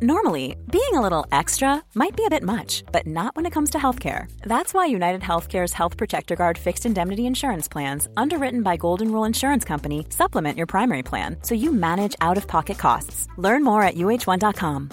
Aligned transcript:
Normally, 0.00 0.54
being 0.70 0.94
a 0.94 1.00
little 1.00 1.26
extra 1.32 1.82
might 1.96 2.14
be 2.16 2.24
a 2.24 2.30
bit 2.30 2.44
much, 2.44 2.84
but 2.92 3.04
not 3.04 3.34
when 3.34 3.46
it 3.46 3.52
comes 3.52 3.70
to 3.70 3.78
healthcare. 3.78 4.30
That's 4.42 4.72
why 4.72 4.86
United 4.86 5.22
Healthcare's 5.22 5.72
Health 5.72 5.96
Protector 5.96 6.36
Guard 6.36 6.56
fixed 6.56 6.86
indemnity 6.86 7.26
insurance 7.26 7.66
plans, 7.66 8.06
underwritten 8.16 8.62
by 8.62 8.76
Golden 8.76 9.10
Rule 9.10 9.24
Insurance 9.24 9.64
Company, 9.64 10.06
supplement 10.10 10.56
your 10.56 10.68
primary 10.68 11.02
plan 11.02 11.38
so 11.42 11.56
you 11.56 11.72
manage 11.72 12.14
out 12.20 12.36
of 12.36 12.46
pocket 12.46 12.78
costs. 12.78 13.26
Learn 13.38 13.64
more 13.64 13.82
at 13.82 13.96
uh1.com. 13.96 14.90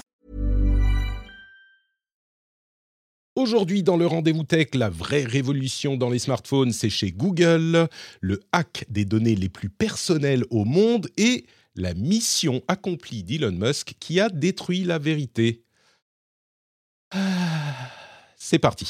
Aujourd'hui, 3.36 3.84
dans 3.84 3.98
le 3.98 4.08
rendez-vous 4.08 4.46
tech, 4.46 4.74
la 4.74 4.90
vraie 4.90 5.26
révolution 5.26 5.98
dans 5.98 6.10
les 6.10 6.20
smartphones, 6.20 6.72
c'est 6.72 6.90
chez 6.90 7.12
Google, 7.12 7.90
le 8.22 8.40
hack 8.54 8.86
des 8.90 9.06
données 9.06 9.36
les 9.36 9.50
plus 9.50 9.70
personnelles 9.70 10.46
au 10.50 10.66
monde 10.66 11.10
et 11.18 11.46
la 11.76 11.94
mission 11.94 12.62
accomplie 12.68 13.23
d'Elon 13.23 13.52
Musk 13.52 13.96
qui 14.00 14.20
a 14.20 14.30
détruit 14.30 14.84
la 14.84 14.98
vérité. 14.98 15.64
Ah, 17.12 17.91
c'est 18.38 18.59
parti. 18.59 18.88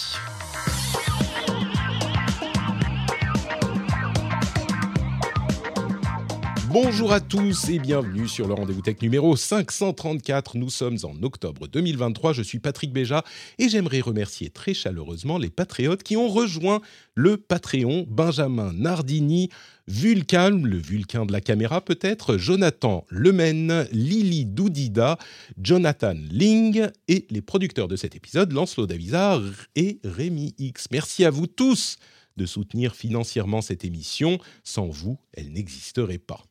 Bonjour 6.78 7.14
à 7.14 7.22
tous 7.22 7.70
et 7.70 7.80
bienvenue 7.80 8.28
sur 8.28 8.50
le 8.50 8.54
rendez-vous 8.54 8.82
tech 8.82 9.02
numéro 9.02 9.38
534. 9.38 10.58
Nous 10.58 10.70
sommes 10.70 10.98
en 11.04 11.24
octobre 11.24 11.70
2023. 11.70 12.34
Je 12.34 12.42
suis 12.42 12.60
Patrick 12.60 12.92
Béja 12.92 13.24
et 13.60 13.70
j'aimerais 13.70 14.02
remercier 14.02 14.50
très 14.50 14.74
chaleureusement 14.74 15.38
les 15.38 15.50
patriotes 15.50 16.04
qui 16.04 16.18
ont 16.18 16.28
rejoint 16.28 16.82
le 17.14 17.38
Patreon. 17.38 18.06
Benjamin 18.10 18.74
Nardini, 18.74 19.52
Vulcan, 19.88 20.50
le 20.50 20.78
Vulcain 20.78 21.26
de 21.26 21.32
la 21.32 21.40
caméra 21.40 21.80
peut-être, 21.80 22.36
Jonathan 22.36 23.06
Lemen, 23.10 23.88
Lily 23.94 24.44
Doudida, 24.44 25.18
Jonathan 25.58 26.16
Ling 26.30 26.90
et 27.08 27.26
les 27.30 27.42
producteurs 27.42 27.88
de 27.88 27.96
cet 27.96 28.18
épisode, 28.18 28.52
Lancelot 28.52 28.88
Davizard 28.88 29.44
et 29.78 30.02
Rémi 30.04 30.54
X. 30.58 30.88
Merci 30.92 31.24
à 31.24 31.30
vous 31.30 31.48
tous 31.48 31.96
de 32.36 32.46
soutenir 32.46 32.96
financièrement 32.96 33.62
cette 33.62 33.86
émission. 33.86 34.40
Sans 34.66 34.88
vous, 34.88 35.18
elle 35.32 35.54
n'existerait 35.54 36.18
pas. 36.18 36.44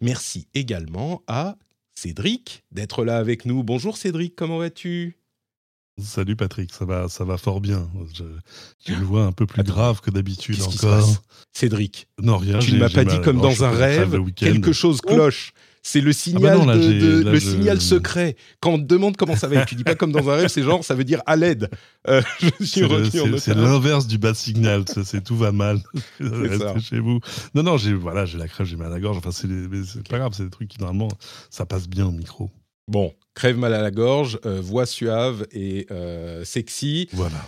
Merci 0.00 0.48
également 0.54 1.22
à 1.26 1.56
Cédric 1.94 2.64
d'être 2.70 3.04
là 3.04 3.18
avec 3.18 3.44
nous. 3.46 3.62
Bonjour 3.62 3.96
Cédric, 3.96 4.34
comment 4.34 4.58
vas-tu? 4.58 5.18
Salut 6.00 6.36
Patrick, 6.36 6.72
ça 6.72 6.86
va, 6.86 7.08
ça 7.08 7.24
va 7.24 7.36
fort 7.36 7.60
bien. 7.60 7.90
Je, 8.14 8.24
je 8.86 8.94
le 8.94 9.04
vois 9.04 9.24
un 9.24 9.32
peu 9.32 9.44
plus 9.46 9.62
grave 9.62 10.00
que 10.00 10.10
d'habitude 10.10 10.60
encore. 10.62 11.22
Cédric, 11.52 12.08
non 12.20 12.38
rien. 12.38 12.58
Tu 12.60 12.72
ne 12.72 12.78
m'as 12.78 12.88
pas 12.88 13.04
dit 13.04 13.20
comme 13.20 13.40
dans 13.40 13.62
un 13.62 13.70
rêve, 13.70 14.18
quelque 14.34 14.72
chose 14.72 15.00
cloche. 15.00 15.52
C'est 15.84 16.00
le 16.00 16.12
signal, 16.12 16.60
ah 16.62 16.64
bah 16.64 16.76
non, 16.76 16.76
de, 16.76 17.28
le 17.28 17.40
signal 17.40 17.80
secret. 17.80 18.36
Quand 18.60 18.74
on 18.74 18.78
te 18.78 18.84
demande 18.84 19.16
comment 19.16 19.34
ça 19.34 19.48
va, 19.48 19.64
tu 19.64 19.74
dis 19.74 19.82
pas 19.82 19.96
comme 19.96 20.12
dans 20.12 20.30
un 20.30 20.36
rêve, 20.36 20.48
c'est 20.48 20.62
genre 20.62 20.84
ça 20.84 20.94
veut 20.94 21.02
dire 21.02 21.22
à 21.26 21.34
l'aide. 21.34 21.68
Euh, 22.08 22.22
c'est 22.60 23.54
l'inverse 23.54 24.06
du 24.06 24.16
bad 24.16 24.36
signal. 24.36 24.84
C'est 25.04 25.24
tout 25.24 25.36
va 25.36 25.50
mal. 25.50 25.80
Restez 26.20 26.80
chez 26.80 26.98
vous. 27.00 27.18
Non 27.54 27.64
non, 27.64 27.76
j'ai 27.78 27.94
voilà, 27.94 28.26
j'ai 28.26 28.38
la 28.38 28.46
crève, 28.46 28.66
j'ai 28.66 28.76
mal 28.76 28.86
à 28.86 28.90
la 28.90 29.00
gorge. 29.00 29.16
Enfin 29.16 29.32
c'est 29.32 30.08
pas 30.08 30.18
grave, 30.18 30.32
c'est 30.36 30.44
des 30.44 30.50
trucs 30.50 30.68
qui 30.68 30.78
normalement 30.78 31.08
ça 31.50 31.66
passe 31.66 31.88
bien 31.88 32.06
au 32.06 32.12
micro. 32.12 32.48
Bon, 32.86 33.12
crève 33.34 33.58
mal 33.58 33.74
à 33.74 33.82
la 33.82 33.90
gorge, 33.90 34.38
euh, 34.46 34.60
voix 34.60 34.86
suave 34.86 35.46
et 35.50 35.86
euh, 35.90 36.44
sexy. 36.44 37.08
Voilà. 37.12 37.44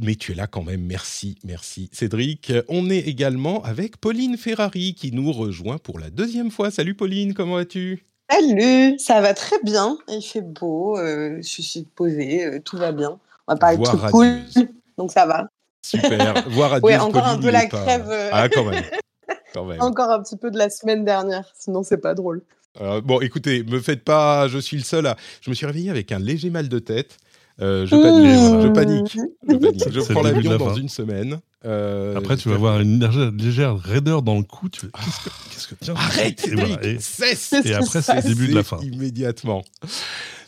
Mais 0.00 0.14
tu 0.14 0.32
es 0.32 0.34
là 0.34 0.46
quand 0.46 0.62
même, 0.62 0.82
merci, 0.82 1.38
merci 1.44 1.90
Cédric. 1.92 2.52
On 2.68 2.90
est 2.90 3.00
également 3.00 3.62
avec 3.62 3.96
Pauline 3.98 4.36
Ferrari 4.36 4.94
qui 4.94 5.12
nous 5.12 5.32
rejoint 5.32 5.78
pour 5.78 5.98
la 5.98 6.10
deuxième 6.10 6.50
fois. 6.50 6.70
Salut 6.70 6.94
Pauline, 6.94 7.34
comment 7.34 7.56
vas-tu? 7.56 8.04
Salut, 8.30 8.98
ça 8.98 9.20
va 9.20 9.34
très 9.34 9.60
bien, 9.62 9.98
il 10.08 10.22
fait 10.22 10.40
beau, 10.40 10.98
euh, 10.98 11.36
je 11.42 11.62
suis 11.62 11.86
posée, 11.94 12.46
euh, 12.46 12.58
tout 12.58 12.78
va 12.78 12.92
bien. 12.92 13.18
On 13.46 13.52
va 13.52 13.58
parler 13.58 13.76
de 13.76 13.82
trucs 13.82 14.00
cool, 14.10 14.40
donc 14.98 15.12
ça 15.12 15.26
va. 15.26 15.46
Super, 15.84 16.48
voir 16.48 16.78
Oui, 16.82 16.96
encore 16.96 17.26
un 17.26 17.38
peu 17.38 17.50
la 17.50 17.66
crève. 17.66 18.08
Euh, 18.08 18.30
ah, 18.32 18.48
quand 18.48 18.64
même. 18.64 18.82
quand 19.54 19.66
même. 19.66 19.80
encore 19.82 20.10
un 20.10 20.22
petit 20.22 20.36
peu 20.36 20.50
de 20.50 20.56
la 20.56 20.70
semaine 20.70 21.04
dernière, 21.04 21.52
sinon 21.54 21.82
c'est 21.82 21.98
pas 21.98 22.14
drôle. 22.14 22.42
bon, 23.04 23.20
écoutez, 23.20 23.62
me 23.62 23.78
faites 23.78 24.02
pas, 24.02 24.48
je 24.48 24.58
suis 24.58 24.78
le 24.78 24.84
seul 24.84 25.06
à. 25.06 25.16
Je 25.42 25.50
me 25.50 25.54
suis 25.54 25.66
réveillé 25.66 25.90
avec 25.90 26.10
un 26.10 26.18
léger 26.18 26.48
mal 26.48 26.70
de 26.70 26.78
tête. 26.78 27.18
Euh, 27.60 27.86
je, 27.86 27.94
panique, 27.94 28.62
je 28.62 28.68
panique, 28.68 29.16
je 29.48 29.56
panique. 29.56 29.92
Je 29.92 30.12
prends 30.12 30.22
l'avion 30.22 30.56
dans 30.56 30.74
une 30.74 30.88
semaine. 30.88 31.40
Euh, 31.64 32.16
Après, 32.16 32.36
tu 32.36 32.48
vas 32.48 32.56
avoir 32.56 32.80
une 32.80 33.00
légère, 33.38 33.78
raideur 33.78 34.22
dans 34.22 34.36
le 34.36 34.42
cou. 34.42 34.68
Tu 34.68 34.88
qu'est-ce 34.90 35.68
que, 35.68 35.74
tiens, 35.80 35.94
Arrête, 35.94 36.46
et, 36.82 36.98
cesse. 36.98 37.54
Et 37.64 37.74
après, 37.74 38.02
c'est 38.02 38.16
le 38.16 38.22
début 38.22 38.48
de 38.48 38.54
la 38.54 38.64
fin. 38.64 38.80
Immédiatement. 38.80 39.64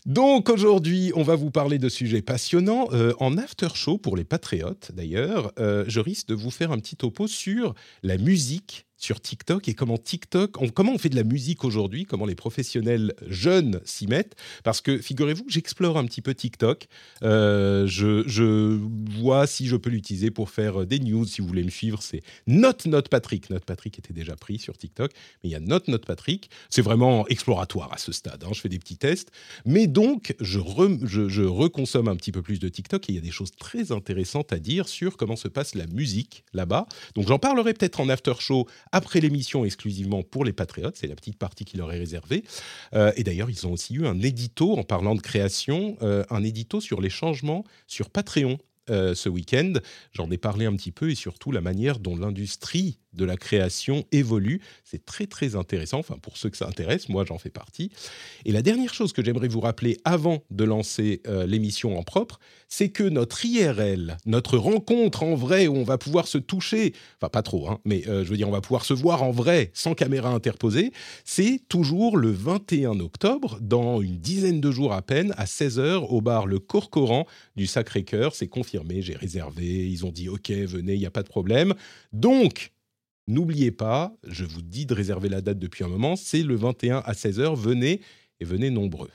Donc 0.04 0.50
aujourd'hui, 0.50 1.12
on 1.14 1.22
va 1.22 1.36
vous 1.36 1.50
parler 1.50 1.78
de 1.78 1.88
sujets 1.88 2.22
passionnants. 2.22 2.88
Euh, 2.92 3.12
en 3.18 3.38
after 3.38 3.68
show, 3.74 3.98
pour 3.98 4.16
les 4.16 4.24
patriotes 4.24 4.90
d'ailleurs, 4.94 5.52
je 5.58 6.00
risque 6.00 6.28
de 6.28 6.34
vous 6.34 6.50
faire 6.50 6.72
un 6.72 6.78
petit 6.78 6.96
topo 6.96 7.28
sur 7.28 7.74
la 8.02 8.18
musique 8.18 8.86
sur 8.96 9.20
TikTok 9.20 9.68
et 9.68 9.74
comment 9.74 9.98
TikTok, 9.98 10.56
comment 10.72 10.92
on 10.92 10.98
fait 10.98 11.08
de 11.08 11.16
la 11.16 11.24
musique 11.24 11.64
aujourd'hui, 11.64 12.04
comment 12.04 12.26
les 12.26 12.34
professionnels 12.34 13.14
jeunes 13.26 13.80
s'y 13.84 14.06
mettent. 14.06 14.36
Parce 14.64 14.80
que 14.80 14.98
figurez-vous 14.98 15.44
j'explore 15.48 15.98
un 15.98 16.04
petit 16.04 16.22
peu 16.22 16.34
TikTok. 16.34 16.88
Euh, 17.22 17.86
je, 17.86 18.78
vois 19.20 19.46
si 19.46 19.66
je 19.66 19.76
peux 19.76 19.90
l'utiliser 19.90 20.30
pour 20.30 20.50
faire 20.50 20.86
des 20.86 20.98
news. 20.98 21.24
Si 21.24 21.40
vous 21.40 21.48
voulez 21.48 21.64
me 21.64 21.70
suivre, 21.70 22.02
c'est 22.02 22.22
Note 22.46 22.86
Note 22.86 23.08
Patrick. 23.08 23.50
Note 23.50 23.64
Patrick 23.64 23.98
était 23.98 24.14
déjà 24.14 24.36
pris 24.36 24.58
sur 24.58 24.76
TikTok, 24.76 25.12
mais 25.42 25.50
il 25.50 25.52
y 25.52 25.54
a 25.54 25.60
Note 25.60 25.88
Note 25.88 26.06
Patrick. 26.06 26.50
C'est 26.70 26.82
vraiment 26.82 27.26
exploratoire 27.28 27.92
à 27.92 27.98
ce 27.98 28.12
stade. 28.12 28.44
Hein. 28.44 28.50
Je 28.52 28.60
fais 28.60 28.68
des 28.68 28.78
petits 28.78 28.96
tests. 28.96 29.30
Mais 29.64 29.86
donc, 29.86 30.34
je, 30.40 30.58
je, 31.06 31.42
reconsomme 31.42 32.08
un 32.08 32.16
petit 32.16 32.32
peu 32.32 32.42
plus 32.42 32.58
de 32.58 32.68
TikTok 32.68 33.08
et 33.08 33.12
il 33.12 33.14
y 33.14 33.18
a 33.18 33.22
des 33.22 33.30
choses 33.30 33.52
très 33.52 33.92
intéressantes 33.92 34.52
à 34.52 34.58
dire 34.58 34.88
sur 34.88 35.16
comment 35.16 35.36
se 35.36 35.48
passe 35.48 35.74
la 35.74 35.86
musique 35.86 36.44
là-bas. 36.52 36.86
Donc 37.14 37.28
j'en 37.28 37.38
parlerai 37.38 37.74
peut-être 37.74 38.00
en 38.00 38.08
after 38.08 38.34
show 38.38 38.66
après 38.96 39.20
l'émission 39.20 39.66
exclusivement 39.66 40.22
pour 40.22 40.42
les 40.42 40.54
patriotes. 40.54 40.96
C'est 40.96 41.06
la 41.06 41.14
petite 41.14 41.36
partie 41.36 41.66
qui 41.66 41.76
leur 41.76 41.92
est 41.92 41.98
réservée. 41.98 42.44
Euh, 42.94 43.12
et 43.16 43.24
d'ailleurs, 43.24 43.50
ils 43.50 43.66
ont 43.66 43.72
aussi 43.72 43.94
eu 43.94 44.06
un 44.06 44.18
édito, 44.20 44.72
en 44.72 44.84
parlant 44.84 45.14
de 45.14 45.20
création, 45.20 45.98
euh, 46.00 46.24
un 46.30 46.42
édito 46.42 46.80
sur 46.80 47.02
les 47.02 47.10
changements 47.10 47.64
sur 47.86 48.08
Patreon. 48.08 48.58
Euh, 48.88 49.16
ce 49.16 49.28
week-end. 49.28 49.72
J'en 50.12 50.30
ai 50.30 50.38
parlé 50.38 50.64
un 50.64 50.76
petit 50.76 50.92
peu 50.92 51.10
et 51.10 51.16
surtout 51.16 51.50
la 51.50 51.60
manière 51.60 51.98
dont 51.98 52.14
l'industrie 52.14 53.00
de 53.16 53.24
la 53.24 53.36
création 53.36 54.04
évolue. 54.12 54.60
C'est 54.84 55.04
très 55.04 55.26
très 55.26 55.56
intéressant, 55.56 55.98
enfin 55.98 56.16
pour 56.20 56.36
ceux 56.36 56.50
que 56.50 56.56
ça 56.56 56.66
intéresse, 56.66 57.08
moi 57.08 57.24
j'en 57.26 57.38
fais 57.38 57.50
partie. 57.50 57.90
Et 58.44 58.52
la 58.52 58.62
dernière 58.62 58.94
chose 58.94 59.12
que 59.12 59.24
j'aimerais 59.24 59.48
vous 59.48 59.60
rappeler 59.60 59.98
avant 60.04 60.42
de 60.50 60.64
lancer 60.64 61.22
euh, 61.26 61.46
l'émission 61.46 61.98
en 61.98 62.02
propre, 62.02 62.38
c'est 62.68 62.88
que 62.88 63.04
notre 63.04 63.44
IRL, 63.44 64.16
notre 64.26 64.58
rencontre 64.58 65.22
en 65.22 65.34
vrai 65.34 65.66
où 65.66 65.76
on 65.76 65.84
va 65.84 65.98
pouvoir 65.98 66.26
se 66.26 66.38
toucher, 66.38 66.92
enfin 67.20 67.28
pas 67.28 67.42
trop, 67.42 67.68
hein, 67.68 67.78
mais 67.84 68.06
euh, 68.08 68.24
je 68.24 68.30
veux 68.30 68.36
dire 68.36 68.48
on 68.48 68.52
va 68.52 68.60
pouvoir 68.60 68.84
se 68.84 68.94
voir 68.94 69.22
en 69.22 69.30
vrai 69.30 69.70
sans 69.74 69.94
caméra 69.94 70.30
interposée, 70.30 70.92
c'est 71.24 71.60
toujours 71.68 72.16
le 72.16 72.30
21 72.30 73.00
octobre, 73.00 73.58
dans 73.60 74.00
une 74.00 74.18
dizaine 74.18 74.60
de 74.60 74.70
jours 74.70 74.92
à 74.92 75.02
peine, 75.02 75.34
à 75.36 75.44
16h 75.44 76.06
au 76.08 76.20
bar 76.20 76.46
Le 76.46 76.58
Corcoran 76.58 77.26
du 77.56 77.66
Sacré-Cœur. 77.66 78.34
C'est 78.34 78.48
confirmé, 78.48 79.02
j'ai 79.02 79.16
réservé, 79.16 79.88
ils 79.88 80.04
ont 80.04 80.12
dit 80.12 80.28
ok, 80.28 80.50
venez, 80.50 80.94
il 80.94 81.00
n'y 81.00 81.06
a 81.06 81.10
pas 81.10 81.22
de 81.22 81.28
problème. 81.28 81.74
Donc, 82.12 82.72
N'oubliez 83.28 83.72
pas, 83.72 84.14
je 84.26 84.44
vous 84.44 84.62
dis 84.62 84.86
de 84.86 84.94
réserver 84.94 85.28
la 85.28 85.40
date 85.40 85.58
depuis 85.58 85.82
un 85.82 85.88
moment, 85.88 86.14
c'est 86.14 86.42
le 86.42 86.54
21 86.54 86.98
à 86.98 87.12
16h, 87.12 87.56
venez 87.56 88.00
et 88.40 88.44
venez 88.44 88.70
nombreux. 88.70 89.10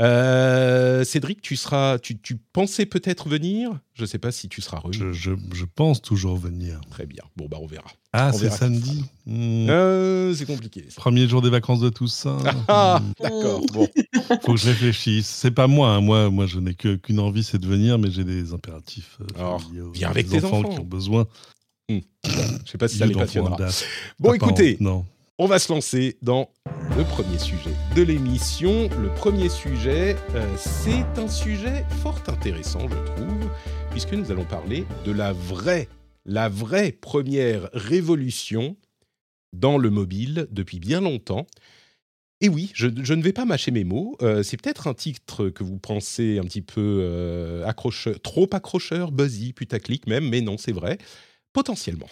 Euh, 0.00 1.02
Cédric, 1.02 1.42
tu 1.42 1.56
seras, 1.56 1.98
tu, 1.98 2.16
pensais 2.52 2.86
peut-être 2.86 3.28
venir? 3.28 3.80
Je 3.94 4.02
ne 4.02 4.06
sais 4.06 4.18
pas 4.18 4.30
si 4.30 4.48
tu 4.48 4.60
seras 4.60 4.78
revenu. 4.78 5.12
Je, 5.12 5.64
pense 5.64 6.00
toujours 6.00 6.36
venir. 6.36 6.80
Très 6.90 7.04
bien. 7.04 7.24
Bon, 7.36 7.46
bah 7.48 7.58
on 7.60 7.66
verra. 7.66 7.90
Ah, 8.12 8.32
c'est 8.32 8.50
samedi 8.50 9.04
hmm. 9.26 9.68
euh, 9.68 10.34
C'est 10.34 10.46
compliqué. 10.46 10.84
Premier 10.96 11.28
jour 11.28 11.42
des 11.42 11.50
vacances 11.50 11.80
de 11.80 11.88
tous 11.88 12.08
ça. 12.08 12.36
Ah, 12.68 13.02
d'accord. 13.20 13.60
Bon. 13.72 13.88
Faut 14.42 14.54
que 14.54 14.60
je 14.60 14.68
réfléchisse. 14.68 15.26
C'est 15.26 15.50
pas 15.50 15.66
moi. 15.66 15.90
Hein. 15.90 16.00
Moi, 16.00 16.30
moi, 16.30 16.46
je 16.46 16.60
n'ai 16.60 16.74
qu'une 16.74 17.18
envie, 17.18 17.42
c'est 17.42 17.58
de 17.58 17.66
venir, 17.66 17.98
mais 17.98 18.10
j'ai 18.10 18.24
des 18.24 18.52
impératifs. 18.52 19.18
Euh, 19.20 19.40
Alors, 19.40 19.60
viens 19.92 20.10
avec 20.10 20.28
tes 20.28 20.44
enfants, 20.44 20.62
qui 20.62 20.78
ont 20.78 20.84
besoin. 20.84 21.26
Hmm. 21.90 22.00
Je 22.24 22.30
ne 22.30 22.66
sais 22.66 22.78
pas 22.78 22.86
si 22.86 22.98
ça 22.98 23.06
les 23.06 23.14
passionnera. 23.14 23.56
Bon, 24.18 24.34
écoutez, 24.34 24.76
non. 24.78 25.06
on 25.38 25.46
va 25.46 25.58
se 25.58 25.72
lancer 25.72 26.18
dans 26.20 26.50
le 26.98 27.04
premier 27.04 27.38
sujet 27.38 27.70
de 27.96 28.02
l'émission. 28.02 28.90
Le 29.00 29.08
premier 29.14 29.48
sujet, 29.48 30.14
euh, 30.34 30.46
c'est 30.58 31.18
un 31.18 31.28
sujet 31.28 31.86
fort 32.02 32.20
intéressant, 32.26 32.80
je 32.80 33.12
trouve, 33.12 33.50
puisque 33.90 34.12
nous 34.12 34.30
allons 34.30 34.44
parler 34.44 34.84
de 35.06 35.12
la 35.12 35.32
vraie, 35.32 35.88
la 36.26 36.50
vraie 36.50 36.92
première 36.92 37.70
révolution 37.72 38.76
dans 39.54 39.78
le 39.78 39.88
mobile 39.88 40.46
depuis 40.50 40.80
bien 40.80 41.00
longtemps. 41.00 41.46
Et 42.42 42.50
oui, 42.50 42.70
je, 42.74 42.86
ne 42.86 43.22
vais 43.22 43.32
pas 43.32 43.46
mâcher 43.46 43.70
mes 43.70 43.84
mots. 43.84 44.16
Euh, 44.20 44.42
c'est 44.42 44.60
peut-être 44.60 44.88
un 44.88 44.94
titre 44.94 45.48
que 45.48 45.64
vous 45.64 45.78
pensez 45.78 46.38
un 46.38 46.44
petit 46.44 46.62
peu 46.62 47.00
euh, 47.02 47.66
accrocheur, 47.66 48.20
trop 48.20 48.46
accrocheur, 48.52 49.10
buzzy, 49.10 49.54
putaclic 49.54 50.06
même, 50.06 50.28
mais 50.28 50.42
non, 50.42 50.58
c'est 50.58 50.72
vrai. 50.72 50.98
Potentiellement. 51.52 52.08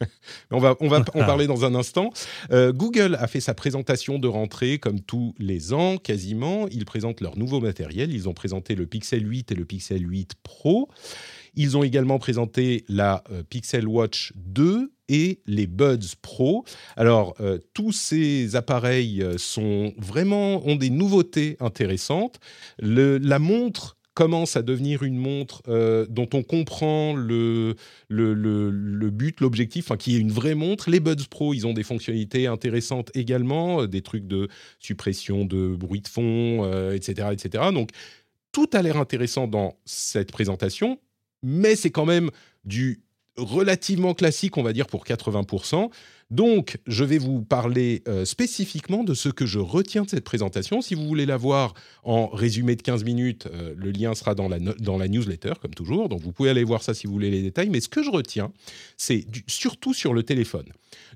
on 0.50 0.58
va, 0.58 0.76
on 0.80 0.88
va 0.88 0.98
en 0.98 1.20
parler 1.20 1.46
dans 1.46 1.64
un 1.64 1.74
instant. 1.74 2.10
Euh, 2.50 2.72
Google 2.72 3.16
a 3.20 3.26
fait 3.26 3.40
sa 3.40 3.54
présentation 3.54 4.18
de 4.18 4.28
rentrée 4.28 4.78
comme 4.78 5.00
tous 5.00 5.34
les 5.38 5.72
ans, 5.72 5.96
quasiment. 5.96 6.68
Ils 6.68 6.84
présentent 6.84 7.20
leur 7.20 7.38
nouveau 7.38 7.60
matériel. 7.60 8.12
Ils 8.12 8.28
ont 8.28 8.34
présenté 8.34 8.74
le 8.74 8.86
Pixel 8.86 9.28
8 9.28 9.52
et 9.52 9.54
le 9.54 9.64
Pixel 9.64 10.08
8 10.08 10.34
Pro. 10.42 10.88
Ils 11.56 11.76
ont 11.76 11.84
également 11.84 12.18
présenté 12.18 12.84
la 12.88 13.22
euh, 13.30 13.42
Pixel 13.48 13.86
Watch 13.86 14.32
2 14.36 14.92
et 15.08 15.40
les 15.46 15.66
Buds 15.66 16.16
Pro. 16.20 16.64
Alors, 16.96 17.34
euh, 17.40 17.58
tous 17.74 17.92
ces 17.92 18.56
appareils 18.56 19.24
sont 19.36 19.92
vraiment 19.98 20.66
ont 20.66 20.76
des 20.76 20.90
nouveautés 20.90 21.56
intéressantes. 21.60 22.40
Le, 22.78 23.18
la 23.18 23.38
montre 23.38 23.96
commence 24.14 24.56
à 24.56 24.62
devenir 24.62 25.02
une 25.02 25.16
montre 25.16 25.62
euh, 25.68 26.06
dont 26.08 26.28
on 26.32 26.42
comprend 26.42 27.14
le, 27.14 27.74
le, 28.08 29.10
but, 29.10 29.40
l'objectif, 29.40 29.86
enfin, 29.86 29.96
qui 29.96 30.16
est 30.16 30.20
une 30.20 30.30
vraie 30.30 30.54
montre. 30.54 30.88
Les 30.88 31.00
Buds 31.00 31.26
Pro, 31.28 31.52
ils 31.52 31.66
ont 31.66 31.72
des 31.72 31.82
fonctionnalités 31.82 32.46
intéressantes 32.46 33.10
également, 33.14 33.82
euh, 33.82 33.88
des 33.88 34.02
trucs 34.02 34.26
de 34.26 34.48
suppression 34.78 35.44
de 35.44 35.74
bruit 35.74 36.00
de 36.00 36.08
fond, 36.08 36.64
etc., 36.92 37.28
euh, 37.28 37.32
etc. 37.32 37.64
Donc, 37.72 37.90
tout 38.52 38.70
a 38.72 38.82
l'air 38.82 38.96
intéressant 38.96 39.48
dans 39.48 39.76
cette 39.84 40.30
présentation, 40.30 41.00
mais 41.42 41.74
c'est 41.74 41.90
quand 41.90 42.06
même 42.06 42.30
du 42.64 43.02
relativement 43.36 44.14
classique, 44.14 44.56
on 44.56 44.62
va 44.62 44.72
dire, 44.72 44.86
pour 44.86 45.04
80%. 45.04 45.90
Donc, 46.30 46.78
je 46.86 47.04
vais 47.04 47.18
vous 47.18 47.42
parler 47.42 48.02
euh, 48.08 48.24
spécifiquement 48.24 49.04
de 49.04 49.14
ce 49.14 49.28
que 49.28 49.46
je 49.46 49.58
retiens 49.58 50.02
de 50.02 50.10
cette 50.10 50.24
présentation. 50.24 50.80
Si 50.80 50.94
vous 50.94 51.06
voulez 51.06 51.26
la 51.26 51.36
voir 51.36 51.74
en 52.02 52.28
résumé 52.28 52.76
de 52.76 52.82
15 52.82 53.04
minutes, 53.04 53.46
euh, 53.52 53.74
le 53.76 53.90
lien 53.90 54.14
sera 54.14 54.34
dans 54.34 54.48
la, 54.48 55.08
newsletter, 55.08 55.54
comme 55.60 55.74
toujours. 55.74 56.08
Donc, 56.08 56.20
vous 56.22 56.32
pouvez 56.32 56.50
aller 56.50 56.64
voir 56.64 56.82
ça 56.82 56.94
si 56.94 57.06
vous 57.06 57.12
voulez 57.12 57.30
les 57.30 57.42
détails. 57.42 57.68
Mais 57.68 57.80
ce 57.80 57.88
que 57.88 58.02
je 58.02 58.10
retiens, 58.10 58.52
c'est 58.96 59.26
surtout 59.46 59.94
sur 59.94 60.14
le 60.14 60.22
téléphone. 60.22 60.66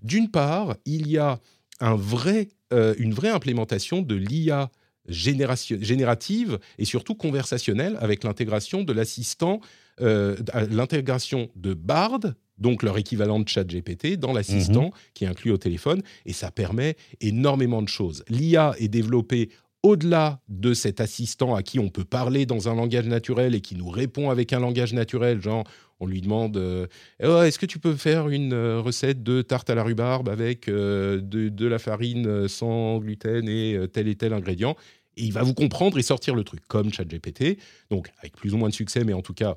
D'une 0.02 0.30
part, 0.30 0.76
il 0.84 1.08
y 1.08 1.18
a 1.18 1.40
euh, 1.82 2.94
une 2.98 3.14
vraie 3.14 3.30
implémentation 3.30 4.02
de 4.02 4.14
l'IA 4.14 4.70
générative 5.08 6.58
et 6.76 6.84
surtout 6.84 7.14
conversationnelle 7.14 7.96
avec 8.00 8.24
l'intégration 8.24 8.82
de 8.82 8.92
l'assistant, 8.92 9.60
l'intégration 9.98 11.48
de 11.56 11.72
Bard 11.72 12.20
donc 12.58 12.82
leur 12.82 12.98
équivalent 12.98 13.40
de 13.40 13.48
chat 13.48 13.64
GPT, 13.64 14.16
dans 14.16 14.32
l'assistant 14.32 14.86
mhm. 14.86 14.90
qui 15.14 15.24
est 15.24 15.28
inclus 15.28 15.50
au 15.50 15.58
téléphone, 15.58 16.02
et 16.26 16.32
ça 16.32 16.50
permet 16.50 16.96
énormément 17.20 17.82
de 17.82 17.88
choses. 17.88 18.24
L'IA 18.28 18.74
est 18.78 18.88
développée 18.88 19.50
au-delà 19.82 20.40
de 20.48 20.74
cet 20.74 21.00
assistant 21.00 21.54
à 21.54 21.62
qui 21.62 21.78
on 21.78 21.88
peut 21.88 22.04
parler 22.04 22.46
dans 22.46 22.68
un 22.68 22.74
langage 22.74 23.06
naturel 23.06 23.54
et 23.54 23.60
qui 23.60 23.76
nous 23.76 23.88
répond 23.88 24.30
avec 24.30 24.52
un 24.52 24.60
langage 24.60 24.92
naturel, 24.92 25.40
genre 25.40 25.64
on 26.00 26.06
lui 26.06 26.20
demande 26.20 26.56
euh, 26.56 26.86
oh, 27.22 27.42
est-ce 27.42 27.58
que 27.58 27.66
tu 27.66 27.78
peux 27.78 27.94
faire 27.94 28.28
une 28.28 28.52
euh, 28.52 28.80
recette 28.80 29.22
de 29.22 29.42
tarte 29.42 29.70
à 29.70 29.74
la 29.74 29.82
rhubarbe 29.82 30.28
avec 30.28 30.68
euh, 30.68 31.20
de, 31.20 31.48
de, 31.48 31.66
la 31.66 31.78
farine 31.78 32.48
sans 32.48 32.98
gluten 32.98 33.48
et 33.48 33.78
tel 33.92 34.08
et 34.08 34.14
tel 34.16 34.32
ingrédient? 34.32 34.76
Et 35.16 35.24
il 35.24 35.32
va 35.32 35.42
vous 35.42 35.54
comprendre 35.54 35.98
et 35.98 36.02
sortir 36.02 36.34
le 36.34 36.44
truc 36.44 36.60
comme 36.68 36.92
ChatGPT, 36.92 37.58
donc 37.90 38.10
avec 38.18 38.36
plus 38.36 38.54
ou 38.54 38.56
moins 38.56 38.68
de 38.68 38.74
succès, 38.74 39.02
mais 39.04 39.12
en 39.12 39.22
tout 39.22 39.34
cas 39.34 39.56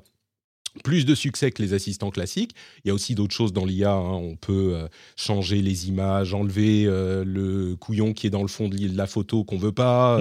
plus 0.84 1.04
de 1.04 1.14
succès 1.14 1.50
que 1.50 1.62
les 1.62 1.74
assistants 1.74 2.10
classiques. 2.10 2.54
Il 2.84 2.88
y 2.88 2.90
a 2.90 2.94
aussi 2.94 3.14
d'autres 3.14 3.34
choses 3.34 3.52
dans 3.52 3.64
l'IA. 3.64 3.92
Hein. 3.92 4.14
On 4.14 4.36
peut 4.36 4.74
euh, 4.74 4.88
changer 5.16 5.60
les 5.60 5.88
images, 5.88 6.34
enlever 6.34 6.84
euh, 6.86 7.24
le 7.24 7.76
couillon 7.76 8.12
qui 8.12 8.26
est 8.26 8.30
dans 8.30 8.42
le 8.42 8.48
fond 8.48 8.68
de 8.68 8.96
la 8.96 9.06
photo 9.06 9.44
qu'on 9.44 9.58
veut 9.58 9.72
pas, 9.72 10.20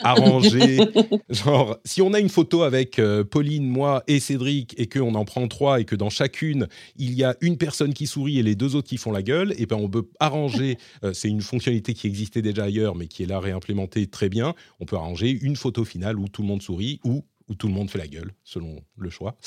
arranger. 0.00 0.78
Genre, 1.30 1.78
si 1.84 2.02
on 2.02 2.12
a 2.12 2.20
une 2.20 2.28
photo 2.28 2.62
avec 2.62 2.98
euh, 2.98 3.24
Pauline, 3.24 3.68
moi 3.68 4.02
et 4.06 4.20
Cédric 4.20 4.74
et 4.78 4.88
qu'on 4.88 5.14
en 5.14 5.24
prend 5.24 5.46
trois 5.48 5.80
et 5.80 5.84
que 5.84 5.94
dans 5.94 6.10
chacune 6.10 6.66
il 6.96 7.14
y 7.14 7.24
a 7.24 7.36
une 7.40 7.56
personne 7.56 7.94
qui 7.94 8.06
sourit 8.06 8.38
et 8.38 8.42
les 8.42 8.54
deux 8.54 8.74
autres 8.74 8.88
qui 8.88 8.96
font 8.96 9.12
la 9.12 9.22
gueule, 9.22 9.52
et 9.52 9.62
eh 9.62 9.66
ben 9.66 9.76
on 9.76 9.88
peut 9.88 10.08
arranger. 10.20 10.78
c'est 11.12 11.28
une 11.28 11.40
fonctionnalité 11.40 11.94
qui 11.94 12.06
existait 12.06 12.42
déjà 12.42 12.64
ailleurs, 12.64 12.94
mais 12.94 13.06
qui 13.06 13.22
est 13.22 13.26
là 13.26 13.40
réimplémentée 13.40 14.06
très 14.06 14.28
bien. 14.28 14.54
On 14.80 14.84
peut 14.84 14.96
arranger 14.96 15.30
une 15.30 15.56
photo 15.56 15.84
finale 15.84 16.18
où 16.18 16.28
tout 16.28 16.42
le 16.42 16.48
monde 16.48 16.62
sourit 16.62 17.00
ou 17.04 17.24
où 17.48 17.54
tout 17.54 17.68
le 17.68 17.74
monde 17.74 17.90
fait 17.90 17.98
la 17.98 18.08
gueule, 18.08 18.32
selon 18.44 18.80
le 18.96 19.10
choix. 19.10 19.36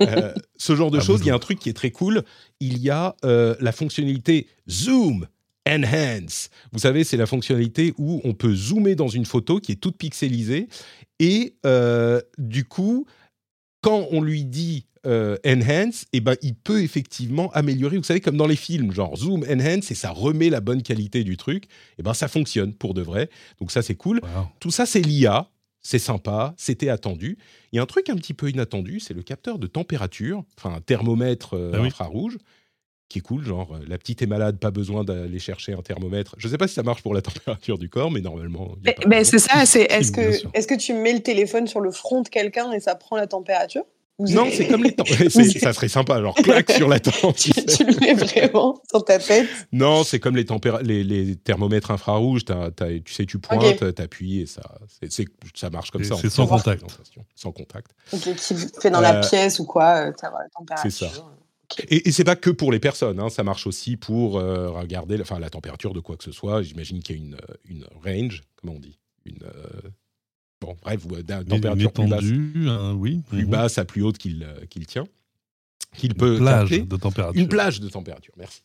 Euh, 0.00 0.34
ce 0.56 0.74
genre 0.74 0.90
de 0.90 0.98
ah, 0.98 1.02
choses, 1.02 1.20
il 1.20 1.26
y 1.26 1.30
a 1.30 1.34
un 1.34 1.38
truc 1.38 1.58
qui 1.58 1.68
est 1.68 1.74
très 1.74 1.90
cool. 1.90 2.24
Il 2.60 2.78
y 2.78 2.90
a 2.90 3.16
euh, 3.24 3.54
la 3.60 3.72
fonctionnalité 3.72 4.48
Zoom 4.68 5.26
Enhance. 5.68 6.50
Vous 6.72 6.80
savez, 6.80 7.04
c'est 7.04 7.16
la 7.16 7.26
fonctionnalité 7.26 7.94
où 7.96 8.20
on 8.24 8.34
peut 8.34 8.54
zoomer 8.54 8.94
dans 8.94 9.08
une 9.08 9.24
photo 9.24 9.60
qui 9.60 9.72
est 9.72 9.76
toute 9.76 9.96
pixelisée. 9.96 10.68
Et 11.20 11.56
euh, 11.64 12.20
du 12.38 12.64
coup, 12.64 13.06
quand 13.82 14.08
on 14.10 14.20
lui 14.20 14.44
dit 14.44 14.86
enhance, 15.06 16.06
eh 16.12 16.20
ben, 16.20 16.36
il 16.42 16.54
peut 16.54 16.82
effectivement 16.82 17.50
améliorer. 17.52 17.96
Vous 17.98 18.04
savez, 18.04 18.20
comme 18.20 18.36
dans 18.36 18.46
les 18.46 18.56
films, 18.56 18.92
genre 18.92 19.16
zoom, 19.16 19.44
enhance, 19.50 19.90
et 19.90 19.94
ça 19.94 20.10
remet 20.10 20.50
la 20.50 20.60
bonne 20.60 20.82
qualité 20.82 21.24
du 21.24 21.36
truc. 21.36 21.64
Eh 21.98 22.02
ben, 22.02 22.14
ça 22.14 22.28
fonctionne 22.28 22.74
pour 22.74 22.94
de 22.94 23.02
vrai. 23.02 23.28
Donc 23.60 23.70
ça, 23.70 23.82
c'est 23.82 23.96
cool. 23.96 24.20
Tout 24.60 24.70
ça, 24.70 24.86
c'est 24.86 25.00
l'IA 25.00 25.50
c'est 25.84 25.98
sympa, 25.98 26.54
c'était 26.56 26.88
attendu. 26.88 27.38
Il 27.70 27.76
y 27.76 27.78
a 27.78 27.82
un 27.82 27.86
truc 27.86 28.08
un 28.08 28.16
petit 28.16 28.34
peu 28.34 28.48
inattendu, 28.48 28.98
c'est 28.98 29.14
le 29.14 29.22
capteur 29.22 29.58
de 29.58 29.66
température, 29.66 30.42
enfin 30.58 30.74
un 30.74 30.80
thermomètre 30.80 31.54
euh, 31.54 31.72
ah 31.74 31.80
infrarouge, 31.80 32.38
qui 33.10 33.18
est 33.18 33.22
cool, 33.22 33.44
genre 33.44 33.74
euh, 33.74 33.84
la 33.86 33.98
petite 33.98 34.22
est 34.22 34.26
malade, 34.26 34.58
pas 34.58 34.70
besoin 34.70 35.04
d'aller 35.04 35.38
chercher 35.38 35.74
un 35.74 35.82
thermomètre. 35.82 36.34
Je 36.38 36.48
ne 36.48 36.52
sais 36.52 36.58
pas 36.58 36.66
si 36.66 36.74
ça 36.74 36.82
marche 36.82 37.02
pour 37.02 37.14
la 37.14 37.20
température 37.22 37.78
du 37.78 37.90
corps, 37.90 38.10
mais 38.10 38.22
normalement. 38.22 38.74
Mais, 39.06 39.24
c'est 39.24 39.38
ça, 39.38 39.66
c'est 39.66 39.82
est-ce 39.82 40.10
que, 40.10 40.56
est 40.56 40.66
que 40.66 40.74
tu 40.74 40.94
mets 40.94 41.12
le 41.12 41.20
téléphone 41.20 41.66
sur 41.66 41.80
le 41.80 41.90
front 41.90 42.22
de 42.22 42.28
quelqu'un 42.28 42.72
et 42.72 42.80
ça 42.80 42.94
prend 42.94 43.16
la 43.16 43.26
température? 43.26 43.84
Non, 44.20 44.48
c'est 44.52 44.68
comme 44.68 44.84
les 44.84 44.94
temps. 44.94 45.04
ça 45.60 45.72
serait 45.72 45.88
sympa, 45.88 46.14
alors 46.14 46.34
claque 46.34 46.70
sur 46.70 46.88
la 46.88 47.00
tente. 47.00 47.36
tu, 47.36 47.50
le 47.84 47.98
mets 48.00 48.14
vraiment 48.14 48.80
sur 48.88 49.04
ta 49.04 49.18
tête 49.18 49.48
Non, 49.72 50.04
c'est 50.04 50.20
comme 50.20 50.36
les, 50.36 51.04
les, 51.04 51.36
thermomètres 51.36 51.90
infrarouges. 51.90 52.44
tu 52.44 53.12
sais, 53.12 53.26
tu 53.26 53.38
pointes, 53.38 53.94
tu 53.94 54.02
appuies 54.02 54.42
et 54.42 54.46
ça, 54.46 54.62
ça 55.54 55.70
marche 55.70 55.90
comme 55.90 56.04
ça. 56.04 56.14
C'est 56.20 56.30
sans 56.30 56.46
contact. 56.46 56.84
Sans 57.34 57.50
contact. 57.50 57.90
Ok, 58.12 58.34
qui 58.36 58.54
fait 58.80 58.90
dans 58.90 59.00
la 59.00 59.16
euh, 59.16 59.28
pièce 59.28 59.58
ou 59.58 59.64
quoi, 59.64 60.12
tu 60.12 60.24
la 60.24 60.30
température. 60.56 60.90
C'est 60.90 61.06
ça. 61.06 61.10
Et, 61.88 62.08
et 62.08 62.12
c'est 62.12 62.24
pas 62.24 62.36
que 62.36 62.50
pour 62.50 62.70
les 62.70 62.78
personnes, 62.78 63.18
hein, 63.18 63.30
ça 63.30 63.42
marche 63.42 63.66
aussi 63.66 63.96
pour 63.96 64.38
euh, 64.38 64.70
regarder 64.70 65.20
enfin, 65.20 65.40
la 65.40 65.50
température 65.50 65.92
de 65.92 66.00
quoi 66.00 66.16
que 66.16 66.22
ce 66.22 66.30
soit. 66.30 66.62
J'imagine 66.62 67.02
qu'il 67.02 67.16
y 67.16 67.18
a 67.18 67.22
une, 67.22 67.36
une 67.64 67.86
range, 68.04 68.42
comment 68.60 68.74
on 68.74 68.80
dit? 68.80 68.98
Une, 69.24 69.42
euh, 69.42 69.90
Bon, 70.64 70.76
bref, 70.82 71.06
d'un 71.24 71.44
température 71.44 71.92
plus 71.92 72.08
basse, 72.08 72.24
hein, 72.24 72.94
oui. 72.96 73.20
plus 73.28 73.44
mhm. 73.44 73.50
basse 73.50 73.78
à 73.78 73.84
plus 73.84 74.02
haute 74.02 74.16
qu'il 74.16 74.42
euh, 74.42 74.64
qu'il 74.70 74.86
tient. 74.86 75.06
Qu'il 75.94 76.14
peut 76.14 76.32
une 76.32 76.38
plage 76.38 76.70
de 76.70 76.96
température. 76.96 77.40
Une 77.40 77.48
plage 77.48 77.80
de 77.80 77.88
température, 77.88 78.34
merci. 78.36 78.62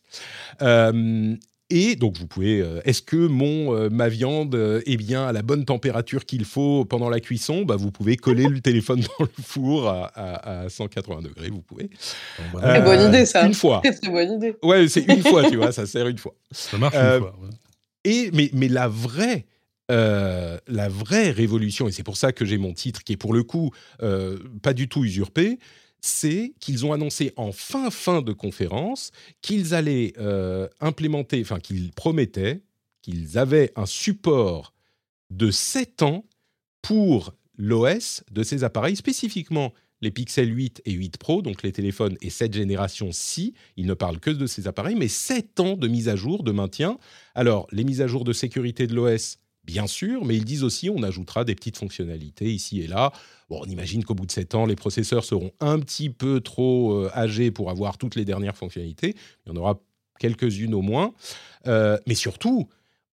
Euh, 0.62 1.36
et 1.68 1.94
donc 1.94 2.16
vous 2.16 2.26
pouvez, 2.26 2.60
euh, 2.60 2.80
est-ce 2.84 3.02
que 3.02 3.28
mon 3.28 3.88
ma 3.90 4.08
viande 4.08 4.56
est 4.86 4.96
bien 4.96 5.26
à 5.26 5.32
la 5.32 5.42
bonne 5.42 5.64
température 5.64 6.24
qu'il 6.24 6.44
faut 6.44 6.84
pendant 6.84 7.08
la 7.08 7.20
cuisson? 7.20 7.62
Bah, 7.62 7.76
Vous 7.76 7.92
pouvez 7.92 8.16
coller 8.16 8.48
le 8.48 8.60
téléphone 8.60 9.00
dans 9.18 9.24
le 9.24 9.42
four 9.44 9.88
à, 9.88 10.64
180 10.68 11.22
degrés, 11.22 11.50
vous 11.50 11.62
pouvez. 11.62 11.90
Très 12.54 12.82
bonne 12.82 13.08
idée 13.08 13.26
ça. 13.26 13.46
Une 13.46 13.54
fois. 13.54 13.82
Très 13.84 14.10
bonne 14.10 14.32
idée. 14.32 14.56
Ouais, 14.62 14.88
c'est 14.88 15.04
une 15.06 15.22
fois, 15.22 15.48
tu 15.48 15.56
vois, 15.56 15.70
ça 15.70 15.86
sert 15.86 16.08
une 16.08 16.18
fois. 16.18 16.34
Ça 16.50 16.78
marche 16.78 16.96
une 16.96 17.20
fois. 17.20 17.36
Et 18.04 18.30
mais 18.32 18.50
mais 18.54 18.68
la 18.68 18.88
vraie 18.88 19.46
euh, 19.90 20.58
la 20.68 20.88
vraie 20.88 21.30
révolution, 21.30 21.88
et 21.88 21.92
c'est 21.92 22.04
pour 22.04 22.16
ça 22.16 22.32
que 22.32 22.44
j'ai 22.44 22.58
mon 22.58 22.72
titre 22.72 23.02
qui 23.02 23.14
est 23.14 23.16
pour 23.16 23.34
le 23.34 23.42
coup 23.42 23.72
euh, 24.02 24.38
pas 24.62 24.72
du 24.72 24.88
tout 24.88 25.04
usurpé, 25.04 25.58
c'est 26.00 26.54
qu'ils 26.60 26.86
ont 26.86 26.92
annoncé 26.92 27.32
en 27.36 27.52
fin 27.52 27.90
fin 27.90 28.22
de 28.22 28.32
conférence 28.32 29.10
qu'ils 29.42 29.74
allaient 29.74 30.12
euh, 30.18 30.68
implémenter, 30.80 31.40
enfin 31.42 31.58
qu'ils 31.58 31.92
promettaient 31.92 32.62
qu'ils 33.02 33.36
avaient 33.36 33.72
un 33.76 33.86
support 33.86 34.74
de 35.30 35.50
7 35.50 36.02
ans 36.02 36.24
pour 36.82 37.34
l'OS 37.56 38.22
de 38.30 38.42
ces 38.42 38.64
appareils, 38.64 38.96
spécifiquement 38.96 39.72
les 40.02 40.10
Pixel 40.10 40.54
8 40.54 40.82
et 40.84 40.92
8 40.92 41.18
Pro, 41.18 41.42
donc 41.42 41.62
les 41.62 41.72
téléphones 41.72 42.16
et 42.22 42.30
cette 42.30 42.54
génération-ci, 42.54 43.54
ils 43.76 43.86
ne 43.86 43.94
parlent 43.94 44.20
que 44.20 44.30
de 44.30 44.46
ces 44.46 44.66
appareils, 44.66 44.94
mais 44.94 45.08
7 45.08 45.60
ans 45.60 45.76
de 45.76 45.88
mise 45.88 46.08
à 46.08 46.16
jour, 46.16 46.42
de 46.42 46.52
maintien. 46.52 46.98
Alors, 47.34 47.66
les 47.72 47.84
mises 47.84 48.00
à 48.00 48.06
jour 48.06 48.24
de 48.24 48.32
sécurité 48.32 48.86
de 48.86 48.94
l'OS, 48.94 49.38
bien 49.64 49.86
sûr, 49.86 50.24
mais 50.24 50.36
ils 50.36 50.44
disent 50.44 50.64
aussi 50.64 50.90
on 50.90 51.02
ajoutera 51.02 51.44
des 51.44 51.54
petites 51.54 51.76
fonctionnalités 51.76 52.52
ici 52.52 52.80
et 52.80 52.86
là. 52.86 53.12
Bon, 53.48 53.60
on 53.62 53.66
imagine 53.68 54.04
qu'au 54.04 54.14
bout 54.14 54.26
de 54.26 54.32
7 54.32 54.54
ans, 54.54 54.66
les 54.66 54.76
processeurs 54.76 55.24
seront 55.24 55.52
un 55.60 55.78
petit 55.80 56.10
peu 56.10 56.40
trop 56.40 56.92
euh, 56.92 57.10
âgés 57.14 57.50
pour 57.50 57.70
avoir 57.70 57.98
toutes 57.98 58.14
les 58.14 58.24
dernières 58.24 58.56
fonctionnalités. 58.56 59.14
Il 59.44 59.50
y 59.50 59.52
en 59.52 59.56
aura 59.56 59.80
quelques-unes 60.20 60.74
au 60.74 60.82
moins. 60.82 61.12
Euh, 61.66 61.98
mais 62.06 62.14
surtout, 62.14 62.68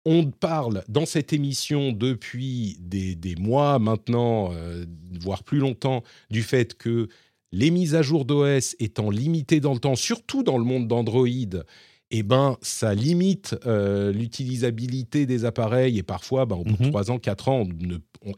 on 0.04 0.30
parle 0.30 0.84
dans 0.88 1.06
cette 1.06 1.32
émission 1.32 1.92
depuis 1.92 2.78
des, 2.80 3.34
mois 3.38 3.78
maintenant, 3.78 4.52
euh, 4.52 4.84
voire 5.20 5.42
plus 5.42 5.58
longtemps, 5.58 6.02
du 6.30 6.42
fait 6.42 6.74
que 6.74 7.08
les 7.52 7.70
mises 7.70 7.94
à 7.94 8.02
jour 8.02 8.24
d'OS 8.24 8.76
étant 8.78 9.10
limitées 9.10 9.60
dans 9.60 9.74
le 9.74 9.80
temps, 9.80 9.96
surtout 9.96 10.42
dans 10.42 10.56
le 10.56 10.64
monde 10.64 10.86
d'Android, 10.86 11.26
eh 12.10 12.22
ben, 12.22 12.56
ça 12.60 12.94
limite 12.94 13.56
euh, 13.66 14.12
l'utilisabilité 14.12 15.26
des 15.26 15.44
appareils 15.44 15.98
et 15.98 16.02
parfois, 16.02 16.44
ben, 16.44 16.56
au 16.56 16.64
bout 16.64 16.76
de 16.76 16.88
3 16.88 17.04
mhm. 17.04 17.10
ans, 17.10 17.18
4 17.18 17.48
ans, 17.48 17.68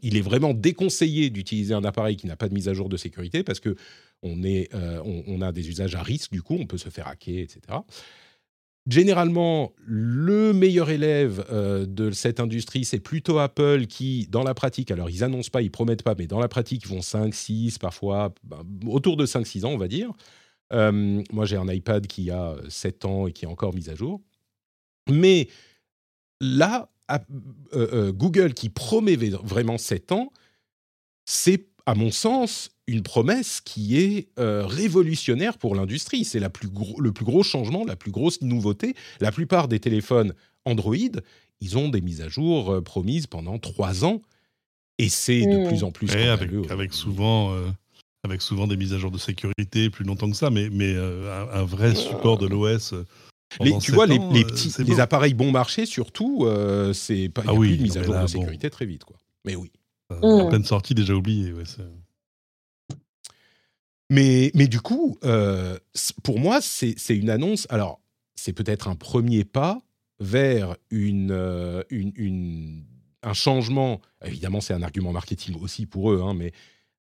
il 0.03 0.17
est 0.17 0.23
vraiment 0.23 0.53
déconseillé 0.53 1.31
d'utiliser 1.31 1.73
un 1.73 1.85
appareil 1.85 2.17
qui 2.17 2.27
n'a 2.27 2.37
pas 2.37 2.49
de 2.49 2.55
mise 2.55 2.69
à 2.69 2.75
jour 2.75 2.89
de 2.89 2.97
sécurité 2.97 3.43
parce 3.43 3.61
que 3.61 3.75
on, 4.23 4.43
est, 4.45 4.73
euh, 4.75 5.01
on, 5.27 5.41
a 5.41 5.51
des 5.51 5.69
usages 5.69 5.97
à 5.97 6.03
risque, 6.03 6.31
du 6.31 6.43
coup, 6.43 6.57
on 6.61 6.67
peut 6.67 6.79
se 6.79 6.91
faire 6.91 7.09
hacker, 7.09 7.39
etc. 7.39 7.61
Généralement, 8.89 9.73
le 9.85 10.53
meilleur 10.53 10.91
élève 10.91 11.45
euh, 11.51 11.87
de 11.87 12.11
cette 12.11 12.41
industrie, 12.41 12.85
c'est 12.85 13.01
plutôt 13.01 13.39
Apple 13.39 13.87
qui, 13.87 14.29
dans 14.29 14.43
la 14.43 14.55
pratique, 14.55 14.91
alors 14.91 15.09
ils 15.09 15.25
annoncent 15.25 15.51
pas, 15.51 15.63
ils 15.63 15.71
promettent 15.71 16.03
pas, 16.03 16.15
mais 16.17 16.27
dans 16.27 16.41
la 16.41 16.49
pratique, 16.49 16.83
ils 16.85 16.89
vont 16.89 17.01
5, 17.01 17.35
6, 17.35 17.79
parfois 17.79 18.35
ben, 18.45 18.63
autour 18.87 19.17
de 19.17 19.25
5, 19.25 19.47
6 19.47 19.65
ans, 19.65 19.71
on 19.71 19.79
va 19.79 19.89
dire. 19.89 20.13
Euh, 20.73 21.23
moi, 21.33 21.45
j'ai 21.45 21.57
un 21.57 21.69
iPad 21.69 22.07
qui 22.07 22.31
a 22.31 22.57
7 22.69 23.05
ans 23.05 23.27
et 23.27 23.33
qui 23.33 23.45
est 23.45 23.49
encore 23.49 23.75
mis 23.75 23.89
à 23.91 23.95
jour. 23.95 24.21
Mais 25.11 25.49
là, 26.41 26.91
euh, 27.75 28.13
Google 28.13 28.55
qui 28.55 28.69
promet 28.69 29.17
vraiment 29.17 29.79
7 29.79 30.13
ans, 30.13 30.33
c'est 31.25 31.67
à 31.87 31.95
mon 31.95 32.11
sens, 32.11 32.71
une 32.87 33.03
promesse 33.03 33.61
qui 33.61 33.99
est 33.99 34.29
euh, 34.39 34.67
révolutionnaire 34.67 35.59
pour 35.59 35.75
l'industrie. 35.75 36.25
C'est 36.25 36.41
le 36.41 36.49
plus 36.51 36.69
gros 36.69 37.43
changement, 37.43 37.85
la 37.85 37.97
plus 37.97 38.11
grosse 38.11 38.41
nouveauté. 38.43 38.95
La 39.21 39.33
plupart 39.33 39.69
des 39.69 39.81
téléphones 39.81 40.35
Android, 40.65 40.97
ils 41.61 41.79
ont 41.79 41.89
des 41.89 42.01
mises 42.01 42.21
à 42.21 42.29
jour 42.29 42.71
euh, 42.71 42.81
promises 42.81 43.27
pendant 43.27 43.59
trois 43.59 44.05
ans. 44.05 44.23
Et 44.99 45.09
c'est 45.09 45.47
de 45.47 45.65
mmh. 45.65 45.69
plus 45.69 45.85
en 45.85 45.91
plus 45.91 46.11
avec, 46.71 46.93
souvent, 46.93 47.55
euh, 47.55 47.67
avec 48.25 48.43
souvent 48.43 48.67
des 48.67 48.77
mises 48.77 48.93
à 48.93 48.99
jour 48.99 49.11
de 49.11 49.19
sécurité 49.19 49.91
plus 49.91 50.05
longtemps 50.05 50.31
que 50.31 50.37
ça, 50.37 50.51
mais, 50.51 50.69
mais 50.71 50.97
un, 50.97 51.65
vrai 51.65 51.95
support 51.95 52.39
de 52.39 52.47
l'OS. 52.47 52.95
tu 53.81 53.93
vois, 53.93 54.07
les, 54.07 54.19
petits, 54.19 54.73
les 54.85 55.01
appareils 55.01 55.35
bon 55.35 55.51
marché, 55.51 55.87
surtout, 55.87 56.47
c'est 56.95 57.29
pas, 57.29 57.43
ah 57.47 57.55
plus 57.55 57.77
de 57.77 57.83
mise 57.83 57.99
à 57.99 58.03
jour 58.03 58.15
de 58.15 58.27
sécurité 58.27 58.71
très 58.71 58.87
vite. 58.87 59.05
Quoi. 59.05 59.17
Mais 59.45 59.57
oui. 59.57 59.71
En 60.21 60.49
pleine 60.49 60.65
sortie, 60.65 60.95
déjà 60.95 61.15
oublié. 61.15 61.53
mais, 64.11 64.51
mais 64.55 64.67
du 64.67 64.81
coup, 64.81 65.19
euh, 65.25 65.79
pour 66.23 66.39
moi, 66.39 66.61
c'est 66.61 66.97
une 67.09 67.31
annonce. 67.31 67.67
Alors, 67.71 68.01
c'est 68.35 68.53
peut-être 68.53 68.89
un 68.89 68.97
premier 68.97 69.45
pas 69.45 69.81
vers 70.21 70.77
une, 70.91 71.31
euh, 71.33 71.83
une, 71.91 72.13
une, 72.17 72.85
un 73.23 73.33
changement. 73.33 74.01
Évidemment, 74.25 74.61
c'est 74.61 74.75
un 74.75 74.83
argument 74.83 75.13
marketing 75.13 75.57
aussi 75.61 75.87
pour 75.87 76.13
eux, 76.13 76.23
hein, 76.23 76.35
mais 76.35 76.53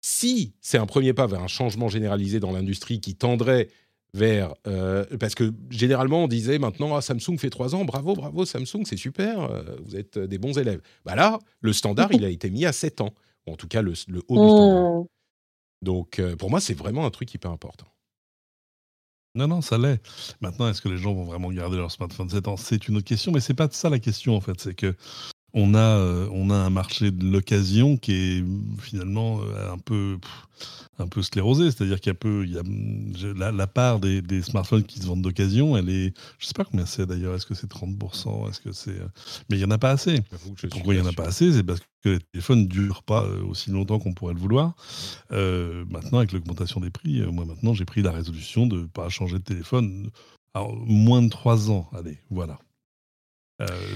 si 0.01 0.53
c'est 0.61 0.77
un 0.77 0.85
premier 0.85 1.13
pas 1.13 1.27
vers 1.27 1.41
un 1.41 1.47
changement 1.47 1.87
généralisé 1.87 2.39
dans 2.39 2.51
l'industrie 2.51 2.99
qui 2.99 3.15
tendrait 3.15 3.69
vers 4.13 4.53
euh, 4.67 5.05
parce 5.19 5.35
que 5.35 5.53
généralement 5.69 6.25
on 6.25 6.27
disait 6.27 6.59
maintenant 6.59 6.95
ah, 6.95 7.01
Samsung 7.01 7.37
fait 7.37 7.49
trois 7.49 7.75
ans 7.75 7.85
bravo 7.85 8.13
bravo 8.13 8.43
Samsung 8.45 8.83
c'est 8.83 8.97
super 8.97 9.39
euh, 9.39 9.63
vous 9.85 9.95
êtes 9.95 10.19
des 10.19 10.37
bons 10.37 10.57
élèves 10.57 10.81
bah 11.05 11.15
là 11.15 11.39
le 11.61 11.71
standard 11.71 12.11
il 12.11 12.25
a 12.25 12.29
été 12.29 12.49
mis 12.49 12.65
à 12.65 12.73
7 12.73 13.01
ans 13.01 13.13
en 13.47 13.55
tout 13.55 13.69
cas 13.69 13.81
le, 13.81 13.93
haut 14.27 14.43
du 14.43 14.49
standard 14.49 14.91
mmh. 14.91 15.05
donc 15.81 16.19
euh, 16.19 16.35
pour 16.35 16.49
moi 16.49 16.59
c'est 16.59 16.73
vraiment 16.73 17.05
un 17.05 17.09
truc 17.09 17.33
hyper 17.33 17.51
important 17.51 17.87
non, 19.33 19.47
non, 19.47 19.61
ça 19.61 19.77
l'est. 19.77 20.01
Maintenant, 20.41 20.67
est-ce 20.67 20.81
que 20.81 20.89
les 20.89 20.97
gens 20.97 21.13
vont 21.13 21.23
vraiment 21.23 21.49
garder 21.51 21.77
leur 21.77 21.89
smartphone 21.89 22.29
7 22.29 22.49
ans? 22.49 22.57
C'est 22.57 22.89
une 22.89 22.97
autre 22.97 23.07
question, 23.07 23.31
mais 23.31 23.39
c'est 23.39 23.53
pas 23.53 23.69
ça 23.71 23.89
la 23.89 23.99
question 23.99 24.35
en 24.35 24.41
fait. 24.41 24.59
C'est 24.59 24.73
que 24.73 24.93
on 25.53 25.73
a, 25.73 25.79
euh, 25.79 26.27
on 26.31 26.49
a 26.49 26.55
un 26.55 26.69
marché 26.69 27.11
de 27.11 27.25
l'occasion 27.25 27.97
qui 27.97 28.13
est 28.13 28.43
finalement 28.79 29.41
euh, 29.41 29.73
un 29.73 29.77
peu, 29.77 30.17
un 30.97 31.07
peu 31.07 31.21
sclérosé. 31.21 31.71
C'est-à-dire 31.71 31.99
qu'il 31.99 32.09
y 32.09 32.15
a, 32.15 32.15
peu, 32.15 32.45
il 32.45 32.53
y 32.53 32.57
a 32.57 33.51
la, 33.51 33.67
part 33.67 33.99
des, 33.99 34.41
smartphones 34.41 34.83
qui 34.83 34.99
se 34.99 35.05
vendent 35.05 35.21
d'occasion, 35.21 35.75
elle 35.75 35.89
est. 35.89 36.13
Je 36.39 36.45
ne 36.45 36.47
sais 36.47 36.53
pas 36.55 36.63
combien 36.63 36.85
c'est 36.85 37.05
d'ailleurs. 37.05 37.35
Est-ce 37.35 37.45
que 37.45 37.53
c'est 37.53 37.69
30% 37.69 38.49
Est-ce 38.49 38.61
que 38.61 38.71
c'est. 38.71 38.91
Euh, 38.91 39.07
mais 39.49 39.57
il 39.57 39.59
n'y 39.59 39.65
en 39.65 39.71
a 39.71 39.77
pas 39.77 39.91
assez. 39.91 40.21
Pourquoi 40.69 40.93
il 40.93 41.01
n'y 41.01 41.05
en 41.05 41.09
a 41.09 41.13
pas 41.13 41.27
assez? 41.27 41.51
C'est 41.51 41.63
parce 41.63 41.81
que 42.03 42.09
les 42.09 42.19
téléphones 42.31 42.61
ne 42.61 42.67
durent 42.67 43.03
pas 43.03 43.25
aussi 43.47 43.71
longtemps 43.71 43.99
qu'on 43.99 44.13
pourrait 44.13 44.33
le 44.33 44.39
vouloir. 44.39 44.73
maintenant, 45.29 46.19
avec 46.19 46.31
l'augmentation 46.31 46.79
des 46.79 46.91
prix, 46.91 47.21
moi 47.31 47.45
maintenant, 47.45 47.73
j'ai 47.73 47.85
pris 47.85 48.01
la 48.01 48.11
résolution 48.11 48.67
de 48.67 48.81
ne 48.81 48.85
pas 48.85 49.09
changer 49.09 49.37
de 49.37 49.43
téléphone. 49.43 50.09
Alors, 50.53 50.75
moins 50.75 51.21
de 51.21 51.29
3 51.29 51.71
ans. 51.71 51.89
Allez, 51.93 52.17
voilà. 52.29 52.59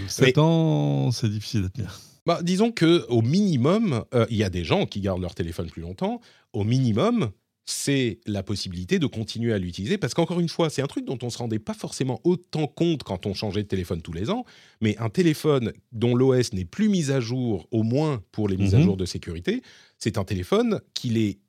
7 0.07 0.37
euh, 0.37 0.41
ans, 0.41 1.11
c'est 1.11 1.29
difficile 1.29 1.65
à 1.65 1.69
tenir. 1.69 1.99
Bah, 2.25 2.39
disons 2.41 2.71
que 2.71 3.05
au 3.09 3.21
minimum, 3.21 4.03
euh, 4.13 4.25
il 4.29 4.37
y 4.37 4.43
a 4.43 4.49
des 4.49 4.63
gens 4.63 4.85
qui 4.85 4.99
gardent 4.99 5.21
leur 5.21 5.35
téléphone 5.35 5.67
plus 5.69 5.81
longtemps. 5.81 6.19
Au 6.53 6.63
minimum, 6.63 7.29
c'est 7.65 8.19
la 8.25 8.43
possibilité 8.43 8.99
de 8.99 9.07
continuer 9.07 9.53
à 9.53 9.57
l'utiliser 9.57 9.97
parce 9.97 10.13
qu'encore 10.13 10.39
une 10.39 10.49
fois, 10.49 10.69
c'est 10.69 10.81
un 10.81 10.87
truc 10.87 11.05
dont 11.05 11.17
on 11.21 11.29
se 11.29 11.37
rendait 11.37 11.59
pas 11.59 11.73
forcément 11.73 12.19
autant 12.23 12.67
compte 12.67 13.03
quand 13.03 13.25
on 13.25 13.33
changeait 13.33 13.63
de 13.63 13.67
téléphone 13.67 14.01
tous 14.01 14.13
les 14.13 14.29
ans. 14.29 14.43
Mais 14.81 14.97
un 14.97 15.09
téléphone 15.09 15.73
dont 15.91 16.15
l'OS 16.15 16.53
n'est 16.53 16.65
plus 16.65 16.89
mis 16.89 17.11
à 17.11 17.19
jour, 17.19 17.67
au 17.71 17.83
moins 17.83 18.21
pour 18.31 18.47
les 18.47 18.57
mises 18.57 18.75
à 18.75 18.79
mhm. 18.79 18.83
jour 18.83 18.97
de 18.97 19.05
sécurité, 19.05 19.61
c'est 19.99 20.17
un 20.17 20.23
téléphone 20.23 20.81
qu'il 20.93 21.17
est 21.17 21.39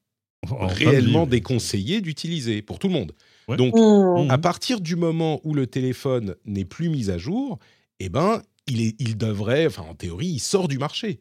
réellement 0.42 1.26
déconseillé 1.26 2.00
d'utiliser 2.00 2.62
pour 2.62 2.78
tout 2.78 2.88
le 2.88 2.94
monde. 2.94 3.12
Donc, 3.48 3.74
mmh. 3.76 4.30
à 4.30 4.38
partir 4.38 4.80
du 4.80 4.96
moment 4.96 5.40
où 5.44 5.54
le 5.54 5.68
téléphone 5.68 6.34
n'est 6.46 6.64
plus 6.64 6.88
mis 6.88 7.10
à 7.10 7.18
jour, 7.18 7.58
eh 8.00 8.08
ben, 8.08 8.42
il, 8.66 8.80
est, 8.80 8.96
il 8.98 9.16
devrait, 9.16 9.66
enfin 9.66 9.82
en 9.82 9.94
théorie, 9.94 10.26
il 10.26 10.38
sort 10.38 10.68
du 10.68 10.78
marché. 10.78 11.20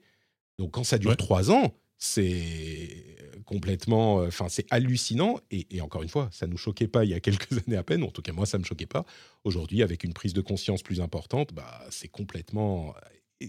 Donc 0.57 0.71
quand 0.71 0.83
ça 0.83 0.97
dure 0.97 1.15
trois 1.17 1.51
ans, 1.51 1.73
c'est 1.97 3.15
complètement, 3.45 4.21
euh, 4.21 4.27
enfin 4.27 4.47
c'est 4.49 4.65
hallucinant. 4.71 5.39
Et, 5.51 5.81
encore 5.81 6.03
une 6.03 6.09
fois, 6.09 6.29
ça 6.31 6.47
nous 6.47 6.57
choquait 6.57 6.87
pas 6.87 7.05
il 7.05 7.11
y 7.11 7.13
a 7.13 7.19
quelques 7.19 7.51
années 7.67 7.77
à 7.77 7.83
peine. 7.83 8.03
En 8.03 8.11
tout 8.11 8.21
cas, 8.21 8.33
moi, 8.33 8.45
ça 8.45 8.57
me 8.57 8.63
choquait 8.63 8.85
pas. 8.85 9.05
Aujourd'hui, 9.43 9.83
avec 9.83 10.03
une 10.03 10.13
prise 10.13 10.33
de 10.33 10.41
conscience 10.41 10.83
plus 10.83 11.01
importante, 11.01 11.53
bah 11.53 11.81
c'est 11.89 12.07
complètement, 12.07 12.93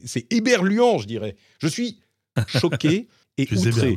c'est 0.05 0.33
éberluant, 0.33 0.99
je 0.99 1.07
dirais. 1.07 1.37
Je 1.59 1.69
suis 1.69 2.01
choqué 2.49 3.09
et 3.39 3.49
outré. 3.53 3.97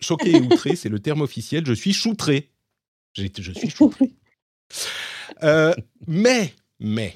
Choqué 0.00 0.30
et 0.30 0.40
outré, 0.40 0.76
c'est 0.76 0.88
le 0.88 1.00
terme 1.00 1.22
officiel. 1.22 1.66
Je 1.66 1.72
suis 1.72 1.92
choutré. 1.92 2.50
Je 3.14 3.52
suis 3.52 3.70
choutré. 3.70 4.12
Euh, 5.42 5.74
mais, 6.06 6.54
mais, 6.78 7.14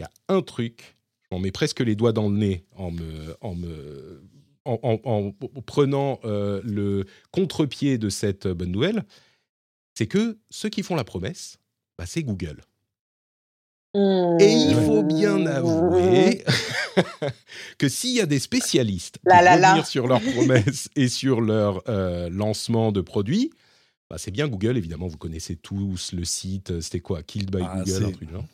il 0.00 0.04
y 0.04 0.06
a 0.06 0.10
un 0.34 0.40
truc, 0.40 0.96
on 1.30 1.38
met 1.38 1.50
presque 1.50 1.80
les 1.80 1.94
doigts 1.94 2.12
dans 2.12 2.30
le 2.30 2.36
nez 2.36 2.64
en 2.74 2.90
me, 2.90 3.36
en 3.42 3.54
me, 3.54 4.22
en, 4.64 5.32
prenant 5.66 6.20
euh, 6.24 6.60
le 6.64 7.04
contre-pied 7.32 7.98
de 7.98 8.08
cette 8.08 8.48
bonne 8.48 8.72
nouvelle, 8.72 9.04
c'est 9.94 10.06
que 10.06 10.38
ceux 10.48 10.70
qui 10.70 10.82
font 10.82 10.94
la 10.94 11.04
promesse, 11.04 11.58
bah, 11.98 12.06
c'est 12.06 12.22
Google. 12.22 12.62
Et 13.94 14.52
il 14.52 14.76
faut 14.86 15.02
bien 15.02 15.44
avouer 15.46 16.44
que 17.78 17.88
s'il 17.88 18.14
y 18.14 18.20
a 18.20 18.26
des 18.26 18.38
spécialistes 18.38 19.18
qui 19.18 19.28
revenir 19.36 19.86
sur 19.86 20.06
leurs 20.06 20.20
promesses 20.20 20.88
et 20.94 21.08
sur 21.08 21.40
leur 21.40 21.82
euh, 21.88 22.30
lancement 22.30 22.92
de 22.92 23.00
produits, 23.00 23.50
bah, 24.10 24.18
c'est 24.18 24.32
bien 24.32 24.48
Google, 24.48 24.76
évidemment, 24.76 25.06
vous 25.06 25.16
connaissez 25.16 25.54
tous 25.54 26.12
le 26.12 26.24
site, 26.24 26.80
c'était 26.80 27.00
quoi 27.00 27.22
Killed 27.22 27.50
by 27.50 27.62
ah, 27.62 27.82
Google, 27.84 28.04
un 28.04 28.10
truc 28.10 28.30
genre. 28.30 28.44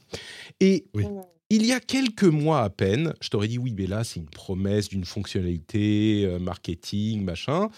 Et 0.61 0.87
oui. 0.95 1.05
Il 1.49 1.65
y 1.65 1.73
a 1.73 1.79
quelques 1.79 2.25
mois 2.25 2.63
à 2.63 2.71
peine, 2.71 3.15
je 3.21 3.29
t'aurais 3.29 3.47
dit 3.47 3.59
oui, 3.59 3.73
mais 3.77 3.87
là, 3.87 4.03
c'est 4.03 4.19
une 4.19 4.29
promesse 4.29 4.89
d'une 4.89 5.05
fonctionnalité, 5.05 6.25
euh, 6.27 6.41
marketing, 6.41 7.23
machin. 7.23 7.69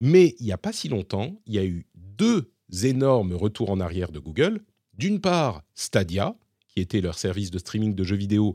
Mais 0.00 0.36
il 0.38 0.46
n'y 0.46 0.52
a 0.52 0.58
pas 0.58 0.72
si 0.72 0.88
longtemps, 0.88 1.36
il 1.46 1.54
y 1.54 1.58
a 1.58 1.64
eu 1.64 1.84
deux 1.96 2.52
énormes 2.84 3.34
retours 3.34 3.70
en 3.70 3.80
arrière 3.80 4.12
de 4.12 4.20
Google. 4.20 4.60
D'une 4.94 5.20
part, 5.20 5.62
Stadia, 5.74 6.36
qui 6.68 6.80
était 6.80 7.00
leur 7.00 7.18
service 7.18 7.50
de 7.50 7.58
streaming 7.58 7.94
de 7.94 8.04
jeux 8.04 8.16
vidéo, 8.16 8.54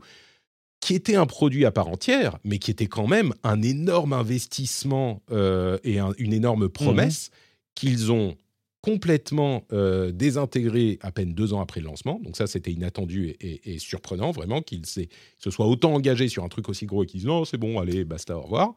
qui 0.80 0.94
était 0.94 1.16
un 1.16 1.26
produit 1.26 1.66
à 1.66 1.70
part 1.70 1.88
entière, 1.88 2.38
mais 2.42 2.58
qui 2.58 2.70
était 2.70 2.86
quand 2.86 3.06
même 3.06 3.34
un 3.42 3.60
énorme 3.60 4.14
investissement 4.14 5.22
euh, 5.30 5.76
et 5.84 5.98
une 5.98 6.32
énorme 6.32 6.70
promesse 6.70 7.28
mmh 7.28 7.32
qu'ils 7.78 8.10
ont 8.10 8.34
complètement 8.80 9.64
euh, 9.72 10.12
désintégré 10.12 10.98
à 11.02 11.10
peine 11.10 11.34
deux 11.34 11.52
ans 11.52 11.60
après 11.60 11.80
le 11.80 11.86
lancement. 11.86 12.20
Donc 12.22 12.36
ça, 12.36 12.46
c'était 12.46 12.70
inattendu 12.70 13.34
et, 13.40 13.78
surprenant, 13.78 14.30
vraiment, 14.30 14.62
qu'il 14.62 14.86
se 14.86 15.50
soit 15.50 15.66
autant 15.66 15.94
engagé 15.94 16.28
sur 16.28 16.44
un 16.44 16.48
truc 16.48 16.68
aussi 16.68 16.86
gros 16.86 17.02
et 17.02 17.06
qu'ils 17.06 17.20
disent 17.20 17.28
non, 17.28 17.44
c'est 17.44 17.58
bon, 17.58 17.80
allez, 17.80 18.04
basta, 18.04 18.36
au 18.36 18.42
revoir. 18.42 18.74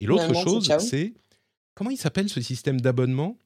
Et 0.00 0.06
l'autre 0.06 0.34
chose, 0.34 0.70
c'est 0.78 1.14
comment 1.74 1.90
il 1.90 1.96
s'appelle 1.96 2.28
ce 2.28 2.40
système 2.40 2.80
d'abonnement 2.80 3.38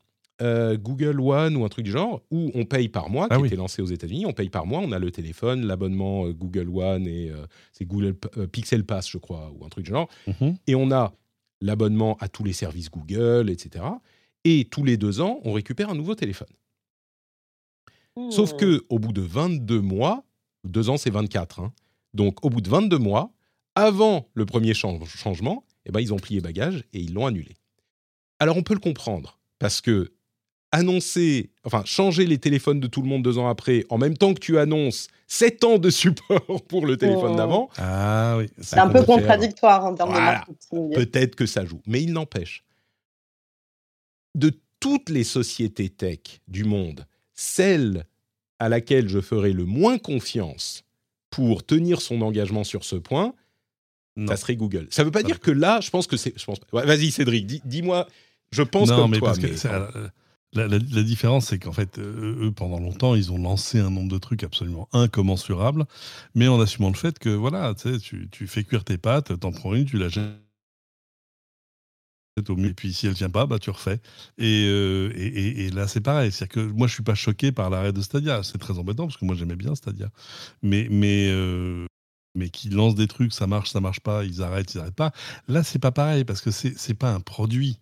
euh, 0.43 0.77
Google 0.77 1.19
One 1.21 1.57
ou 1.57 1.65
un 1.65 1.69
truc 1.69 1.87
du 1.87 1.93
genre, 1.93 2.21
où 2.31 2.51
on 2.55 2.67
paye 2.67 2.89
par 2.89 3.09
mois, 3.09 3.27
ah 3.31 3.39
qui 3.39 3.47
était 3.47 3.57
lancé 3.57 3.81
aux 3.81 3.87
États-Unis, 3.87 4.27
on 4.27 4.35
paye 4.35 4.51
par 4.51 4.67
mois, 4.67 4.81
on 4.81 4.93
a 4.93 4.99
le 4.99 5.11
téléphone, 5.11 5.65
l'abonnement 5.65 6.27
euh, 6.27 6.33
Google 6.35 6.69
One 6.69 7.07
et 7.07 7.33
c'est 7.73 7.87
Google 7.87 8.15
Pixel 8.53 8.85
Pass, 8.85 9.09
je 9.09 9.17
crois, 9.17 9.51
ou 9.57 9.65
un 9.65 9.71
truc 9.71 9.87
du 9.87 9.93
genre, 9.93 10.11
mhm. 10.27 10.57
et 10.67 10.75
on 10.75 10.91
a 10.91 11.15
l'abonnement 11.63 12.19
à 12.21 12.29
tous 12.29 12.45
les 12.45 12.53
services 12.53 12.91
Google, 12.91 13.49
etc 13.49 13.85
et 14.49 14.65
tous 14.71 14.85
les 14.85 14.97
deux 14.97 15.21
ans, 15.21 15.41
on 15.45 15.53
récupère 15.53 15.91
un 15.91 15.95
nouveau 15.97 16.15
téléphone. 16.15 16.49
Sauf 18.31 18.55
mmh. 18.55 18.57
que 18.57 18.85
au 18.89 18.99
bout 18.99 19.13
de 19.13 19.21
22 19.21 19.81
mois, 19.81 20.25
deux 20.65 20.89
ans 20.89 20.97
c'est 20.97 21.11
24, 21.11 21.61
hein, 21.61 21.73
donc 22.15 22.45
au 22.45 22.49
bout 22.51 22.61
de 22.63 22.69
22 22.71 22.97
mois, 22.99 23.33
avant 23.75 24.29
le 24.35 24.47
premier 24.47 24.73
changement, 24.73 25.65
eh 25.85 25.93
ben, 25.93 26.01
ils 26.01 26.15
ont 26.15 26.19
plié 26.19 26.41
bagage 26.41 26.85
et 26.95 27.01
ils 27.01 27.13
l'ont 27.13 27.27
annulé. 27.27 27.57
Alors 28.39 28.57
on 28.57 28.63
peut 28.63 28.73
le 28.75 28.81
comprendre, 28.81 29.39
parce 29.59 29.81
que 29.83 30.13
annoncer, 30.73 31.51
enfin 31.65 31.83
changer 31.85 32.25
les 32.27 32.39
téléphones 32.39 32.81
de 32.81 32.87
tout 32.87 33.03
le 33.03 33.09
monde 33.09 33.23
deux 33.23 33.37
ans 33.39 33.49
après, 33.49 33.85
en 33.91 33.99
même 33.99 34.17
temps 34.17 34.33
que 34.33 34.41
tu 34.41 34.59
annonces 34.59 35.09
sept 35.27 35.63
ans 35.65 35.79
de 35.79 35.91
support 35.91 36.63
pour 36.69 36.87
le 36.87 36.97
téléphone 36.97 37.33
Oh. 37.35 37.37
d'avant, 37.37 37.69
Ah 37.77 38.37
oui. 38.39 38.47
C'est 38.61 38.79
un 38.79 38.89
peu 38.89 39.03
contradictoire 39.03 39.85
en 39.85 39.95
termes 39.95 40.11
Voilà. 40.11 40.33
de 40.33 40.37
marketing. 40.39 40.95
peut-être 40.95 41.35
que 41.37 41.47
ça 41.47 41.65
joue. 41.67 41.83
Mais 41.87 42.03
il 42.03 42.13
n'empêche, 42.13 42.65
de 44.37 44.53
toutes 44.79 45.11
les 45.11 45.25
sociétés 45.25 45.89
tech 45.89 46.21
du 46.47 46.63
monde, 46.65 47.07
celle 47.35 48.05
à 48.59 48.69
laquelle 48.69 49.09
je 49.09 49.21
ferai 49.21 49.53
le 49.53 49.65
moins 49.65 49.99
confiance 49.99 50.85
pour 51.31 51.65
tenir 51.67 52.01
son 52.01 52.23
engagement 52.23 52.63
sur 52.65 52.85
ce 52.85 52.97
point, 52.97 53.35
Non. 54.17 54.29
ça 54.29 54.37
serait 54.37 54.57
Google. 54.57 54.87
Ça 54.91 55.03
ne 55.03 55.07
veut 55.07 55.11
pas 55.13 55.23
dire 55.23 55.41
que 55.41 55.51
là, 55.51 55.81
je 55.81 55.91
pense 55.91 56.07
que 56.07 56.17
c'est. 56.17 56.39
je 56.39 56.45
pense- 56.45 56.59
ouais, 56.73 56.87
Vas-y, 56.87 57.11
Cédric, 57.11 57.47
dis- 57.47 57.63
dis-moi. 57.65 58.07
Je 58.53 58.63
pense 58.63 58.89
non, 58.89 58.97
comme 58.97 59.11
mais 59.11 59.19
toi. 59.19 59.29
parce 59.29 59.39
que 59.41 59.47
mais- 59.49 59.57
c'est- 59.57 59.69
euh, 59.69 60.09
la, 60.53 60.69
la- 60.69 60.79
la 60.79 61.03
différence, 61.03 61.49
c'est 61.49 61.59
qu'en 61.59 61.73
fait, 61.73 61.99
euh, 61.99 62.47
eux, 62.47 62.53
pendant 62.53 62.79
longtemps, 62.79 63.15
ils 63.15 63.33
ont 63.33 63.39
lancé 63.39 63.79
un 63.81 63.91
nombre 63.91 64.11
de 64.11 64.19
trucs 64.19 64.45
absolument 64.45 64.89
incommensurables, 64.93 65.85
mais 66.35 66.47
en 66.49 66.61
assumant 66.61 66.89
le 66.89 66.95
fait 66.95 67.19
que, 67.19 67.29
voilà, 67.29 67.75
tu, 68.01 68.29
tu 68.31 68.47
fais 68.47 68.63
cuire 68.65 68.85
tes 68.85 68.97
pâtes, 68.99 69.39
t'en 69.41 69.51
prends 69.51 69.75
une, 69.75 69.85
tu 69.85 69.99
la 69.99 70.09
jettes 70.09 70.31
au 72.49 72.57
mieux, 72.57 72.69
et 72.71 72.75
puis 72.75 72.93
si 72.93 73.07
elle 73.07 73.15
tient 73.15 73.31
pas, 73.31 73.47
bah, 73.47 73.59
tu 73.59 73.71
refais. 73.71 74.01
Et, 74.39 74.67
euh, 74.69 75.11
et, 75.17 75.67
et- 75.67 75.71
là, 75.71 75.89
c'est 75.89 76.01
pareil. 76.01 76.31
C'est-à-dire 76.33 76.55
que 76.55 76.61
moi, 76.73 76.87
je 76.87 76.95
suis 76.95 77.03
pas 77.03 77.15
choqué 77.15 77.51
par 77.53 77.71
l'arrêt 77.71 77.93
de 77.93 78.01
Stadia. 78.03 78.43
C'est 78.43 78.59
très 78.59 78.79
embêtant, 78.79 79.07
parce 79.07 79.17
que 79.17 79.25
moi, 79.25 79.35
j'aimais 79.35 79.57
bien 79.57 79.75
Stadia. 79.75 80.11
Mais, 80.63 80.87
mais, 80.91 81.29
euh, 81.31 81.87
mais 82.35 82.51
qui 82.51 82.69
lancent 82.69 82.95
des 82.95 83.07
trucs, 83.09 83.33
ça 83.33 83.47
marche, 83.47 83.71
ça 83.71 83.81
marche 83.81 84.01
pas, 84.01 84.25
ils 84.25 84.43
arrêtent, 84.43 84.75
ils 84.75 84.79
arrêtent 84.81 84.95
pas. 84.95 85.13
Là, 85.49 85.63
c'est 85.63 85.79
pas 85.79 85.93
pareil, 85.93 86.25
parce 86.25 86.41
que 86.43 86.51
c'est 86.51 86.77
c'est 86.79 86.95
pas 86.95 87.13
un 87.13 87.21
produit. 87.21 87.79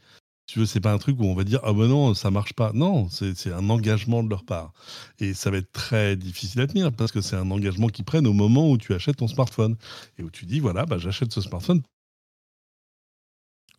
Tu 0.47 0.59
veux, 0.59 0.67
c'est 0.67 0.81
pas 0.81 0.93
un 0.93 0.99
truc 0.99 1.19
où 1.21 1.25
on 1.25 1.35
va 1.35 1.43
dire 1.45 1.61
ah 1.65 1.73
ben 1.73 1.89
non, 1.89 2.15
ça 2.15 2.31
marche 2.31 2.53
pas. 2.53 2.73
Non, 2.75 3.09
c'est 3.09 3.35
c'est 3.37 3.51
un 3.53 3.71
engagement 3.71 4.23
de 4.23 4.29
leur 4.31 4.45
part. 4.45 4.73
Et 5.19 5.35
ça 5.35 5.51
va 5.51 5.57
être 5.59 5.73
très 5.73 6.17
difficile 6.17 6.61
à 6.61 6.67
tenir 6.67 6.93
parce 6.93 7.13
que 7.13 7.21
c'est 7.23 7.37
un 7.37 7.51
engagement 7.51 7.89
qu'ils 7.89 8.05
prennent 8.05 8.27
au 8.27 8.35
moment 8.35 8.71
où 8.71 8.77
tu 8.79 8.93
achètes 8.95 9.17
ton 9.17 9.29
smartphone 9.29 9.77
et 10.19 10.23
où 10.23 10.31
tu 10.31 10.45
dis 10.47 10.61
voilà, 10.61 10.85
bah, 10.87 10.99
j'achète 10.99 11.33
ce 11.33 11.41
smartphone 11.41 11.83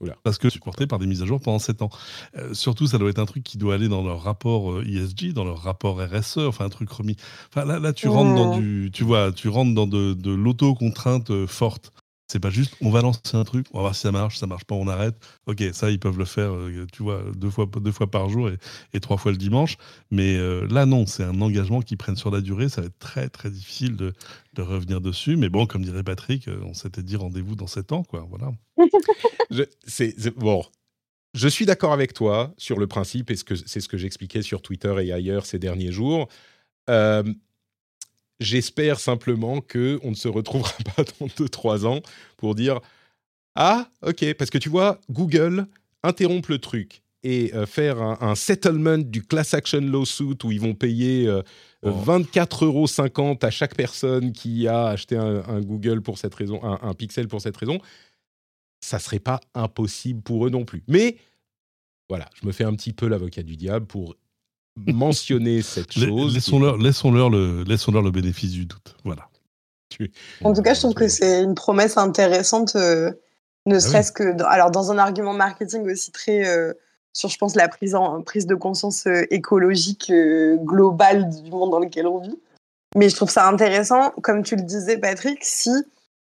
Oula. 0.01 0.15
parce 0.23 0.37
que 0.37 0.49
supporté 0.49 0.87
par 0.87 0.99
des 0.99 1.07
mises 1.07 1.21
à 1.21 1.25
jour 1.25 1.39
pendant 1.39 1.59
7 1.59 1.81
ans. 1.81 1.89
Euh, 2.37 2.53
surtout, 2.53 2.87
ça 2.87 2.97
doit 2.97 3.09
être 3.09 3.19
un 3.19 3.25
truc 3.25 3.43
qui 3.43 3.57
doit 3.57 3.75
aller 3.75 3.87
dans 3.87 4.03
leur 4.03 4.21
rapport 4.21 4.71
euh, 4.71 4.85
ESG, 4.85 5.31
dans 5.33 5.45
leur 5.45 5.59
rapport 5.59 6.01
RSE, 6.01 6.39
enfin 6.39 6.65
un 6.65 6.69
truc 6.69 6.89
remis. 6.89 7.15
Enfin 7.49 7.65
là, 7.65 7.79
là 7.79 7.93
tu 7.93 8.07
rentres 8.07 8.35
dans 8.35 8.57
du, 8.57 8.89
tu 8.93 9.03
vois, 9.03 9.31
tu 9.31 9.47
rentres 9.47 9.73
dans 9.73 9.87
de, 9.87 10.13
de 10.13 10.31
l'auto-contrainte 10.31 11.31
euh, 11.31 11.47
forte. 11.47 11.93
C'est 12.27 12.39
pas 12.39 12.49
juste, 12.49 12.75
on 12.81 12.89
va 12.89 13.01
lancer 13.01 13.19
un 13.35 13.43
truc, 13.43 13.67
on 13.71 13.77
va 13.77 13.81
voir 13.83 13.95
si 13.95 14.01
ça 14.01 14.11
marche, 14.11 14.37
ça 14.39 14.47
marche 14.47 14.65
pas, 14.65 14.73
on 14.73 14.87
arrête. 14.87 15.15
Ok, 15.45 15.63
ça 15.73 15.91
ils 15.91 15.99
peuvent 15.99 16.17
le 16.17 16.25
faire, 16.25 16.53
euh, 16.55 16.87
tu 16.91 17.03
vois, 17.03 17.21
deux 17.35 17.51
fois, 17.51 17.67
deux 17.79 17.91
fois 17.91 18.09
par 18.09 18.29
jour 18.29 18.49
et, 18.49 18.57
et 18.93 18.99
trois 18.99 19.17
fois 19.17 19.31
le 19.31 19.37
dimanche. 19.37 19.77
Mais 20.09 20.35
euh, 20.37 20.67
là 20.69 20.87
non, 20.87 21.05
c'est 21.05 21.23
un 21.23 21.39
engagement 21.41 21.81
qu'ils 21.81 21.97
prennent 21.97 22.15
sur 22.15 22.31
la 22.31 22.41
durée. 22.41 22.67
Ça 22.67 22.81
va 22.81 22.87
être 22.87 22.97
très 22.97 23.29
très 23.29 23.51
difficile 23.51 23.95
de, 23.95 24.13
de 24.53 24.61
revenir 24.63 25.01
dessus. 25.01 25.35
Mais 25.37 25.49
bon, 25.49 25.67
comme 25.67 25.83
dirait 25.83 26.03
Patrick, 26.03 26.47
euh, 26.47 26.59
on 26.65 26.73
s'était 26.73 27.03
dit 27.03 27.15
rendez-vous 27.15 27.55
dans 27.55 27.67
7 27.67 27.91
ans, 27.91 28.03
quoi. 28.03 28.25
Voilà. 28.29 28.51
Je, 29.51 29.63
c'est, 29.85 30.15
c'est- 30.17 30.35
bon, 30.35 30.63
je 31.35 31.47
suis 31.47 31.65
d'accord 31.65 31.93
avec 31.93 32.13
toi 32.13 32.53
sur 32.57 32.79
le 32.79 32.87
principe, 32.87 33.29
et 33.29 33.35
ce 33.35 33.43
que, 33.43 33.55
c'est 33.55 33.81
ce 33.81 33.87
que 33.89 33.97
j'expliquais 33.97 34.41
sur 34.41 34.61
Twitter 34.61 34.95
et 35.03 35.11
ailleurs 35.11 35.45
ces 35.45 35.59
derniers 35.59 35.91
jours. 35.91 36.27
Euh, 36.89 37.23
j'espère 38.39 38.99
simplement 38.99 39.61
que 39.61 39.99
on 40.03 40.11
ne 40.11 40.15
se 40.15 40.27
retrouvera 40.27 40.73
pas 40.95 41.03
dans 41.19 41.27
2-3 41.27 41.85
ans 41.85 42.01
pour 42.37 42.55
dire 42.55 42.79
Ah, 43.55 43.89
ok, 44.01 44.33
parce 44.35 44.49
que 44.49 44.57
tu 44.57 44.69
vois, 44.69 44.99
Google 45.09 45.67
interrompre 46.03 46.51
le 46.51 46.59
truc 46.59 47.01
et 47.23 47.53
euh, 47.55 47.65
faire 47.65 48.01
un, 48.01 48.17
un 48.21 48.35
settlement 48.35 48.99
du 48.99 49.23
class 49.23 49.53
action 49.55 49.81
lawsuit 49.81 50.37
où 50.43 50.51
ils 50.51 50.61
vont 50.61 50.75
payer 50.75 51.27
euh, 51.27 51.41
Oh. 51.85 51.91
24,50 51.91 52.65
euros 52.65 53.37
à 53.43 53.51
chaque 53.51 53.75
personne 53.75 54.33
qui 54.33 54.67
a 54.67 54.87
acheté 54.87 55.15
un, 55.17 55.43
un 55.47 55.61
Google 55.61 56.01
pour 56.01 56.17
cette 56.17 56.33
raison, 56.33 56.63
un, 56.63 56.79
un 56.81 56.93
Pixel 56.95 57.27
pour 57.27 57.41
cette 57.41 57.55
raison, 57.55 57.77
ça 58.79 58.97
serait 58.97 59.19
pas 59.19 59.39
impossible 59.53 60.21
pour 60.23 60.47
eux 60.47 60.49
non 60.49 60.65
plus. 60.65 60.83
Mais 60.87 61.17
voilà, 62.09 62.27
je 62.41 62.47
me 62.47 62.51
fais 62.51 62.63
un 62.63 62.73
petit 62.73 62.91
peu 62.91 63.07
l'avocat 63.07 63.43
du 63.43 63.55
diable 63.55 63.85
pour 63.85 64.15
mentionner 64.77 65.61
cette 65.61 65.91
chose. 65.93 66.35
Laissons-leur 66.35 66.77
le, 66.79 68.11
bénéfice 68.11 68.51
du 68.51 68.65
doute. 68.65 68.95
Voilà. 69.03 69.29
En 70.43 70.53
tout 70.53 70.61
cas, 70.61 70.73
je 70.73 70.79
trouve 70.81 70.93
que 70.93 71.07
c'est 71.07 71.43
une 71.43 71.55
promesse 71.55 71.97
intéressante, 71.97 72.75
euh, 72.75 73.11
ne 73.65 73.75
Ah 73.75 73.79
serait-ce 73.79 74.11
que 74.11 74.35
dans, 74.35 74.45
alors 74.45 74.71
dans 74.71 74.91
un 74.91 74.97
argument 74.97 75.33
marketing 75.33 75.89
aussi 75.89 76.11
très 76.11 76.45
euh, 76.45 76.73
sur, 77.13 77.29
je 77.29 77.37
pense, 77.37 77.55
la 77.55 77.69
prise, 77.69 77.95
en, 77.95 78.21
prise 78.21 78.45
de 78.45 78.55
conscience 78.55 79.07
euh, 79.07 79.23
écologique 79.31 80.09
euh, 80.09 80.57
globale 80.57 81.29
du 81.29 81.49
monde 81.49 81.71
dans 81.71 81.79
lequel 81.79 82.07
on 82.07 82.19
vit. 82.19 82.37
Mais 82.95 83.09
je 83.09 83.15
trouve 83.15 83.29
ça 83.29 83.47
intéressant, 83.47 84.11
comme 84.21 84.43
tu 84.43 84.55
le 84.55 84.63
disais, 84.63 84.97
Patrick, 84.97 85.39
si 85.43 85.71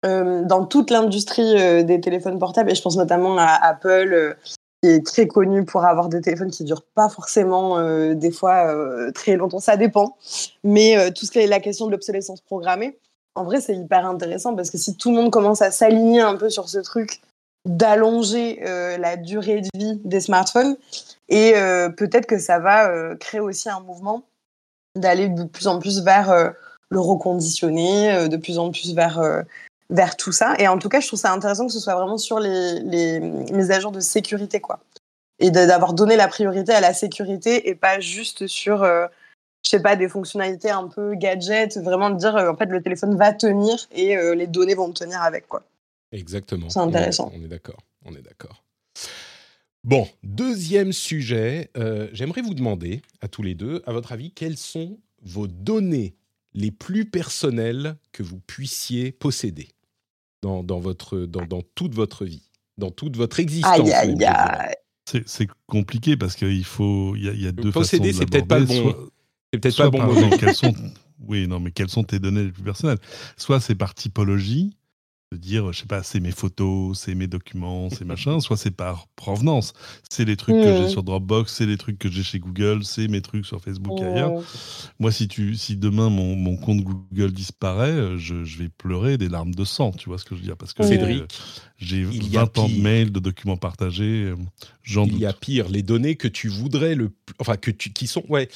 euh, 0.05 0.44
dans 0.44 0.64
toute 0.66 0.90
l'industrie 0.90 1.61
euh, 1.61 1.83
des 1.83 2.01
téléphones 2.01 2.38
portables, 2.38 2.70
et 2.70 2.75
je 2.75 2.83
pense 2.83 2.96
notamment 2.96 3.38
à 3.38 3.59
Apple, 3.62 4.12
euh, 4.12 4.35
qui 4.83 4.91
est 4.91 5.05
très 5.05 5.27
connu 5.27 5.65
pour 5.65 5.85
avoir 5.85 6.09
des 6.09 6.21
téléphones 6.21 6.51
qui 6.51 6.65
durent 6.65 6.85
pas 6.95 7.09
forcément 7.09 7.79
euh, 7.79 8.15
des 8.15 8.31
fois 8.31 8.75
euh, 8.75 9.11
très 9.12 9.37
longtemps, 9.37 9.59
ça 9.59 9.77
dépend. 9.77 10.17
Mais 10.65 10.99
euh, 10.99 11.11
tout 11.11 11.27
ce 11.27 11.31
qui 11.31 11.39
est 11.39 11.47
la 11.47 11.61
question 11.61 11.87
de 11.87 11.93
l'obsolescence 11.93 12.41
programmée, 12.41 12.99
en 13.35 13.45
vrai, 13.45 13.61
c'est 13.61 13.77
hyper 13.77 14.07
intéressant 14.07 14.55
parce 14.55 14.71
que 14.71 14.79
si 14.79 14.97
tout 14.97 15.11
le 15.11 15.17
monde 15.17 15.31
commence 15.31 15.62
à 15.62 15.71
s'aligner 15.71 16.21
un 16.21 16.37
peu 16.37 16.49
sur 16.49 16.69
ce 16.69 16.79
truc 16.79 17.21
d'allonger 17.67 18.61
la 18.62 19.17
durée 19.17 19.61
de 19.61 19.69
vie 19.75 20.01
des 20.05 20.21
smartphones, 20.21 20.77
et 21.29 21.53
peut-être 21.97 22.25
que 22.25 22.39
ça 22.39 22.61
va 22.61 23.17
créer 23.17 23.41
aussi 23.41 23.69
un 23.69 23.81
mouvement 23.81 24.23
d'aller 24.95 25.29
de 25.29 25.45
plus 25.45 25.67
en 25.67 25.81
plus 25.81 26.03
vers 26.03 26.55
le 26.89 27.01
reconditionné, 27.01 28.12
euh, 28.12 28.29
de 28.29 28.37
plus 28.37 28.59
en 28.59 28.71
plus 28.71 28.95
vers, 28.95 29.21
vers 29.90 30.16
tout 30.16 30.33
ça. 30.33 30.55
Et 30.59 30.68
en 30.68 30.79
tout 30.79 30.88
cas, 30.88 31.01
je 31.01 31.07
trouve 31.07 31.18
ça 31.18 31.33
intéressant 31.33 31.66
que 31.66 31.72
ce 31.72 31.81
soit 31.81 31.94
vraiment 31.94 32.18
sur 32.18 32.40
les, 32.40 32.81
les 32.81 33.20
mises 33.20 33.70
à 33.70 33.81
jour 33.81 33.92
de 33.92 34.01
sécurité, 34.01 34.61
quoi. 34.61 34.81
Et 35.38 35.51
d'avoir 35.51 35.92
donné 35.92 36.16
la 36.16 36.29
priorité 36.29 36.72
à 36.72 36.81
la 36.81 36.94
sécurité 36.94 37.68
et 37.68 37.75
pas 37.75 38.01
juste 38.01 38.46
sur, 38.46 38.83
euh, 38.83 39.07
je 39.64 39.70
sais 39.70 39.83
pas, 39.83 39.94
des 39.94 40.09
fonctionnalités 40.09 40.70
un 40.70 40.88
peu 40.88 41.14
gadget, 41.14 41.77
vraiment 41.77 42.11
de 42.11 42.16
dire, 42.16 42.37
euh, 42.37 42.51
en 42.51 42.57
fait, 42.57 42.66
le 42.66 42.83
téléphone 42.83 43.16
va 43.16 43.33
tenir 43.33 43.87
et 43.92 44.16
euh, 44.16 44.35
les 44.35 44.46
données 44.46 44.75
vont 44.75 44.90
tenir 44.92 45.20
avec, 45.22 45.46
quoi. 45.46 45.62
Exactement. 46.11 46.70
C'est 46.70 46.79
intéressant. 46.79 47.31
On 47.33 47.37
est, 47.37 47.40
on 47.40 47.44
est 47.44 47.49
d'accord. 47.49 47.81
On 48.07 48.14
est 48.14 48.22
d'accord. 48.22 48.62
Bon, 49.85 50.09
deuxième 50.22 50.92
sujet. 50.92 51.70
euh, 51.77 52.09
J'aimerais 52.12 52.40
vous 52.40 52.55
demander 52.55 53.03
à 53.20 53.29
tous 53.29 53.42
les 53.42 53.55
deux, 53.55 53.83
à 53.87 53.92
votre 53.92 54.12
avis, 54.12 54.33
quelles 54.33 54.57
sont 54.57 54.99
vos 55.22 55.46
données 55.46 56.16
les 56.55 56.70
plus 56.70 57.05
personnelles 57.05 57.96
que 58.12 58.22
vous 58.22 58.38
puissiez 58.38 59.12
posséder? 59.12 59.68
Dans, 60.47 60.63
dans, 60.63 60.79
votre, 60.79 61.19
dans, 61.19 61.45
dans 61.45 61.63
toute 61.75 61.95
votre 61.95 62.25
vie, 62.25 62.43
dans 62.79 62.91
toute 62.91 63.17
votre 63.17 63.41
existence. 63.41 63.77
C'est 65.09 65.29
c'est 65.29 65.49
compliqué 65.67 66.17
parce 66.17 66.35
qu'il 66.37 66.65
faut, 66.65 67.15
il 67.17 67.25
y 67.25 67.29
a, 67.29 67.33
il 67.33 67.43
y 67.43 67.47
a 67.47 67.53
deux 67.53 67.71
Posséder, 67.73 68.13
façons 68.13 68.19
c'est 68.21 68.25
de 68.27 68.31
peut-être 68.31 68.49
pas 68.49 68.61
bon- 68.61 68.97
C'est 69.53 69.61
peut-être 69.61 69.77
pas 69.77 69.91
bon 69.91 70.31
quelles 70.39 70.55
sont, 70.55 70.73
oui, 71.21 71.47
non, 71.49 71.61
mais 71.61 71.71
quelles 71.71 71.89
sont 71.89 72.05
tes 72.05 72.19
données 72.19 72.45
les 72.45 72.53
plus 72.53 72.63
personnelles? 72.63 72.99
Soit 73.37 73.61
c'est 73.61 73.75
par 73.75 73.95
typologie, 73.95 74.77
de 75.33 75.39
dire, 75.39 75.73
je 75.73 75.81
sais 75.81 75.87
pas, 75.87 76.05
c'est 76.05 76.21
mes 76.21 76.31
photos, 76.31 77.01
c'est 77.01 77.17
mes 77.17 77.27
documents, 77.27 77.91
c'est 77.91 78.05
machin. 78.05 78.39
Soit 78.39 78.57
c'est 78.57 78.71
par 78.71 79.09
provenance, 79.17 79.73
c'est 80.09 80.25
les 80.25 80.37
trucs 80.37 80.55
que 80.55 80.77
j'ai 80.77 80.89
sur 80.89 81.03
Dropbox, 81.03 81.53
c'est 81.53 81.67
les 81.67 81.77
trucs 81.77 81.99
que 81.99 82.09
j'ai 82.09 82.23
chez 82.23 82.39
Google, 82.39 82.85
c'est 82.85 83.09
mes 83.09 83.21
trucs 83.21 83.45
sur 83.45 83.61
Facebook 83.61 84.01
et 84.01 84.05
ailleurs. 84.05 84.31
Mmh. 84.39 84.45
Moi, 85.01 85.11
si, 85.11 85.27
tu, 85.27 85.57
si 85.57 85.77
demain 85.77 86.11
mon, 86.11 86.37
mon 86.37 86.57
compte 86.57 86.83
Google 86.83 87.33
disparaît, 87.33 87.91
euh, 87.91 88.19
je, 88.19 88.45
je 88.45 88.59
vais 88.59 88.69
pleurer 88.69 89.19
des 89.19 89.29
larmes 89.29 89.55
de 89.55 89.65
sang, 89.65 89.91
tu 89.91 90.09
vois 90.09 90.19
ce 90.19 90.25
que 90.25 90.37
je 90.37 90.41
veux 90.43 90.47
dire 90.47 90.57
Parce 90.57 90.73
que 90.73 90.85
Cédric, 90.85 91.23
euh, 91.23 91.27
j'ai 91.77 92.03
il 92.03 92.29
y 92.29 92.37
a 92.37 92.43
20 92.43 92.59
ans 92.59 92.69
de 92.69 92.81
mails, 92.81 93.11
de 93.11 93.19
documents 93.19 93.57
partagés, 93.57 94.27
euh, 94.31 94.37
j'en 94.85 95.07
il 95.07 95.11
doute. 95.12 95.21
y 95.21 95.27
a 95.27 95.33
pire, 95.33 95.69
les 95.69 95.83
données 95.83 96.15
que 96.15 96.29
tu 96.29 96.47
voudrais 96.49 96.95
le, 96.95 97.09
plus- 97.09 97.35
enfin 97.41 97.57
que 97.57 97.73
tu, 97.73 97.93
qui 97.93 98.07
sont, 98.07 98.23
ouais. 98.29 98.49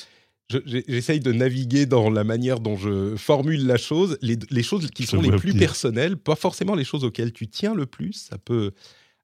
J'essaye 0.67 1.21
de 1.21 1.33
naviguer 1.33 1.87
dans 1.87 2.11
la 2.11 2.25
manière 2.25 2.61
dont 2.61 2.77
je 2.77 3.15
formule 3.17 3.67
la 3.67 3.77
chose. 3.77 4.19
Les, 4.21 4.37
les 4.51 4.63
choses 4.63 4.91
qui 4.91 5.07
sont 5.07 5.21
les 5.21 5.31
plus 5.37 5.55
personnelles, 5.55 6.17
pas 6.17 6.35
forcément 6.37 6.75
les 6.75 6.85
choses 6.85 7.05
auxquelles 7.05 7.33
tu 7.33 7.47
tiens 7.49 7.75
le 7.75 7.87
plus. 7.87 8.13
Ça 8.31 8.39
peut. 8.39 8.73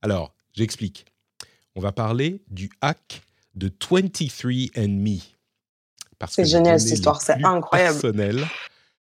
Alors, 0.02 0.34
j'explique. 0.54 1.04
On 1.74 1.80
va 1.80 1.92
parler 1.92 2.42
du 2.48 2.70
hack 2.80 3.22
de 3.54 3.68
23andMe. 3.68 5.20
Parce 6.18 6.34
C'est 6.34 6.44
génial, 6.46 6.80
cette 6.80 6.92
histoire, 6.92 7.20
c'est 7.20 7.44
incroyable. 7.44 8.00
Personnelles 8.00 8.46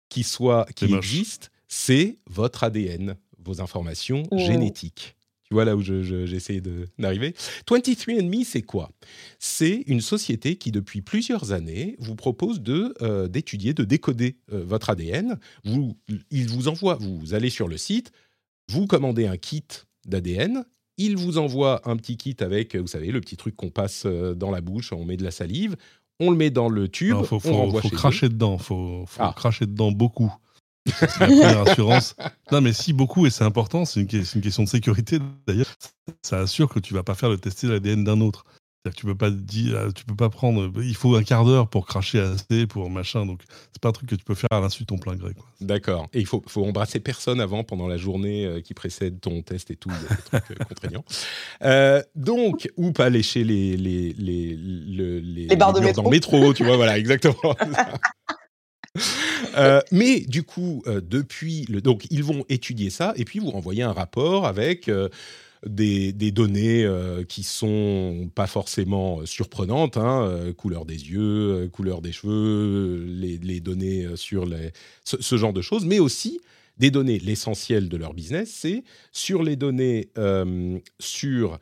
qui 0.09 0.23
soit 0.23 0.65
qui 0.75 0.93
existent, 0.93 1.47
c'est 1.67 2.17
votre 2.27 2.63
ADN, 2.63 3.15
vos 3.43 3.61
informations 3.61 4.23
Mmh. 4.31 4.37
génétiques. 4.37 5.16
Tu 5.49 5.53
vois 5.53 5.63
là 5.65 5.75
où 5.77 5.81
je- 5.81 6.03
je- 6.03 6.25
j'essaie 6.25 6.59
de 6.59 6.87
d'arriver. 6.99 7.33
23andMe, 7.65 8.43
c'est 8.43 8.61
quoi? 8.63 8.91
C'est 9.39 9.83
une 9.87 10.01
société 10.01 10.57
qui, 10.57 10.71
depuis 10.71 11.01
plusieurs 11.01 11.53
années, 11.53 11.95
vous 11.99 12.15
propose 12.15 12.59
de 12.61 12.93
euh, 13.01 13.27
d'étudier, 13.29 13.73
de 13.73 13.85
décoder 13.85 14.35
euh, 14.51 14.63
votre 14.65 14.89
ADN. 14.89 15.39
Vous, 15.63 15.95
il 16.31 16.49
vous 16.49 16.67
envoie, 16.67 16.95
vous 16.95 17.33
allez 17.33 17.49
sur 17.49 17.67
le 17.69 17.77
site, 17.77 18.11
vous 18.69 18.87
commandez 18.87 19.25
un 19.27 19.37
kit 19.37 19.63
d'ADN 20.05 20.63
il 20.99 21.15
vous 21.15 21.37
envoie 21.37 21.87
un 21.87 21.95
petit 21.95 22.17
kit 22.17 22.35
avec, 22.39 22.75
vous 22.75 22.87
savez, 22.87 23.11
le 23.11 23.21
petit 23.21 23.37
truc 23.37 23.55
qu'on 23.55 23.69
passe 23.69 24.07
dans 24.07 24.49
la 24.49 24.61
bouche, 24.61 24.91
on 24.93 25.05
met 25.05 25.15
de 25.15 25.23
la 25.23 25.29
salive, 25.29 25.75
on 26.19 26.31
le 26.31 26.35
met 26.35 26.49
dans 26.49 26.69
le 26.69 26.87
tube, 26.89 27.15
Il 27.19 27.25
faut, 27.27 27.39
on 27.45 27.53
renvoie 27.53 27.83
faut 27.83 27.89
chez 27.89 27.95
cracher 27.95 28.29
dedans, 28.29 28.57
faut, 28.57 29.05
faut 29.05 29.21
Ah. 29.21 29.31
cracher 29.37 29.67
dedans 29.67 29.91
beaucoup. 29.91 30.33
C'est 30.87 31.19
la 31.19 31.27
première 31.27 31.61
assurance. 31.67 32.15
Non, 32.51 32.61
mais 32.61 32.73
si 32.73 32.93
beaucoup, 32.93 33.25
et 33.25 33.29
c'est 33.29 33.43
important, 33.43 33.85
c'est 33.85 33.99
une, 34.01 34.07
que- 34.07 34.23
c'est 34.23 34.35
une 34.35 34.41
question 34.41 34.63
de 34.63 34.69
sécurité 34.69 35.19
d'ailleurs, 35.47 35.67
ça 36.21 36.39
assure 36.39 36.69
que 36.69 36.79
tu 36.79 36.93
vas 36.93 37.03
pas 37.03 37.15
faire 37.15 37.29
le 37.29 37.37
tester 37.37 37.67
l'ADN 37.67 38.03
d'un 38.03 38.21
autre. 38.21 38.45
C'est-à-dire 38.85 38.95
que 38.95 38.99
tu 39.01 39.05
peux 39.07 39.15
pas 39.17 39.31
dire, 39.31 39.75
euh, 39.75 39.91
tu 39.91 40.05
peux 40.05 40.15
pas 40.15 40.29
prendre, 40.29 40.71
il 40.81 40.95
faut 40.95 41.15
un 41.15 41.23
quart 41.23 41.43
d'heure 41.43 41.67
pour 41.67 41.85
cracher 41.87 42.19
assez, 42.21 42.67
pour 42.67 42.89
machin, 42.89 43.25
donc 43.25 43.41
c'est 43.73 43.81
pas 43.81 43.89
un 43.89 43.91
truc 43.91 44.07
que 44.07 44.15
tu 44.15 44.23
peux 44.23 44.35
faire 44.35 44.47
à 44.51 44.61
l'insu 44.61 44.83
de 44.83 44.85
ton 44.87 44.97
plein 44.97 45.15
gré. 45.15 45.33
Quoi. 45.33 45.45
D'accord. 45.59 46.07
Et 46.13 46.19
il 46.19 46.25
faut, 46.25 46.41
faut 46.47 46.63
embrasser 46.63 47.01
personne 47.01 47.41
avant 47.41 47.65
pendant 47.65 47.87
la 47.87 47.97
journée 47.97 48.45
euh, 48.45 48.61
qui 48.61 48.73
précède 48.73 49.19
ton 49.19 49.41
test 49.41 49.71
et 49.71 49.75
tout, 49.75 49.89
des 49.89 50.15
trucs 50.39 50.51
euh, 50.51 50.63
contraignants. 50.69 51.03
Euh, 51.63 52.01
donc, 52.15 52.69
ou 52.77 52.93
pas 52.93 53.09
lécher 53.09 53.43
les, 53.43 53.75
les, 53.75 54.13
les, 54.13 54.55
le- 54.55 55.19
les, 55.19 55.47
Les 55.47 55.55
barres 55.57 55.73
de 55.73 55.79
murs 55.79 55.87
métro. 55.89 56.03
dans 56.03 56.09
le 56.09 56.15
métro, 56.15 56.53
tu 56.53 56.63
vois, 56.63 56.77
voilà, 56.77 56.97
exactement. 56.97 57.35
Euh, 59.55 59.81
mais 59.91 60.21
du 60.21 60.43
coup, 60.43 60.83
euh, 60.87 61.01
depuis 61.03 61.65
donc 61.65 62.05
ils 62.09 62.23
vont 62.23 62.45
étudier 62.49 62.89
ça 62.89 63.13
et 63.15 63.25
puis 63.25 63.39
vous 63.39 63.51
renvoyer 63.51 63.83
un 63.83 63.91
rapport 63.91 64.45
avec 64.45 64.87
euh, 64.87 65.09
des, 65.65 66.11
données 66.31 66.87
qui 67.27 67.43
sont 67.43 68.29
pas 68.35 68.45
forcément 68.45 69.25
surprenantes, 69.25 69.97
hein, 69.97 70.53
couleur 70.55 70.85
des 70.85 71.09
yeux, 71.09 71.69
couleur 71.73 72.01
des 72.01 72.11
cheveux, 72.11 73.03
les, 73.07 73.59
données 73.59 74.07
sur 74.15 74.47
ce, 75.03 75.37
genre 75.37 75.53
de 75.53 75.61
choses, 75.61 75.83
mais 75.83 75.97
aussi 75.97 76.39
des 76.77 76.91
données. 76.91 77.17
L'essentiel 77.17 77.89
de 77.89 77.97
leur 77.97 78.13
business, 78.13 78.51
c'est 78.53 78.83
sur 79.11 79.41
les 79.41 79.55
données 79.55 80.09
sur 80.99 81.57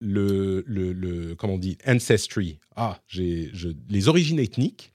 le, 0.00 1.34
comment 1.38 1.54
on 1.54 1.58
dit 1.58 1.78
ancestry, 1.86 2.58
ah, 2.76 3.00
les 3.14 4.08
origines 4.08 4.38
ethniques 4.38 4.93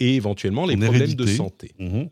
et 0.00 0.16
éventuellement 0.16 0.66
les 0.66 0.76
problèmes 0.76 1.14
de 1.14 1.26
santé. 1.26 1.72
Mhm. 1.78 2.10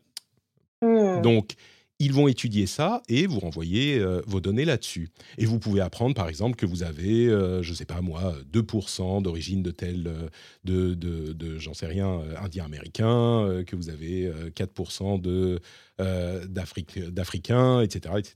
Hmm. 0.83 1.23
Donc, 1.23 1.55
ils 2.01 2.13
vont 2.13 2.27
étudier 2.27 2.67
ça 2.67 3.03
et 3.09 3.27
vous 3.27 3.39
renvoyer 3.39 3.99
euh, 3.99 4.21
vos 4.27 4.41
données 4.41 4.65
là-dessus. 4.65 5.11
Et 5.39 5.47
vous 5.47 5.59
pouvez 5.61 5.81
apprendre, 5.81 6.15
par 6.15 6.29
exemple, 6.29 6.57
que 6.57 6.67
vous 6.67 6.83
avez, 6.83 7.29
euh, 7.29 7.63
je 7.63 7.71
ne 7.71 7.75
sais 7.77 7.85
pas 7.85 8.01
moi, 8.01 8.35
2% 8.53 9.23
d'origine 9.23 9.63
de 9.63 9.71
tel, 9.71 10.07
euh, 10.09 10.29
de, 10.65 10.95
de, 10.95 11.33
de, 11.33 11.59
j'en 11.59 11.73
sais 11.73 11.87
rien, 11.87 12.21
euh, 12.21 12.35
indien-américain, 12.43 13.47
euh, 13.47 13.65
que 13.65 13.77
vous 13.77 13.91
avez 13.91 14.27
euh, 14.27 14.51
4% 14.51 15.21
de, 15.21 15.61
euh, 16.01 16.45
d'Afrique- 16.47 16.99
d'Africains, 16.99 17.81
etc., 17.81 18.17
etc. 18.19 18.35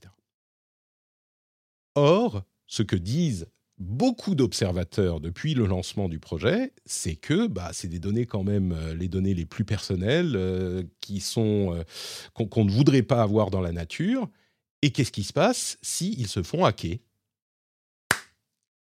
Or, 1.95 2.43
ce 2.65 2.81
que 2.81 2.95
disent 2.95 3.47
beaucoup 3.79 4.35
d'observateurs 4.35 5.19
depuis 5.21 5.53
le 5.53 5.65
lancement 5.65 6.09
du 6.09 6.19
projet, 6.19 6.73
c'est 6.85 7.15
que 7.15 7.47
bah, 7.47 7.69
c'est 7.73 7.87
des 7.87 7.99
données 7.99 8.25
quand 8.25 8.43
même, 8.43 8.73
euh, 8.73 8.93
les 8.93 9.07
données 9.07 9.33
les 9.33 9.45
plus 9.45 9.63
personnelles, 9.65 10.33
euh, 10.35 10.83
qui 11.01 11.21
sont 11.21 11.73
euh, 11.75 11.83
qu'on 12.33 12.65
ne 12.65 12.71
voudrait 12.71 13.03
pas 13.03 13.21
avoir 13.21 13.49
dans 13.49 13.61
la 13.61 13.71
nature. 13.71 14.29
Et 14.81 14.91
qu'est-ce 14.91 15.11
qui 15.11 15.23
se 15.23 15.33
passe 15.33 15.77
s'ils 15.81 16.27
se 16.27 16.43
font 16.43 16.65
hacker? 16.65 16.97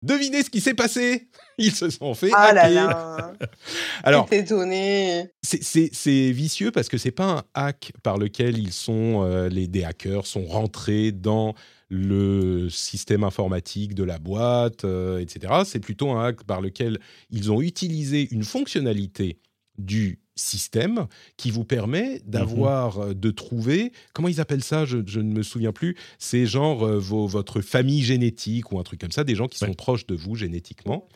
Devinez 0.02 0.42
ce 0.42 0.50
qui 0.50 0.60
s'est 0.60 0.74
passé 0.74 1.28
Ils 1.58 1.72
se 1.74 1.88
sont 1.90 2.14
fait 2.14 2.30
Ah 2.34 2.52
là 2.52 2.62
hacker. 2.64 2.88
là. 2.88 3.32
Alors, 4.02 4.24
J'étais 4.30 4.42
étonnée. 4.42 5.30
c'est- 5.42 6.30
vicieux 6.32 6.72
parce 6.72 6.88
que 6.88 6.98
c'est 6.98 7.12
pas 7.12 7.30
un 7.38 7.44
hack 7.54 7.92
par 8.02 8.18
lequel 8.18 8.58
ils 8.58 8.72
sont 8.72 9.22
euh, 9.24 9.48
les 9.48 9.68
des 9.68 9.84
hackers 9.84 10.26
sont 10.26 10.44
rentrés 10.46 11.12
dans 11.12 11.54
le 11.94 12.70
système 12.70 13.22
informatique 13.22 13.94
de 13.94 14.02
la 14.02 14.18
boîte, 14.18 14.84
euh, 14.86 15.18
etc. 15.18 15.52
C'est 15.66 15.78
plutôt 15.78 16.10
un 16.10 16.24
hack 16.24 16.44
par 16.44 16.62
lequel 16.62 16.98
ils 17.30 17.52
ont 17.52 17.60
utilisé 17.60 18.28
une 18.30 18.44
fonctionnalité 18.44 19.38
du 19.76 20.18
système 20.34 21.06
qui 21.36 21.50
vous 21.50 21.64
permet 21.64 22.20
d'avoir, 22.24 22.98
euh, 22.98 23.14
de 23.14 23.30
trouver, 23.30 23.92
comment 24.14 24.28
ils 24.28 24.40
appellent 24.40 24.64
ça, 24.64 24.86
je, 24.86 24.98
je 25.06 25.20
ne 25.20 25.30
me 25.30 25.42
souviens 25.42 25.72
plus, 25.72 25.94
c'est 26.18 26.46
genre 26.46 26.82
euh, 26.86 26.98
vos- 26.98 27.26
votre 27.26 27.60
famille 27.60 28.02
génétique 28.02 28.72
ou 28.72 28.78
un 28.78 28.82
truc 28.84 28.98
comme 28.98 29.12
ça, 29.12 29.24
des 29.24 29.34
gens 29.34 29.46
qui 29.46 29.58
sont 29.58 29.74
proches 29.74 30.06
de 30.06 30.14
vous 30.14 30.34
génétiquement. 30.34 31.06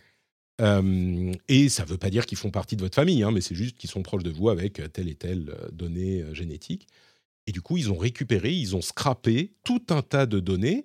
Euh, 0.60 1.32
et 1.48 1.70
ça 1.70 1.84
ne 1.84 1.88
veut 1.88 1.98
pas 1.98 2.10
dire 2.10 2.26
qu'ils 2.26 2.38
font 2.38 2.50
partie 2.50 2.76
de 2.76 2.82
votre 2.82 2.94
famille, 2.94 3.22
hein, 3.22 3.30
mais 3.30 3.40
c'est 3.40 3.54
juste 3.54 3.78
qu'ils 3.78 3.90
sont 3.90 4.02
proches 4.02 4.22
de 4.22 4.30
vous 4.30 4.50
avec 4.50 4.80
telle 4.92 5.08
et 5.08 5.14
telle 5.14 5.54
donnée 5.72 6.22
génétique. 6.34 6.86
Et 7.46 7.52
du 7.52 7.62
coup, 7.62 7.76
ils 7.76 7.90
ont 7.92 7.96
récupéré, 7.96 8.52
ils 8.52 8.74
ont 8.76 8.80
scrappé 8.82 9.54
tout 9.64 9.82
un 9.90 10.02
tas 10.02 10.26
de 10.26 10.40
données 10.40 10.84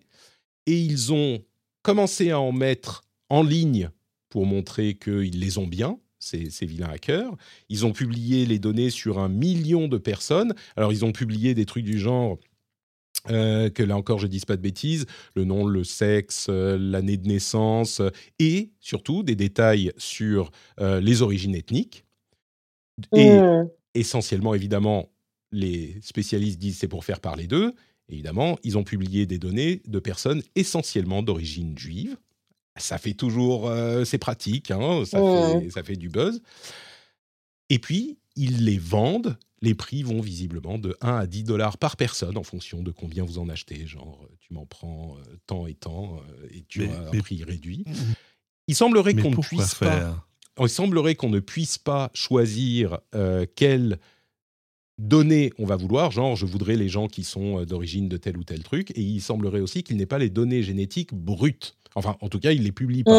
et 0.68 0.80
ils 0.80 1.14
ont 1.14 1.44
commencé 1.84 2.32
à 2.32 2.40
en 2.40 2.52
mettre 2.52 3.04
en 3.30 3.44
ligne 3.44 3.90
pour 4.30 4.46
montrer 4.46 4.96
qu'ils 4.96 5.40
les 5.40 5.58
ont 5.58 5.68
bien, 5.68 6.00
ces, 6.20 6.50
ces 6.50 6.66
vilains 6.66 6.90
hackers. 6.90 7.36
Ils 7.70 7.86
ont 7.86 7.94
publié 7.94 8.46
les 8.46 8.60
données 8.60 8.90
sur 8.92 9.20
un 9.20 9.30
million 9.30 9.88
de 9.88 9.98
personnes. 9.98 10.54
Alors, 10.78 10.94
ils 10.94 11.06
ont 11.06 11.12
publié 11.12 11.54
des 11.54 11.66
trucs 11.66 11.86
du 11.86 12.00
genre 12.00 12.38
euh, 13.30 13.70
que 13.70 13.84
là 13.84 13.98
encore, 13.98 14.20
je 14.20 14.26
ne 14.26 14.32
dise 14.32 14.46
pas 14.46 14.58
de 14.58 14.62
bêtises, 14.62 15.06
le 15.36 15.46
nom, 15.46 15.66
le 15.66 15.84
sexe, 15.84 16.48
euh, 16.50 16.78
l'année 16.80 17.18
de 17.18 17.28
naissance, 17.28 18.00
euh, 18.00 18.10
et 18.40 18.72
surtout 18.80 19.24
des 19.24 19.36
détails 19.36 19.92
sur 19.98 20.52
les 20.80 21.22
origines 21.22 21.56
ethniques. 21.56 22.06
Et 23.16 23.46
Hmm. 23.46 23.72
essentiellement, 23.94 24.54
évidemment, 24.56 25.11
les 25.52 25.98
spécialistes 26.02 26.60
disent 26.60 26.78
c'est 26.78 26.88
pour 26.88 27.04
faire 27.06 27.20
parler 27.20 27.48
d'eux. 27.48 27.74
Évidemment, 28.10 28.58
ils 28.64 28.78
ont 28.78 28.84
publié 28.84 29.26
des 29.26 29.38
données 29.40 29.82
de 29.88 30.00
personnes 30.00 30.42
essentiellement 30.56 31.24
d'origine 31.24 31.78
juive. 31.78 32.18
Ça 32.78 32.98
fait 32.98 33.14
toujours, 33.14 33.68
euh, 33.70 34.04
c'est 34.06 34.18
pratique, 34.18 34.72
hein, 34.72 35.04
ça, 35.06 35.22
Ouais. 35.22 35.62
fait, 35.62 35.70
ça 35.72 35.84
fait 35.84 35.96
du 35.96 36.10
buzz. 36.10 36.42
Et 37.70 37.80
puis, 37.80 38.18
ils 38.36 38.66
les 38.66 38.78
vendent. 38.78 39.38
Les 39.62 39.76
prix 39.76 40.02
vont 40.04 40.22
visiblement 40.22 40.78
de 40.80 40.98
1 41.02 41.16
à 41.18 41.28
10 41.28 41.44
dollars 41.44 41.78
par 41.78 41.96
personne 41.96 42.38
en 42.38 42.44
fonction 42.44 42.82
de 42.82 42.92
combien 42.92 43.24
vous 43.24 43.38
en 43.38 43.48
achetez. 43.50 43.86
Genre, 43.86 44.22
euh, 44.24 44.36
tu 44.40 44.54
m'en 44.54 44.66
prends 44.66 45.18
euh, 45.18 45.22
tant 45.46 45.68
et 45.68 45.76
tant 45.76 46.16
euh, 46.18 46.48
et 46.52 46.64
tu 46.68 46.80
Mais- 46.80 46.90
as 46.90 47.00
un 47.00 47.12
mais- 47.12 47.20
prix 47.20 47.44
réduit. 47.44 47.86
Il 48.68 48.76
semblerait 48.76 49.14
qu'on 49.16 49.32
ne 49.32 49.36
puisse 49.36 49.76
pas 49.76 50.26
il 50.60 50.70
semblerait 50.70 51.16
qu'on 51.16 51.30
ne 51.30 51.40
puisse 51.40 51.78
pas 51.78 52.12
choisir 52.14 53.00
quelles 53.56 54.00
données 55.02 55.52
on 55.58 55.66
va 55.66 55.76
vouloir, 55.76 56.12
genre 56.12 56.36
je 56.36 56.46
voudrais 56.46 56.76
les 56.76 56.88
gens 56.90 57.08
qui 57.08 57.24
sont 57.24 57.60
euh, 57.60 57.66
d'origine 57.66 58.08
de 58.08 58.18
tel 58.18 58.38
ou 58.38 58.44
tel 58.44 58.64
truc, 58.64 58.92
et 58.92 59.02
il 59.02 59.20
semblerait 59.22 59.60
aussi 59.60 59.84
qu'il 59.84 59.98
n'ait 59.98 60.06
pas 60.06 60.20
les 60.20 60.30
données 60.30 60.64
génétiques 60.64 61.14
brutes. 61.14 61.76
Enfin, 61.96 62.16
en 62.22 62.30
tout 62.30 62.40
cas, 62.40 62.52
il 62.52 62.64
les 62.64 62.72
publie 62.72 63.04
pas. 63.04 63.12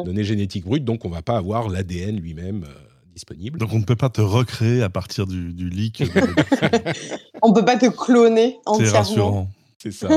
Hmm. 0.00 0.04
Données 0.04 0.24
génétiques 0.24 0.64
brutes, 0.64 0.84
donc 0.84 1.04
on 1.04 1.08
va 1.08 1.22
pas 1.22 1.36
avoir 1.36 1.68
l'ADN 1.68 2.16
lui-même 2.18 2.64
euh, 2.64 2.72
disponible. 3.14 3.58
Donc 3.58 3.72
on 3.72 3.78
ne 3.78 3.84
peut 3.84 3.94
pas 3.96 4.08
te 4.10 4.20
recréer 4.20 4.82
à 4.82 4.88
partir 4.90 5.26
du, 5.26 5.52
du 5.52 5.68
leak. 5.70 6.02
On 7.42 7.52
peut 7.52 7.64
pas 7.64 7.76
te 7.76 7.86
cloner 7.86 8.58
C'est 8.64 8.68
entièrement. 8.70 8.98
rassurant. 8.98 9.50
C'est 9.78 9.92
ça. 9.92 10.08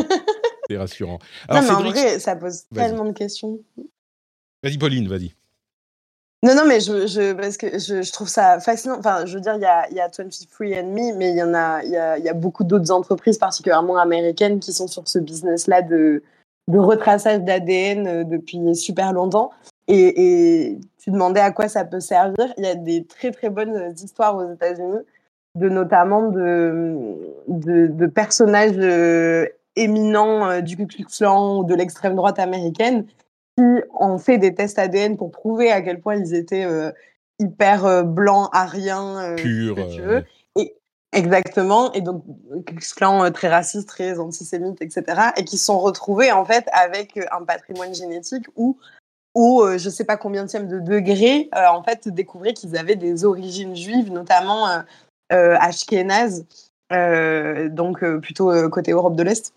C'est 0.69 0.77
rassurant. 0.77 1.19
Non, 1.49 1.55
Alors, 1.58 1.63
mais 1.63 1.69
en 1.69 1.77
Cédric, 1.77 1.93
vrai, 1.95 2.19
ça 2.19 2.36
pose 2.36 2.63
tellement 2.73 3.05
de 3.05 3.12
questions. 3.13 3.60
vas-y 4.63 4.77
Pauline, 4.77 5.08
vas-y. 5.08 5.34
Non, 6.41 6.56
non, 6.56 6.63
mais 6.65 6.80
je, 6.80 7.06
je, 7.06 7.34
parce 7.34 7.58
que 7.58 7.78
je, 7.80 8.02
je 8.02 8.12
trouve 8.13 8.30
ça 8.30 8.62
fascinant. 8.62 8.97
Enfin, 8.97 9.25
je 9.25 9.36
veux 9.36 9.41
dire, 9.41 9.56
il 9.56 9.62
y 9.62 9.65
a, 9.65 9.89
y 9.91 9.99
a 9.99 10.08
23andMe, 10.08 11.15
mais 11.17 11.32
il 11.32 11.38
y 11.38 11.43
en 11.43 11.54
a, 11.54 11.84
y 11.84 11.97
a, 11.97 12.17
y 12.17 12.30
a 12.30 12.34
beaucoup 12.34 12.63
d'autres 12.63 12.91
entreprises, 12.91 13.38
particulièrement 13.38 13.97
américaines, 13.97 14.60
qui 14.60 14.71
sont 14.71 14.88
sur 14.88 15.08
ce 15.08 15.19
business-là 15.19 15.82
de, 15.82 16.23
de 16.69 16.80
retraçage 16.80 17.41
d'ADN 17.41 18.08
euh, 18.08 18.23
depuis 18.23 18.73
super 18.73 19.12
longtemps. 19.12 19.52
Et, 19.89 20.69
et 20.69 20.80
tu 20.97 21.12
demandais 21.12 21.41
à 21.41 21.52
quoi 21.52 21.67
ça 21.67 21.84
peut 21.84 21.99
servir. 21.99 22.54
Il 22.58 22.63
y 22.63 22.67
a 22.67 22.75
des 22.75 23.04
très, 23.04 23.32
très 23.32 23.49
bonnes 23.49 23.93
histoires 24.02 24.38
aux 24.38 24.54
États-Unis, 24.54 24.99
de 25.56 25.67
notamment 25.67 26.30
de, 26.30 27.15
de, 27.49 27.88
de 27.88 28.06
personnages 28.06 28.78
euh, 28.78 29.45
éminents 29.75 30.49
euh, 30.49 30.62
du 30.62 30.78
Ku 30.78 30.86
Klux 30.86 31.06
Klan 31.06 31.60
ou 31.60 31.63
de 31.65 31.75
l'extrême 31.75 32.15
droite 32.15 32.39
américaine 32.39 33.06
qui 33.60 33.86
ont 34.00 34.17
fait 34.17 34.38
des 34.38 34.56
tests 34.56 34.80
ADN 34.80 35.17
pour 35.17 35.32
prouver 35.32 35.72
à 35.72 35.82
quel 35.82 36.00
point 36.00 36.15
ils 36.15 36.34
étaient 36.34 36.65
euh, 36.65 36.91
hyper 37.39 37.86
euh, 37.86 38.04
blancs, 38.04 38.50
ariens, 38.54 39.19
euh, 39.19 39.36
Pur. 39.36 39.76
ce 39.78 39.82
que 39.82 39.95
tu 39.95 40.02
veux. 40.02 40.24
Exactement. 41.12 41.91
Et 41.93 42.02
donc, 42.02 42.24
Klan 42.95 43.24
euh, 43.24 43.30
très 43.32 43.48
raciste, 43.48 43.88
très 43.88 44.19
antisémite, 44.19 44.82
etc. 44.82 45.32
Et 45.38 45.43
qui 45.43 45.58
se 45.58 45.65
sont 45.65 45.80
retrouvés, 45.80 46.32
en 46.32 46.45
fait, 46.45 46.67
avec 46.72 47.19
un 47.32 47.43
patrimoine 47.43 47.95
génétique 47.95 48.45
où, 48.56 48.78
au 49.34 49.63
euh, 49.63 49.78
je 49.80 49.89
sais 49.89 50.04
pas 50.04 50.17
combien 50.17 50.45
de 50.45 50.80
degré, 50.80 51.50
euh, 51.56 51.65
en 51.72 51.82
fait, 51.82 52.08
découvraient 52.10 52.54
qu'ils 52.54 52.78
avaient 52.78 52.95
des 52.95 53.26
origines 53.26 53.76
juives, 53.76 54.12
notamment 54.12 54.67
euh, 55.32 55.56
ashkénazes, 55.60 56.45
donc 56.91 58.04
plutôt 58.22 58.69
côté 58.69 58.91
Europe 58.91 59.15
de 59.15 59.24
l'Est. 59.24 59.54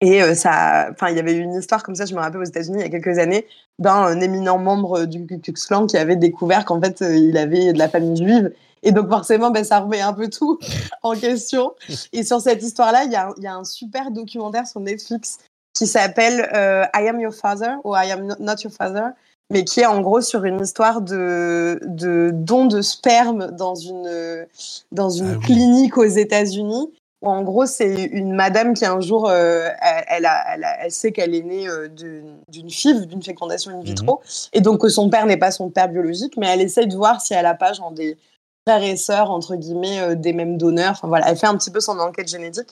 Et 0.00 0.22
euh, 0.22 0.34
ça, 0.34 0.88
enfin, 0.90 1.08
il 1.08 1.16
y 1.16 1.20
avait 1.20 1.34
eu 1.34 1.40
une 1.40 1.54
histoire 1.54 1.82
comme 1.82 1.94
ça, 1.94 2.04
je 2.04 2.14
me 2.14 2.20
rappelle 2.20 2.40
aux 2.40 2.44
États-Unis 2.44 2.78
il 2.80 2.82
y 2.82 2.84
a 2.84 2.90
quelques 3.00 3.18
années, 3.18 3.46
d'un 3.78 4.08
euh, 4.16 4.20
éminent 4.20 4.58
membre 4.58 5.04
du 5.04 5.24
Ku 5.26 5.38
Klux 5.40 5.54
Klan 5.66 5.86
qui 5.86 5.96
avait 5.96 6.16
découvert 6.16 6.64
qu'en 6.64 6.80
fait, 6.80 7.00
euh, 7.02 7.14
il 7.16 7.36
avait 7.38 7.72
de 7.72 7.78
la 7.78 7.88
famille 7.88 8.16
juive. 8.16 8.52
Et 8.82 8.92
donc 8.92 9.08
forcément, 9.08 9.50
ben, 9.50 9.64
ça 9.64 9.80
remet 9.80 10.02
un 10.02 10.12
peu 10.12 10.28
tout 10.28 10.58
en 11.02 11.14
question. 11.14 11.72
Et 12.12 12.22
sur 12.22 12.40
cette 12.40 12.62
histoire-là, 12.62 13.04
il 13.04 13.12
y, 13.12 13.16
a 13.16 13.28
un- 13.28 13.34
il 13.38 13.44
y 13.44 13.46
a 13.46 13.54
un 13.54 13.64
super 13.64 14.10
documentaire 14.10 14.66
sur 14.66 14.80
Netflix 14.80 15.38
qui 15.74 15.86
s'appelle 15.86 16.48
I 16.94 17.08
Am 17.08 17.18
Your 17.20 17.34
Father 17.34 17.76
ou 17.84 17.94
I 17.96 18.10
Am 18.12 18.36
Not 18.40 18.56
Your 18.62 18.72
Father, 18.72 19.06
mais 19.50 19.64
qui 19.64 19.80
est 19.80 19.86
en 19.86 20.00
gros 20.02 20.20
sur 20.20 20.44
une 20.44 20.60
histoire 20.60 21.00
de, 21.00 21.80
de 21.84 22.30
don 22.32 22.66
de 22.66 22.80
sperme 22.82 23.50
dans 23.52 23.74
une, 23.74 24.46
dans 24.92 25.08
une 25.10 25.30
Ah 25.32 25.36
oui. 25.38 25.44
clinique 25.46 25.96
aux 25.98 26.04
États-Unis. 26.04 26.92
En 27.24 27.42
gros, 27.42 27.64
c'est 27.66 28.04
une 28.04 28.34
madame 28.34 28.74
qui 28.74 28.84
un 28.84 29.00
jour, 29.00 29.28
euh, 29.28 29.68
elle, 29.80 30.04
elle, 30.08 30.26
a- 30.26 30.44
elle, 30.54 30.64
a- 30.64 30.84
elle 30.84 30.90
sait 30.90 31.10
qu'elle 31.12 31.34
est 31.34 31.42
née 31.42 31.66
euh, 31.68 31.88
d'une 31.88 32.70
FIV, 32.70 33.06
d'une 33.06 33.22
fécondation 33.22 33.70
in 33.72 33.80
vitro, 33.82 34.20
et 34.52 34.60
donc 34.60 34.80
que 34.82 34.88
son 34.88 35.08
père 35.08 35.24
n'est 35.26 35.38
pas 35.38 35.50
son 35.50 35.70
père 35.70 35.88
biologique, 35.88 36.36
mais 36.36 36.48
elle 36.48 36.60
essaye 36.60 36.86
de 36.86 36.94
voir 36.96 37.20
si 37.20 37.32
elle 37.34 37.46
a 37.46 37.54
pas 37.54 37.72
genre 37.72 37.92
des 37.92 38.18
frères 38.68 38.82
et 38.82 38.96
sœurs 38.96 39.30
entre 39.30 39.56
guillemets 39.56 40.00
euh, 40.00 40.14
des 40.14 40.32
mêmes 40.32 40.58
donneurs. 40.58 40.92
Enfin 40.92 41.08
voilà, 41.08 41.30
elle 41.30 41.36
fait 41.36 41.46
un 41.46 41.56
petit 41.56 41.70
peu 41.70 41.80
son 41.80 41.98
enquête 41.98 42.28
génétique. 42.28 42.68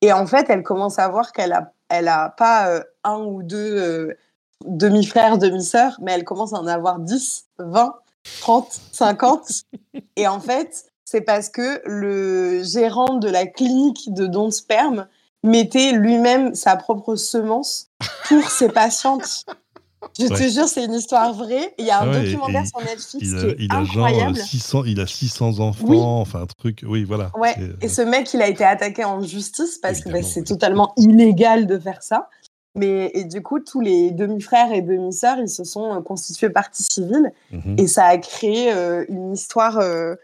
Et 0.00 0.12
en 0.12 0.26
fait, 0.26 0.46
elle 0.48 0.64
commence 0.64 0.98
à 0.98 1.08
voir 1.08 1.30
qu'elle 1.32 1.52
a, 1.52 1.72
elle 1.88 2.08
a 2.08 2.30
pas 2.30 2.82
un 3.04 3.18
ou 3.20 3.42
deux 3.44 4.16
demi-frères, 4.66 5.38
demi-sœurs, 5.38 5.98
mais 6.00 6.12
elle 6.12 6.24
commence 6.24 6.52
à 6.52 6.56
en 6.56 6.66
avoir 6.66 6.98
10, 6.98 7.46
20, 7.58 7.94
30, 8.40 8.80
50. 8.92 9.48
Et 10.16 10.26
en 10.26 10.40
fait, 10.40 10.86
c'est 11.04 11.20
parce 11.22 11.48
que 11.48 11.82
le 11.84 12.62
gérant 12.62 13.14
de 13.14 13.28
la 13.28 13.46
clinique 13.46 14.12
de 14.12 14.26
don 14.26 14.46
de 14.48 14.52
sperme 14.52 15.06
mettait 15.42 15.92
lui-même 15.92 16.54
sa 16.54 16.76
propre 16.76 17.16
semence 17.16 17.88
pour 18.28 18.48
ses 18.50 18.68
patientes. 18.72 19.44
Je 20.18 20.26
te 20.26 20.42
jure, 20.48 20.66
c'est 20.66 20.84
une 20.84 20.94
histoire 20.94 21.32
vraie. 21.32 21.74
Il 21.78 21.84
y 21.84 21.90
a 21.90 22.00
un 22.02 22.10
ouais, 22.12 22.24
documentaire 22.24 22.62
et 22.62 22.66
sur 22.66 22.80
Netflix 22.80 23.14
Il 23.20 23.28
qui 23.28 23.34
a, 23.36 23.48
est 23.48 23.56
il 23.58 23.72
a 23.72 23.84
genre 23.84 24.06
incroyable. 24.06 24.38
euh, 24.38 24.42
600, 24.42 24.84
il 24.84 25.00
a 25.00 25.06
600 25.06 25.60
enfants, 25.60 25.86
Oui. 25.86 25.98
enfin 26.00 26.42
un 26.42 26.46
truc. 26.46 26.80
Oui, 26.86 27.04
voilà. 27.04 27.30
Ouais, 27.36 27.54
C'est, 27.56 27.62
euh, 27.62 27.76
et 27.80 27.88
ce 27.88 28.02
mec, 28.02 28.32
il 28.34 28.42
a 28.42 28.48
été 28.48 28.64
attaqué 28.64 29.04
en 29.04 29.20
justice 29.22 29.78
parce 29.78 30.00
que 30.00 30.10
bah, 30.10 30.22
c'est 30.22 30.40
oui. 30.40 30.46
totalement 30.46 30.92
illégal 30.96 31.66
de 31.66 31.78
faire 31.78 32.02
ça. 32.02 32.28
Mais 32.74 33.10
et 33.14 33.24
du 33.24 33.42
coup, 33.42 33.60
tous 33.60 33.80
les 33.80 34.10
demi-frères 34.10 34.72
et 34.72 34.82
demi-sœurs, 34.82 35.38
ils 35.38 35.48
se 35.48 35.62
sont 35.62 35.94
euh, 35.94 36.00
constitués 36.00 36.50
partie 36.50 36.82
civile 36.82 37.32
mhm. 37.52 37.76
et 37.78 37.86
ça 37.86 38.06
a 38.06 38.16
créé 38.18 38.72
euh, 38.72 39.04
une 39.08 39.32
histoire. 39.34 39.78
euh, 39.78 40.14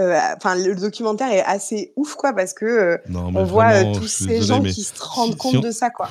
euh, 0.00 0.18
Enfin, 0.36 0.54
le 0.56 0.74
documentaire 0.74 1.30
est 1.32 1.42
assez 1.44 1.92
ouf, 1.96 2.14
quoi, 2.14 2.32
parce 2.32 2.52
que 2.52 2.64
euh, 2.64 2.96
Non, 3.08 3.30
mais 3.30 3.40
on 3.40 3.44
voit 3.44 3.66
euh, 3.66 3.74
vraiment, 3.80 3.92
tous 3.92 4.08
ces 4.08 4.42
gens 4.42 4.60
mais 4.60 4.70
qui 4.70 4.82
se 4.84 4.92
rendent 4.98 5.32
si- 5.32 5.36
compte 5.38 5.50
si 5.52 5.56
on- 5.58 5.60
de 5.60 5.70
ça, 5.70 5.90
quoi. 5.90 6.08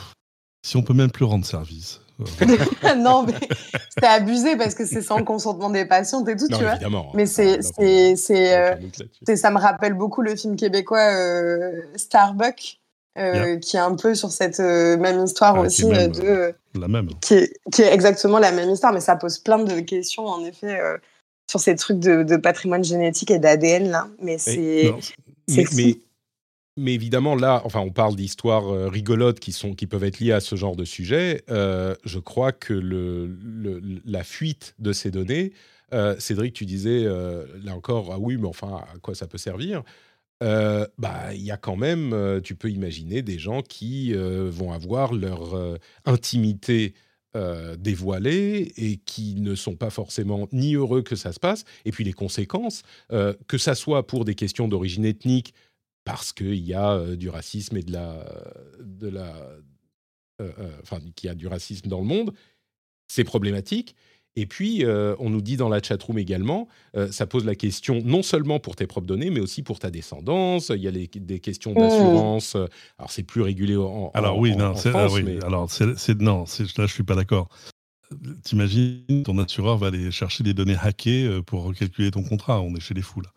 Si 0.65 0.78
on 0.78 0.82
peut 0.84 0.93
même 0.93 1.12
plus 1.12 1.26
rendre 1.26 1.46
service. 1.46 2.00
non, 2.98 3.24
mais 3.24 3.34
c'est 3.89 4.06
abusé 4.08 4.56
parce 4.56 4.76
que 4.76 4.86
c'est 4.86 5.02
sans 5.02 5.17
le 5.17 5.26
consentement 5.26 5.69
des 5.69 5.84
patientes 5.86 6.30
et 6.30 6.36
tout, 6.38 6.48
Non, 6.48 6.58
tu 6.58 6.63
vois. 6.63 6.78
Mais 7.15 7.26
c'est, 7.26 7.54
Ah, 7.54 7.58
non, 7.58 7.69
c'est, 7.80 8.15
c'est. 8.15 8.78
C'est- 9.26 9.36
ça 9.36 9.50
me 9.52 9.58
rappelle 9.60 9.93
beaucoup 9.93 10.22
le 10.22 10.36
film 10.36 10.56
québécois 10.56 11.12
euh, 11.12 11.82
Starbuck, 11.96 12.56
qui 13.15 13.76
est 13.76 13.80
un 13.80 13.96
peu 13.96 14.15
sur 14.15 14.32
cette 14.32 14.60
même 14.60 15.24
histoire 15.26 15.56
Ah, 15.58 15.62
aussi, 15.62 15.86
même, 15.86 16.12
de, 16.12 16.54
la 16.76 16.88
même. 16.88 17.10
qui, 17.22 17.34
est, 17.34 17.54
qui 17.74 17.82
est 17.82 17.93
exactement 17.93 18.39
la 18.39 18.52
même 18.52 18.69
histoire, 18.69 18.93
mais 18.93 19.02
ça 19.02 19.15
pose 19.15 19.39
plein 19.39 19.60
de 19.60 19.80
questions, 19.82 20.26
en 20.28 20.43
effet, 20.46 20.80
sur 21.49 21.60
ces 21.60 21.75
trucs 21.75 21.99
de, 21.99 22.23
de 22.23 22.38
patrimoine 22.38 22.84
génétique 22.84 23.32
et 23.32 23.39
d'ADN, 23.39 23.89
là. 23.89 24.08
Mais 24.21 24.38
c'est... 24.38 24.93
Mais, 25.49 25.65
fou. 25.65 25.75
mais, 25.75 25.97
mais 26.77 26.93
évidemment, 26.93 27.36
là, 27.36 27.62
enfin, 27.65 27.82
on 27.82 27.91
parle 27.91 28.15
d'histoires 28.15 28.67
euh, 28.69 28.88
rigolotes 28.88 29.39
qui, 29.39 29.51
sont, 29.51 29.75
qui 29.75 29.88
peuvent 29.88 30.06
être 30.06 30.19
liées 30.19 30.32
à 30.32 30.39
ce 30.39 30.56
genre 30.56 30.75
de 30.75 30.86
sujet. 30.86 31.43
Euh, 31.49 31.95
je 32.06 32.17
crois 32.19 32.51
que 32.51 32.73
le, 32.73 33.27
le- 33.27 33.82
la 34.06 34.23
fuite 34.23 34.73
de 34.79 34.93
ces 34.93 35.12
données, 35.12 35.51
euh, 35.93 36.15
Cédric, 36.17 36.53
tu 36.53 36.65
disais, 36.65 37.03
euh, 37.03 37.45
là 37.63 37.75
encore, 37.75 38.12
ah 38.12 38.17
oui, 38.19 38.38
mais 38.38 38.47
enfin, 38.47 38.82
à 38.93 38.97
quoi 38.99 39.13
ça 39.15 39.27
peut 39.27 39.38
servir? 39.38 39.84
Bah, 40.41 41.34
il 41.34 41.41
y 41.41 41.51
a 41.51 41.58
quand 41.58 41.77
même, 41.77 42.41
tu 42.43 42.56
peux 42.56 42.69
imaginer 42.69 43.21
des 43.21 43.39
gens 43.39 43.62
qui 43.62 44.13
vont 44.13 44.73
avoir 44.73 45.13
leur 45.13 45.77
intimité 46.03 46.95
euh, 47.36 47.76
dévoilée 47.76 48.74
et 48.78 48.98
qui 48.98 49.34
ne 49.36 49.56
sont 49.56 49.76
pas 49.76 49.89
forcément 49.89 50.48
ni 50.52 50.76
heureux 50.76 51.02
que 51.02 51.15
ça 51.15 51.34
se 51.34 51.39
passe. 51.39 51.63
Et 51.84 51.91
puis 51.91 52.04
les 52.04 52.13
conséquences, 52.13 52.84
euh, 53.12 53.34
que 53.48 53.58
ça 53.58 53.74
soit 53.74 54.06
pour 54.06 54.24
des 54.24 54.36
questions 54.36 54.67
d'origine 54.67 55.04
ethnique, 55.04 55.54
parce 56.04 56.32
qu'il 56.32 56.63
y 56.63 56.76
a 56.76 56.91
euh, 56.93 57.15
du 57.15 57.30
racisme 57.30 57.78
et 57.78 57.82
de 57.82 57.91
la, 57.91 58.24
de 58.80 59.08
la, 59.08 59.34
enfin, 60.84 61.00
qu'il 61.15 61.28
y 61.28 61.32
a 61.32 61.36
du 61.36 61.48
racisme 61.48 61.89
dans 61.89 62.02
le 62.02 62.06
monde, 62.06 62.34
c'est 63.08 63.24
problématique. 63.24 63.96
Et 64.36 64.46
puis, 64.48 64.84
euh, 64.84 65.15
on 65.19 65.30
nous 65.30 65.41
dit 65.41 65.58
dans 65.58 65.69
la 65.69 65.82
chatroom 65.82 66.17
également, 66.17 66.67
euh, 66.98 67.12
ça 67.12 67.28
pose 67.28 67.46
la 67.46 67.54
question 67.56 68.02
non 68.04 68.24
seulement 68.24 68.60
pour 68.60 68.76
tes 68.76 68.88
propres 68.88 69.06
données, 69.06 69.30
mais 69.30 69.39
aussi 69.39 69.62
pour 69.62 69.78
ta 69.80 69.91
descendance. 69.91 70.69
Il 70.69 70.82
y 70.82 70.88
a 70.88 70.91
les- 70.91 71.08
des 71.13 71.39
questions 71.39 71.74
d'assurance. 71.74 72.56
euh, 72.56 72.65
Alors, 72.98 73.12
c'est 73.12 73.24
plus 73.24 73.41
régulé 73.41 73.76
en, 73.76 73.84
en- 73.84 74.12
Alors 74.15 74.39
oui, 74.39 74.54
en- 74.54 74.58
non, 74.58 74.65
en 74.72 74.76
c'est, 74.76 74.89
France, 74.89 75.12
oui, 75.13 75.24
mais- 75.24 75.43
alors 75.46 75.69
c'est, 75.69 75.98
c'est- 75.98 76.19
non, 76.19 76.46
c'est, 76.48 76.63
là 76.78 76.88
je 76.88 76.93
suis 76.93 77.04
pas 77.04 77.15
d'accord. 77.15 77.50
T'imagines, 78.43 79.23
ton 79.23 79.38
assureur 79.38 79.78
va 79.78 79.88
aller 79.88 80.12
chercher 80.12 80.43
des 80.43 80.54
données 80.54 80.78
hackées 80.82 81.26
euh, 81.26 81.41
pour 81.41 81.63
recalculer 81.63 82.12
ton 82.12 82.23
contrat. 82.23 82.62
On 82.62 82.76
est 82.76 82.80
chez 82.80 82.93
les 82.93 83.02
fous 83.02 83.21
là. 83.21 83.30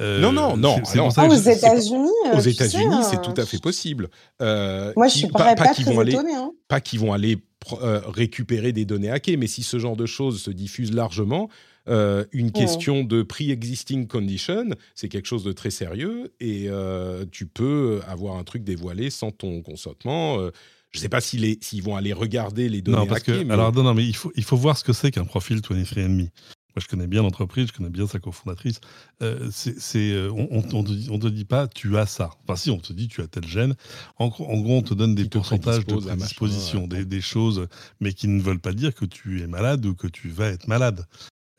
Euh, 0.00 0.20
Non, 0.20 0.32
non, 0.32 0.56
non, 0.56 0.76
c'est- 0.84 0.92
c'est 0.92 0.98
non. 0.98 1.08
Ah, 1.16 1.26
que 1.26 1.32
aux 1.32 1.36
je- 1.36 1.40
c'est- 1.42 1.56
États-Unis 1.58 2.08
euh, 2.32 2.36
Aux 2.36 2.40
sais, 2.40 2.50
États-Unis, 2.50 2.96
c'est 3.10 3.18
euh, 3.18 3.22
tout 3.22 3.34
à 3.40 3.46
fait 3.46 3.60
possible. 3.60 4.08
Euh, 4.42 4.92
Moi, 4.96 5.08
je 5.08 5.12
qui- 5.14 5.18
suis 5.20 5.28
pas, 5.28 5.38
pas, 5.38 5.54
pas 5.54 5.74
qu'ils 5.74 5.84
très 5.84 5.94
vont 5.94 6.00
aller. 6.00 6.14
Hein. 6.16 6.50
pas 6.68 6.80
qu'ils 6.80 7.00
vont 7.00 7.12
aller 7.12 7.36
pr- 7.64 7.82
euh, 7.82 8.00
récupérer 8.06 8.72
des 8.72 8.84
données 8.84 9.10
hackées, 9.10 9.36
mais 9.36 9.46
si 9.46 9.62
ce 9.62 9.78
genre 9.78 9.96
de 9.96 10.06
choses 10.06 10.40
se 10.42 10.50
diffuse 10.50 10.92
largement, 10.92 11.48
euh, 11.88 12.24
une 12.32 12.52
question 12.52 13.02
de 13.04 13.22
pre-existing 13.22 14.06
condition, 14.06 14.66
c'est 14.94 15.08
quelque 15.08 15.26
chose 15.26 15.42
de 15.44 15.52
très 15.52 15.70
sérieux 15.70 16.32
et 16.38 16.66
euh, 16.68 17.24
tu 17.32 17.46
peux 17.46 18.00
avoir 18.06 18.36
un 18.36 18.44
truc 18.44 18.62
dévoilé 18.64 19.10
sans 19.10 19.30
ton 19.30 19.62
consentement. 19.62 20.38
euh, 20.38 20.50
je 20.90 20.98
ne 20.98 21.02
sais 21.02 21.08
pas 21.08 21.20
s'ils 21.20 21.82
vont 21.82 21.96
aller 21.96 22.12
regarder 22.12 22.68
les 22.68 22.82
données 22.82 22.98
Non, 22.98 23.06
parce 23.06 23.22
que 23.22 23.42
mais 23.44 23.54
alors 23.54 23.72
non, 23.72 23.82
non, 23.82 23.94
mais 23.94 24.04
il 24.06 24.14
faut 24.16 24.32
il 24.36 24.44
faut 24.44 24.56
voir 24.56 24.76
ce 24.76 24.84
que 24.84 24.92
c'est 24.92 25.10
qu'un 25.10 25.24
profil 25.24 25.58
23andMe. 25.58 26.28
Moi, 26.76 26.80
je 26.84 26.86
connais 26.86 27.08
bien 27.08 27.22
l'entreprise, 27.22 27.66
je 27.66 27.72
connais 27.72 27.90
bien 27.90 28.06
sa 28.06 28.20
cofondatrice. 28.20 28.80
Euh, 29.22 29.50
c'est, 29.52 30.12
euh, 30.12 30.30
on, 30.30 30.46
on, 30.52 30.62
on 30.72 30.84
te 30.84 30.92
dit, 30.92 31.08
on 31.10 31.18
te 31.18 31.26
dit 31.26 31.44
pas 31.44 31.66
tu 31.66 31.98
as 31.98 32.06
ça. 32.06 32.30
Enfin, 32.44 32.54
si, 32.54 32.70
on 32.70 32.78
te 32.78 32.92
dit 32.92 33.08
tu 33.08 33.20
as 33.22 33.26
tel 33.26 33.44
gène. 33.44 33.74
En, 34.18 34.28
gros- 34.28 34.46
en 34.46 34.56
gros, 34.60 34.76
on 34.78 34.82
te 34.82 34.94
donne 34.94 35.16
des 35.16 35.24
pourcentages 35.28 35.84
de 35.84 35.96
prédisposition, 35.96 36.86
des, 36.86 37.04
des 37.04 37.20
choses, 37.20 37.66
mais 37.98 38.12
qui 38.12 38.28
ne 38.28 38.40
veulent 38.40 38.60
pas 38.60 38.72
dire 38.72 38.94
que 38.94 39.04
tu 39.04 39.42
es 39.42 39.48
malade 39.48 39.84
ou 39.84 39.96
que 39.96 40.06
tu 40.06 40.28
vas 40.28 40.46
être 40.46 40.68
malade. 40.68 41.06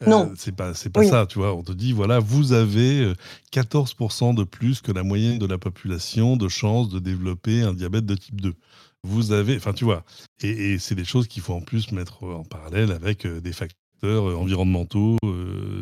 Euh, 0.03 0.09
Non. 0.09 0.31
c'est 0.37 0.55
pas, 0.55 0.73
c'est 0.75 0.89
pas 0.89 1.01
Oui. 1.01 1.09
ça, 1.09 1.25
tu 1.25 1.39
vois. 1.39 1.53
On 1.55 1.61
te 1.63 1.73
dit, 1.73 1.91
voilà, 1.91 2.19
vous 2.19 2.53
avez 2.53 3.01
euh, 3.01 3.13
14% 3.53 4.33
de 4.33 4.43
plus 4.45 4.79
que 4.81 4.93
la 4.93 5.03
moyenne 5.03 5.39
de 5.39 5.45
la 5.45 5.57
population 5.57 6.37
de 6.37 6.47
chances 6.47 6.87
de 6.87 6.99
développer 6.99 7.61
un 7.63 7.73
diabète 7.73 8.05
de 8.05 8.15
type 8.15 8.39
2. 8.39 8.53
Vous 9.03 9.31
avez, 9.31 9.57
enfin, 9.57 9.73
tu 9.73 9.83
vois, 9.83 10.03
et, 10.43 10.77
c'est 10.77 10.95
des 10.95 11.05
choses 11.05 11.27
qu'il 11.27 11.41
faut 11.41 11.53
en 11.53 11.61
plus 11.61 11.91
mettre 11.91 12.23
en 12.23 12.43
parallèle 12.43 12.91
avec 12.91 13.25
euh, 13.25 13.41
des 13.41 13.51
facteurs 13.51 13.77
euh, 14.03 14.35
environnementaux, 14.35 15.17
euh, 15.23 15.81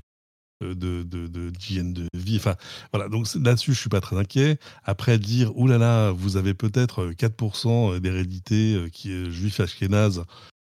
de, 0.62 1.04
de, 1.04 1.50
d'hygiène 1.50 1.94
de 1.94 2.08
vie. 2.14 2.36
Enfin, 2.36 2.56
voilà. 2.92 3.08
Donc 3.08 3.28
là-dessus, 3.36 3.74
je 3.74 3.80
suis 3.80 3.90
pas 3.90 4.02
très 4.02 4.18
inquiet. 4.18 4.58
Après, 4.84 5.18
dire, 5.18 5.58
oulala, 5.58 6.12
vous 6.12 6.36
avez 6.36 6.54
peut-être 6.54 7.04
euh, 7.04 7.14
4% 7.14 8.00
d'hérédité 8.00 8.88
qui 8.92 9.12
est 9.12 9.32
juif 9.32 9.60
ashkénaze. 9.60 10.24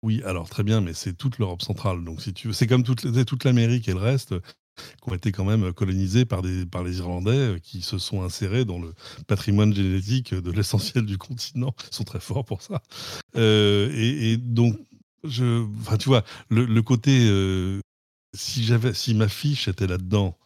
Oui, 0.05 0.23
alors 0.25 0.49
très 0.49 0.63
bien, 0.63 0.81
mais 0.81 0.95
c'est 0.95 1.15
toute 1.15 1.39
l'Europe 1.39 1.63
centrale. 1.63 2.05
Donc 2.05 2.23
si 2.23 2.33
tu 2.33 2.53
c'est 2.53 2.67
comme 2.67 2.83
toute, 2.83 3.25
toute 3.25 3.45
l'Amérique 3.45 3.89
et 3.89 3.93
le 3.93 3.99
reste 3.99 4.35
qui 4.77 5.11
ont 5.11 5.15
été 5.15 5.33
quand 5.33 5.45
même 5.45 5.73
colonisés 5.73 6.25
par, 6.25 6.43
des, 6.43 6.67
par 6.67 6.83
les 6.83 6.99
Irlandais 6.99 7.31
euh, 7.31 7.59
qui 7.59 7.83
se 7.83 7.99
sont 7.99 8.23
insérés 8.23 8.65
dans 8.65 8.79
le 8.79 8.95
patrimoine 9.27 9.75
génétique 9.75 10.35
de 10.35 10.51
l'essentiel 10.51 11.07
du 11.07 11.19
continent. 11.19 11.75
Ils 11.91 11.97
sont 11.97 12.05
très 12.05 12.21
forts 12.21 12.45
pour 12.45 12.63
ça. 12.63 12.83
Euh, 13.37 13.91
et, 13.95 14.37
donc, 14.37 14.79
je, 15.25 15.67
enfin, 15.81 15.97
tu 15.97 16.09
vois, 16.09 16.25
le, 16.51 16.81
côté, 16.81 17.29
euh, 17.29 17.81
si 18.35 18.65
j'avais, 18.65 18.95
si 18.95 19.15
ma 19.15 19.29
fiche 19.29 19.69
était 19.69 19.87
là-dedans, 19.87 20.37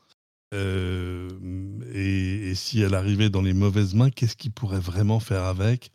et, 0.53 2.51
et 2.51 2.55
si 2.55 2.81
elle 2.81 2.95
arrivait 2.95 3.29
dans 3.29 3.43
les 3.43 3.53
mauvaises 3.53 3.95
mains, 3.95 4.09
qu'est-ce 4.09 4.37
qu'il 4.37 4.53
pourrait 4.53 4.81
vraiment 4.81 5.21
faire 5.21 5.43
avec? 5.45 5.93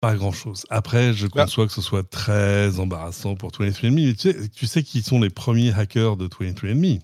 Pas 0.00 0.16
grand-chose. 0.16 0.64
Après, 0.70 1.12
je 1.12 1.26
Bah. 1.26 1.44
conçois 1.44 1.66
que 1.66 1.72
ce 1.72 1.82
soit 1.82 2.08
très 2.08 2.78
embarrassant 2.78 3.34
pour 3.36 3.50
23andMe, 3.52 3.90
mais 3.90 4.14
tu 4.14 4.32
sais, 4.32 4.48
tu 4.48 4.66
sais 4.66 4.82
qui 4.82 5.02
sont 5.02 5.20
les 5.20 5.28
premiers 5.30 5.72
hackers 5.74 6.16
de 6.16 6.26
23andMe 6.28 7.00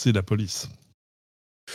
C'est 0.00 0.12
la 0.12 0.22
police. 0.22 0.68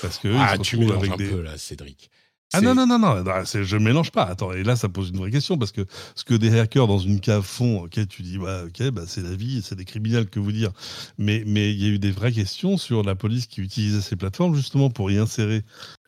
Parce 0.01 0.17
que 0.17 0.33
ah, 0.39 0.57
tu 0.57 0.77
mélanges 0.77 0.97
avec 0.97 1.11
un 1.11 1.17
des... 1.17 1.29
peu 1.29 1.41
là, 1.41 1.57
Cédric. 1.57 2.09
Ah 2.55 2.61
non, 2.61 2.75
non, 2.75 2.85
non, 2.85 2.99
non, 2.99 3.23
c'est- 3.45 3.63
je 3.63 3.77
mélange 3.77 4.11
pas. 4.11 4.23
Attends, 4.25 4.53
et 4.53 4.63
là, 4.63 4.75
ça 4.75 4.87
pose 4.87 5.09
une 5.09 5.17
vraie 5.17 5.31
question 5.31 5.57
parce 5.57 5.71
que 5.71 5.85
ce 6.15 6.23
que 6.23 6.35
des 6.35 6.57
hackers 6.59 6.85
dans 6.87 6.99
une 6.99 7.19
cave 7.19 7.43
font, 7.43 7.81
ok, 7.83 8.07
tu 8.07 8.21
dis, 8.21 8.37
bah, 8.37 8.63
ok, 8.65 8.91
bah, 8.91 9.03
c'est 9.07 9.21
la 9.23 9.35
vie, 9.35 9.61
c'est 9.63 9.75
des 9.75 9.85
criminels, 9.85 10.29
que 10.29 10.39
vous 10.39 10.51
dire. 10.51 10.71
Mais 11.17 11.43
mais 11.47 11.73
il 11.73 11.81
y 11.81 11.85
a 11.85 11.89
eu 11.89 11.97
des 11.99 12.11
vraies 12.11 12.31
questions 12.31 12.77
sur 12.77 13.01
la 13.03 13.15
police 13.15 13.47
qui 13.47 13.61
utilisait 13.61 14.01
ces 14.01 14.15
plateformes 14.15 14.55
justement 14.55 14.89
pour 14.91 15.09
y 15.11 15.17
insérer 15.17 15.63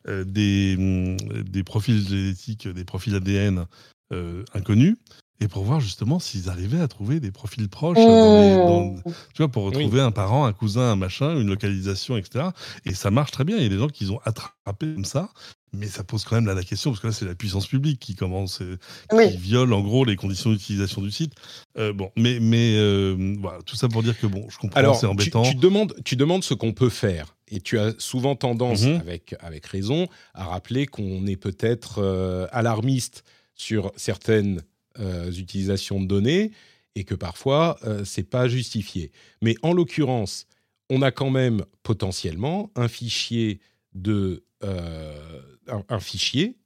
euh, 0.08 0.22
des, 0.24 0.76
hum, 0.78 1.16
des 1.42 1.64
profils 1.64 2.06
génétiques, 2.08 2.68
des 2.68 2.84
profils 2.84 3.14
ADN 3.14 3.66
euh, 4.12 4.44
inconnus. 4.54 4.96
Et 5.38 5.48
pour 5.48 5.64
voir 5.64 5.80
justement 5.80 6.18
s'ils 6.18 6.48
arrivaient 6.48 6.80
à 6.80 6.88
trouver 6.88 7.20
des 7.20 7.30
profils 7.30 7.68
proches, 7.68 7.98
dans 7.98 8.40
les- 8.40 8.56
dans- 8.56 8.84
Mmh. 8.94 9.02
tu 9.34 9.42
vois, 9.42 9.48
pour 9.48 9.64
retrouver 9.64 10.00
un 10.00 10.10
parent, 10.10 10.46
un 10.46 10.52
cousin, 10.54 10.92
un 10.92 10.96
machin, 10.96 11.38
une 11.38 11.48
localisation, 11.48 12.16
etc. 12.16 12.46
Et 12.86 12.94
ça 12.94 13.10
marche 13.10 13.32
très 13.32 13.44
bien. 13.44 13.58
Il 13.58 13.62
y 13.62 13.66
a 13.66 13.68
des 13.68 13.76
gens 13.78 13.88
qui 13.88 14.06
ont 14.10 14.20
attrapé 14.24 14.94
comme 14.94 15.04
ça 15.04 15.28
Mais 15.74 15.88
ça 15.88 16.04
pose 16.04 16.24
quand 16.24 16.36
même 16.36 16.46
là 16.46 16.54
la 16.54 16.62
question, 16.62 16.90
parce 16.90 17.02
que 17.02 17.08
là, 17.08 17.12
c'est 17.12 17.26
la 17.26 17.34
puissance 17.34 17.66
publique 17.66 18.00
qui 18.00 18.14
commence, 18.14 18.62
qui 19.10 19.36
viole 19.36 19.74
en 19.74 19.82
gros 19.82 20.06
les 20.06 20.16
conditions 20.16 20.50
d'utilisation 20.50 21.02
du 21.02 21.10
site. 21.10 21.34
bon, 21.76 22.10
mais, 22.16 22.38
mais 22.40 23.12
voilà, 23.38 23.58
tout 23.66 23.76
ça 23.76 23.86
pour 23.88 24.02
dire 24.02 24.18
que 24.18 24.26
bon, 24.26 24.46
je 24.48 24.56
comprends, 24.56 24.94
c'est 24.94 25.04
embêtant. 25.04 25.42
Tu, 25.42 25.50
tu, 25.50 25.56
demandes, 25.56 25.94
tu 26.02 26.16
demandes 26.16 26.44
ce 26.44 26.54
qu'on 26.54 26.72
peut 26.72 26.88
faire. 26.88 27.36
Et 27.48 27.60
tu 27.60 27.78
as 27.78 27.92
souvent 27.98 28.36
tendance, 28.36 28.84
mhm. 28.84 29.00
avec, 29.00 29.34
avec 29.40 29.66
raison, 29.66 30.08
à 30.32 30.44
rappeler 30.44 30.86
qu'on 30.86 31.26
est 31.26 31.36
peut-être 31.36 31.98
euh, 31.98 32.46
alarmiste 32.52 33.22
sur 33.56 33.92
certaines 33.96 34.62
euh, 34.98 35.32
utilisations 35.32 36.00
de 36.00 36.06
données 36.06 36.52
et 36.94 37.04
que 37.04 37.14
parfois, 37.14 37.78
euh, 37.82 38.04
ce 38.04 38.20
n'est 38.20 38.26
pas 38.26 38.48
justifié. 38.48 39.10
Mais 39.42 39.56
en 39.62 39.72
l'occurrence, 39.72 40.46
on 40.88 41.02
a 41.02 41.10
quand 41.10 41.30
même 41.30 41.64
potentiellement 41.82 42.70
un 42.76 42.88
fichier, 42.88 43.60
de, 43.92 44.44
un, 44.62 46.00
fichier 46.00 46.56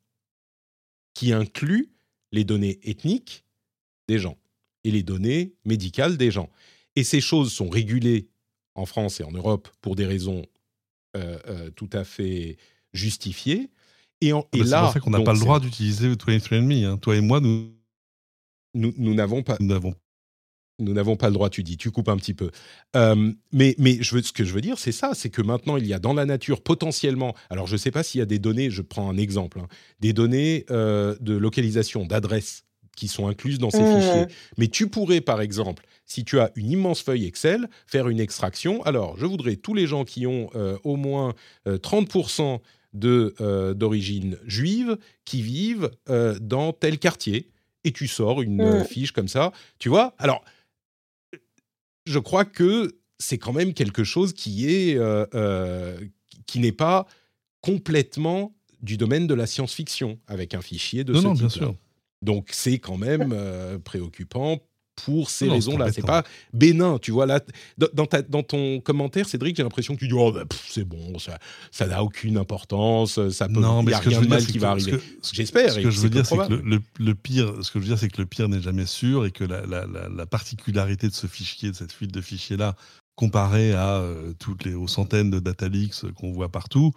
qui 1.15 1.33
inclut 1.33 1.91
les 2.33 2.45
données 2.45 2.79
ethniques 2.83 3.45
des 4.09 4.19
gens 4.19 4.37
et 4.85 4.91
les 4.91 5.03
données 5.03 5.55
médicales 5.65 6.17
des 6.17 6.31
gens. 6.31 6.51
Et 6.97 7.05
ces 7.05 7.21
choses 7.21 7.53
sont 7.53 7.71
régulées 7.71 8.29
en 8.75 8.87
France 8.87 9.21
et 9.21 9.25
en 9.25 9.33
Europe 9.33 9.69
pour 9.81 9.97
des 9.97 10.07
raisons 10.07 10.45
euh, 11.17 11.39
euh, 11.49 11.71
tout 11.71 11.91
à 11.93 12.05
fait 12.05 12.57
justifié. 12.93 13.71
Et, 14.21 14.33
en, 14.33 14.41
ah 14.41 14.57
et 14.57 14.61
bah, 14.61 14.67
là, 14.67 14.91
c'est 14.93 15.01
qu'on 15.01 15.11
n'a 15.11 15.21
pas 15.21 15.33
le 15.33 15.41
droit 15.41 15.61
d'utiliser 15.61 16.13
23andMe. 16.13 16.85
Hein. 16.85 16.99
Toi 16.99 17.17
et 17.17 17.21
moi, 17.21 17.41
nous, 17.41 17.73
nous 18.75 19.15
n'avons 19.15 19.43
pas. 19.43 19.57
Nous 19.61 19.67
n'avons 19.67 19.95
nous 20.81 20.95
n'avons 20.95 21.15
pas 21.15 21.29
le 21.29 21.35
droit, 21.35 21.51
tu 21.51 21.63
dis, 21.63 21.77
tu 21.77 21.91
coupes 21.91 22.09
un 22.09 22.17
petit 22.17 22.33
peu. 22.33 22.51
Euh, 22.97 23.33
mais 23.53 23.75
mais 23.79 23.99
je 24.01 24.15
veux, 24.15 24.23
ce 24.23 24.33
que 24.33 24.45
je 24.45 24.55
veux 24.55 24.63
dire, 24.63 24.79
c'est 24.79 24.93
ça, 24.93 25.11
c'est 25.15 25.29
que 25.29 25.43
maintenant, 25.43 25.77
il 25.77 25.87
y 25.87 25.93
a 25.93 25.99
dans 25.99 26.15
la 26.15 26.25
nature 26.25 26.63
potentiellement, 26.63 27.35
alors 27.51 27.67
je 27.67 27.75
ne 27.75 27.79
sais 27.79 27.91
pas 27.91 28.03
s'il 28.03 28.19
y 28.19 28.23
a 28.23 28.27
des 28.27 28.39
données, 28.39 28.71
je 28.71 28.81
prends 28.81 29.11
un 29.11 29.19
exemple, 29.19 29.61
hein, 29.61 29.69
des 30.01 30.15
données 30.15 30.65
de 30.71 31.37
localisation, 31.37 32.07
d'adresse 32.07 32.65
qui 32.97 33.09
sont 33.09 33.29
incluses 33.29 33.59
dans 33.59 33.71
ces 33.71 33.83
mmh. 33.83 34.01
fichiers. 34.01 34.27
Mais 34.59 34.69
tu 34.69 34.89
pourrais, 34.89 35.21
par 35.21 35.41
exemple, 35.41 35.87
si 36.05 36.25
tu 36.25 36.39
as 36.39 36.51
une 36.57 36.71
immense 36.71 37.01
feuille 37.01 37.25
Excel, 37.25 37.69
faire 37.87 38.09
une 38.09 38.21
extraction. 38.21 38.83
Alors, 38.83 39.17
je 39.17 39.27
voudrais 39.27 39.57
tous 39.57 39.75
les 39.75 39.87
gens 39.87 40.05
qui 40.05 40.27
ont 40.27 40.51
euh, 40.55 40.77
au 40.85 40.97
moins 40.97 41.35
30% 41.67 42.61
euh, 43.05 43.35
euh, 43.41 43.75
d'origine 43.75 44.39
juive 44.47 44.99
qui 45.25 45.43
vivent 45.43 45.91
dans 46.41 46.73
tel 46.73 46.99
quartier. 46.99 47.51
Et 47.85 47.93
tu 47.93 48.09
sors 48.09 48.43
une 48.43 48.85
fiche 48.85 49.13
comme 49.13 49.29
ça. 49.29 49.53
Tu 49.79 49.89
vois 49.89 50.15
Alors, 50.19 50.45
je 52.05 52.19
crois 52.19 52.45
que 52.45 52.99
c'est 53.19 53.39
quand 53.39 53.55
même 53.55 53.73
quelque 53.73 54.05
chose 54.05 54.35
qui 54.35 54.67
est 54.69 54.99
qui 56.47 56.59
n'est 56.59 56.73
pas 56.73 57.07
complètement 57.63 58.55
du 58.83 58.97
domaine 58.97 59.27
de 59.27 59.35
la 59.35 59.47
science-fiction 59.47 60.19
avec 60.27 60.55
un 60.55 60.63
fichier 60.63 61.05
de 61.05 61.15
ce 61.15 61.21
non, 61.21 61.33
type. 61.33 61.41
Bien 61.41 61.49
sûr. 61.49 61.75
Donc 62.23 62.49
c'est 62.53 62.79
quand 62.79 62.99
même 62.99 63.35
préoccupant 63.83 64.61
pour 65.05 65.31
ces 65.31 65.49
raisons-là. 65.49 65.93
C'est 65.93 66.07
pas 66.07 66.25
bénin, 66.53 66.99
tu 66.99 67.11
vois. 67.11 67.27
Là, 67.27 67.41
dans, 67.93 68.07
ta, 68.07 68.23
dans 68.23 68.43
ton 68.43 68.81
commentaire, 68.81 69.29
Cédric, 69.29 69.57
j'ai 69.57 69.63
l'impression 69.63 69.95
que 69.95 70.01
tu 70.01 70.09
dis 70.09 70.15
oh, 70.15 70.33
bah, 70.33 70.45
c'est 70.69 70.85
bon, 70.85 71.17
ça 71.71 71.87
n'a 71.87 72.03
aucune 72.03 72.37
importance, 72.37 73.29
ça 73.31 73.49
peut, 73.49 73.61
non, 73.61 73.83
mais 73.83 73.93
y 73.93 73.95
a 73.95 73.99
rien 73.99 74.21
de 74.21 74.29
mal 74.29 74.45
qui 74.45 74.59
va 74.59 74.71
arriver. 74.71 74.99
J'espère. 75.33 75.73
Ce 75.73 75.81
que 75.81 75.91
je 75.91 76.01
veux 76.01 76.11
dire, 76.11 76.27
c'est 76.27 76.37
que 76.37 76.81
le, 76.99 77.15
pire, 77.15 77.55
ce 77.63 77.71
que 77.71 77.79
je 77.79 77.85
veux 77.85 77.89
dire, 77.91 77.99
c'est 77.99 78.09
que 78.09 78.21
le 78.21 78.27
pire 78.27 78.49
n'est 78.49 78.63
jamais 78.63 78.87
sûr 78.87 79.27
et 79.27 79.31
que 79.31 79.45
la, 79.45 79.65
la, 79.67 80.27
particularité 80.27 81.09
de 81.09 81.15
ce 81.15 81.27
fichier, 81.27 81.71
de 81.71 81.77
cette 81.77 81.93
fuite 81.93 82.13
de 82.13 82.21
fichiers 82.21 82.57
là, 82.57 82.77
comparée 83.17 83.75
à 83.75 83.97
euh, 83.97 84.33
toutes 84.39 84.65
les 84.65 84.75
aux 84.75 84.89
centaines 84.89 85.31
de 85.31 85.41
data 85.41 85.69
leaks 85.69 86.13
qu'on 86.15 86.33
voit 86.33 86.49
partout, 86.49 86.93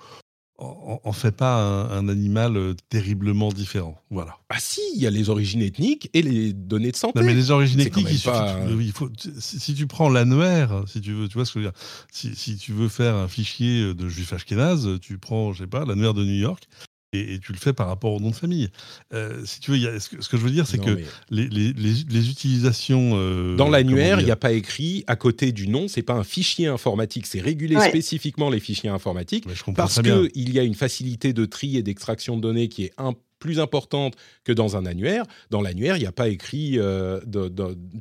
en 0.59 1.11
fait 1.13 1.31
pas 1.31 1.57
un, 1.57 2.07
animal 2.07 2.57
euh, 2.57 2.75
terriblement 2.89 3.49
différent. 3.49 3.99
Voilà. 4.11 4.37
Ah 4.49 4.59
si, 4.59 4.81
il 4.95 5.01
y 5.01 5.07
a 5.07 5.09
les 5.09 5.29
origines 5.29 5.61
ethniques 5.61 6.09
et 6.13 6.21
les 6.21 6.53
données 6.53 6.91
de 6.91 6.95
santé. 6.95 7.19
Non, 7.19 7.25
mais 7.25 7.33
les 7.33 7.51
origines 7.51 7.79
ethniques, 7.79 8.07
il, 8.11 8.91
faut, 8.91 9.09
si, 9.39 9.73
tu 9.73 9.87
prends 9.87 10.09
l'annuaire, 10.09 10.83
si 10.87 11.01
tu 11.01 11.13
veux, 11.13 11.27
tu 11.27 11.33
vois 11.33 11.45
ce 11.45 11.53
que 11.53 11.59
je 11.59 11.65
veux 11.65 11.71
dire. 11.71 11.79
Si, 12.11 12.35
si 12.35 12.57
tu 12.57 12.71
veux 12.71 12.87
faire 12.87 13.15
un 13.15 13.27
fichier 13.27 13.93
de 13.93 14.07
juif 14.07 14.31
ashkénaze, 14.33 14.99
tu 15.01 15.17
prends, 15.17 15.53
je 15.53 15.63
sais 15.63 15.67
pas, 15.67 15.85
l'annuaire 15.85 16.13
de 16.13 16.23
New 16.23 16.39
York 16.39 16.67
et, 17.13 17.39
tu 17.39 17.53
le 17.53 17.57
fais 17.57 17.73
par 17.73 17.87
rapport 17.87 18.13
au 18.13 18.19
nom 18.19 18.31
de 18.31 18.35
famille. 18.35 18.69
Euh, 19.13 19.41
si 19.45 19.59
tu 19.59 19.71
veux, 19.71 19.99
ce, 19.99 20.09
que, 20.09 20.37
je 20.37 20.37
veux 20.37 20.51
dire, 20.51 20.67
c'est 20.67 20.79
que 20.79 20.99
les, 21.29 21.47
les, 21.47 21.73
les, 21.73 22.29
utilisations. 22.29 23.11
Euh, 23.15 23.55
Dans 23.55 23.69
l'annuaire, 23.69 24.19
il 24.19 24.25
n'y 24.25 24.31
a 24.31 24.35
pas 24.35 24.51
écrit 24.51 25.03
à 25.07 25.15
côté 25.15 25.51
du 25.51 25.67
nom, 25.67 25.87
c'est 25.87 26.01
pas 26.01 26.13
un 26.13 26.23
fichier 26.23 26.67
informatique, 26.67 27.25
c'est 27.25 27.41
régulé 27.41 27.79
spécifiquement 27.79 28.49
les 28.49 28.59
fichiers 28.59 28.89
informatiques 28.89 29.45
parce 29.75 30.01
qu'il 30.01 30.53
y 30.53 30.59
a 30.59 30.63
une 30.63 30.75
facilité 30.75 31.33
de 31.33 31.45
tri 31.45 31.77
et 31.77 31.83
d'extraction 31.83 32.37
de 32.37 32.41
données 32.41 32.67
qui 32.67 32.85
est 32.85 32.93
un 32.97 33.13
plus 33.43 33.59
importante 33.59 34.15
que 34.45 34.53
dans 34.53 34.77
un 34.77 34.85
annuaire. 34.85 35.25
Dans 35.49 35.61
l'annuaire, 35.61 35.97
il 35.97 35.99
n'y 35.99 36.05
a 36.05 36.13
pas 36.13 36.29
écrit, 36.29 36.79
euh, 36.79 37.19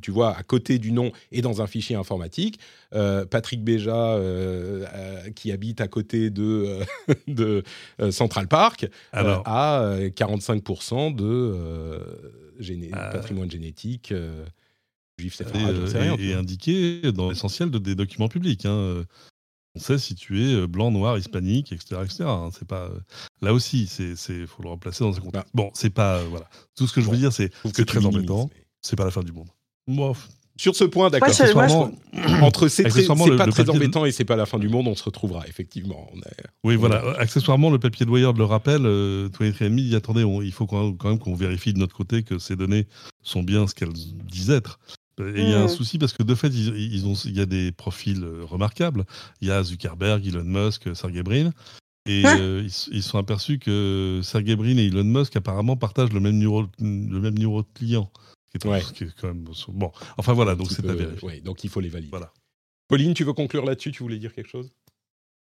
tu 0.01 0.09
vois, 0.09 0.33
à 0.37 0.41
côté 0.41 0.79
du 0.79 0.93
nom 0.93 1.11
et 1.33 1.41
dans 1.41 1.61
un 1.61 1.67
fichier 1.67 1.97
informatique, 1.97 2.59
euh, 2.95 3.25
Patrick 3.25 3.61
Béja, 3.61 3.93
euh, 3.93 5.29
qui 5.31 5.51
habite 5.51 5.81
à 5.81 5.89
côté 5.89 6.29
de, 6.29 6.79
de 7.27 7.61
Central 8.11 8.47
Park, 8.47 8.87
a 9.11 9.97
45% 10.15 11.13
de 11.13 11.99
patrimoine 13.11 13.51
génétique 13.51 14.13
juif 15.19 15.41
et, 15.41 16.29
et, 16.29 16.33
indiqué 16.33 17.11
dans 17.11 17.29
l'essentiel 17.29 17.69
des 17.69 17.95
documents 17.95 18.29
publics. 18.29 18.65
Hein 18.65 19.03
on 19.75 19.79
sait 19.79 19.97
si 19.97 20.15
tu 20.15 20.41
es 20.43 20.53
euh, 20.53 20.67
blanc, 20.67 20.91
noir, 20.91 21.17
hispanique, 21.17 21.71
etc. 21.71 22.01
etc. 22.03 22.23
Hein. 22.27 22.49
C'est 22.57 22.67
pas 22.67 22.83
euh, 22.83 22.99
là 23.41 23.53
aussi, 23.53 23.87
c'est 23.87 24.15
faut 24.45 24.63
le 24.63 24.69
remplacer 24.69 25.03
dans 25.03 25.15
un 25.15 25.21
contexte. 25.21 25.49
Bon, 25.53 25.71
c'est 25.73 25.89
pas 25.89 26.17
euh, 26.17 26.25
voilà. 26.29 26.47
Tout 26.75 26.87
ce 26.87 26.93
que 26.93 27.01
je 27.01 27.09
veux 27.09 27.17
dire, 27.17 27.33
c'est 27.33 27.51
c'est 27.73 27.85
très 27.85 28.05
embêtant. 28.05 28.49
C'est 28.81 28.95
pas 28.95 29.05
la 29.05 29.11
fin 29.11 29.23
du 29.23 29.31
monde. 29.31 29.47
Sur 30.55 30.75
ce 30.75 30.83
point, 30.83 31.09
d'accord. 31.09 31.29
Entre 32.43 32.67
c'est 32.67 32.83
pas 33.37 33.47
très 33.47 33.69
embêtant 33.69 34.05
et 34.05 34.11
c'est 34.11 34.25
pas 34.25 34.35
la 34.35 34.45
fin 34.45 34.59
du 34.59 34.69
monde, 34.69 34.87
on 34.87 34.95
se 34.95 35.03
retrouvera 35.03 35.47
effectivement. 35.47 36.07
oui, 36.63 36.75
voilà. 36.75 37.01
Accessoirement, 37.17 37.71
le 37.71 37.79
papier 37.79 38.05
de 38.05 38.11
Wired 38.11 38.37
le 38.37 38.43
rappelle. 38.43 38.85
Euh, 38.85 39.29
23andMe 39.29 39.75
dit 39.75 39.95
attendez, 39.95 40.23
il 40.43 40.51
faut 40.51 40.67
quand 40.67 40.95
même 41.03 41.19
qu'on 41.19 41.33
vérifie 41.33 41.73
de 41.73 41.79
notre 41.79 41.95
côté 41.95 42.21
que 42.21 42.37
ces 42.37 42.55
données 42.55 42.87
sont 43.23 43.41
bien 43.41 43.65
ce 43.65 43.73
qu'elles 43.73 43.93
disent 43.93 44.51
être. 44.51 44.79
Et 45.19 45.41
il 45.41 45.49
y 45.49 45.53
a 45.53 45.61
un 45.61 45.65
mm. 45.65 45.69
souci 45.69 45.97
parce 45.97 46.13
que 46.13 46.23
de 46.23 46.35
fait, 46.35 46.47
ils, 46.47 47.05
ont, 47.05 47.13
il 47.13 47.37
y 47.37 47.41
a 47.41 47.45
des 47.45 47.71
profils 47.71 48.23
euh, 48.23 48.43
remarquables. 48.43 49.05
Il 49.41 49.47
y 49.47 49.51
a 49.51 49.61
Zuckerberg, 49.63 50.25
Elon 50.25 50.43
Musk, 50.43 50.95
Sergey 50.95 51.23
Brin. 51.23 51.51
Et 52.05 52.25
hein 52.25 52.37
euh, 52.39 52.67
ils, 52.91 53.03
sont 53.03 53.17
aperçus 53.17 53.59
que 53.59 54.19
Sergey 54.23 54.55
Brin 54.55 54.77
et 54.77 54.87
Elon 54.87 55.03
Musk 55.03 55.35
apparemment 55.35 55.77
partagent 55.77 56.11
le 56.11 56.19
même 56.19 56.37
numéro, 56.37 56.63
le 56.79 57.19
même 57.19 57.35
numéro 57.35 57.61
de 57.61 57.67
client. 57.73 58.11
Qui 58.51 58.57
est, 58.57 59.09
quand 59.19 59.27
même, 59.27 59.45
bon, 59.69 59.91
enfin 60.17 60.33
voilà, 60.33 60.53
donc 60.53 60.67
c'est 60.69 60.87
à 60.87 60.93
vérifier. 60.93 61.41
donc 61.41 61.63
il 61.63 61.71
faut 61.71 61.79
les 61.79 61.89
valider. 61.89 62.11
Voilà. 62.11 62.31
Pauline, 62.87 63.15
tu 63.15 63.23
veux 63.23 63.33
conclure 63.33 63.65
là-dessus? 63.65 63.91
Tu 63.91 64.03
voulais 64.03 64.19
dire 64.19 64.31
quelque 64.31 64.49
chose? 64.49 64.71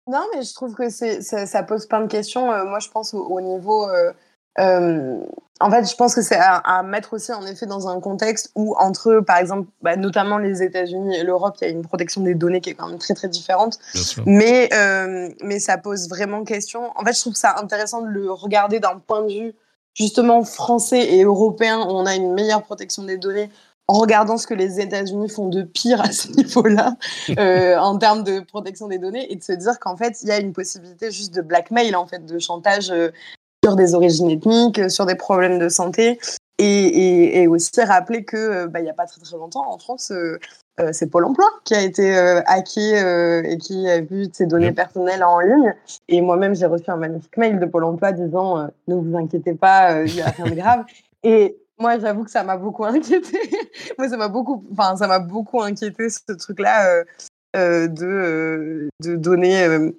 Non, 0.07 0.27
mais 0.35 0.43
je 0.43 0.53
trouve 0.55 0.75
que 0.75 0.91
ça, 0.91 1.47
ça, 1.47 1.63
pose 1.63 1.87
plein 1.87 2.01
de 2.01 2.07
questions. 2.07 2.51
Euh, 2.53 2.65
moi, 2.65 2.81
je 2.81 2.89
pense 2.89 3.15
au, 3.15 3.41
niveau 3.41 3.89
euh, 3.89 4.13
en 4.59 5.71
fait, 5.71 5.91
je 5.91 5.97
pense 5.97 6.15
que 6.15 6.23
c'est 6.23 6.39
à, 6.39 6.83
mettre 6.85 7.15
aussi 7.15 7.33
en 7.33 7.45
effet 7.45 7.67
dans 7.67 7.89
un 7.89 8.01
contexte 8.01 8.51
où 8.55 8.77
entre, 8.79 9.21
par 9.21 9.39
exemple, 9.39 9.69
bah, 9.83 9.97
notamment 9.97 10.39
les 10.39 10.63
États-Unis 10.63 11.17
et 11.17 11.25
l'Europe, 11.25 11.57
il 11.61 11.65
y 11.65 11.67
a 11.69 11.71
une 11.71 11.83
protection 11.83 12.21
des 12.21 12.35
données 12.35 12.61
qui 12.61 12.71
est 12.71 12.75
quand 12.75 12.89
même 12.89 12.99
très 12.99 13.15
très 13.15 13.29
différente. 13.29 13.79
Mais 14.25 14.69
euh, 14.73 15.29
mais 15.43 15.59
ça 15.59 15.77
pose 15.79 16.09
vraiment 16.09 16.45
question. 16.45 16.91
En 16.97 17.05
fait, 17.05 17.13
je 17.13 17.21
trouve 17.21 17.35
ça 17.35 17.57
intéressant 17.59 18.03
de 18.03 18.09
le 18.09 18.31
regarder 18.31 18.79
d'un 18.79 18.99
point 18.99 19.23
de 19.23 19.33
vue 19.33 19.55
justement 19.95 20.45
français 20.45 21.15
et 21.15 21.25
européen 21.25 21.81
où 21.81 21.91
on 21.91 22.07
a 22.07 22.15
une 22.15 22.33
meilleure 22.35 22.63
protection 22.63 23.03
des 23.03 23.19
données 23.19 23.51
en 23.89 23.95
regardant 23.95 24.37
ce 24.37 24.47
que 24.47 24.55
les 24.55 24.81
États-Unis 24.81 25.31
font 25.31 25.49
de 25.49 25.63
pire 25.63 26.01
à 26.01 26.13
ce 26.13 26.29
niveau-là 26.37 26.95
euh, 27.37 27.77
en 27.79 27.99
termes 27.99 28.23
de 28.23 28.41
protection 28.41 28.87
des 28.87 28.99
données 28.99 29.33
et 29.33 29.37
de 29.37 29.43
se 29.43 29.53
dire 29.53 29.81
qu'en 29.81 29.97
fait 29.97 30.19
il 30.23 30.29
y 30.29 30.31
a 30.31 30.39
une 30.39 30.53
possibilité 30.53 31.11
juste 31.11 31.35
de 31.35 31.41
blackmail 31.41 31.97
en 31.97 32.07
fait 32.07 32.25
de 32.25 32.39
chantage 32.39 32.91
euh, 32.91 33.09
sur 33.65 33.77
des 33.77 33.95
origines 33.95 34.31
ethniques, 34.31 34.91
sur 34.91 35.07
des 35.07 35.15
problèmes 35.15 35.59
de 35.59 35.69
santé. 35.69 36.19
Et, 36.61 37.47
aussi 37.47 37.71
rappeler 37.81 38.25
que 38.25 38.37
euh, 38.37 38.67
bah, 38.67 38.81
il 38.81 38.83
n'y 38.83 38.91
a 38.91 38.95
pas 38.95 39.07
très 39.07 39.21
très 39.21 39.37
longtemps 39.37 39.73
en 39.73 39.79
France, 39.79 40.11
euh, 40.11 40.39
euh, 40.81 40.91
c'est 40.93 41.07
Pôle 41.07 41.25
Emploi 41.25 41.47
qui 41.65 41.75
a 41.75 41.83
été 41.83 42.17
hacké 42.47 43.43
et 43.45 43.59
qui 43.59 43.89
a 43.89 44.01
vu 44.01 44.27
ses 44.33 44.47
données 44.47 44.73
personnelles 44.73 45.23
en 45.23 45.41
ligne. 45.41 45.75
Et 46.09 46.21
moi-même, 46.21 46.55
j'ai 46.55 46.67
reçu 46.67 46.91
un 46.91 46.97
magnifique 46.97 47.37
mail 47.37 47.59
de 47.59 47.67
Pôle 47.67 47.85
Emploi 47.85 48.13
disant 48.13 48.69
ne 48.87 48.95
vous 48.95 49.17
inquiétez 49.17 49.55
pas, 49.55 50.03
il 50.03 50.15
n'y 50.15 50.21
a 50.21 50.31
rien 50.31 50.47
de 50.47 50.55
grave. 50.55 50.85
Et 51.23 51.59
moi, 51.81 51.99
j'avoue 51.99 52.25
que 52.25 52.31
ça 52.31 52.45
m'a 52.45 52.57
beaucoup 52.57 52.85
inquiété. 52.85 53.39
moi, 53.99 54.09
ça 54.09 54.17
m'a 54.17 54.29
beaucoup, 54.29 54.65
enfin, 54.73 54.97
ça 54.97 55.07
m'a 55.07 55.21
beaucoup 55.21 55.63
inquiété 55.63 56.09
ce 56.11 56.33
truc-là 56.33 57.05
de 57.55 58.89
de 59.01 59.17
donner 59.17 59.93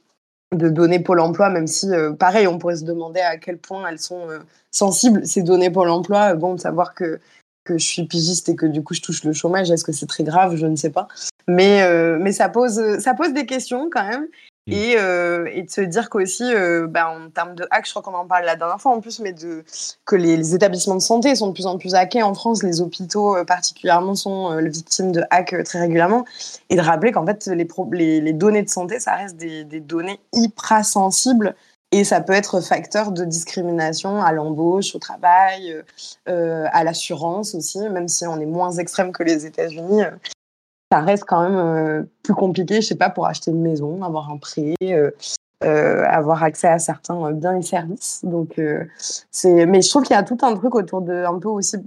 de 0.56 0.70
données 0.70 1.00
Pôle 1.00 1.20
emploi, 1.20 1.50
même 1.50 1.68
si, 1.68 1.90
euh, 1.92 2.14
pareil, 2.14 2.48
on 2.48 2.58
pourrait 2.58 2.78
se 2.78 2.84
demander 2.84 3.20
à 3.20 3.38
quel 3.38 3.58
point 3.58 3.88
elles 3.88 4.00
sont 4.00 4.30
euh, 4.30 4.40
sensibles, 4.72 5.26
ces 5.26 5.44
données 5.44 5.70
Pôle 5.70 5.90
emploi. 5.90 6.34
bon, 6.36 6.56
de 6.56 6.60
savoir 6.60 6.96
que, 6.96 7.20
que 7.66 7.78
je 7.78 7.86
suis 7.86 8.06
pigiste 8.06 8.50
et 8.50 8.56
que 8.56 8.66
du 8.66 8.84
coup 8.84 8.94
je 8.94 9.02
touche 9.02 9.24
le 9.24 9.34
chômage, 9.34 9.70
est-ce 9.70 9.84
que 9.84 9.92
c'est 9.92 10.08
très 10.08 10.24
grave? 10.24 10.56
Je 10.56 10.66
ne 10.66 10.76
sais 10.76 10.90
pas. 10.90 11.08
Mais, 11.48 11.84
euh, 11.84 12.18
mais 12.20 12.32
ça, 12.32 12.50
pose, 12.50 13.00
ça 13.00 13.14
pose 13.14 13.34
des 13.34 13.46
questions 13.46 13.90
quand 13.92 14.08
même. 14.08 14.28
Mm. 14.70 14.74
Et, 14.74 14.96
euh, 14.98 15.50
et, 15.52 15.64
de 15.64 15.70
se 15.70 15.82
dire 15.82 16.10
qu'aussi, 16.10 16.44
euh, 16.44 16.88
bah, 16.88 17.10
en 17.10 17.30
termes 17.30 17.56
de 17.56 17.66
hack, 17.72 17.86
je 17.86 17.92
crois 17.92 18.04
qu'on 18.04 18.14
en 18.14 18.26
parle 18.26 18.46
la 18.46 18.56
dernière 18.56 18.80
fois 18.80 18.92
en 18.92 19.02
plus, 19.02 19.20
mais 19.20 19.34
de, 19.34 19.64
que 20.06 20.16
les, 20.16 20.54
établissements 20.54 20.96
de 20.96 21.02
santé 21.02 21.36
sont 21.36 21.48
de 21.48 21.54
plus 21.54 21.66
en 21.66 21.78
plus 21.78 21.96
hackés 21.96 22.22
en 22.22 22.34
France, 22.34 22.62
les 22.62 22.82
hôpitaux 22.82 23.36
euh, 23.36 23.44
particulièrement 23.44 24.16
sont 24.16 24.58
victimes 24.62 25.12
de 25.12 25.24
hacks 25.32 25.56
très 25.64 25.80
régulièrement, 25.80 26.26
et 26.70 26.76
de 26.76 26.82
rappeler 26.82 27.12
qu'en 27.12 27.26
fait, 27.26 27.48
les, 27.48 28.34
données 28.34 28.64
de 28.64 28.70
santé, 28.70 29.00
ça 29.00 29.16
reste 29.16 29.38
des, 29.38 29.64
des, 29.64 29.80
données 29.80 30.20
hyper 30.34 30.86
sensibles, 30.86 31.56
et 31.92 32.04
ça 32.04 32.22
peut 32.22 32.34
être 32.34 32.62
facteur 32.62 33.12
de 33.12 33.26
discrimination 33.26 34.22
à 34.22 34.32
l'embauche, 34.32 34.94
au 34.94 35.00
travail, 35.00 35.76
à 36.28 36.84
l'assurance 36.84 37.56
aussi, 37.56 37.80
même 37.90 38.08
si 38.08 38.28
on 38.28 38.40
est 38.40 38.46
moins 38.46 38.72
extrême 38.74 39.12
que 39.12 39.24
les 39.24 39.48
États-Unis 39.48 40.04
ça 40.92 41.02
reste 41.02 41.24
quand 41.26 41.44
même 41.44 41.58
euh, 41.58 42.04
plus 42.24 42.34
compliqué, 42.34 42.82
je 42.82 42.88
sais 42.88 42.96
pas, 42.96 43.10
pour 43.10 43.28
acheter 43.28 43.52
une 43.52 43.62
maison, 43.62 44.02
avoir 44.04 44.32
un 44.32 44.38
prêt, 44.38 44.74
euh, 44.82 45.12
euh, 45.64 46.04
avoir 46.08 46.44
accès 46.44 46.68
à 46.68 46.80
certains 46.80 47.32
biens 47.32 47.58
et 47.58 47.62
services. 47.62 48.22
Donc, 48.24 48.60
c'est. 49.30 49.66
Mais 49.66 49.82
je 49.82 49.90
trouve 49.90 50.04
qu'il 50.04 50.16
y 50.16 50.20
a 50.20 50.24
tout 50.24 50.38
un 50.42 50.56
truc 50.56 50.74
autour 50.76 51.02
de, 51.02 51.26
un 51.26 51.38
peu 51.38 51.50
aussi, 51.50 51.78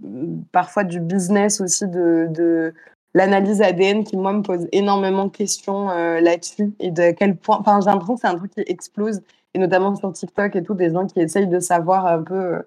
parfois 0.52 0.84
du 0.84 1.00
business 1.00 1.60
aussi 1.60 1.86
de, 1.88 2.74
l'analyse 3.14 3.60
ADN 3.60 4.04
qui 4.04 4.16
moi 4.16 4.32
me 4.32 4.40
pose 4.40 4.66
énormément 4.72 5.26
de 5.26 5.30
questions 5.30 5.88
là-dessus 5.88 6.72
et 6.80 6.90
de 6.90 7.10
quel 7.10 7.36
point. 7.36 7.58
Enfin, 7.60 7.80
j'ai 7.80 7.90
l'impression 7.90 8.14
que 8.14 8.20
c'est 8.22 8.26
un 8.26 8.36
truc 8.36 8.52
qui 8.52 8.62
explose 8.66 9.20
et 9.52 9.58
notamment 9.58 9.94
sur 9.96 10.10
TikTok 10.12 10.56
et 10.56 10.62
tout, 10.62 10.72
des 10.72 10.90
gens 10.90 11.06
qui 11.06 11.20
essayent 11.20 11.46
de 11.46 11.60
savoir 11.60 12.06
un 12.06 12.22
peu 12.22 12.62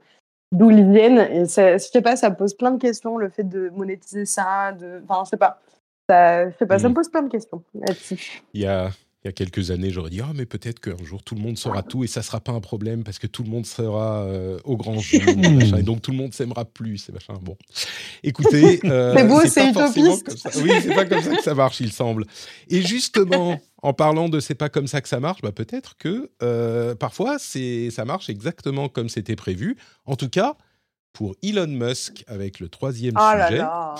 d'où 0.51 0.69
ils 0.69 0.87
viennent. 0.91 1.19
Et 1.19 1.45
je 1.45 1.77
sais 1.79 2.01
pas, 2.01 2.15
ça 2.15 2.29
pose 2.29 2.53
plein 2.53 2.71
de 2.71 2.79
questions, 2.79 3.17
le 3.17 3.29
fait 3.29 3.43
de 3.43 3.69
monétiser 3.69 4.25
ça, 4.25 4.71
de, 4.71 5.01
enfin, 5.07 5.23
je 5.25 5.31
sais 5.31 5.37
pas. 5.37 5.59
Ça, 6.09 6.49
je 6.49 6.55
sais 6.57 6.65
pas, 6.65 6.79
ça 6.79 6.87
me 6.87 6.93
mm. 6.93 6.95
pose 6.95 7.09
plein 7.09 7.23
de 7.23 7.29
questions 7.29 7.63
Il 8.53 8.61
y 8.61 8.65
a, 8.65 8.91
il 9.25 9.27
y 9.27 9.29
a 9.29 9.31
quelques 9.31 9.71
années, 9.71 9.89
j'aurais 9.89 10.11
dit 10.11 10.21
ah 10.21 10.33
mais 10.35 10.45
peut-être 10.45 10.79
qu'un 10.79 11.03
jour 11.03 11.23
tout 11.23 11.33
le 11.33 11.41
monde 11.41 11.57
saura 11.57 11.81
tout 11.81 12.03
et 12.03 12.07
ça 12.07 12.21
sera 12.21 12.39
pas 12.39 12.51
un 12.51 12.59
problème 12.59 13.03
parce 13.03 13.17
que 13.17 13.25
tout 13.25 13.41
le 13.41 13.49
monde 13.49 13.65
sera 13.65 14.23
euh, 14.25 14.59
au 14.65 14.77
grand 14.77 14.99
jour 14.99 15.19
et 15.77 15.81
donc 15.81 16.03
tout 16.03 16.11
le 16.11 16.17
monde 16.17 16.31
s'aimera 16.31 16.63
plus 16.63 17.09
et 17.09 17.11
machin. 17.11 17.33
Bon, 17.41 17.57
écoutez, 18.21 18.81
euh, 18.85 19.15
c'est 19.17 19.27
beau, 19.27 19.41
c'est 19.47 19.69
utopiste. 19.71 20.51
Oui, 20.61 20.69
c'est 20.79 20.93
pas 20.93 21.05
comme 21.05 21.23
ça 21.23 21.35
que 21.37 21.41
ça 21.41 21.55
marche, 21.55 21.79
il 21.79 21.91
semble. 21.91 22.25
Et 22.69 22.83
justement, 22.83 23.59
en 23.81 23.93
parlant 23.93 24.29
de 24.29 24.39
c'est 24.39 24.53
pas 24.53 24.69
comme 24.69 24.85
ça 24.85 25.01
que 25.01 25.09
ça 25.09 25.19
marche, 25.19 25.41
bah 25.41 25.51
peut-être 25.51 25.97
que 25.97 26.29
euh, 26.43 26.93
parfois 26.93 27.37
c'est 27.39 27.89
ça 27.89 28.05
marche 28.05 28.29
exactement 28.29 28.89
comme 28.89 29.09
c'était 29.09 29.35
prévu. 29.35 29.75
En 30.05 30.15
tout 30.15 30.29
cas, 30.29 30.55
pour 31.15 31.33
Elon 31.41 31.67
Musk 31.67 32.25
avec 32.27 32.59
le 32.59 32.67
troisième 32.67 33.15
oh 33.17 33.31
sujet. 33.31 33.57
Là 33.57 33.95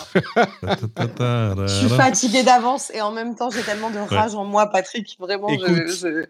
là. 1.17 1.55
je 1.57 1.67
suis 1.67 1.89
fatiguée 1.89 2.43
d'avance 2.43 2.91
et 2.93 3.01
en 3.01 3.11
même 3.11 3.35
temps 3.35 3.49
j'ai 3.49 3.63
tellement 3.63 3.89
de 3.89 3.97
rage 3.97 4.35
en 4.35 4.43
moi, 4.43 4.69
Patrick. 4.69 5.15
Vraiment, 5.17 5.47
je, 5.49 6.27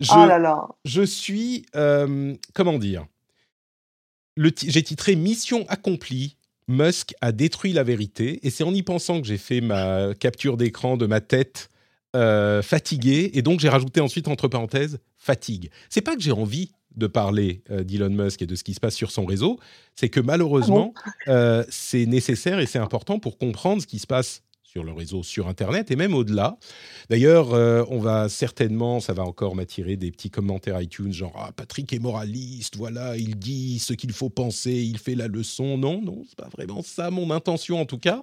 je... 0.00 0.12
oh 0.12 0.26
là 0.26 0.38
là. 0.38 0.68
je 0.84 1.02
suis 1.02 1.64
euh, 1.76 2.34
comment 2.52 2.78
dire 2.78 3.06
J'ai 4.36 4.82
titré 4.82 5.16
Mission 5.16 5.64
accomplie. 5.68 6.36
Musk 6.68 7.14
a 7.20 7.30
détruit 7.30 7.72
la 7.72 7.84
vérité 7.84 8.40
et 8.44 8.50
c'est 8.50 8.64
en 8.64 8.74
y 8.74 8.82
pensant 8.82 9.20
que 9.20 9.26
j'ai 9.28 9.38
fait 9.38 9.60
ma 9.60 10.14
capture 10.14 10.56
d'écran 10.56 10.96
de 10.96 11.06
ma 11.06 11.20
tête 11.20 11.70
euh, 12.16 12.60
fatiguée 12.60 13.30
et 13.34 13.42
donc 13.42 13.60
j'ai 13.60 13.68
rajouté 13.68 14.00
ensuite 14.00 14.26
entre 14.26 14.48
parenthèses 14.48 14.98
fatigue. 15.16 15.70
C'est 15.88 16.00
pas 16.00 16.16
que 16.16 16.22
j'ai 16.22 16.32
envie 16.32 16.72
de 16.96 17.06
parler 17.06 17.62
euh, 17.70 17.84
d'Elon 17.84 18.10
Musk 18.10 18.42
et 18.42 18.46
de 18.46 18.54
ce 18.54 18.64
qui 18.64 18.74
se 18.74 18.80
passe 18.80 18.94
sur 18.94 19.10
son 19.10 19.24
réseau, 19.24 19.58
c'est 19.94 20.08
que 20.08 20.20
malheureusement, 20.20 20.94
ah 20.96 21.10
euh, 21.28 21.64
c'est 21.68 22.06
nécessaire 22.06 22.58
et 22.58 22.66
c'est 22.66 22.78
important 22.78 23.18
pour 23.18 23.38
comprendre 23.38 23.82
ce 23.82 23.86
qui 23.86 23.98
se 23.98 24.06
passe 24.06 24.42
sur 24.62 24.82
le 24.84 24.92
réseau, 24.92 25.22
sur 25.22 25.48
Internet 25.48 25.90
et 25.90 25.96
même 25.96 26.12
au-delà. 26.12 26.58
D'ailleurs, 27.08 27.54
euh, 27.54 27.82
on 27.88 27.98
va 27.98 28.28
certainement, 28.28 29.00
ça 29.00 29.14
va 29.14 29.22
encore 29.22 29.54
m'attirer 29.54 29.96
des 29.96 30.10
petits 30.10 30.28
commentaires 30.28 30.80
iTunes, 30.82 31.14
genre 31.14 31.32
ah, 31.34 31.50
Patrick 31.56 31.90
est 31.94 31.98
moraliste, 31.98 32.76
voilà, 32.76 33.16
il 33.16 33.38
dit 33.38 33.78
ce 33.78 33.94
qu'il 33.94 34.12
faut 34.12 34.28
penser, 34.28 34.72
il 34.72 34.98
fait 34.98 35.14
la 35.14 35.28
leçon. 35.28 35.78
Non, 35.78 36.02
non, 36.02 36.24
c'est 36.28 36.36
pas 36.36 36.50
vraiment 36.52 36.82
ça 36.82 37.10
mon 37.10 37.30
intention 37.30 37.80
en 37.80 37.86
tout 37.86 37.98
cas. 37.98 38.22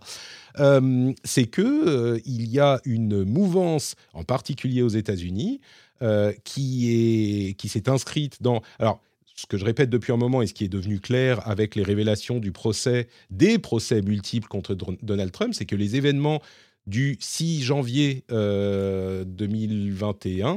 c'est 1.23 1.47
que 1.47 2.21
il 2.25 2.47
y 2.49 2.59
a 2.59 2.79
une 2.85 3.23
mouvance, 3.23 3.95
en 4.13 4.23
particulier 4.23 4.83
aux 4.83 4.89
États-Unis, 4.89 5.59
euh, 6.01 6.33
qui 6.43 6.91
est 6.91 7.53
qui 7.53 7.69
s'est 7.69 7.87
inscrite 7.87 8.41
dans 8.41 8.61
alors 8.79 8.99
ce 9.35 9.45
que 9.45 9.57
je 9.57 9.65
répète 9.65 9.89
depuis 9.89 10.11
un 10.11 10.17
moment 10.17 10.41
et 10.41 10.47
ce 10.47 10.53
qui 10.53 10.63
est 10.63 10.69
devenu 10.69 10.99
clair 10.99 11.47
avec 11.47 11.75
les 11.75 11.83
révélations 11.83 12.39
du 12.39 12.51
procès, 12.51 13.07
des 13.29 13.59
procès 13.59 14.01
multiples 14.01 14.47
contre 14.47 14.75
Donald 14.75 15.31
Trump, 15.31 15.53
c'est 15.53 15.65
que 15.65 15.75
les 15.75 15.95
événements 15.95 16.41
du 16.85 17.17
6 17.19 17.63
janvier 17.63 18.25
2021, 18.29 20.47
euh, 20.47 20.51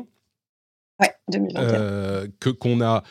ouais, 1.00 1.14
2021. 1.30 1.62
Euh, 1.62 2.26
que 2.40 2.50
qu'on 2.50 2.80
a, 2.80 3.02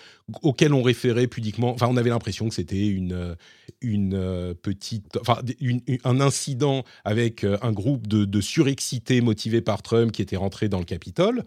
auquel 0.43 0.73
on 0.73 0.83
référait 0.83 1.27
pudiquement. 1.27 1.71
Enfin, 1.71 1.87
on 1.89 1.97
avait 1.97 2.09
l'impression 2.09 2.47
que 2.47 2.55
c'était 2.55 2.87
une 2.87 3.35
une 3.81 4.55
petite, 4.61 5.17
enfin, 5.19 5.39
un 6.03 6.21
incident 6.21 6.83
avec 7.03 7.43
un 7.43 7.71
groupe 7.71 8.07
de, 8.07 8.25
de 8.25 8.41
surexcités 8.41 9.21
motivés 9.21 9.61
par 9.61 9.81
Trump 9.81 10.11
qui 10.11 10.21
était 10.21 10.37
rentré 10.37 10.69
dans 10.69 10.79
le 10.79 10.85
Capitole. 10.85 11.43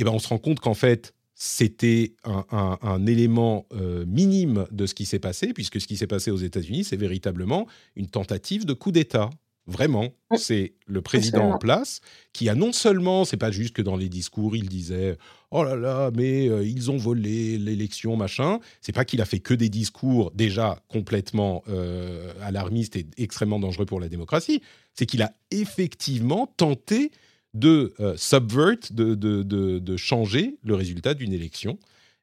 Eh 0.00 0.04
ben, 0.04 0.12
on 0.12 0.18
se 0.18 0.28
rend 0.28 0.38
compte 0.38 0.60
qu'en 0.60 0.74
fait, 0.74 1.14
c'était 1.34 2.14
un, 2.24 3.06
élément 3.06 3.66
euh, 3.74 4.04
minime 4.06 4.66
de 4.70 4.86
ce 4.86 4.94
qui 4.94 5.04
s'est 5.04 5.18
passé, 5.18 5.52
puisque 5.52 5.78
ce 5.78 5.86
qui 5.86 5.98
s'est 5.98 6.06
passé 6.06 6.30
aux 6.30 6.38
États-Unis, 6.38 6.84
c'est 6.84 6.96
véritablement 6.96 7.66
une 7.96 8.08
tentative 8.08 8.64
de 8.64 8.72
coup 8.72 8.92
d'État. 8.92 9.28
Vraiment, 9.66 10.08
c'est 10.36 10.72
le 10.86 11.02
président 11.02 11.52
en 11.52 11.58
place 11.58 12.00
qui 12.32 12.48
a 12.48 12.54
non 12.54 12.72
seulement, 12.72 13.26
c'est 13.26 13.36
pas 13.36 13.50
juste 13.50 13.76
que 13.76 13.82
dans 13.82 13.96
les 13.96 14.08
discours 14.08 14.56
il 14.56 14.68
disait 14.68 15.16
oh 15.50 15.62
là 15.62 15.76
là, 15.76 16.10
mais 16.14 16.48
euh, 16.48 16.64
ils 16.64 16.90
ont 16.90 16.96
volé 16.96 17.58
l'élection 17.58 18.16
machin. 18.16 18.58
C'est 18.80 18.92
pas 18.92 19.04
qu'il 19.04 19.20
a 19.20 19.26
fait 19.26 19.38
que 19.38 19.54
des 19.54 19.68
discours 19.68 20.32
déjà 20.34 20.82
complètement 20.88 21.62
euh, 21.68 22.32
alarmistes 22.42 22.96
et 22.96 23.06
extrêmement 23.18 23.60
dangereux 23.60 23.86
pour 23.86 24.00
la 24.00 24.08
démocratie. 24.08 24.62
C'est 24.94 25.06
qu'il 25.06 25.22
a 25.22 25.32
effectivement 25.50 26.46
tenté 26.56 27.12
de 27.54 27.94
euh, 28.00 28.16
subvert, 28.16 28.76
de, 28.90 29.96
changer 29.96 30.58
le 30.62 30.74
résultat 30.74 31.14
d'une 31.14 31.32
élection, 31.32 31.78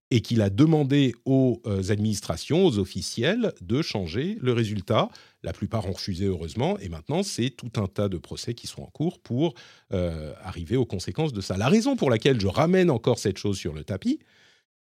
et 0.09 0.21
qu'il 0.21 0.41
a 0.41 0.49
demandé 0.49 1.13
aux 1.25 1.61
euh, 1.65 1.91
administrations, 1.91 2.65
aux 2.65 2.79
officiels, 2.79 3.53
de 3.59 3.81
changer 3.81 4.37
le 4.39 4.53
résultat. 4.53 5.09
La 5.43 5.51
plupart 5.51 5.85
ont 5.85 5.91
refusé, 5.91 6.25
heureusement, 6.25 6.79
et 6.79 6.87
maintenant, 6.87 7.23
c'est 7.23 7.49
tout 7.49 7.71
un 7.75 7.87
tas 7.87 8.07
de 8.07 8.17
procès 8.17 8.53
qui 8.53 8.67
sont 8.67 8.83
en 8.83 8.87
cours 8.87 9.19
pour 9.19 9.53
euh, 9.91 10.33
arriver 10.43 10.77
aux 10.77 10.85
conséquences 10.85 11.33
de 11.33 11.41
ça. 11.41 11.57
La 11.57 11.67
raison 11.67 11.97
pour 11.97 12.09
laquelle 12.09 12.39
je 12.39 12.47
ramène 12.47 12.89
encore 12.89 13.19
cette 13.19 13.37
chose 13.37 13.57
sur 13.57 13.73
le 13.73 13.83
tapis, 13.83 14.19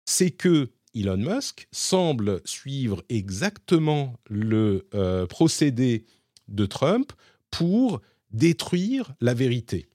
c'est 0.05 0.31
que 0.31 0.71
Elon 0.95 1.17
Musk 1.17 1.67
semble 1.73 2.41
suivre 2.45 3.03
exactement 3.09 4.15
le 4.31 4.87
procédé 5.29 6.07
de 6.49 6.65
Trump 6.65 7.13
pour 7.51 8.01
détruire 8.31 9.13
la 9.21 9.35
vérité. 9.35 9.89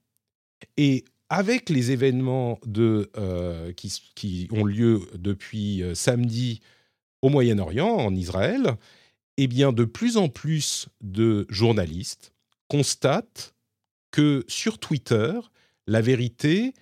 Et 0.76 1.04
avec 1.28 1.70
les 1.70 1.92
événements 1.92 2.58
euh, 2.76 3.72
qui, 3.72 4.48
ont 4.50 4.64
lieu 4.64 5.08
depuis 5.14 5.82
euh, 5.82 5.94
samedi 5.94 6.60
au 7.22 7.30
Moyen-Orient, 7.30 7.88
en 7.88 8.14
Israël, 8.14 8.76
eh 9.38 9.46
bien, 9.46 9.72
de 9.72 9.84
plus 9.84 10.18
en 10.18 10.28
plus 10.28 10.88
de 11.00 11.46
journalistes 11.48 12.34
constatent 12.68 13.54
que 14.10 14.44
sur 14.46 14.78
Twitter, 14.78 15.32
la 15.86 16.02
vérité 16.02 16.74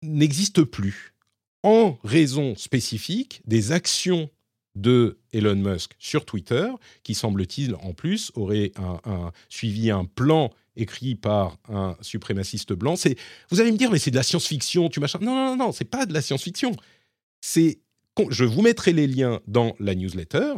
n'existe 0.00 0.62
plus 0.62 1.14
en 1.64 1.98
raison 2.04 2.54
spécifique 2.54 3.42
des 3.46 3.72
actions 3.72 4.30
de 4.76 5.18
Elon 5.32 5.56
Musk 5.56 5.96
sur 5.98 6.24
Twitter, 6.24 6.70
qui 7.02 7.14
semble-t-il 7.14 7.74
en 7.74 7.94
plus 7.94 8.30
aurait 8.36 8.70
suivi 9.48 9.90
un 9.90 10.04
plan 10.04 10.52
écrit 10.76 11.14
par 11.14 11.58
un 11.68 11.96
suprémaciste 12.00 12.72
blanc. 12.72 12.96
C'est, 12.96 13.16
vous 13.50 13.60
allez 13.60 13.72
me 13.72 13.76
dire, 13.76 13.90
mais 13.90 13.98
c'est 13.98 14.10
de 14.10 14.16
la 14.16 14.22
science-fiction, 14.22 14.88
tu 14.88 15.00
machin. 15.00 15.18
Non, 15.20 15.34
non, 15.34 15.56
non, 15.56 15.66
non, 15.66 15.72
c'est 15.72 15.84
pas 15.84 16.06
de 16.06 16.12
la 16.12 16.22
science-fiction. 16.22 16.74
C'est, 17.40 17.80
je 18.30 18.44
vous 18.44 18.62
mettrai 18.62 18.92
les 18.92 19.06
liens 19.06 19.40
dans 19.46 19.74
la 19.78 19.94
newsletter. 19.94 20.54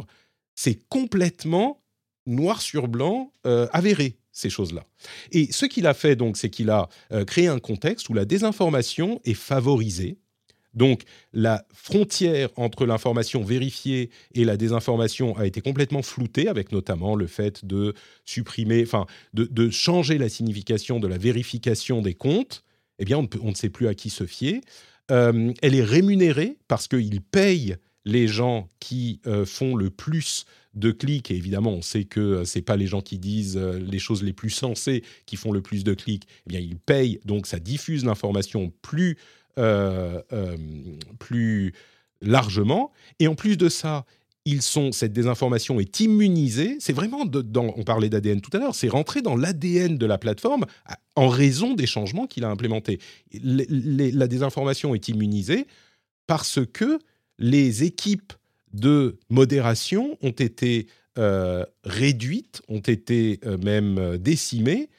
C'est 0.55 0.87
complètement 0.89 1.81
noir 2.25 2.61
sur 2.61 2.87
blanc 2.87 3.31
euh, 3.45 3.67
avéré 3.71 4.17
ces 4.31 4.49
choses-là. 4.49 4.85
Et 5.31 5.51
ce 5.51 5.65
qu'il 5.65 5.87
a 5.87 5.93
fait 5.93 6.15
donc, 6.15 6.37
c'est 6.37 6.49
qu'il 6.49 6.69
a 6.69 6.89
euh, 7.11 7.25
créé 7.25 7.47
un 7.47 7.59
contexte 7.59 8.09
où 8.09 8.13
la 8.13 8.25
désinformation 8.25 9.19
est 9.25 9.33
favorisée 9.33 10.17
donc 10.73 11.03
la 11.33 11.65
frontière 11.73 12.49
entre 12.55 12.85
l'information 12.85 13.43
vérifiée 13.43 14.09
et 14.33 14.45
la 14.45 14.57
désinformation 14.57 15.35
a 15.37 15.45
été 15.45 15.61
complètement 15.61 16.01
floutée, 16.01 16.47
avec 16.47 16.71
notamment 16.71 17.15
le 17.15 17.27
fait 17.27 17.65
de 17.65 17.93
supprimer, 18.25 18.83
enfin 18.83 19.05
de, 19.33 19.69
changer 19.69 20.17
la 20.17 20.29
signification 20.29 20.99
de 20.99 21.07
la 21.07 21.17
vérification 21.17 22.01
des 22.01 22.13
comptes. 22.13 22.63
Eh 22.99 23.05
bien, 23.05 23.17
on 23.41 23.49
ne, 23.49 23.55
sait 23.55 23.69
plus 23.69 23.87
à 23.87 23.93
qui 23.93 24.09
se 24.09 24.25
fier. 24.25 24.61
Euh, 25.11 25.53
elle 25.61 25.75
est 25.75 25.83
rémunérée 25.83 26.57
parce 26.67 26.87
qu'ils 26.87 27.21
payent 27.21 27.77
les 28.05 28.27
gens 28.27 28.69
qui 28.79 29.21
euh, 29.25 29.45
font 29.45 29.75
le 29.75 29.89
plus 29.89 30.45
de 30.75 30.91
clics, 30.91 31.31
et 31.31 31.35
évidemment, 31.35 31.71
on 31.71 31.81
sait 31.81 32.03
que 32.03 32.19
euh, 32.19 32.45
ce 32.45 32.57
n'est 32.57 32.63
pas 32.63 32.77
les 32.77 32.87
gens 32.87 33.01
qui 33.01 33.17
disent 33.17 33.57
les 33.57 33.99
choses 33.99 34.21
les 34.21 34.33
plus 34.33 34.51
sensées 34.51 35.03
qui 35.25 35.35
font 35.35 35.51
le 35.51 35.61
plus 35.61 35.83
de 35.83 35.93
clics, 35.93 36.27
eh 36.45 36.49
bien, 36.49 36.59
ils 36.59 36.77
payent, 36.77 37.19
donc 37.25 37.47
ça 37.47 37.59
diffuse 37.59 38.05
l'information 38.05 38.71
plus 38.81 39.17
plus 41.19 41.73
largement. 42.21 42.91
Et 43.19 43.27
en 43.27 43.35
plus 43.35 43.57
de 43.57 43.69
ça, 43.69 44.05
ils 44.45 44.61
sont, 44.61 44.91
cette 44.91 45.13
désinformation 45.13 45.79
est 45.79 45.99
immunisée. 45.99 46.77
C'est 46.79 46.93
vraiment, 46.93 47.25
on 47.55 47.83
parlait 47.83 48.09
d'ADN 48.09 48.41
tout 48.41 48.55
à 48.55 48.59
l'heure, 48.59 48.75
c'est 48.75 48.87
rentré 48.87 49.21
dans 49.21 49.35
l'ADN 49.35 49.97
de 49.97 50.05
la 50.05 50.17
plateforme 50.17 50.65
en 51.15 51.27
raison 51.27 51.73
des 51.73 51.85
changements 51.85 52.25
qu'il 52.25 52.43
a 52.43 52.49
implémentés. 52.49 52.99
la 53.33 54.27
désinformation 54.27 54.95
est 54.95 55.07
immunisée 55.07 55.67
parce 56.25 56.59
que 56.65 56.99
les 57.37 57.83
équipes 57.83 58.33
de 58.73 59.17
modération 59.29 60.17
ont 60.21 60.31
été 60.31 60.87
euh, 61.17 61.65
réduites, 61.83 62.61
ont 62.69 62.79
été 62.79 63.39
euh, 63.45 63.57
même 63.57 63.97
euh, 63.97 64.17
décimées 64.17 64.89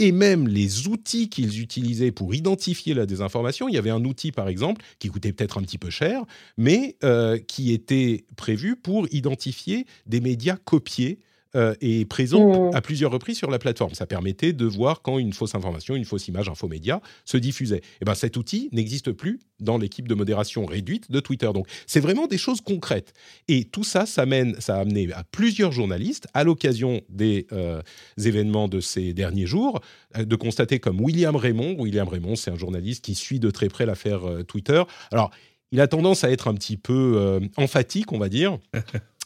et 0.00 0.12
même 0.12 0.48
les 0.48 0.88
outils 0.88 1.28
qu'ils 1.28 1.60
utilisaient 1.60 2.10
pour 2.10 2.34
identifier 2.34 2.94
la 2.94 3.04
désinformation. 3.04 3.68
Il 3.68 3.74
y 3.74 3.78
avait 3.78 3.90
un 3.90 4.02
outil, 4.06 4.32
par 4.32 4.48
exemple, 4.48 4.82
qui 4.98 5.08
coûtait 5.08 5.30
peut-être 5.32 5.58
un 5.58 5.62
petit 5.62 5.76
peu 5.76 5.90
cher, 5.90 6.22
mais 6.56 6.96
euh, 7.04 7.38
qui 7.38 7.74
était 7.74 8.24
prévu 8.34 8.76
pour 8.76 9.06
identifier 9.12 9.84
des 10.06 10.22
médias 10.22 10.56
copiés 10.56 11.18
euh, 11.56 11.74
et 11.80 12.04
présent 12.04 12.70
mmh. 12.70 12.76
à 12.76 12.80
plusieurs 12.80 13.10
reprises 13.10 13.38
sur 13.38 13.50
la 13.50 13.58
plateforme. 13.58 13.94
Ça 13.94 14.06
permettait 14.06 14.52
de 14.52 14.64
voir 14.66 15.02
quand 15.02 15.18
une 15.18 15.32
fausse 15.32 15.56
information, 15.56 15.96
une 15.96 16.04
fausse 16.04 16.28
image, 16.28 16.48
un 16.48 16.54
faux 16.54 16.68
média 16.68 17.00
se 17.24 17.36
diffusait. 17.36 17.78
Et 17.78 18.02
eh 18.02 18.04
ben 18.04 18.14
cet 18.14 18.36
outil 18.36 18.68
n'existe 18.70 19.10
plus 19.10 19.40
dans 19.58 19.76
l'équipe 19.76 20.06
de 20.06 20.14
modération 20.14 20.64
réduite 20.64 21.10
de 21.10 21.18
Twitter. 21.18 21.50
Donc 21.52 21.66
c'est 21.88 21.98
vraiment 21.98 22.28
des 22.28 22.38
choses 22.38 22.60
concrètes. 22.60 23.14
Et 23.48 23.64
tout 23.64 23.82
ça, 23.82 24.06
ça, 24.06 24.26
mène, 24.26 24.54
ça 24.60 24.76
a 24.76 24.80
amené 24.80 25.12
à 25.12 25.24
plusieurs 25.24 25.72
journalistes, 25.72 26.28
à 26.34 26.44
l'occasion 26.44 27.00
des 27.08 27.48
euh, 27.50 27.82
événements 28.16 28.68
de 28.68 28.78
ces 28.78 29.12
derniers 29.12 29.46
jours, 29.46 29.80
euh, 30.16 30.24
de 30.24 30.36
constater 30.36 30.78
comme 30.78 31.00
William 31.00 31.34
Raymond. 31.34 31.74
William 31.80 32.06
Raymond, 32.06 32.36
c'est 32.36 32.52
un 32.52 32.56
journaliste 32.56 33.04
qui 33.04 33.16
suit 33.16 33.40
de 33.40 33.50
très 33.50 33.68
près 33.68 33.86
l'affaire 33.86 34.20
Twitter. 34.46 34.82
Alors, 35.10 35.32
il 35.72 35.80
a 35.80 35.88
tendance 35.88 36.22
à 36.22 36.30
être 36.30 36.46
un 36.46 36.54
petit 36.54 36.76
peu 36.76 37.40
emphatique, 37.56 38.12
on 38.12 38.18
va 38.18 38.28
dire. 38.28 38.58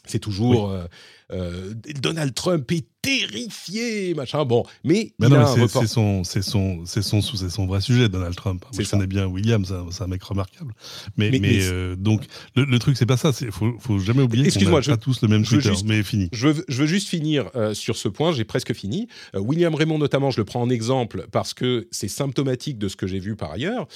C'est 0.05 0.19
toujours 0.19 0.69
euh, 0.69 0.85
Donald 1.29 2.33
Trump 2.33 2.71
est 2.71 2.85
terrifié, 3.05 4.13
machin. 4.15 4.45
Bon, 4.45 4.63
mais, 4.83 5.13
c'est 5.19 5.87
son, 5.87 6.23
c'est 6.23 6.41
son, 6.41 6.85
c'est 6.85 7.01
son, 7.03 7.21
c'est 7.21 7.49
son 7.49 7.67
vrai 7.67 7.81
sujet, 7.81 8.09
Donald 8.09 8.35
Trump. 8.35 8.65
Moi, 8.73 8.83
je 8.83 8.89
connais 8.89 9.07
bien 9.07 9.27
William, 9.27 9.63
c'est 9.63 10.03
un, 10.03 10.07
mec 10.07 10.23
remarquable. 10.23 10.73
Mais, 11.15 11.29
mais, 11.39 11.59
euh, 11.61 11.95
donc 11.95 12.23
le, 12.55 12.79
truc, 12.79 12.97
c'est 12.97 13.05
pas 13.05 13.17
ça. 13.17 13.31
Il 13.41 13.51
faut, 13.51 13.75
faut 13.79 13.99
jamais 13.99 14.23
oublier 14.23 14.49
qu'on 14.49 14.71
n'a 14.71 14.81
pas 14.81 14.97
tous 14.97 15.21
le 15.21 15.27
même 15.27 15.45
Twitter. 15.45 15.71
mais 15.85 16.01
fini. 16.01 16.29
Je 16.31 16.47
veux, 16.47 16.65
je 16.67 16.81
veux 16.81 16.87
juste 16.87 17.07
finir 17.07 17.49
euh, 17.55 17.73
sur 17.75 17.95
ce 17.95 18.07
point. 18.07 18.31
J'ai 18.31 18.43
presque 18.43 18.73
fini. 18.73 19.07
William 19.35 19.75
Raymond, 19.75 19.99
notamment, 19.99 20.31
je 20.31 20.37
le 20.37 20.45
prends 20.45 20.61
en 20.61 20.69
exemple 20.69 21.27
parce 21.31 21.53
que 21.53 21.87
c'est 21.91 22.07
symptomatique 22.07 22.79
de 22.79 22.87
ce 22.87 22.95
que 22.95 23.05
j'ai 23.05 23.19
vu 23.19 23.35
par 23.35 23.51
ailleurs. 23.51 23.87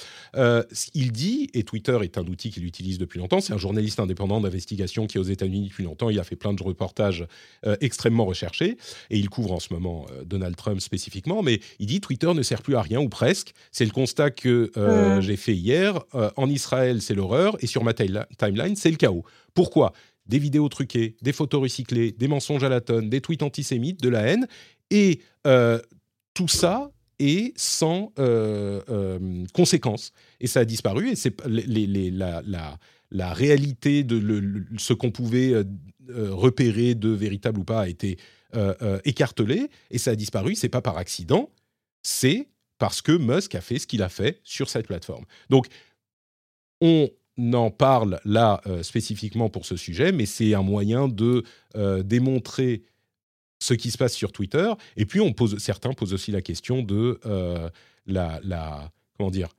il 0.94 1.10
dit, 1.10 1.50
et 1.54 1.64
Twitter 1.64 1.98
est 2.02 2.16
un 2.16 2.26
outil 2.26 2.50
qu'il 2.50 2.64
utilise 2.64 2.98
depuis 2.98 3.18
longtemps. 3.18 3.40
C'est 3.40 3.52
un 3.52 3.58
journaliste 3.58 3.98
indépendant 3.98 4.40
d'investigation 4.40 5.08
qui 5.08 5.16
est 5.16 5.20
aux 5.20 5.24
États-Unis 5.24 5.68
depuis 5.68 5.84
longtemps. 5.84 6.10
Il 6.10 6.20
a 6.20 6.24
fait 6.24 6.36
plein 6.36 6.52
de 6.52 6.62
reportages 6.62 7.19
euh, 7.66 7.76
extrêmement 7.80 8.24
recherché, 8.24 8.76
et 9.10 9.18
il 9.18 9.28
couvre 9.28 9.52
en 9.52 9.60
ce 9.60 9.72
moment 9.72 10.06
euh, 10.10 10.24
Donald 10.24 10.56
Trump 10.56 10.80
spécifiquement, 10.80 11.42
mais 11.42 11.60
il 11.78 11.86
dit 11.86 12.00
Twitter 12.00 12.32
ne 12.32 12.42
sert 12.42 12.62
plus 12.62 12.76
à 12.76 12.82
rien, 12.82 13.00
ou 13.00 13.08
presque. 13.08 13.52
C'est 13.72 13.84
le 13.84 13.90
constat 13.90 14.30
que 14.30 14.70
euh, 14.76 15.20
j'ai 15.20 15.36
fait 15.36 15.54
hier. 15.54 16.00
en 16.36 16.48
Israël, 16.48 17.02
c'est 17.02 17.14
l'horreur, 17.14 17.56
et 17.60 17.66
sur 17.66 17.84
ma 17.84 17.94
timeline, 17.94 18.76
c'est 18.76 18.90
le 18.90 18.96
chaos. 18.96 19.24
Pourquoi? 19.54 19.92
Des 20.26 20.38
vidéos 20.38 20.68
truquées, 20.68 21.16
des 21.22 21.32
photos 21.32 21.62
recyclées, 21.62 22.12
des 22.12 22.28
mensonges 22.28 22.64
à 22.64 22.68
la 22.68 22.80
tonne, 22.80 23.08
des 23.08 23.20
tweets 23.20 23.42
antisémites, 23.42 24.00
de 24.00 24.08
la 24.08 24.22
haine, 24.22 24.46
et 24.90 25.20
tout 26.34 26.48
ça 26.48 26.90
est 27.18 27.52
sans 27.58 28.12
conséquences. 29.52 30.12
Et 30.40 30.46
ça 30.46 30.60
a 30.60 30.64
disparu, 30.64 31.10
et 31.10 31.16
c'est 31.16 31.34
la, 31.46 32.42
la, 32.46 32.78
la, 33.10 33.32
réalité 33.32 34.04
de 34.04 34.64
ce 34.78 34.92
qu'on 34.92 35.10
pouvait 35.10 35.52
euh, 36.10 36.34
repéré 36.34 36.94
de 36.94 37.08
véritable 37.10 37.60
ou 37.60 37.64
pas 37.64 37.82
a 37.82 37.88
été 37.88 38.18
euh, 38.54 38.74
euh, 38.82 38.98
écartelé 39.04 39.68
et 39.90 39.98
ça 39.98 40.12
a 40.12 40.16
disparu. 40.16 40.54
C'est 40.54 40.68
pas 40.68 40.80
par 40.80 40.96
accident, 40.96 41.50
c'est 42.02 42.48
parce 42.78 43.02
que 43.02 43.12
Musk 43.12 43.54
a 43.54 43.60
fait 43.60 43.78
ce 43.78 43.86
qu'il 43.86 44.02
a 44.02 44.08
fait 44.08 44.40
sur 44.42 44.68
cette 44.68 44.86
plateforme. 44.86 45.24
Donc, 45.50 45.66
on 46.80 47.10
en 47.52 47.70
parle 47.70 48.20
là 48.24 48.62
spécifiquement 48.82 49.50
pour 49.50 49.66
ce 49.66 49.76
sujet, 49.76 50.12
mais 50.12 50.24
c'est 50.24 50.54
un 50.54 50.62
moyen 50.62 51.08
de 51.08 51.44
démontrer 52.02 52.82
ce 53.62 53.74
qui 53.74 53.90
se 53.90 53.98
passe 53.98 54.14
sur 54.14 54.32
Twitter. 54.32 54.72
Et 54.96 55.04
puis, 55.04 55.20
on 55.20 55.34
pose, 55.34 55.58
certains 55.58 55.92
posent 55.92 56.14
aussi 56.14 56.30
la 56.32 56.40
question 56.40 56.82
de 56.82 57.20
la, 58.06 58.40
la, 58.42 58.90
comment 59.18 59.30
dire, 59.30 59.50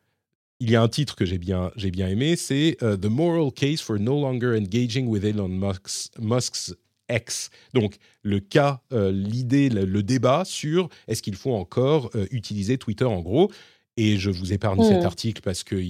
il 0.61 0.69
y 0.69 0.75
a 0.75 0.81
un 0.81 0.87
titre 0.87 1.15
que 1.15 1.25
j'ai 1.25 1.39
bien, 1.39 1.71
j'ai 1.75 1.89
bien 1.89 2.07
aimé, 2.07 2.35
c'est 2.35 2.77
euh, 2.83 2.95
The 2.95 3.07
Moral 3.07 3.51
Case 3.51 3.81
for 3.81 3.97
No 3.97 4.21
Longer 4.21 4.55
Engaging 4.55 5.07
with 5.07 5.25
Elon 5.25 5.49
Musk's, 5.49 6.11
Musk's 6.19 6.75
X. 7.09 7.49
Donc, 7.73 7.95
le 8.21 8.39
cas, 8.39 8.79
euh, 8.93 9.11
l'idée, 9.11 9.69
le, 9.69 10.03
débat 10.03 10.45
sur 10.45 10.87
est-ce 11.07 11.23
qu'il 11.23 11.35
faut 11.35 11.53
encore 11.53 12.11
euh, 12.13 12.27
utiliser 12.29 12.77
Twitter 12.77 13.05
en 13.05 13.21
gros. 13.21 13.51
Et 13.97 14.17
je 14.17 14.29
vous 14.29 14.53
épargne 14.53 14.83
cet 14.83 15.03
article 15.03 15.41
parce 15.41 15.63
que 15.63 15.83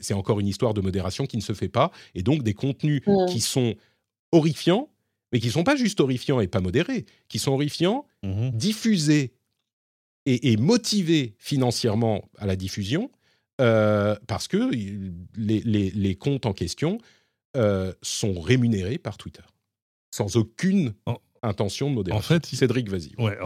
c'est 0.00 0.14
encore 0.14 0.40
une 0.40 0.48
histoire 0.48 0.72
de 0.72 0.80
modération 0.80 1.26
qui 1.26 1.36
ne 1.36 1.42
se 1.42 1.52
fait 1.52 1.68
pas. 1.68 1.92
Et 2.14 2.22
donc, 2.22 2.42
des 2.42 2.54
contenus 2.54 3.02
qui 3.28 3.40
sont 3.40 3.76
horrifiants, 4.32 4.88
mais 5.32 5.38
qui 5.38 5.46
ne 5.46 5.52
sont 5.52 5.64
pas 5.64 5.76
juste 5.76 6.00
horrifiants 6.00 6.40
et 6.40 6.48
pas 6.48 6.60
modérés, 6.60 7.04
qui 7.28 7.38
sont 7.38 7.52
horrifiants, 7.52 8.06
mmh 8.22 8.50
diffusés 8.50 9.34
et, 10.26 10.52
et 10.52 10.56
motivés 10.56 11.36
financièrement 11.38 12.28
à 12.38 12.46
la 12.46 12.56
diffusion 12.56 13.10
euh, 13.60 14.16
parce 14.26 14.48
que 14.48 14.70
les, 15.36 16.16
comptes 16.16 16.46
en 16.46 16.52
question 16.52 16.98
euh, 17.56 17.92
sont 18.02 18.40
rémunérés 18.40 18.98
par 18.98 19.16
Twitter, 19.16 19.44
sans 20.10 20.36
aucune 20.36 20.94
intention 21.42 21.90
de 21.90 21.94
modération. 21.94 22.34
En 22.34 22.40
fait, 22.40 22.46
Cédric, 22.46 22.88
vas-y. 22.88 23.14
Ouais, 23.18 23.38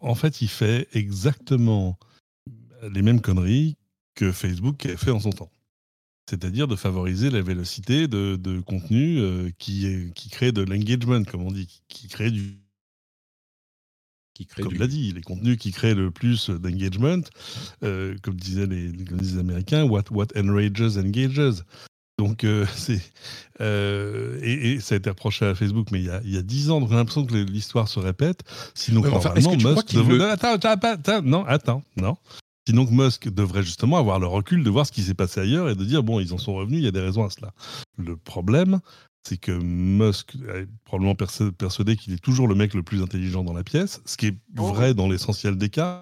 en, 0.00 0.14
fait, 0.14 0.40
il 0.40 0.48
fait 0.48 0.88
exactement 0.92 1.98
les 2.82 3.02
mêmes 3.02 3.20
conneries 3.20 3.76
que 4.14 4.30
Facebook 4.30 4.86
a 4.86 4.96
fait 4.96 5.10
en 5.10 5.20
son 5.20 5.30
temps. 5.30 5.50
C'est-à-dire 6.28 6.66
de 6.66 6.76
favoriser 6.76 7.30
la 7.30 7.40
vélocité 7.40 8.08
de, 8.08 8.36
de 8.36 8.60
contenu 8.60 9.18
euh, 9.18 9.50
qui 9.58 10.12
crée 10.30 10.52
de 10.52 10.62
l'engagement, 10.62 11.22
comme 11.24 11.42
on 11.42 11.52
dit, 11.52 11.80
qui 11.88 12.08
crée 12.08 12.30
du 12.30 12.58
comme 14.44 14.74
l'a 14.74 14.86
dit, 14.86 15.12
les 15.12 15.22
contenus 15.22 15.56
qui 15.56 15.72
créent 15.72 15.94
le 15.94 16.10
plus 16.10 16.50
d'engagement, 16.50 17.22
euh, 17.82 18.14
comme, 18.22 18.36
disaient 18.36 18.66
les, 18.66 19.38
Américains, 19.38 19.84
what, 19.84 20.04
what 20.10 20.26
enrages 20.36 20.98
engages. 20.98 21.62
Donc, 22.18 22.44
euh, 22.44 22.66
c'est. 22.74 23.00
Euh, 23.60 24.38
et, 24.42 24.80
ça 24.80 24.94
a 24.94 24.98
été 24.98 25.10
reproché 25.10 25.46
à 25.46 25.54
Facebook, 25.54 25.88
mais 25.90 26.00
il 26.00 26.06
y 26.06 26.10
a, 26.10 26.20
il 26.24 26.34
y 26.34 26.38
a 26.38 26.42
10 26.42 26.70
ans, 26.70 26.80
donc 26.80 26.90
j'ai 26.90 26.96
l'impression 26.96 27.24
que 27.24 27.34
l'histoire 27.34 27.88
se 27.88 27.98
répète. 27.98 28.40
Sinon, 28.74 29.02
normalement, 29.02 29.56
Musk 29.56 29.94
devrait. 29.94 30.30
Attends, 30.30 30.54
attends, 30.54 31.22
non, 31.22 31.44
attends, 31.46 31.82
non. 31.96 32.16
Sinon, 32.68 32.86
Musk 32.90 33.28
devrait 33.28 33.62
justement 33.62 33.96
avoir 33.96 34.18
le 34.18 34.26
recul 34.26 34.64
de 34.64 34.70
voir 34.70 34.86
ce 34.86 34.92
qui 34.92 35.02
s'est 35.02 35.14
passé 35.14 35.40
ailleurs 35.40 35.68
et 35.68 35.76
de 35.76 35.84
dire 35.84 36.02
bon, 36.02 36.18
ils 36.18 36.34
en 36.34 36.38
sont 36.38 36.54
revenus, 36.54 36.80
il 36.80 36.84
y 36.84 36.88
a 36.88 36.92
des 36.92 37.00
raisons 37.00 37.24
à 37.24 37.30
cela. 37.30 37.52
Le 37.96 38.16
problème, 38.16 38.80
c'est 39.26 39.38
que 39.38 39.50
Musk 39.50 40.36
est 40.36 40.68
probablement 40.84 41.16
persuadé 41.16 41.96
qu'il 41.96 42.12
est 42.12 42.22
toujours 42.22 42.46
le 42.46 42.54
mec 42.54 42.74
le 42.74 42.84
plus 42.84 43.02
intelligent 43.02 43.42
dans 43.42 43.52
la 43.52 43.64
pièce, 43.64 44.00
ce 44.04 44.16
qui 44.16 44.28
est 44.28 44.36
oh. 44.56 44.66
vrai 44.66 44.94
dans 44.94 45.08
l'essentiel 45.08 45.56
des 45.56 45.68
cas, 45.68 46.00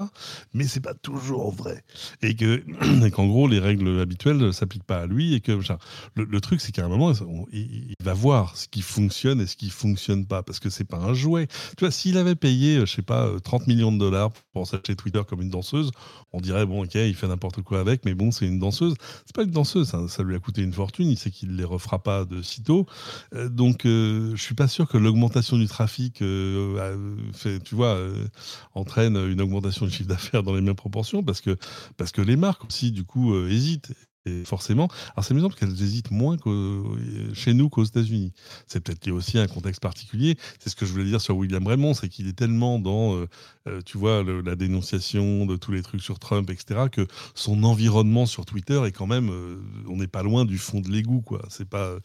mais 0.53 0.65
c'est 0.65 0.81
pas 0.81 0.93
toujours 0.93 1.51
vrai. 1.51 1.83
Et 2.21 2.37
que 2.37 2.63
qu'en 3.11 3.27
gros 3.27 3.49
les 3.49 3.61
règles 3.61 4.01
habituelles 4.01 4.37
ne 4.37 4.53
s'appliquent 4.53 4.85
pas 4.85 5.01
à 5.01 5.07
lui 5.07 5.35
et 5.35 5.41
que 5.41 5.59
le, 6.17 6.41
truc 6.41 6.61
c'est 6.61 6.73
qu'à 6.73 6.85
un 6.85 6.89
moment 6.89 7.13
il, 7.53 7.95
va 8.03 8.13
voir 8.13 8.57
ce 8.57 8.69
qui 8.69 8.83
fonctionne 8.83 9.41
et 9.41 9.47
ce 9.47 9.57
qui 9.57 9.71
fonctionne 9.71 10.27
pas 10.27 10.43
parce 10.43 10.61
que 10.61 10.69
c'est 10.69 10.85
pas 10.85 10.99
un 10.99 11.15
jouet. 11.15 11.47
Tu 11.79 11.85
vois, 11.85 11.91
s'il 11.91 12.19
avait 12.19 12.35
payé 12.35 12.81
je 12.81 12.95
sais 12.95 13.03
pas 13.03 13.31
30 13.43 13.67
millions 13.67 13.93
de 13.93 13.99
dollars 13.99 14.33
pour 14.53 14.67
s'acheter 14.67 14.97
Twitter 14.97 15.23
comme 15.27 15.41
une 15.41 15.51
danseuse, 15.51 15.91
on 16.33 16.41
dirait 16.41 16.67
bon 16.67 16.85
ok 16.85 16.95
il 16.95 17.15
fait 17.15 17.29
n'importe 17.29 17.63
quoi 17.63 17.81
avec, 17.81 18.05
mais 18.05 18.15
bon 18.15 18.31
c'est 18.31 18.47
une 18.47 18.59
danseuse. 18.59 18.95
C'est 19.25 19.35
pas 19.35 19.45
une 19.45 19.51
danseuse, 19.51 19.89
ça, 19.89 20.07
ça, 20.09 20.23
lui 20.23 20.35
a 20.35 20.39
coûté 20.39 20.63
une 20.63 20.73
fortune. 20.75 21.09
Il 21.09 21.19
sait 21.19 21.31
qu'il 21.31 21.57
les 21.57 21.65
refera 21.65 22.03
pas 22.03 22.27
de 22.27 22.43
sitôt. 22.43 22.87
Euh, 23.35 23.49
donc, 23.49 23.87
euh, 23.87 24.33
je 24.35 24.43
suis 24.43 24.55
pas 24.55 24.69
sûr 24.69 24.89
que 24.89 24.99
l'augmentation 24.99 25.57
du 25.57 25.67
trafic, 25.67 26.23
euh, 26.23 27.17
vois, 27.75 27.99
entraîne 28.75 29.17
une 29.17 29.41
augmentation 29.41 29.87
du 29.87 29.93
chiffre 29.93 30.09
d'affaires 30.09 30.43
dans 30.43 30.55
les 30.55 30.61
mêmes 30.61 30.75
proportions, 30.75 31.23
parce 31.23 31.41
que 31.41 31.57
parce 31.97 32.13
que 32.13 32.21
les 32.23 32.37
marques 32.37 32.65
aussi, 32.65 32.93
du 32.93 33.05
coup, 33.05 33.37
hésitent 33.47 33.93
forcément, 34.45 34.89
alors 35.15 35.25
c'est 35.25 35.33
amusant 35.33 35.49
parce 35.49 35.61
qu'elles 35.61 35.83
hésitent 35.83 36.11
moins 36.11 36.37
chez 37.35 37.55
nous 37.55 37.69
qu'aux 37.69 37.85
États-Unis. 37.85 38.33
C'est 38.67 38.81
peut-être 38.81 39.11
aussi 39.11 39.39
un 39.39 39.47
contexte 39.47 39.83
particulier. 39.83 40.37
C'est 40.59 40.71
ce 40.71 40.77
que 40.77 40.87
je 40.87 40.93
voulais 40.93 41.05
dire 41.05 41.21
sur 41.21 41.37
William 41.37 41.67
Raymond, 41.67 41.95
c'est 41.95 42.09
qu'il 42.09 42.29
est 42.29 42.35
tellement 42.35 42.79
dans, 42.79 43.17
euh, 43.17 43.27
euh, 43.69 43.81
tu 43.85 43.99
vois, 43.99 44.23
la 44.23 44.57
dénonciation 44.57 45.47
de 45.47 45.57
tous 45.57 45.73
les 45.73 45.83
trucs 45.83 46.03
sur 46.03 46.19
Trump, 46.19 46.51
etc., 46.51 46.87
que 46.91 47.07
son 47.35 47.65
environnement 47.65 48.27
sur 48.27 48.45
Twitter 48.45 48.81
est 48.87 48.93
quand 48.93 49.07
même, 49.07 49.31
euh, 49.31 49.57
on 49.89 49.97
n'est 49.97 50.07
pas 50.07 50.23
loin 50.23 50.45
du 50.45 50.59
fond 50.59 50.81
de 50.81 50.91
l'égout, 50.91 51.23
quoi. 51.23 51.43
C'est 51.49 51.69
pas, 51.69 51.97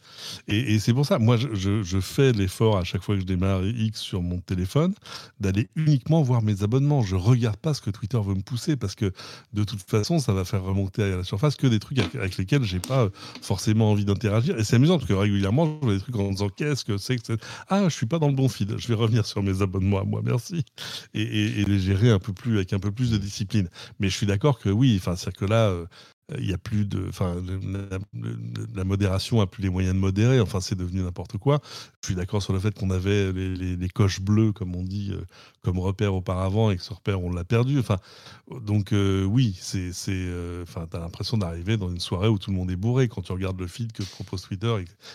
et, 0.48 0.78
c'est 0.78 0.92
pour 0.92 1.06
ça, 1.06 1.18
moi, 1.18 1.36
je, 1.36 1.82
je 1.82 2.00
fais 2.00 2.32
l'effort 2.32 2.76
à 2.76 2.84
chaque 2.84 3.02
fois 3.02 3.14
que 3.14 3.20
je 3.20 3.26
démarre 3.26 3.64
X 3.64 4.00
sur 4.00 4.22
mon 4.22 4.40
téléphone 4.40 4.94
d'aller 5.38 5.68
uniquement 5.76 6.22
voir 6.22 6.42
mes 6.42 6.62
abonnements. 6.62 7.02
Je 7.02 7.16
regarde 7.16 7.56
pas 7.56 7.74
ce 7.74 7.80
que 7.80 7.90
Twitter 7.90 8.18
veut 8.22 8.34
me 8.34 8.42
pousser 8.42 8.76
parce 8.76 8.94
que 8.94 9.12
de 9.52 9.64
toute 9.64 9.82
façon, 9.82 10.18
ça 10.18 10.32
va 10.32 10.44
faire 10.44 10.62
remonter 10.62 11.02
à 11.02 11.16
la 11.16 11.24
surface 11.24 11.56
que 11.56 11.66
des 11.66 11.78
trucs 11.78 11.98
à 11.98 12.04
avec 12.14 12.36
lesquels 12.36 12.64
j'ai 12.64 12.80
pas 12.80 13.08
forcément 13.42 13.90
envie 13.90 14.04
d'interagir. 14.04 14.58
Et 14.58 14.64
c'est 14.64 14.76
amusant 14.76 14.98
parce 14.98 15.08
que 15.08 15.14
régulièrement, 15.14 15.78
je 15.80 15.86
vois 15.86 15.94
des 15.94 16.00
trucs 16.00 16.16
en 16.16 16.30
disant 16.30 16.48
qu'est-ce 16.48 16.84
que 16.84 16.96
c'est 16.96 17.16
que. 17.16 17.36
Ah, 17.68 17.84
je 17.84 17.94
suis 17.94 18.06
pas 18.06 18.18
dans 18.18 18.28
le 18.28 18.34
bon 18.34 18.48
feed. 18.48 18.76
Je 18.78 18.88
vais 18.88 18.94
revenir 18.94 19.26
sur 19.26 19.42
mes 19.42 19.62
abonnements 19.62 20.00
moi, 20.04 20.20
merci. 20.24 20.64
Et, 21.14 21.64
les 21.64 21.78
gérer 21.78 22.10
un 22.10 22.18
peu 22.18 22.32
plus 22.32 22.56
avec 22.56 22.72
un 22.72 22.78
peu 22.78 22.90
plus 22.90 23.10
de 23.10 23.18
discipline. 23.18 23.68
Mais 23.98 24.08
je 24.08 24.16
suis 24.16 24.26
d'accord 24.26 24.58
que 24.58 24.68
oui, 24.68 24.96
enfin, 25.00 25.16
c'est 25.16 25.34
que 25.34 25.44
là, 25.44 25.74
il 26.38 26.48
y 26.48 26.52
a 26.52 26.58
plus 26.58 26.84
de, 26.84 27.06
enfin, 27.08 27.42
la, 28.74 28.84
modération 28.84 29.40
a 29.40 29.46
plus 29.46 29.62
les 29.62 29.70
moyens 29.70 29.94
de 29.94 30.00
modérer. 30.00 30.40
Enfin, 30.40 30.60
c'est 30.60 30.74
devenu 30.74 31.02
n'importe 31.02 31.38
quoi. 31.38 31.60
Je 32.00 32.06
suis 32.06 32.14
d'accord 32.14 32.42
sur 32.42 32.52
le 32.52 32.60
fait 32.60 32.76
qu'on 32.76 32.90
avait 32.90 33.32
les, 33.32 33.88
coches 33.88 34.20
bleues, 34.20 34.52
comme 34.52 34.74
on 34.76 34.82
dit, 34.82 35.10
euh, 35.12 35.24
comme 35.62 35.78
repère 35.78 36.14
auparavant, 36.14 36.70
et 36.70 36.76
que 36.76 36.82
ce 36.82 36.92
repère 36.92 37.20
on 37.22 37.32
l'a 37.32 37.44
perdu. 37.44 37.78
Enfin, 37.78 37.98
donc 38.62 38.92
euh, 38.92 39.24
oui, 39.24 39.56
c'est, 39.60 39.92
c'est, 39.92 40.12
euh, 40.14 40.62
enfin, 40.62 40.86
t'as 40.88 41.00
l'impression 41.00 41.36
d'arriver 41.36 41.76
dans 41.76 41.90
une 41.90 42.00
soirée 42.00 42.28
où 42.28 42.38
tout 42.38 42.50
le 42.50 42.56
monde 42.56 42.70
est 42.70 42.76
bourré 42.76 43.08
quand 43.08 43.22
tu 43.22 43.32
regardes 43.32 43.60
le 43.60 43.66
feed 43.66 43.92
que 43.92 44.02
propose 44.02 44.42
Twitter 44.42 44.74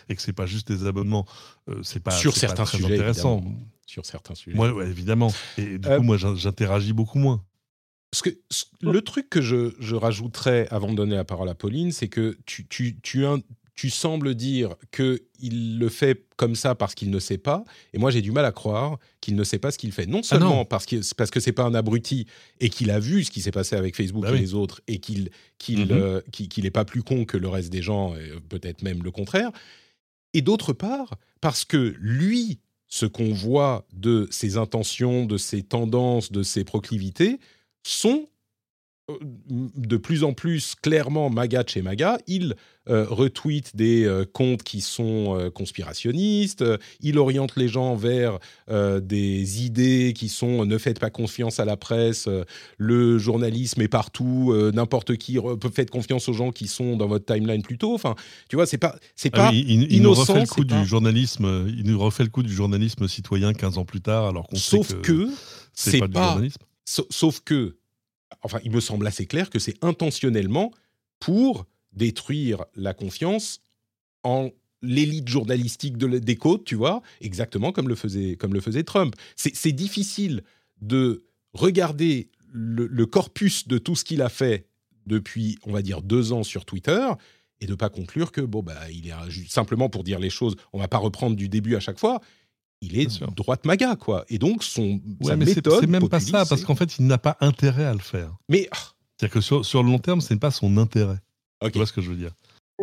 et, 0.09 0.16
que 0.16 0.22
c'est 0.22 0.34
pas 0.34 0.45
juste 0.45 0.72
des 0.72 0.86
abonnements. 0.86 1.26
c'est 1.84 2.01
pas 2.01 2.11
sur 2.11 2.36
certains 2.36 2.66
très 2.66 2.78
sujets 2.78 2.95
intéressant. 2.95 3.43
Sur 3.86 4.05
certains 4.05 4.36
sujets. 4.36 4.57
Ouais, 4.57 4.88
évidemment. 4.88 5.32
Et 5.57 5.78
du 5.78 5.88
coup, 5.88 6.01
moi, 6.01 6.18
j'interagis 6.18 6.93
beaucoup 6.93 7.20
moins 7.20 7.43
que, 8.22 8.30
le 8.82 9.01
truc 9.01 9.30
que 9.30 9.41
je, 9.41 9.74
je, 9.80 9.95
rajouterais 9.95 10.68
avant 10.72 10.89
de 10.89 10.95
donner 10.95 11.16
la 11.16 11.26
parole 11.26 11.49
à 11.49 11.56
Pauline, 11.56 11.91
c'est 11.91 12.08
que 12.08 12.38
tu, 12.45 12.66
tu, 12.68 12.97
tu, 13.01 13.26
tu 13.76 13.89
sembles 13.89 14.36
dire 14.36 14.76
qu'il 14.91 15.80
le 15.80 15.89
fait 15.89 16.26
comme 16.38 16.56
ça 16.56 16.76
parce 16.76 16.95
qu'il 16.95 17.10
ne 17.10 17.20
sait 17.20 17.38
pas, 17.38 17.66
et 17.93 17.97
moi 17.97 18.10
j'ai 18.12 18.22
du 18.22 18.32
mal 18.32 18.45
à 18.45 18.51
croire 18.51 18.97
qu'il 19.20 19.36
ne 19.36 19.43
sait 19.43 19.60
pas 19.60 19.72
ce 19.72 19.78
qu'il 19.78 19.91
fait. 19.91 20.06
Non 20.06 20.22
ah 20.24 20.28
seulement 20.28 20.66
parce 20.66 20.86
que 20.86 20.95
parce 21.16 21.30
que 21.30 21.39
c'est 21.39 21.51
pas 21.51 21.64
un 21.64 21.74
abruti 21.74 22.26
et 22.60 22.70
qu'il 22.70 22.89
a 22.89 22.99
vu 22.99 23.24
ce 23.24 23.32
qui 23.32 23.41
s'est 23.41 23.51
passé 23.51 23.76
avec 23.76 23.95
Facebook 23.95 24.24
bah 24.24 24.34
et 24.34 24.39
les 24.39 24.53
autres, 24.53 24.82
et 24.88 24.99
qu'il 24.99 25.30
qu'il 25.58 25.88
mm-hmm. 25.88 26.62
euh, 26.64 26.72
pas 26.72 26.86
plus 26.86 27.03
con 27.03 27.26
que 27.26 27.38
le 27.38 27.49
reste 27.49 27.70
des 27.70 27.82
gens, 27.82 28.16
peut-être 28.49 28.82
même 28.82 29.03
le 29.03 29.12
contraire. 29.12 29.51
Et 30.34 30.41
d'autre 30.41 30.74
part, 30.74 31.18
parce 31.39 31.64
que 31.64 31.95
lui, 31.99 32.60
ce 32.88 33.06
qu'on 33.06 33.34
voit 33.34 33.86
de 33.93 34.28
ses 34.32 34.58
intentions, 34.58 35.26
de 35.26 35.38
ses 35.38 35.64
tendances, 35.64 36.32
de 36.32 36.43
ses 36.43 36.64
proclivités, 36.64 37.39
sont 37.86 38.27
euh, 39.11 39.13
de 39.75 39.97
plus 39.97 40.23
en 40.23 40.33
plus 40.33 40.73
clairement 40.73 41.29
MAGA 41.29 41.63
chez 41.67 41.83
MAGA. 41.83 42.17
Il 42.25 42.55
euh, 42.89 43.05
retweet 43.07 43.75
des 43.75 44.03
euh, 44.03 44.25
comptes 44.25 44.63
qui 44.63 44.81
sont 44.81 45.51
conspirationnistes, 45.53 46.63
il 47.01 47.19
oriente 47.19 47.55
les 47.55 47.67
gens 47.67 47.95
vers 47.95 48.39
des 48.67 49.65
idées 49.65 50.13
qui 50.15 50.29
sont 50.29 50.65
ne 50.65 50.77
faites 50.79 50.99
pas 50.99 51.11
confiance 51.11 51.59
à 51.59 51.65
la 51.65 51.77
presse, 51.77 52.27
le 52.77 53.17
journalisme 53.19 53.81
est 53.81 53.88
partout, 53.88 54.53
n'importe 54.73 55.17
qui, 55.17 55.38
faites 55.73 55.91
confiance 55.91 56.27
aux 56.29 56.33
gens 56.33 56.51
qui 56.51 56.67
sont 56.67 56.95
dans 56.95 57.07
votre 57.07 57.25
timeline 57.25 57.61
plutôt. 57.61 57.93
Enfin, 57.93 58.15
tu 58.49 58.55
vois, 58.55 58.65
c'est 58.65 58.77
pas, 58.77 58.95
c'est 59.15 59.29
ah 59.33 59.49
pas 59.49 59.51
il, 59.53 60.01
Nous 60.01 60.13
refait 60.13 60.41
le 60.41 60.47
coup 60.47 60.63
du 60.63 60.86
journalisme, 60.86 61.67
il 61.67 61.83
nous 61.86 61.99
refait 61.99 62.23
le 62.23 62.29
coup 62.29 62.43
du 62.43 62.53
journalisme 62.53 63.07
citoyen 63.07 63.53
15 63.53 63.77
ans 63.77 63.86
plus 63.86 64.01
tard, 64.01 64.25
alors 64.25 64.47
qu'on 64.47 64.55
sait 64.55 64.79
que, 64.79 64.93
que 65.01 65.29
c'est 65.73 65.99
pas, 65.99 66.07
pas 66.07 66.19
du 66.19 66.25
journalisme. 66.25 66.61
Sauf 66.86 67.39
que 67.41 67.77
enfin, 68.41 68.59
il 68.63 68.71
me 68.71 68.79
semble 68.79 69.07
assez 69.07 69.25
clair 69.25 69.49
que 69.49 69.59
c'est 69.59 69.83
intentionnellement 69.83 70.71
pour 71.19 71.65
détruire 71.93 72.65
la 72.75 72.93
confiance 72.93 73.61
en 74.23 74.51
l'élite 74.81 75.27
journalistique 75.27 75.97
de, 75.97 76.19
des 76.19 76.36
côtes, 76.36 76.65
tu 76.65 76.75
vois, 76.75 77.01
exactement 77.21 77.71
comme 77.71 77.88
le 77.88 77.95
faisait, 77.95 78.36
comme 78.36 78.53
le 78.53 78.61
faisait 78.61 78.83
Trump. 78.83 79.15
C'est 79.36 79.71
difficile 79.71 80.43
de 80.81 81.23
regarder 81.53 82.29
le, 82.51 83.05
corpus 83.05 83.67
de 83.67 83.77
tout 83.77 83.95
ce 83.95 84.03
qu'il 84.03 84.21
a 84.21 84.29
fait 84.29 84.67
depuis, 85.05 85.57
on 85.65 85.71
va 85.71 85.81
dire, 85.81 86.01
deux 86.01 86.33
ans 86.33 86.43
sur 86.43 86.65
Twitter 86.65 87.07
et 87.61 87.65
de 87.65 87.71
ne 87.71 87.75
pas 87.75 87.89
conclure 87.89 88.31
que, 88.31 88.41
bon, 88.41 88.61
bah, 88.61 88.91
il 88.91 89.07
est 89.07 89.49
simplement 89.49 89.89
pour 89.89 90.03
dire 90.03 90.19
les 90.19 90.29
choses, 90.29 90.55
on 90.73 90.79
va 90.79 90.88
pas 90.88 90.97
reprendre 90.97 91.36
du 91.36 91.49
début 91.49 91.75
à 91.75 91.79
chaque 91.79 91.99
fois, 91.99 92.21
il 92.86 92.99
est 92.99 93.23
droite 93.36 93.65
maga, 93.65 93.95
quoi. 93.95 94.25
Et 94.29 94.38
donc, 94.38 94.63
son 94.63 95.01
ouais, 95.21 95.36
mais 95.36 95.45
méthode. 95.45 95.79
C'est 95.79 95.88
même 95.88 96.07
pas 96.07 96.19
ça, 96.19 96.45
parce 96.45 96.63
qu'en 96.63 96.75
fait, 96.75 96.97
il 96.99 97.07
n'a 97.07 97.17
pas 97.17 97.38
intérêt 97.41 97.86
à 97.86 97.93
le 97.93 97.99
faire. 97.99 98.36
Mais. 98.49 98.67
Ah. 98.71 98.77
C'est-à-dire 99.17 99.33
que 99.33 99.41
sur, 99.41 99.65
sur, 99.65 99.81
le 99.81 99.89
long 99.89 99.99
terme, 99.99 100.19
ce 100.19 100.33
n'est 100.33 100.39
pas 100.39 100.51
son 100.51 100.77
intérêt. 100.77 101.19
Tu 101.63 101.77
vois 101.77 101.86
ce 101.86 101.93
que 101.93 102.01
je 102.01 102.09
veux 102.09 102.17
dire 102.17 102.31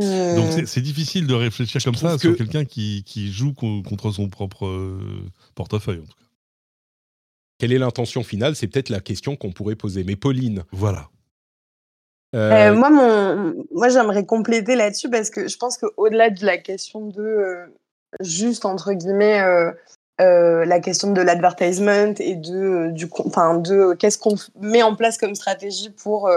euh. 0.01 0.37
Donc, 0.37 0.67
c'est 0.67 0.81
difficile 0.81 1.27
de 1.27 1.35
réfléchir 1.35 1.83
comme 1.85 1.95
ça 1.95 2.19
sur 2.19 2.37
quelqu'un 2.37 2.65
qui, 2.65 3.05
qui, 3.05 3.31
joue 3.31 3.53
contre 3.53 4.11
son 4.11 4.29
propre 4.31 4.67
euh, 4.67 4.99
portefeuille, 5.55 5.99
en 5.99 6.07
tout 6.07 6.17
cas. 6.19 6.25
Quelle 7.59 7.73
est 7.73 7.79
l'intention 7.79 8.23
finale? 8.23 8.57
C'est 8.57 8.67
peut-être 8.67 8.89
la 8.89 9.01
question 9.01 9.37
qu'on 9.37 9.53
pourrait 9.53 9.77
poser. 9.77 10.05
Mais 10.05 10.17
Pauline. 10.17 10.65
Voilà. 10.73 11.11
Euh, 12.35 12.75
moi, 12.75 12.89
mon... 12.89 13.67
moi 13.73 13.91
j'aimerais 13.91 14.25
compléter 14.25 14.75
là-dessus 14.75 15.11
parce 15.11 15.29
que 15.29 15.49
je 15.49 15.57
pense 15.59 15.77
qu'au-delà 15.77 16.31
de 16.31 16.45
la 16.47 16.57
question 16.57 17.09
de 17.09 17.67
juste 18.21 18.65
entre 18.65 18.93
guillemets 18.93 19.41
euh, 19.41 19.71
euh, 20.21 20.65
la 20.65 20.81
question 20.81 21.13
de 21.13 21.23
l'advertisement 21.23 22.15
et 22.19 22.37
de 22.37 22.55
euh, 22.55 22.89
du 22.91 23.09
enfin 23.25 23.57
de 23.57 23.95
qu'est-ce 23.95 24.19
qu'on 24.19 24.37
met 24.61 24.83
en 24.83 24.95
place 24.95 25.19
comme 25.19 25.35
stratégie 25.35 25.91
pour 25.91 26.31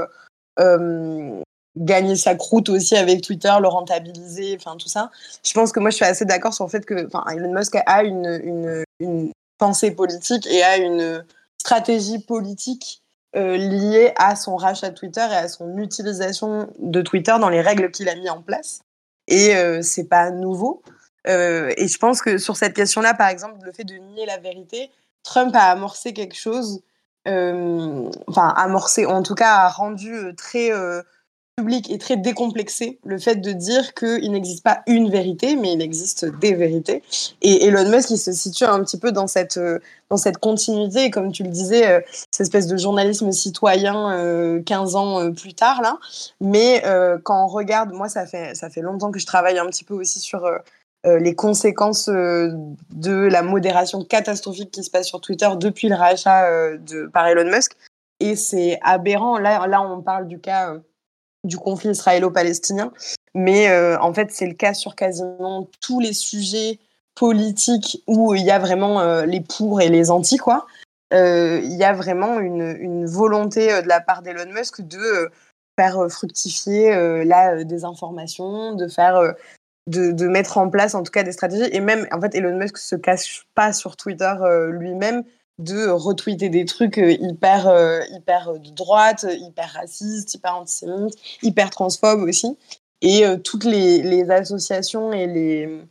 gagner 1.78 2.16
sa 2.16 2.36
croûte 2.36 2.70
aussi 2.70 2.96
avec 2.96 3.22
Twitter, 3.22 3.54
le 3.60 3.68
rentabiliser, 3.68 4.56
enfin 4.58 4.78
tout 4.78 4.88
ça. 4.88 5.12
Je 5.44 5.54
pense 5.54 5.74
que 5.74 5.82
moi 5.82 5.90
je 5.90 5.98
suis 5.98 6.06
assez 6.06 6.24
d'accord 6.24 6.54
sur 6.54 6.64
le 6.64 6.70
fait 6.70 6.86
que 6.86 7.10
Elon 7.34 7.52
Musk 7.52 7.76
a 7.86 8.04
une, 8.04 8.86
une, 9.00 9.32
pensée 9.58 9.92
politique 9.92 10.48
et 10.48 10.64
a 10.64 10.78
une 10.78 11.26
stratégie 11.58 12.20
politique 12.20 13.02
liée 13.34 14.14
à 14.16 14.38
son 14.38 14.56
rachat 14.56 14.90
de 14.92 14.96
Twitter 14.96 15.26
et 15.30 15.36
à 15.36 15.50
son 15.50 15.78
utilisation 15.78 16.70
de 16.80 17.02
Twitter 17.02 17.36
dans 17.42 17.50
les 17.50 17.60
règles 17.60 17.92
qu'il 17.92 18.08
a 18.08 18.16
mis 18.16 18.30
en 18.30 18.42
place. 18.42 18.80
Et 19.28 19.54
c'est 19.82 20.06
pas 20.06 20.32
nouveau. 20.32 20.82
Euh, 21.28 21.72
et 21.78 21.88
je 21.88 21.98
pense 21.98 22.22
que 22.22 22.38
sur 22.38 22.56
cette 22.56 22.74
question-là, 22.74 23.14
par 23.14 23.30
exemple, 23.30 23.56
le 23.64 23.72
fait 23.72 23.84
de 23.84 23.96
nier 23.96 24.26
la 24.26 24.38
vérité, 24.38 24.90
Trump 25.24 25.56
a 25.56 25.72
amorcé 25.72 26.14
quelque 26.14 26.36
chose, 26.36 26.82
euh, 27.28 28.10
enfin 28.28 28.54
amorcé, 28.56 29.06
en 29.06 29.24
tout 29.24 29.36
cas 29.36 29.52
a 29.52 29.70
rendu 29.70 30.14
euh, 30.14 30.34
très 30.34 30.72
public 31.58 31.90
et 31.90 31.98
très 31.98 32.18
décomplexé 32.18 33.00
le 33.06 33.18
fait 33.18 33.38
de 33.38 33.54
dire 33.54 33.94
qu'il 33.94 34.30
n'existe 34.30 34.62
pas 34.62 34.82
une 34.88 35.10
vérité, 35.10 35.56
mais 35.56 35.72
il 35.72 35.82
existe 35.82 36.26
des 36.26 36.54
vérités. 36.54 37.02
Et 37.42 37.66
Elon 37.66 37.90
Musk, 37.90 38.10
il 38.10 38.18
se 38.18 38.34
situe 38.34 38.66
un 38.66 38.84
petit 38.84 39.00
peu 39.00 39.14
dans 39.14 39.26
cette, 39.26 39.58
dans 40.10 40.18
cette 40.18 40.38
continuité, 40.38 41.10
comme 41.10 41.32
tu 41.32 41.44
le 41.44 41.50
disais, 41.50 42.06
cette 42.30 42.42
espèce 42.42 42.68
de 42.68 42.76
journalisme 42.76 43.32
citoyen 43.32 44.62
15 44.66 44.96
ans 44.98 45.32
plus 45.32 45.54
tard, 45.54 45.82
là. 45.82 45.98
Mais 46.42 46.84
quand 47.24 47.46
on 47.46 47.48
regarde, 47.48 47.94
moi, 47.94 48.10
ça 48.10 48.26
fait, 48.26 48.54
ça 48.54 48.70
fait 48.70 48.82
longtemps 48.82 49.12
que 49.12 49.20
je 49.20 49.26
travaille 49.26 49.58
un 49.58 49.68
petit 49.68 49.86
peu 49.86 49.94
aussi 49.94 50.20
sur 50.20 50.44
euh, 50.44 50.58
les 51.20 51.36
conséquences 51.36 52.10
euh, 52.10 52.50
de 52.94 53.12
la 53.12 53.44
modération 53.44 54.04
catastrophique 54.04 54.72
qui 54.72 54.84
se 54.84 54.90
passe 54.90 55.08
sur 55.08 55.22
Twitter 55.22 55.48
depuis 55.58 55.88
le 55.88 55.96
rachat 55.96 56.50
euh, 56.50 56.78
par 57.14 57.28
Elon 57.28 57.50
Musk. 57.50 57.74
Et 58.20 58.36
c'est 58.36 58.80
aberrant. 58.82 59.38
Là, 59.38 59.68
là, 59.68 59.82
on 59.82 60.02
parle 60.02 60.28
du 60.28 60.40
cas 60.40 60.74
du 61.44 61.58
conflit 61.58 61.92
israélo-palestinien, 61.92 62.92
mais 63.36 63.70
en 63.98 64.14
fait, 64.14 64.32
c'est 64.32 64.48
le 64.48 64.56
cas 64.56 64.74
sur 64.74 64.96
quasiment 64.96 65.68
tous 65.80 66.00
les 66.00 66.14
sujets 66.14 66.80
politiques 67.14 68.02
où 68.08 68.34
il 68.34 68.44
y 68.44 68.50
a 68.50 68.58
vraiment 68.58 69.22
les 69.26 69.42
pour 69.42 69.82
et 69.82 69.90
les 69.90 70.10
anti. 70.10 70.40
Il 71.12 71.76
y 71.78 71.84
a 71.84 71.94
vraiment 71.94 72.40
une, 72.40 72.76
une 72.80 73.06
volonté 73.06 73.68
de 73.84 73.88
la 73.88 74.00
part 74.00 74.24
d'Elon 74.24 74.52
Musk 74.52 74.82
de 74.82 75.30
faire 75.78 76.08
fructifier 76.10 76.96
la 77.26 77.64
désinformation, 77.64 78.74
de 78.74 78.88
faire 78.88 79.36
de, 79.88 80.28
mettre 80.28 80.58
en 80.58 80.70
place 80.70 80.96
en 80.96 81.04
tout 81.04 81.12
cas 81.12 81.24
des 81.24 81.32
stratégies. 81.32 81.70
Et 81.72 81.80
même, 81.80 82.08
en 82.12 82.20
fait, 82.20 82.36
Elon 82.36 82.58
Musk 82.58 82.78
se 82.78 82.96
cache 82.96 83.48
pas 83.56 83.74
sur 83.74 83.96
Twitter 83.96 84.34
euh, 84.42 84.72
lui-même 84.72 85.24
de 85.58 85.88
retweeter 85.88 86.50
des 86.50 86.66
trucs 86.66 86.98
euh, 86.98 87.12
hyper, 87.12 87.68
euh, 87.68 88.02
hyper 88.12 88.60
de 88.60 88.70
droite, 88.72 89.26
hyper 89.30 89.72
racistes, 89.74 90.34
hyper 90.34 90.56
antisémites, 90.56 91.16
hyper 91.42 91.70
transphobes 91.70 92.22
aussi. 92.22 92.58
Et 93.02 93.24
toutes 93.44 93.66
les, 93.66 94.02
les, 94.02 94.32
associations 94.32 95.12
et 95.12 95.28
les, 95.28 95.82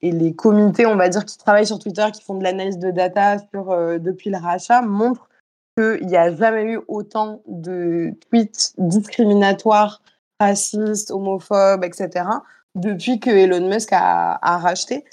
et 0.00 0.10
les 0.10 0.32
comités, 0.32 0.86
on 0.86 0.96
va 0.96 1.10
dire, 1.10 1.26
qui 1.26 1.36
travaillent 1.36 1.66
sur 1.66 1.78
Twitter, 1.78 2.06
qui 2.14 2.22
font 2.22 2.34
de 2.34 2.42
l'analyse 2.42 2.78
de 2.78 2.90
data 2.90 3.36
sur, 3.50 3.76
depuis 3.98 4.30
le 4.30 4.38
rachat, 4.38 4.80
montrent 4.80 5.28
qu'il 5.76 6.06
n'y 6.06 6.16
a 6.16 6.34
jamais 6.34 6.64
eu 6.64 6.80
autant 6.88 7.42
de 7.46 8.14
tweets 8.30 8.72
discriminatoires, 8.78 10.00
racistes, 10.40 11.10
homophobes, 11.10 11.84
etc 11.84 12.24
depuis 12.74 13.20
que 13.20 13.30
Elon 13.30 13.68
Musk 13.68 13.90
a, 13.92 14.38
racheté. 14.58 15.04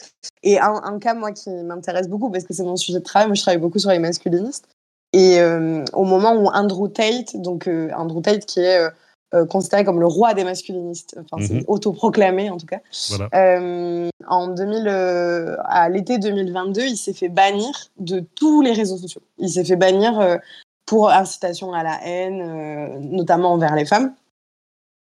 Et 0.43 0.59
un, 0.59 0.99
cas, 0.99 1.13
moi, 1.13 1.31
qui 1.31 1.49
m'intéresse 1.49 2.07
beaucoup, 2.07 2.29
parce 2.29 2.45
que 2.45 2.53
c'est 2.53 2.63
mon 2.63 2.75
sujet 2.75 2.99
de 2.99 3.03
travail, 3.03 3.27
moi, 3.27 3.35
je 3.35 3.41
travaille 3.41 3.59
beaucoup 3.59 3.79
sur 3.79 3.91
les 3.91 3.99
masculinistes. 3.99 4.67
Et 5.13 5.39
euh, 5.39 5.83
au 5.93 6.03
moment 6.03 6.33
où 6.33 6.47
Andrew 6.47 6.87
Tate, 6.87 7.35
donc 7.35 7.67
euh, 7.67 7.89
Andrew 7.95 8.21
Tate 8.21 8.45
qui 8.45 8.59
est 8.59 8.87
euh, 9.33 9.45
considéré 9.45 9.83
comme 9.83 9.99
le 9.99 10.05
roi 10.05 10.35
des 10.35 10.43
masculinistes, 10.43 11.17
enfin, 11.19 11.43
c'est 11.43 11.55
mhm. 11.55 11.63
autoproclamé 11.67 12.49
en 12.51 12.57
tout 12.57 12.67
cas, 12.67 12.79
en 14.27 14.47
2000, 14.47 14.87
à 15.65 15.89
l'été 15.89 16.19
2022, 16.19 16.81
il 16.81 16.97
s'est 16.97 17.13
fait 17.13 17.29
bannir 17.29 17.71
de 17.97 18.23
tous 18.35 18.61
les 18.61 18.73
réseaux 18.73 18.97
sociaux. 18.97 19.21
Il 19.39 19.49
s'est 19.49 19.65
fait 19.65 19.75
bannir 19.75 20.39
pour 20.85 21.09
incitation 21.09 21.73
à 21.73 21.81
la 21.81 21.99
haine, 22.03 23.09
notamment 23.09 23.53
envers 23.53 23.75
les 23.75 23.85
femmes. 23.85 24.13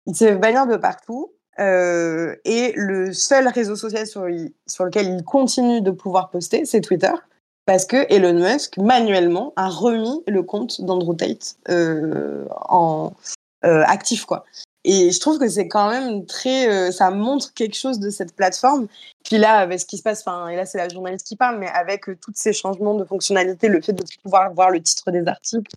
il 0.06 0.14
se 0.14 0.26
fait 0.26 0.36
bannir 0.36 0.68
de 0.68 0.76
partout. 0.76 1.32
Euh, 1.60 2.36
et 2.44 2.72
le 2.76 3.12
seul 3.12 3.48
réseau 3.48 3.76
social 3.76 4.06
sur, 4.06 4.26
sur 4.66 4.84
lequel 4.84 5.08
il 5.08 5.24
continue 5.24 5.80
de 5.80 5.90
pouvoir 5.90 6.30
poster, 6.30 6.64
c'est 6.64 6.80
Twitter. 6.80 7.12
Parce 7.66 7.84
que 7.84 8.06
Elon 8.12 8.34
Musk, 8.34 8.78
manuellement, 8.78 9.52
a 9.56 9.68
remis 9.68 10.22
le 10.26 10.42
compte 10.42 10.80
d'Andrew 10.80 11.14
Tate 11.14 11.56
euh, 11.68 12.46
en 12.68 13.12
euh, 13.64 13.82
actif. 13.86 14.24
quoi. 14.24 14.44
Et 14.84 15.10
je 15.10 15.20
trouve 15.20 15.38
que 15.38 15.48
c'est 15.48 15.68
quand 15.68 15.90
même 15.90 16.24
très. 16.24 16.90
Ça 16.92 17.10
montre 17.10 17.52
quelque 17.52 17.76
chose 17.76 17.98
de 17.98 18.08
cette 18.08 18.34
plateforme. 18.34 18.86
Puis 19.22 19.36
là, 19.36 19.56
avec 19.56 19.80
ce 19.80 19.84
qui 19.84 19.98
se 19.98 20.02
passe, 20.02 20.22
enfin, 20.24 20.48
et 20.48 20.56
là, 20.56 20.64
c'est 20.64 20.78
la 20.78 20.88
journaliste 20.88 21.26
qui 21.26 21.36
parle, 21.36 21.58
mais 21.58 21.68
avec 21.68 22.04
tous 22.22 22.32
ces 22.34 22.54
changements 22.54 22.94
de 22.94 23.04
fonctionnalité, 23.04 23.68
le 23.68 23.82
fait 23.82 23.92
de 23.92 24.04
pouvoir 24.22 24.54
voir 24.54 24.70
le 24.70 24.80
titre 24.80 25.10
des 25.10 25.26
articles, 25.26 25.70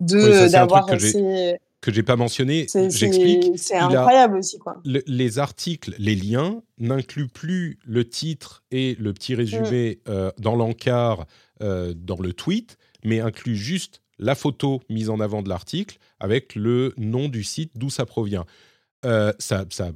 de 0.00 0.48
d'avoir 0.48 0.86
ces 1.00 1.58
que 1.80 1.92
j'ai 1.92 2.02
pas 2.02 2.16
mentionné, 2.16 2.66
j'explique. 2.72 3.56
C'est 3.56 3.76
incroyable 3.76 4.38
aussi, 4.38 4.58
quoi. 4.58 4.80
les 4.84 5.38
articles, 5.38 5.94
les 5.98 6.14
liens 6.14 6.62
n'incluent 6.78 7.28
plus 7.28 7.78
le 7.84 8.08
titre 8.08 8.64
et 8.70 8.96
le 8.98 9.12
petit 9.12 9.34
résumé 9.34 10.00
euh, 10.08 10.30
dans 10.38 10.56
l'encart, 10.56 11.26
euh, 11.62 11.94
dans 11.96 12.20
le 12.20 12.32
tweet, 12.32 12.78
mais 13.04 13.20
incluent 13.20 13.56
juste 13.56 14.02
la 14.18 14.34
photo 14.34 14.80
mise 14.90 15.10
en 15.10 15.20
avant 15.20 15.42
de 15.42 15.48
l'article 15.48 15.98
avec 16.18 16.54
le 16.56 16.92
nom 16.96 17.28
du 17.28 17.44
site 17.44 17.72
d'où 17.76 17.90
ça 17.90 18.06
provient. 18.06 18.44
Euh, 19.04 19.32
ça, 19.38 19.64
ça 19.70 19.92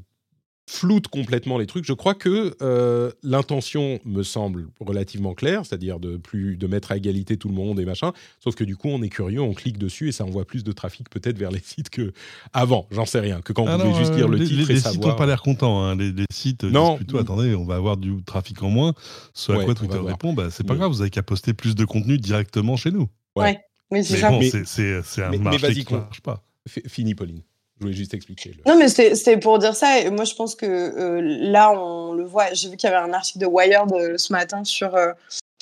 floute 0.73 1.09
complètement 1.09 1.59
les 1.59 1.67
trucs. 1.67 1.85
Je 1.85 1.93
crois 1.93 2.15
que 2.15 2.57
euh, 2.63 3.13
l'intention 3.23 4.01
me 4.05 4.23
semble 4.23 4.69
relativement 4.81 5.35
claire, 5.35 5.67
c'est-à-dire 5.67 6.01
de 6.01 6.17
plus 6.17 6.57
de 6.57 6.67
mettre 6.67 6.93
à 6.93 6.97
égalité 6.97 7.37
tout 7.37 7.49
le 7.49 7.55
monde 7.55 7.79
et 7.79 7.85
machin. 7.85 8.13
Sauf 8.41 8.55
que 8.55 8.65
du 8.65 8.77
coup, 8.77 8.89
on 8.89 9.03
est 9.03 9.09
curieux, 9.09 9.41
on 9.41 9.53
clique 9.53 9.79
dessus 9.79 10.09
et 10.09 10.13
ça 10.13 10.25
envoie 10.25 10.45
plus 10.45 10.65
de 10.65 10.73
trafic 10.73 11.11
peut-être 11.11 11.39
vers 11.39 11.51
les 11.51 11.61
sites 11.65 11.91
que 11.91 12.13
avant. 12.53 12.87
J'en 12.91 13.07
sais 13.07 13.21
rien. 13.21 13.41
Que 13.43 13.53
quand 13.53 13.65
on 13.65 13.79
pouvait 13.79 13.99
juste 13.99 14.15
lire 14.15 14.29
le 14.29 14.39
titre 14.39 14.69
les, 14.69 14.77
et 14.77 14.81
savoir. 14.81 14.93
Les 14.93 14.93
sites 14.93 15.05
n'ont 15.05 15.17
pas 15.17 15.27
l'air 15.27 15.43
contents. 15.43 15.83
Hein. 15.83 15.97
Les, 15.97 16.25
sites 16.31 16.65
non. 16.65 16.97
plutôt 16.97 17.19
attendez, 17.19 17.55
on 17.55 17.65
va 17.65 17.77
avoir 17.77 17.97
du 17.97 18.23
trafic 18.25 18.63
en 18.63 18.71
moins. 18.71 18.95
Ce 19.35 19.53
à 19.53 19.63
quoi 19.65 19.75
Twitter 19.75 19.99
répond, 19.99 20.33
bah, 20.33 20.49
c'est 20.51 20.67
pas 20.67 20.75
grave, 20.75 20.91
vous 20.91 21.03
avez 21.03 21.11
qu'à 21.11 21.23
poster 21.23 21.53
plus 21.53 21.75
de 21.75 21.85
contenu 21.85 22.19
directement 22.19 22.77
chez 22.77 22.91
nous. 22.91 23.09
Ouais. 23.37 23.61
Mais 23.91 24.03
c'est 24.03 24.23
bon, 24.23 24.41
c'est 24.65 25.23
un 25.23 25.37
marché 25.37 25.85
qui 25.85 25.93
ne 25.93 25.99
marche 25.99 26.23
pas. 26.23 26.43
Fini, 26.67 27.15
Pauline. 27.15 27.43
Juste 27.91 28.15
expliquer. 28.15 28.55
Non, 28.67 28.77
mais 28.79 28.89
c'était 28.89 29.37
pour 29.37 29.59
dire 29.59 29.75
ça. 29.75 29.87
Moi, 30.11 30.25
je 30.25 30.35
pense 30.35 30.55
que 30.55 30.67
euh, 30.67 31.21
là, 31.23 31.73
on 31.73 32.13
le 32.13 32.25
voit. 32.25 32.53
J'ai 32.53 32.69
vu 32.69 32.77
qu'il 32.77 32.89
y 32.89 32.93
avait 32.93 33.03
un 33.03 33.13
article 33.13 33.41
de 33.41 33.47
Wired 33.47 33.93
euh, 33.93 34.15
ce 34.17 34.33
matin 34.33 34.65
sur 34.65 34.95
euh, 34.95 35.13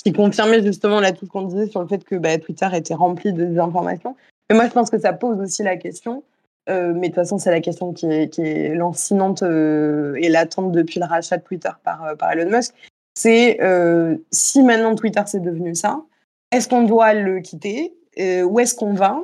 qui 0.03 0.13
confirmait 0.13 0.61
justement 0.61 0.99
là 0.99 1.11
tout 1.11 1.25
ce 1.25 1.31
qu'on 1.31 1.43
disait 1.43 1.67
sur 1.67 1.81
le 1.81 1.87
fait 1.87 2.03
que 2.03 2.15
bah, 2.15 2.37
Twitter 2.37 2.67
était 2.73 2.93
rempli 2.93 3.33
de 3.33 3.45
désinformation. 3.45 4.15
Mais 4.49 4.55
moi, 4.55 4.67
je 4.67 4.71
pense 4.71 4.89
que 4.89 4.99
ça 4.99 5.13
pose 5.13 5.39
aussi 5.39 5.63
la 5.63 5.77
question. 5.77 6.23
mais 6.67 6.93
de 6.93 7.05
toute 7.05 7.15
façon, 7.15 7.37
c'est 7.37 7.51
la 7.51 7.61
question 7.61 7.93
qui 7.93 8.05
est, 8.05 8.29
qui 8.29 8.41
est 8.41 8.75
lancinante 8.75 9.43
et 9.43 10.29
latente 10.29 10.71
depuis 10.71 10.99
le 10.99 11.05
rachat 11.05 11.37
de 11.37 11.43
Twitter 11.43 11.69
par, 11.83 12.15
par 12.17 12.31
Elon 12.31 12.49
Musk. 12.49 12.73
C'est 13.15 13.59
si 14.31 14.63
maintenant 14.63 14.95
Twitter 14.95 15.21
c'est 15.25 15.41
devenu 15.41 15.75
ça, 15.75 16.01
est-ce 16.51 16.67
qu'on 16.67 16.83
doit 16.83 17.13
le 17.13 17.39
quitter? 17.39 17.93
Où 18.17 18.59
est-ce 18.59 18.75
qu'on 18.75 18.93
va? 18.93 19.19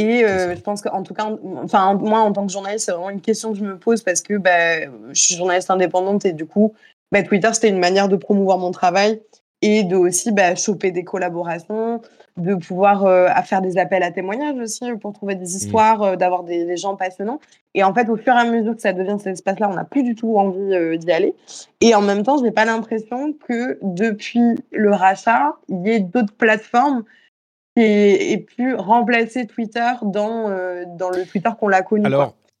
Et 0.00 0.24
euh, 0.24 0.56
je 0.56 0.60
pense 0.60 0.80
qu'en 0.80 1.02
tout 1.02 1.12
cas, 1.12 1.28
enfin, 1.62 1.94
moi, 1.94 2.20
en 2.20 2.32
tant 2.32 2.46
que 2.46 2.52
journaliste, 2.52 2.86
c'est 2.86 2.92
vraiment 2.92 3.10
une 3.10 3.20
question 3.20 3.52
que 3.52 3.58
je 3.58 3.64
me 3.64 3.76
pose 3.78 4.02
parce 4.02 4.22
que 4.22 4.38
bah, 4.38 4.80
je 5.12 5.20
suis 5.20 5.34
journaliste 5.34 5.70
indépendante 5.70 6.24
et 6.24 6.32
du 6.32 6.46
coup, 6.46 6.72
bah, 7.12 7.22
Twitter, 7.22 7.50
c'était 7.52 7.68
une 7.68 7.78
manière 7.78 8.08
de 8.08 8.16
promouvoir 8.16 8.56
mon 8.56 8.70
travail 8.70 9.20
et 9.60 9.82
de 9.84 9.96
aussi 9.96 10.32
bah, 10.32 10.54
choper 10.54 10.90
des 10.90 11.04
collaborations, 11.04 12.00
de 12.38 12.54
pouvoir 12.54 13.04
euh, 13.04 13.28
faire 13.44 13.60
des 13.60 13.76
appels 13.76 14.02
à 14.02 14.10
témoignages 14.10 14.58
aussi 14.58 14.90
pour 15.02 15.12
trouver 15.12 15.34
des 15.34 15.44
mmh. 15.44 15.58
histoires, 15.58 16.02
euh, 16.02 16.16
d'avoir 16.16 16.44
des, 16.44 16.78
gens 16.78 16.96
passionnants. 16.96 17.40
Et 17.74 17.84
en 17.84 17.92
fait, 17.92 18.08
au 18.08 18.16
fur 18.16 18.32
et 18.32 18.38
à 18.38 18.46
mesure 18.46 18.74
que 18.74 18.80
ça 18.80 18.94
devient 18.94 19.16
cet 19.18 19.34
espace-là, 19.34 19.68
on 19.70 19.74
n'a 19.74 19.84
plus 19.84 20.02
du 20.02 20.14
tout 20.14 20.38
envie 20.38 20.98
d'y 20.98 21.12
aller. 21.12 21.34
Et 21.82 21.94
en 21.94 22.00
même 22.00 22.22
temps, 22.22 22.38
je 22.38 22.44
n'ai 22.44 22.52
pas 22.52 22.64
l'impression 22.64 23.34
que 23.46 23.78
depuis 23.82 24.54
le 24.72 24.92
rachat, 24.92 25.56
il 25.68 25.86
y 25.86 25.90
ait 25.90 26.00
d'autres 26.00 26.32
plateformes 26.32 27.04
et, 27.80 28.38
pu 28.38 28.74
remplacer 28.74 29.46
Twitter 29.46 29.90
dans, 30.02 30.48
euh, 30.48 30.84
dans 30.96 31.10
le 31.10 31.24
Twitter 31.24 31.50
qu'on 31.58 31.68
l'a 31.68 31.82
connu. 31.82 32.04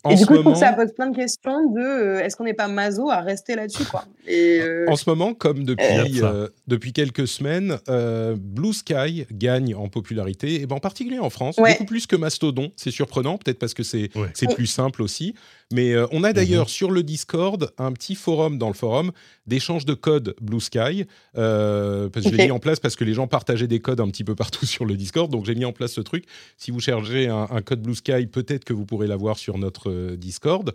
Et 0.08 0.14
du 0.14 0.26
coup, 0.26 0.34
je 0.34 0.40
trouve 0.40 0.52
que 0.54 0.58
ça 0.58 0.72
pose 0.72 0.92
plein 0.92 1.10
de 1.10 1.16
questions 1.16 1.70
de 1.72 1.80
euh, 1.80 2.22
est-ce 2.22 2.36
qu'on 2.36 2.44
n'est 2.44 2.54
pas 2.54 2.68
maso 2.68 3.10
à 3.10 3.20
rester 3.20 3.54
là-dessus 3.54 3.84
quoi. 3.84 4.04
Et, 4.26 4.60
euh, 4.60 4.86
En 4.88 4.96
ce 4.96 5.08
moment, 5.08 5.34
comme 5.34 5.64
depuis, 5.64 6.22
depuis 6.66 6.92
quelques 6.92 7.28
semaines, 7.28 7.78
Blue 8.36 8.72
Sky 8.72 9.26
gagne 9.30 9.74
en 9.74 9.88
popularité, 9.88 10.62
et 10.62 10.66
ben 10.66 10.76
en 10.76 10.80
particulier 10.80 11.18
en 11.18 11.30
France, 11.30 11.56
beaucoup 11.56 11.84
plus 11.84 12.06
que 12.06 12.16
Mastodon. 12.16 12.72
C'est 12.76 12.90
surprenant, 12.90 13.36
peut-être 13.36 13.58
parce 13.58 13.74
que 13.74 13.82
c'est 13.82 14.10
c'est 14.34 14.54
plus 14.54 14.66
simple 14.66 15.02
aussi. 15.02 15.34
Mais 15.72 15.92
euh, 15.92 16.06
on 16.10 16.24
a 16.24 16.32
d'ailleurs 16.32 16.64
mhm. 16.64 16.68
sur 16.68 16.90
le 16.90 17.04
Discord 17.04 17.72
un 17.78 17.92
petit 17.92 18.16
forum 18.16 18.58
dans 18.58 18.66
le 18.66 18.74
forum 18.74 19.12
d'échange 19.46 19.84
de 19.84 19.94
codes 19.94 20.34
Blue 20.40 20.60
Sky. 20.60 21.06
Euh, 21.36 22.08
parce 22.08 22.26
que 22.26 22.32
je 22.32 22.36
l'ai 22.36 22.46
mis 22.46 22.50
en 22.50 22.58
place 22.58 22.80
parce 22.80 22.96
que 22.96 23.04
les 23.04 23.14
gens 23.14 23.28
partageaient 23.28 23.68
des 23.68 23.78
codes 23.78 24.00
un 24.00 24.08
petit 24.08 24.24
peu 24.24 24.34
partout 24.34 24.66
sur 24.66 24.84
le 24.84 24.96
Discord. 24.96 25.30
Donc 25.30 25.46
j'ai 25.46 25.54
mis 25.54 25.64
en 25.64 25.72
place 25.72 25.92
ce 25.92 26.00
truc. 26.00 26.24
Si 26.56 26.72
vous 26.72 26.80
cherchez 26.80 27.28
un, 27.28 27.46
code 27.62 27.82
Blue 27.82 27.94
Sky, 27.94 28.26
peut-être 28.26 28.64
que 28.64 28.72
vous 28.72 28.84
pourrez 28.84 29.06
l'avoir 29.06 29.38
sur 29.38 29.58
notre 29.58 29.89
euh, 29.90 30.16
Discord. 30.16 30.72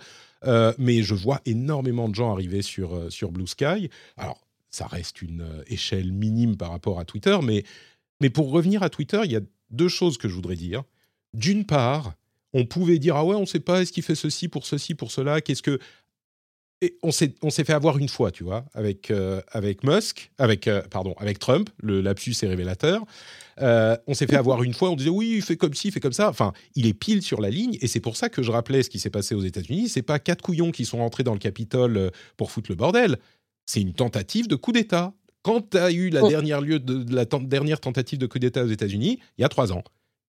mais 0.78 1.02
je 1.02 1.16
vois 1.16 1.42
énormément 1.46 2.08
de 2.10 2.16
gens 2.16 2.32
arriver 2.32 2.62
sur, 2.62 3.12
sur 3.12 3.32
Blue 3.32 3.48
Sky. 3.48 3.90
Alors, 4.18 4.46
ça 4.70 4.86
reste 4.86 5.22
une 5.22 5.64
échelle 5.68 6.12
minime 6.12 6.58
par 6.58 6.72
rapport 6.72 7.00
à 7.00 7.06
Twitter. 7.06 7.38
Mais, 7.42 7.64
mais 8.22 8.30
pour 8.30 8.52
revenir 8.52 8.84
à 8.84 8.90
Twitter, 8.90 9.22
il 9.24 9.32
y 9.32 9.36
a 9.36 9.42
deux 9.72 9.88
choses 9.88 10.18
que 10.18 10.28
je 10.28 10.36
voudrais 10.36 10.56
dire. 10.56 10.84
D'une 11.34 11.66
part, 11.66 12.14
on 12.54 12.66
pouvait 12.66 13.00
dire 13.00 13.16
ah 13.16 13.26
ouais, 13.26 13.36
on 13.36 13.42
ne 13.42 13.46
sait 13.46 13.60
pas 13.60 13.82
est-ce 13.82 13.92
qu'il 13.92 14.04
fait 14.04 14.16
ceci 14.16 14.48
pour 14.48 14.66
ceci 14.66 14.96
pour 14.96 15.12
cela, 15.12 15.42
qu'est-ce 15.42 15.62
que 15.62 15.80
et 16.82 16.98
on 17.04 17.12
s'est 17.12 17.34
on 17.42 17.50
s'est 17.50 17.64
fait 17.64 17.74
avoir 17.74 17.98
une 17.98 18.10
fois, 18.10 18.32
tu 18.32 18.44
vois, 18.44 18.66
avec 18.74 19.10
euh, 19.10 19.42
avec 19.52 19.84
Musk, 19.84 20.32
avec 20.38 20.68
euh, 20.68 20.82
pardon, 20.90 21.14
avec 21.18 21.40
Trump, 21.40 21.70
le 21.82 22.02
lapsus 22.02 22.36
est 22.42 22.48
révélateur. 22.48 23.04
Euh, 23.62 23.96
on 24.08 24.14
s'est 24.14 24.28
fait 24.28 24.36
avoir 24.36 24.64
une 24.64 24.74
fois, 24.74 24.90
on 24.90 24.96
disait 24.96 25.10
oui, 25.10 25.36
il 25.38 25.42
fait 25.42 25.56
comme 25.56 25.74
ci, 25.74 25.88
il 25.88 25.92
fait 25.92 26.02
comme 26.02 26.14
ça. 26.14 26.30
Enfin, 26.30 26.52
il 26.76 26.86
est 26.86 26.94
pile 26.94 27.22
sur 27.22 27.40
la 27.40 27.50
ligne, 27.50 27.78
et 27.82 27.88
c'est 27.88 28.02
pour 28.02 28.18
ça 28.18 28.28
que 28.28 28.44
je 28.44 28.52
rappelais 28.52 28.84
ce 28.84 28.90
qui 28.90 29.00
s'est 29.00 29.10
passé 29.10 29.36
aux 29.36 29.42
États-Unis. 29.42 29.88
C'est 29.88 30.02
pas 30.02 30.20
quatre 30.20 30.42
couillons 30.42 30.72
qui 30.72 30.84
sont 30.86 30.98
rentrés 30.98 31.24
dans 31.24 31.34
le 31.34 31.40
Capitole 31.40 32.12
pour 32.36 32.52
foutre 32.52 32.70
le 32.70 32.76
bordel. 32.76 33.18
C'est 33.66 33.82
une 33.82 33.94
tentative 33.94 34.48
de 34.48 34.56
coup 34.56 34.74
d'État. 34.74 35.14
Quand 35.44 35.70
tu 35.70 35.78
as 35.78 35.92
eu 35.92 36.10
la 36.10 36.24
oh. 36.24 36.30
dernière 36.30 36.60
lieu 36.60 36.80
de, 36.80 37.06
la 37.14 37.26
dernière 37.26 37.80
tentative 37.80 38.20
de 38.20 38.26
coup 38.26 38.40
d'État 38.40 38.64
aux 38.64 38.70
États-Unis, 38.70 39.20
il 39.38 39.42
y 39.42 39.46
a 39.46 39.50
trois 39.50 39.72
ans, 39.72 39.84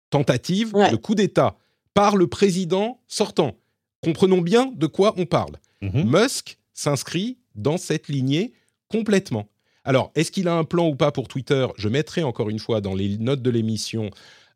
tentative 0.09 0.73
de 0.73 0.95
coup 0.97 1.15
d'État 1.15 1.55
par 1.93 2.17
le 2.17 2.27
président 2.27 2.99
sortant. 3.07 3.55
Comprenons 4.03 4.41
bien 4.41 4.71
de 4.75 4.87
quoi 4.87 5.13
on 5.17 5.25
parle. 5.25 5.53
Mhm. 5.83 6.09
Musk 6.09 6.57
s'inscrit 6.73 7.37
dans 7.55 7.77
cette 7.77 8.07
lignée 8.07 8.53
complètement. 8.89 9.49
Alors, 9.83 10.11
est-ce 10.15 10.31
qu'il 10.31 10.47
a 10.47 10.55
un 10.55 10.63
plan 10.63 10.87
ou 10.87 10.95
pas 10.95 11.11
pour 11.11 11.27
Twitter? 11.27 11.67
Je 11.77 11.89
mettrai 11.89 12.23
encore 12.23 12.49
une 12.49 12.59
fois 12.59 12.79
dans 12.79 12.95
les 12.95 13.17
notes 13.17 13.41
de 13.41 13.49
l'émission 13.49 14.09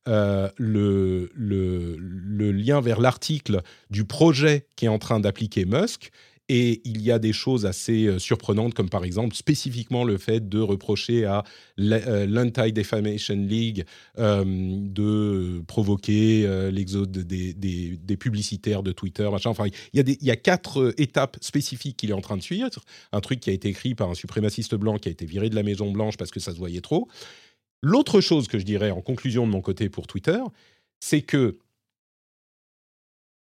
euh, 0.07 0.49
le, 0.55 1.29
le, 1.35 2.51
lien 2.51 2.79
vers 2.79 3.01
l'article 3.01 3.61
du 3.89 4.05
projet 4.05 4.65
qui 4.77 4.85
est 4.85 4.89
en 4.89 4.99
train 4.99 5.19
d'appliquer 5.19 5.65
Musk. 5.65 6.11
Et 6.49 6.81
il 6.85 7.01
y 7.01 7.11
a 7.11 7.19
des 7.19 7.33
choses 7.33 7.65
assez 7.65 8.05
euh, 8.05 8.19
surprenantes, 8.19 8.73
comme 8.73 8.89
par 8.89 9.03
exemple 9.03 9.35
spécifiquement 9.35 10.05
le 10.05 10.17
fait 10.17 10.47
de 10.47 10.59
reprocher 10.59 11.25
à 11.25 11.43
euh, 11.79 12.25
l'Anti-Defamation 12.25 13.35
League 13.35 13.85
euh, 14.17 14.45
de 14.45 15.61
provoquer 15.67 16.47
l'exode 16.71 17.11
des, 17.11 18.17
publicitaires 18.17 18.81
de 18.81 18.91
Twitter. 18.91 19.25
Enfin, 19.25 19.65
il 19.93 19.99
y, 19.99 19.99
a 19.99 20.03
il 20.07 20.25
y 20.25 20.31
a 20.31 20.35
quatre 20.37 20.93
étapes 20.97 21.37
spécifiques 21.41 21.97
qu'il 21.97 22.11
est 22.11 22.13
en 22.13 22.21
train 22.21 22.37
de 22.37 22.41
suivre. 22.41 22.69
Un 23.11 23.19
truc 23.19 23.41
qui 23.41 23.49
a 23.49 23.53
été 23.53 23.67
écrit 23.67 23.93
par 23.93 24.09
un 24.09 24.15
suprémaciste 24.15 24.75
blanc 24.75 24.97
qui 24.97 25.09
a 25.09 25.11
été 25.11 25.25
viré 25.25 25.49
de 25.49 25.55
la 25.55 25.63
Maison 25.63 25.91
Blanche 25.91 26.17
parce 26.17 26.31
que 26.31 26.39
ça 26.39 26.53
se 26.53 26.57
voyait 26.57 26.81
trop. 26.81 27.07
L'autre 27.83 28.21
chose 28.21 28.47
que 28.47 28.57
je 28.57 28.65
dirais 28.65 28.91
en 28.91 29.01
conclusion 29.01 29.45
de 29.45 29.51
mon 29.51 29.61
côté 29.61 29.89
pour 29.89 30.07
Twitter, 30.07 30.39
c'est 30.99 31.21
que 31.21 31.59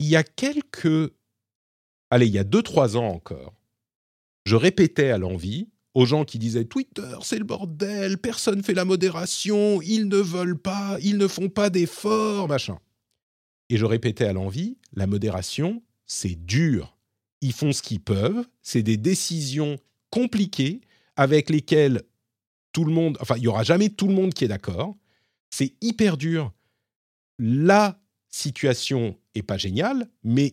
il 0.01 0.09
y 0.09 0.17
a 0.17 0.23
quelques 0.23 1.13
allez, 2.11 2.27
il 2.27 2.33
y 2.33 2.39
a 2.39 2.45
2-3 2.45 2.97
ans 2.97 3.09
encore, 3.09 3.55
je 4.45 4.57
répétais 4.57 5.11
à 5.11 5.19
l'envie 5.19 5.69
aux 5.95 6.07
gens 6.07 6.25
qui 6.25 6.39
disaient 6.39 6.65
Twitter, 6.65 7.17
c'est 7.23 7.39
le 7.39 7.45
bordel, 7.45 8.19
personne 8.19 8.63
fait 8.63 8.75
la 8.75 8.85
modération, 8.85 9.83
ils 9.83 10.09
ne 10.09 10.19
veulent 10.19 10.59
pas, 10.59 10.97
ils 11.03 11.17
ne 11.17 11.27
font 11.27 11.49
pas 11.49 11.71
d'efforts, 11.71 12.49
machin. 12.49 12.79
Et 13.69 13.77
je 13.77 13.85
répétais 13.85 14.25
à 14.25 14.33
l'envie, 14.33 14.79
la 14.95 15.07
modération, 15.07 15.83
c'est 16.07 16.35
dur. 16.35 16.97
Ils 17.41 17.53
font 17.53 17.73
ce 17.73 17.83
qu'ils 17.83 18.01
peuvent, 18.01 18.47
c'est 18.63 18.83
des 18.83 18.97
décisions 18.97 19.77
compliquées 20.11 20.81
avec 21.17 21.51
lesquelles 21.51 22.03
tout 22.73 22.85
le 22.85 22.93
monde, 22.93 23.19
enfin, 23.21 23.37
il 23.37 23.43
y 23.43 23.49
aura 23.49 23.65
jamais 23.65 23.91
tout 23.91 24.09
le 24.09 24.15
monde 24.15 24.33
qui 24.33 24.45
est 24.45 24.49
d'accord. 24.49 24.97
C'est 25.51 25.75
hyper 25.81 26.17
dur. 26.17 26.53
La 27.39 28.01
situation 28.31 29.17
est 29.35 29.43
pas 29.43 29.57
géniale, 29.57 30.09
mais 30.23 30.53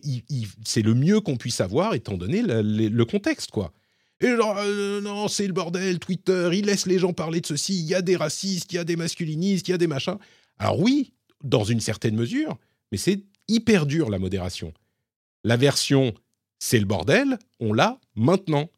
c'est 0.64 0.82
le 0.82 0.94
mieux 0.94 1.20
qu'on 1.20 1.36
puisse 1.36 1.60
avoir 1.60 1.94
étant 1.94 2.16
donné 2.16 2.42
le, 2.42 3.04
contexte, 3.04 3.50
quoi. 3.50 3.72
Et 4.20 4.28
genre, 4.28 4.56
euh, 4.58 5.02
non, 5.02 5.28
c'est 5.28 5.46
le 5.46 5.52
bordel, 5.52 5.98
Twitter, 5.98 6.48
il 6.54 6.64
laisse 6.66 6.86
les 6.86 6.98
gens 6.98 7.12
parler 7.12 7.42
de 7.42 7.46
ceci, 7.46 7.78
il 7.78 7.84
y 7.84 7.94
a 7.94 8.00
des 8.00 8.16
racistes, 8.16 8.72
il 8.72 8.76
y 8.76 8.78
a 8.78 8.84
des 8.84 8.96
masculinistes, 8.96 9.68
il 9.68 9.72
y 9.72 9.74
a 9.74 9.78
des 9.78 9.86
machins. 9.86 10.16
Alors 10.58 10.80
oui, 10.80 11.12
dans 11.44 11.64
une 11.64 11.80
certaine 11.80 12.16
mesure, 12.16 12.56
mais 12.90 12.98
c'est 12.98 13.22
hyper 13.46 13.84
dur 13.84 14.08
la 14.08 14.18
modération. 14.18 14.72
La 15.44 15.58
version 15.58 16.14
c'est 16.58 16.78
le 16.78 16.84
bordel, 16.84 17.38
on 17.60 17.72
l'a 17.72 17.98
maintenant. 18.14 18.70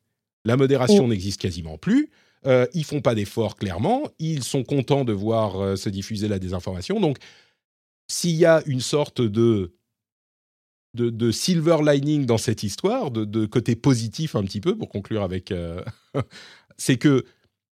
La 0.44 0.56
modération 0.56 1.08
n'existe 1.08 1.40
quasiment 1.40 1.78
plus. 1.78 2.10
Euh, 2.46 2.66
ils 2.72 2.84
font 2.84 3.00
pas 3.00 3.14
d'efforts 3.14 3.56
clairement. 3.56 4.08
Ils 4.18 4.44
sont 4.44 4.62
contents 4.62 5.04
de 5.04 5.12
voir 5.12 5.60
euh, 5.60 5.76
se 5.76 5.88
diffuser 5.88 6.28
la 6.28 6.38
désinformation. 6.38 7.00
Donc, 7.00 7.18
s'il 8.08 8.36
y 8.36 8.44
a 8.44 8.62
une 8.66 8.80
sorte 8.80 9.20
de, 9.20 9.74
de, 10.94 11.30
silver 11.30 11.78
lining 11.84 12.26
dans 12.26 12.38
cette 12.38 12.62
histoire, 12.62 13.10
de, 13.10 13.46
côté 13.46 13.76
positif 13.76 14.34
un 14.34 14.44
petit 14.44 14.60
peu, 14.60 14.76
pour 14.76 14.88
conclure 14.88 15.22
avec, 15.22 15.52
euh, 15.52 15.82
c'est 16.76 16.96
que 16.96 17.24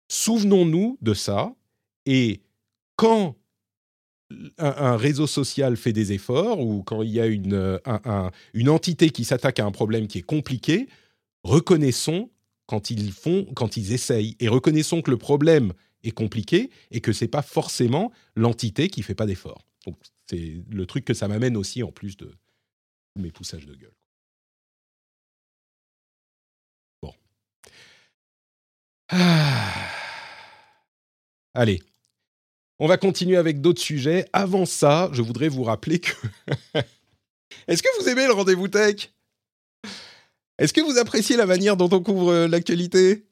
souvenons-nous 0.08 0.98
de 1.02 1.14
ça. 1.14 1.54
Et 2.06 2.40
quand 2.96 3.36
un, 4.58 4.96
réseau 4.96 5.26
social 5.26 5.76
fait 5.76 5.92
des 5.92 6.12
efforts 6.12 6.60
ou 6.60 6.82
quand 6.82 7.02
il 7.02 7.10
y 7.10 7.20
a 7.20 7.26
une, 7.26 7.80
une 8.54 8.68
entité 8.68 9.10
qui 9.10 9.24
s'attaque 9.24 9.58
à 9.58 9.66
un 9.66 9.72
problème 9.72 10.06
qui 10.06 10.18
est 10.18 10.22
compliqué, 10.22 10.88
reconnaissons 11.42 12.30
quand 12.66 12.90
ils 12.90 13.12
font, 13.12 13.46
quand 13.56 13.76
ils 13.76 13.92
essayent, 13.92 14.36
et 14.38 14.48
reconnaissons 14.48 15.02
que 15.02 15.10
le 15.10 15.16
problème 15.16 15.72
est 16.04 16.12
compliqué 16.12 16.70
et 16.92 17.00
que 17.00 17.12
c'est 17.12 17.28
pas 17.28 17.42
forcément 17.42 18.12
l'entité 18.36 18.88
qui 18.88 19.02
fait 19.02 19.16
pas 19.16 19.26
d'effort. 19.26 19.66
Donc 19.86 19.96
c'est 20.30 20.62
le 20.70 20.86
truc 20.86 21.04
que 21.04 21.14
ça 21.14 21.26
m'amène 21.26 21.56
aussi 21.56 21.82
en 21.82 21.90
plus 21.90 22.16
de 22.16 22.32
mes 23.16 23.32
poussages 23.32 23.66
de 23.66 23.74
gueule. 23.74 23.96
Bon. 27.02 27.12
Ah. 29.08 29.90
Allez, 31.54 31.82
on 32.78 32.86
va 32.86 32.96
continuer 32.96 33.36
avec 33.36 33.60
d'autres 33.60 33.80
sujets. 33.80 34.24
Avant 34.32 34.66
ça, 34.66 35.10
je 35.12 35.20
voudrais 35.20 35.48
vous 35.48 35.64
rappeler 35.64 35.98
que... 35.98 36.12
Est-ce 37.66 37.82
que 37.82 38.00
vous 38.00 38.08
aimez 38.08 38.26
le 38.26 38.32
rendez-vous 38.32 38.68
tech? 38.68 39.12
Est-ce 40.58 40.72
que 40.72 40.80
vous 40.80 40.98
appréciez 40.98 41.36
la 41.36 41.46
manière 41.46 41.76
dont 41.76 41.88
on 41.92 42.02
couvre 42.02 42.30
euh, 42.30 42.46
l'actualité? 42.46 43.26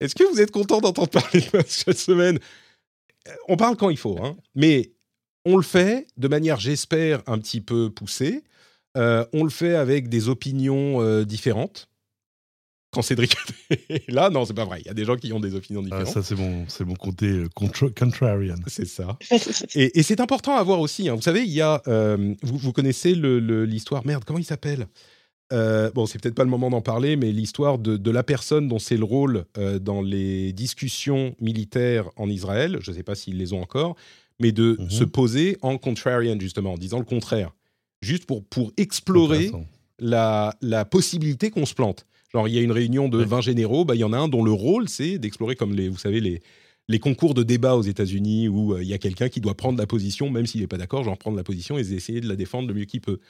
Est-ce 0.00 0.14
que 0.14 0.24
vous 0.24 0.40
êtes 0.40 0.50
content 0.50 0.80
d'entendre 0.80 1.08
parler 1.22 1.40
de 1.40 1.62
cette 1.66 1.98
semaine? 1.98 2.38
Euh, 3.26 3.34
On 3.48 3.56
parle 3.56 3.76
quand 3.78 3.88
il 3.88 3.96
faut, 3.96 4.22
hein, 4.22 4.36
mais 4.54 4.92
on 5.48 5.56
le 5.56 5.62
fait 5.62 6.06
de 6.16 6.28
manière, 6.28 6.60
j'espère, 6.60 7.22
un 7.26 7.38
petit 7.38 7.60
peu 7.60 7.90
poussée. 7.90 8.44
Euh, 8.96 9.24
on 9.32 9.44
le 9.44 9.50
fait 9.50 9.74
avec 9.74 10.08
des 10.08 10.28
opinions 10.28 11.22
différentes. 11.24 11.88
Quand 12.90 13.02
Cédric 13.02 13.36
est 13.90 14.10
là, 14.10 14.30
non, 14.30 14.46
c'est 14.46 14.54
pas 14.54 14.64
vrai. 14.64 14.80
Il 14.80 14.86
y 14.86 14.90
a 14.90 14.94
des 14.94 15.04
gens 15.04 15.16
qui 15.16 15.32
ont 15.32 15.40
des 15.40 15.54
opinions 15.54 15.80
ah, 15.80 15.84
différentes. 15.84 16.14
ça, 16.14 16.22
c'est 16.22 16.34
mon, 16.34 16.64
c'est 16.68 16.84
mon 16.84 16.94
côté 16.94 17.44
contrarian. 17.54 18.56
C'est 18.66 18.86
ça. 18.86 19.18
et, 19.74 20.02
c'est 20.02 20.20
important 20.20 20.56
à 20.56 20.62
voir 20.62 20.80
aussi. 20.80 21.08
Hein. 21.08 21.14
Vous 21.14 21.22
savez, 21.22 21.42
il 21.42 21.52
y 21.52 21.60
a. 21.60 21.82
vous, 21.86 22.56
vous, 22.56 22.72
connaissez 22.72 23.14
l'histoire. 23.14 24.06
Merde, 24.06 24.24
comment 24.24 24.38
il 24.38 24.44
s'appelle? 24.44 24.86
Euh, 25.52 25.90
bon, 25.92 26.06
c'est 26.06 26.20
peut-être 26.20 26.34
pas 26.34 26.44
le 26.44 26.50
moment 26.50 26.70
d'en 26.70 26.82
parler, 26.82 27.16
mais 27.16 27.32
l'histoire 27.32 27.78
de, 27.78 28.10
la 28.10 28.22
personne 28.22 28.68
dont 28.68 28.78
c'est 28.78 28.96
le 28.96 29.04
rôle 29.04 29.44
euh, 29.56 29.78
dans 29.78 30.02
les 30.02 30.52
discussions 30.52 31.34
militaires 31.40 32.10
en 32.16 32.28
Israël, 32.28 32.78
je 32.80 32.90
ne 32.90 32.96
sais 32.96 33.02
pas 33.02 33.14
s'ils 33.14 33.38
les 33.38 33.52
ont 33.52 33.62
encore, 33.62 33.96
mais 34.40 34.52
de 34.52 34.76
mhm. 34.78 34.90
se 34.90 35.04
poser 35.04 35.56
en 35.62 35.78
contrarian, 35.78 36.38
justement, 36.38 36.74
en 36.74 36.78
disant 36.78 36.98
le 36.98 37.04
contraire, 37.04 37.54
juste 38.00 38.26
pour, 38.26 38.44
pour 38.44 38.72
explorer 38.76 39.50
la, 39.98 40.54
la, 40.60 40.84
possibilité 40.84 41.50
qu'on 41.50 41.66
se 41.66 41.74
plante. 41.74 42.06
Genre, 42.32 42.46
il 42.46 42.54
y 42.54 42.58
a 42.58 42.60
une 42.60 42.72
réunion 42.72 43.08
de 43.08 43.22
20 43.22 43.40
généraux, 43.40 43.84
bah, 43.84 43.94
il 43.94 43.98
y 43.98 44.04
en 44.04 44.12
a 44.12 44.18
un 44.18 44.28
dont 44.28 44.44
le 44.44 44.52
rôle, 44.52 44.88
c'est 44.88 45.18
d'explorer, 45.18 45.56
comme 45.56 45.74
les, 45.74 45.88
vous 45.88 45.98
savez, 45.98 46.20
les, 46.20 46.42
les 46.88 46.98
concours 46.98 47.34
de 47.34 47.42
débat 47.42 47.76
aux 47.76 47.82
États-Unis 47.82 48.48
où 48.48 48.74
euh, 48.74 48.82
il 48.82 48.88
y 48.88 48.94
a 48.94 48.98
quelqu'un 48.98 49.28
qui 49.28 49.40
doit 49.40 49.54
prendre 49.54 49.78
la 49.78 49.86
position, 49.86 50.30
même 50.30 50.46
s'il 50.46 50.60
n'est 50.62 50.66
pas 50.66 50.78
d'accord, 50.78 51.04
genre 51.04 51.18
prendre 51.18 51.36
la 51.36 51.44
position 51.44 51.78
et 51.78 51.92
essayer 51.92 52.20
de 52.20 52.28
la 52.28 52.36
défendre 52.36 52.68
le 52.68 52.74
mieux 52.74 52.84
qu'il 52.84 53.00
peut. 53.00 53.20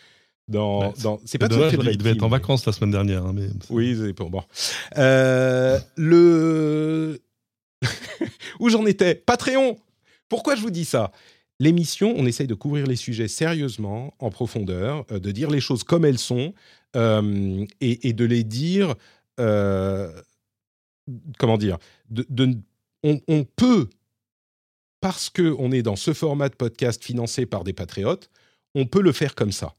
Dans, 0.47 0.95
c'est 1.27 1.37
pas 1.37 1.49
dommage, 1.49 1.75
il 1.75 1.99
devait 1.99 2.13
être 2.13 2.23
en 2.23 2.29
vacances 2.29 2.65
la 2.65 2.73
semaine 2.73 2.91
dernière. 2.91 3.27
Hein, 3.27 3.33
mais... 3.35 3.49
Oui, 3.69 3.95
c'est 3.99 4.15
bon. 4.15 4.31
bon. 4.31 4.43
Euh, 4.97 5.79
le 5.97 7.21
où 8.61 8.71
j'en 8.71 8.87
étais? 8.87 9.15
Patreon. 9.15 9.77
Pourquoi 10.29 10.55
je 10.57 10.63
vous 10.63 10.71
dis 10.71 10.85
ça? 10.85 11.13
L'émission, 11.61 12.15
on 12.17 12.27
essaye 12.27 12.47
de 12.47 12.55
couvrir 12.55 12.87
les 12.87 12.97
sujets 12.97 13.29
sérieusement, 13.29 14.15
en 14.19 14.31
profondeur, 14.31 15.05
euh, 15.11 15.19
de 15.19 15.31
dire 15.33 15.51
les 15.51 15.61
choses 15.61 15.83
comme 15.83 16.05
elles 16.05 16.19
sont 16.19 16.55
euh, 16.97 17.65
et, 17.81 18.13
de 18.13 18.25
les 18.25 18.45
dire. 18.45 18.95
comment 21.39 21.59
dire 21.59 21.79
de, 22.11 22.57
on, 23.03 23.21
on, 23.29 23.45
peut, 23.45 23.89
parce 25.01 25.31
qu'on 25.31 25.73
est 25.73 25.83
dans 25.83 25.97
ce 25.97 26.13
format 26.13 26.49
de 26.49 26.55
podcast 26.55 27.03
financé 27.03 27.47
par 27.47 27.65
des 27.65 27.73
patriotes, 27.73 28.31
on 28.75 28.87
peut 28.87 29.03
le 29.03 29.13
faire 29.13 29.35
comme 29.35 29.53
ça 29.53 29.75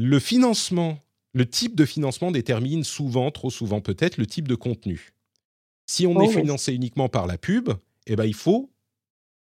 le 0.00 0.18
financement, 0.18 0.98
le 1.34 1.46
type 1.46 1.76
de 1.76 1.84
financement 1.84 2.30
détermine 2.30 2.84
souvent, 2.84 3.30
trop 3.30 3.50
souvent 3.50 3.82
peut-être, 3.82 4.16
le 4.16 4.26
type 4.26 4.48
de 4.48 4.54
contenu. 4.54 5.12
Si 5.86 6.06
on 6.06 6.18
est 6.22 6.28
oh, 6.28 6.30
financé 6.30 6.72
uniquement 6.72 7.10
par 7.10 7.26
la 7.26 7.36
pub, 7.36 7.70
eh 8.06 8.16
ben, 8.16 8.24
il 8.24 8.34
faut 8.34 8.70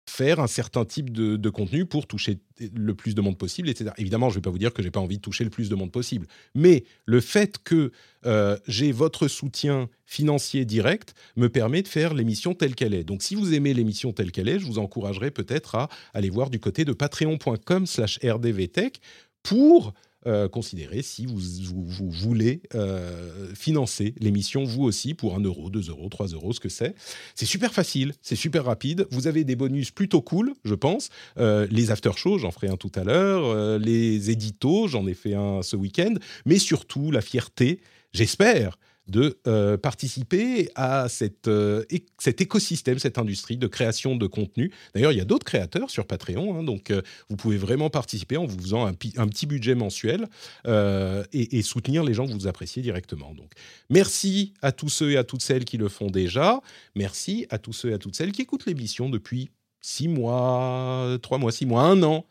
faire 0.09 0.39
un 0.39 0.47
certain 0.47 0.85
type 0.85 1.11
de, 1.11 1.49
contenu 1.49 1.85
pour 1.85 2.07
toucher 2.07 2.39
le 2.59 2.93
plus 2.93 3.15
de 3.15 3.21
monde 3.21 3.37
possible, 3.37 3.69
etc. 3.69 3.91
Évidemment, 3.97 4.29
je 4.29 4.33
ne 4.33 4.39
vais 4.39 4.41
pas 4.41 4.49
vous 4.49 4.57
dire 4.57 4.73
que 4.73 4.83
j'ai 4.83 4.91
pas 4.91 4.99
envie 4.99 5.15
de 5.17 5.21
toucher 5.21 5.45
le 5.45 5.49
plus 5.49 5.69
de 5.69 5.75
monde 5.75 5.91
possible, 5.91 6.27
mais 6.55 6.83
le 7.05 7.21
fait 7.21 7.57
que 7.63 7.91
euh, 8.25 8.57
j'ai 8.67 8.91
votre 8.91 9.27
soutien 9.27 9.89
financier 10.05 10.65
direct 10.65 11.13
me 11.37 11.47
permet 11.47 11.81
de 11.81 11.87
faire 11.87 12.13
l'émission 12.13 12.53
telle 12.53 12.75
qu'elle 12.75 12.93
est. 12.93 13.05
Donc, 13.05 13.23
si 13.23 13.35
vous 13.35 13.53
aimez 13.53 13.73
l'émission 13.73 14.11
telle 14.11 14.31
qu'elle 14.31 14.49
est, 14.49 14.59
je 14.59 14.65
vous 14.65 14.79
encouragerai 14.79 15.31
peut-être 15.31 15.75
à 15.75 15.89
aller 16.13 16.29
voir 16.29 16.49
du 16.49 16.59
côté 16.59 16.83
de 16.85 16.93
patreon.com/rdvtech 16.93 18.99
pour 19.41 19.93
euh, 20.27 20.47
considérez 20.47 21.01
si 21.01 21.25
vous, 21.25 21.39
vous, 21.39 22.09
voulez 22.09 22.61
euh, 22.75 23.53
financer 23.55 24.15
l'émission, 24.19 24.63
vous 24.63 24.83
aussi, 24.83 25.13
pour 25.13 25.35
1 25.35 25.41
euro, 25.41 25.69
2 25.69 25.89
euros, 25.89 26.09
3 26.09 26.27
euros, 26.27 26.53
ce 26.53 26.59
que 26.59 26.69
c'est. 26.69 26.95
C'est 27.35 27.45
super 27.45 27.73
facile, 27.73 28.13
c'est 28.21 28.35
super 28.35 28.65
rapide. 28.65 29.05
Vous 29.11 29.27
avez 29.27 29.43
des 29.43 29.55
bonus 29.55 29.91
plutôt 29.91 30.21
cool, 30.21 30.53
je 30.63 30.75
pense. 30.75 31.09
Euh, 31.37 31.67
les 31.69 31.91
after-shows, 31.91 32.37
j'en 32.37 32.51
ferai 32.51 32.67
un 32.67 32.77
tout 32.77 32.91
à 32.95 33.03
l'heure. 33.03 33.79
les 33.79 34.29
éditos, 34.29 34.87
j'en 34.87 35.05
ai 35.07 35.13
fait 35.13 35.35
un 35.35 35.61
ce 35.61 35.75
week-end. 35.75 36.13
Mais 36.45 36.59
surtout, 36.59 37.11
la 37.11 37.21
fierté, 37.21 37.79
j'espère, 38.13 38.77
de 39.07 39.37
euh, 39.47 39.77
participer 39.77 40.69
à 40.75 41.09
cette, 41.09 41.49
euh, 41.49 41.83
cet 42.19 42.39
écosystème, 42.39 42.99
cette 42.99 43.17
industrie 43.17 43.57
de 43.57 43.67
création 43.67 44.15
de 44.15 44.27
contenu. 44.27 44.71
D'ailleurs, 44.95 45.11
il 45.11 45.17
y 45.17 45.21
a 45.21 45.25
d'autres 45.25 45.45
créateurs 45.45 45.89
sur 45.89 46.07
Patreon, 46.07 46.57
hein, 46.57 46.63
donc 46.63 46.89
euh, 46.89 47.01
vous 47.29 47.35
pouvez 47.35 47.57
vraiment 47.57 47.89
participer 47.89 48.37
en 48.37 48.45
vous 48.45 48.57
faisant 48.57 48.85
un, 48.85 48.93
petit 48.93 49.45
budget 49.45 49.75
mensuel 49.75 50.27
et, 50.65 51.61
soutenir 51.63 52.03
les 52.03 52.13
gens 52.13 52.27
que 52.27 52.33
vous 52.33 52.47
appréciez 52.47 52.81
directement. 52.81 53.33
Donc, 53.33 53.51
merci 53.89 54.53
à 54.61 54.71
tous 54.71 54.89
ceux 54.89 55.11
et 55.11 55.17
à 55.17 55.23
toutes 55.23 55.41
celles 55.41 55.65
qui 55.65 55.77
le 55.77 55.89
font 55.89 56.07
déjà. 56.07 56.61
Merci 56.95 57.45
à 57.49 57.57
tous 57.57 57.73
ceux 57.73 57.91
et 57.91 57.93
à 57.93 57.97
toutes 57.97 58.15
celles 58.15 58.31
qui 58.31 58.41
écoutent 58.41 58.65
l'émission 58.65 59.09
depuis 59.09 59.49
six 59.81 60.07
mois, 60.07 61.17
trois 61.21 61.37
mois, 61.37 61.51
six 61.51 61.65
mois, 61.65 61.83
un 61.83 62.03
an 62.03 62.25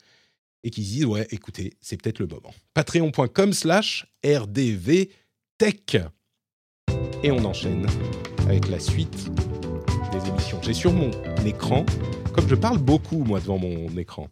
et 0.64 0.70
qui 0.70 0.85
se 0.85 0.91
disent 0.91 1.05
ouais, 1.05 1.27
écoutez, 1.31 1.75
c'est 1.81 2.01
peut-être 2.01 2.18
le 2.18 2.27
moment. 2.27 2.55
Patreon.com/slash 2.75 4.07
rdvtech. 4.25 5.99
Et 7.22 7.30
on 7.30 7.45
enchaîne 7.45 7.86
avec 8.49 8.68
la 8.68 8.78
suite 8.78 9.30
des 10.12 10.28
émissions. 10.28 10.61
J'ai 10.62 10.74
sur 10.74 10.93
mon 10.93 11.11
écran, 11.45 11.84
comme 12.34 12.49
je 12.49 12.55
parle 12.55 12.78
beaucoup 12.78 13.24
moi 13.24 13.40
devant 13.40 13.59
mon 13.59 13.88
écran, 13.97 14.28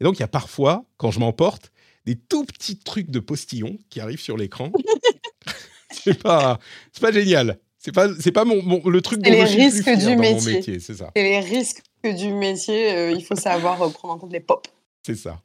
et 0.00 0.04
donc 0.04 0.16
il 0.16 0.20
y 0.20 0.24
a 0.24 0.28
parfois, 0.28 0.84
quand 0.96 1.10
je 1.10 1.20
m'emporte, 1.20 1.72
des 2.06 2.16
tout 2.16 2.44
petits 2.44 2.78
trucs 2.78 3.10
de 3.10 3.20
postillon 3.20 3.78
qui 3.90 4.00
arrivent 4.00 4.20
sur 4.20 4.36
l'écran. 4.36 4.72
c'est 5.90 6.22
pas, 6.22 6.58
c'est 6.92 7.02
pas 7.02 7.12
génial. 7.12 7.58
C'est 7.78 7.92
pas, 7.92 8.08
c'est 8.18 8.32
pas 8.32 8.44
mon, 8.44 8.86
le 8.88 9.00
truc 9.00 9.20
dont 9.20 9.30
les 9.30 9.44
risques 9.44 9.90
du 9.90 10.16
métier. 10.16 10.80
c'est 10.80 10.94
ça. 10.94 11.10
C'est 11.14 11.22
les 11.22 11.40
risques 11.40 11.82
du 12.04 12.32
métier. 12.32 12.92
Euh, 12.92 13.12
il 13.12 13.24
faut 13.24 13.36
savoir 13.36 13.76
prendre 13.92 14.14
en 14.14 14.18
compte 14.18 14.32
les 14.32 14.40
pop. 14.40 14.66
C'est 15.04 15.14
ça. 15.14 15.40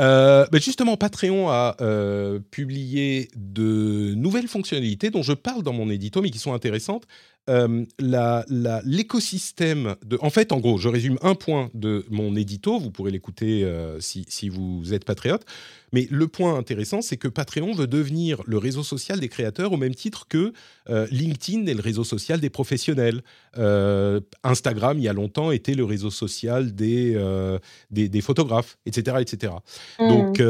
Euh, 0.00 0.46
justement, 0.54 0.96
Patreon 0.96 1.48
a 1.48 1.76
euh, 1.80 2.38
publié 2.50 3.28
de 3.36 4.14
nouvelles 4.14 4.48
fonctionnalités 4.48 5.10
dont 5.10 5.22
je 5.22 5.32
parle 5.32 5.62
dans 5.62 5.72
mon 5.72 5.90
édito, 5.90 6.22
mais 6.22 6.30
qui 6.30 6.38
sont 6.38 6.54
intéressantes. 6.54 7.06
Euh, 7.48 7.84
l'écosystème. 8.84 9.96
En 10.20 10.30
fait, 10.30 10.52
en 10.52 10.60
gros, 10.60 10.78
je 10.78 10.88
résume 10.88 11.18
un 11.22 11.34
point 11.34 11.70
de 11.74 12.04
mon 12.10 12.36
édito, 12.36 12.78
vous 12.78 12.90
pourrez 12.90 13.10
l'écouter 13.10 13.68
si, 13.98 14.48
vous 14.48 14.94
êtes 14.94 15.04
patriote. 15.04 15.44
Mais 15.92 16.06
le 16.10 16.28
point 16.28 16.56
intéressant, 16.56 17.02
c'est 17.02 17.16
que 17.16 17.28
Patreon 17.28 17.72
veut 17.72 17.86
devenir 17.86 18.42
le 18.46 18.58
réseau 18.58 18.82
social 18.82 19.20
des 19.20 19.28
créateurs 19.28 19.72
au 19.72 19.76
même 19.76 19.94
titre 19.94 20.26
que 20.28 20.52
euh, 20.88 21.06
LinkedIn 21.10 21.66
est 21.66 21.74
le 21.74 21.80
réseau 21.80 22.04
social 22.04 22.40
des 22.40 22.50
professionnels. 22.50 23.22
Euh, 23.58 24.20
Instagram, 24.42 24.98
il 24.98 25.04
y 25.04 25.08
a 25.08 25.12
longtemps, 25.12 25.50
était 25.50 25.74
le 25.74 25.84
réseau 25.84 26.10
social 26.10 26.74
des, 26.74 27.14
euh, 27.16 27.58
des, 27.90 28.20
photographes, 28.20 28.78
etc. 28.86 29.16
etc. 29.20 29.52
Mmh. 29.98 30.08
Donc, 30.08 30.42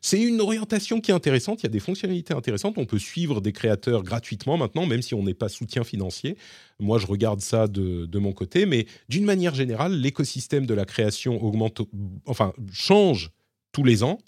c'est 0.00 0.20
une 0.20 0.40
orientation 0.40 1.00
qui 1.00 1.10
est 1.10 1.14
intéressante. 1.14 1.62
Il 1.62 1.64
y 1.64 1.66
a 1.66 1.70
des 1.70 1.80
fonctionnalités 1.80 2.34
intéressantes. 2.34 2.74
On 2.76 2.86
peut 2.86 2.98
suivre 2.98 3.40
des 3.40 3.52
créateurs 3.52 4.02
gratuitement 4.02 4.56
maintenant, 4.56 4.86
même 4.86 5.02
si 5.02 5.14
on 5.14 5.22
n'est 5.22 5.34
pas 5.34 5.48
soutien 5.48 5.84
financier. 5.84 6.36
Moi, 6.80 6.98
je 6.98 7.06
regarde 7.06 7.40
ça 7.40 7.66
de, 7.66 8.06
de 8.06 8.18
mon 8.18 8.32
côté. 8.32 8.66
Mais 8.66 8.86
d'une 9.08 9.24
manière 9.24 9.54
générale, 9.54 9.92
l'écosystème 9.92 10.66
de 10.66 10.74
la 10.74 10.84
création 10.84 11.42
augmente, 11.42 11.82
enfin, 12.26 12.52
change 12.72 13.30
tous 13.74 13.84
les 13.84 14.02
ans. 14.02 14.18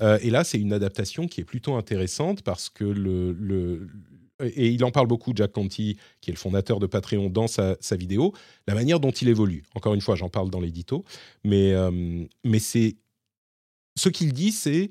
et 0.00 0.30
là, 0.30 0.44
c'est 0.44 0.58
une 0.58 0.72
adaptation 0.72 1.26
qui 1.26 1.42
est 1.42 1.44
plutôt 1.44 1.74
intéressante 1.74 2.42
parce 2.42 2.70
que 2.70 2.84
le, 2.84 3.32
le 3.32 3.88
et 4.40 4.68
il 4.68 4.82
en 4.84 4.90
parle 4.90 5.06
beaucoup, 5.06 5.32
Jack 5.34 5.52
Conti, 5.52 5.98
qui 6.20 6.30
est 6.30 6.34
le 6.34 6.38
fondateur 6.38 6.80
de 6.80 6.86
Patreon, 6.86 7.30
dans 7.30 7.46
sa, 7.46 7.76
vidéo, 7.92 8.32
la 8.66 8.74
manière 8.74 8.98
dont 8.98 9.10
il 9.10 9.28
évolue. 9.28 9.62
Encore 9.74 9.94
une 9.94 10.00
fois, 10.00 10.16
j'en 10.16 10.28
parle 10.28 10.50
dans 10.50 10.60
l'édito, 10.60 11.04
mais, 11.44 11.72
mais 12.42 12.58
c'est 12.58 12.96
ce 13.96 14.08
qu'il 14.08 14.32
dit, 14.32 14.52
c'est 14.52 14.90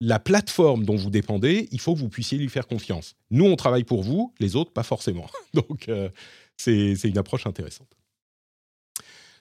la 0.00 0.18
plateforme 0.18 0.84
dont 0.84 0.96
vous 0.96 1.10
dépendez, 1.10 1.68
il 1.72 1.80
faut 1.80 1.94
que 1.94 2.00
vous 2.00 2.08
puissiez 2.08 2.38
lui 2.38 2.48
faire 2.48 2.66
confiance. 2.66 3.16
Nous, 3.30 3.44
on 3.44 3.56
travaille 3.56 3.84
pour 3.84 4.02
vous, 4.02 4.34
les 4.38 4.56
autres, 4.56 4.72
pas 4.72 4.82
forcément. 4.82 5.26
Donc, 5.54 5.90
c'est 6.56 6.92
une 7.04 7.18
approche 7.18 7.46
intéressante. 7.46 7.88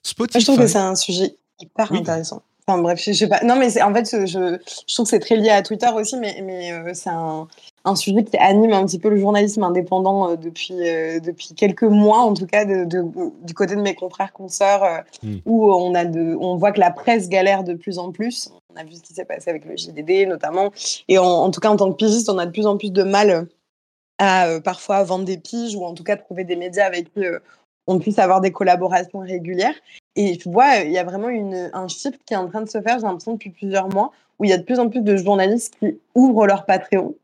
Spotify. 0.03 0.39
Je 0.39 0.45
trouve 0.45 0.59
que 0.59 0.67
c'est 0.67 0.77
un 0.77 0.95
sujet 0.95 1.35
hyper 1.59 1.91
intéressant. 1.91 2.43
Enfin 2.67 2.81
bref, 2.81 2.99
je, 2.99 3.11
sais 3.11 3.27
pas. 3.27 3.41
Non, 3.43 3.57
mais 3.57 3.79
en 3.83 3.93
fait, 3.93 4.25
je, 4.25 4.25
je, 4.25 4.93
trouve 4.93 5.05
que 5.05 5.09
c'est 5.11 5.19
très 5.19 5.35
lié 5.35 5.51
à 5.51 5.61
Twitter 5.61 5.89
aussi, 5.93 6.17
mais, 6.17 6.41
mais 6.41 6.71
euh, 6.71 6.95
c'est 6.95 7.11
un, 7.11 7.47
un, 7.83 7.95
sujet 7.95 8.23
qui 8.23 8.35
anime 8.37 8.73
un 8.73 8.85
petit 8.87 8.97
peu 8.97 9.09
le 9.09 9.17
journalisme 9.17 9.61
indépendant 9.61 10.31
euh, 10.31 10.35
depuis, 10.35 10.73
euh, 10.81 11.19
depuis 11.19 11.49
quelques 11.53 11.83
mois, 11.83 12.21
en 12.21 12.33
tout 12.33 12.47
cas, 12.47 12.65
de, 12.65 12.85
du 13.43 13.53
côté 13.53 13.75
de 13.75 13.81
mes 13.81 13.93
confrères, 13.93 14.33
consoeurs, 14.33 15.03
hmm. 15.21 15.35
où 15.45 15.71
on, 15.71 15.93
a 15.93 16.05
de, 16.05 16.35
on 16.39 16.55
voit 16.55 16.71
que 16.71 16.79
la 16.79 16.89
presse 16.89 17.29
galère 17.29 17.63
de 17.63 17.75
plus 17.75 17.99
en 17.99 18.11
plus. 18.11 18.49
On 18.73 18.81
a 18.81 18.83
vu 18.83 18.95
ce 18.95 19.03
qui 19.03 19.13
s'est 19.13 19.25
passé 19.25 19.51
avec 19.51 19.65
le 19.65 19.77
JDD 19.77 20.27
notamment. 20.27 20.71
Et 21.07 21.19
en, 21.19 21.51
tout 21.51 21.59
cas, 21.59 21.69
en 21.69 21.75
tant 21.75 21.91
que 21.91 21.97
pigiste, 21.97 22.29
on 22.29 22.39
a 22.39 22.47
de 22.47 22.51
plus 22.51 22.65
en 22.65 22.77
plus 22.77 22.91
de 22.91 23.03
mal 23.03 23.47
à 24.17 24.59
parfois 24.63 25.03
vendre 25.03 25.25
des 25.25 25.37
piges 25.37 25.75
ou 25.75 25.83
en 25.85 25.93
tout 25.93 26.03
cas 26.03 26.15
trouver 26.15 26.45
des 26.45 26.55
médias 26.55 26.85
avec 26.85 27.13
qui 27.13 27.21
on 27.87 27.99
puisse 27.99 28.19
avoir 28.19 28.41
des 28.41 28.51
collaborations 28.51 29.19
régulières. 29.19 29.75
Et 30.15 30.37
tu 30.37 30.49
vois, 30.49 30.77
il 30.77 30.91
y 30.91 30.97
a 30.97 31.03
vraiment 31.03 31.29
une, 31.29 31.69
un 31.73 31.87
shift 31.87 32.21
qui 32.25 32.33
est 32.33 32.37
en 32.37 32.47
train 32.47 32.61
de 32.61 32.69
se 32.69 32.81
faire, 32.81 32.99
j'ai 32.99 33.05
l'impression, 33.05 33.33
depuis 33.33 33.49
plusieurs 33.49 33.89
mois, 33.89 34.11
où 34.39 34.45
il 34.45 34.49
y 34.49 34.53
a 34.53 34.57
de 34.57 34.63
plus 34.63 34.79
en 34.79 34.89
plus 34.89 35.01
de 35.01 35.15
journalistes 35.15 35.75
qui 35.79 35.99
ouvrent 36.13 36.47
leur 36.47 36.65
Patreon, 36.65 37.15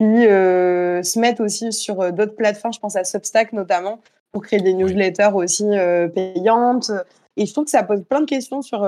qui 0.00 0.26
euh, 0.26 1.02
se 1.02 1.18
mettent 1.18 1.40
aussi 1.40 1.72
sur 1.72 2.00
euh, 2.00 2.10
d'autres 2.10 2.34
plateformes, 2.34 2.72
je 2.72 2.80
pense 2.80 2.96
à 2.96 3.04
Substack 3.04 3.52
notamment, 3.52 4.00
pour 4.32 4.42
créer 4.42 4.60
des 4.60 4.74
newsletters 4.74 5.30
aussi 5.34 5.64
euh, 5.66 6.08
payantes. 6.08 6.90
Et 7.36 7.46
je 7.46 7.52
trouve 7.52 7.64
que 7.64 7.70
ça 7.70 7.82
pose 7.82 8.02
plein 8.04 8.20
de 8.20 8.26
questions 8.26 8.62
sur 8.62 8.80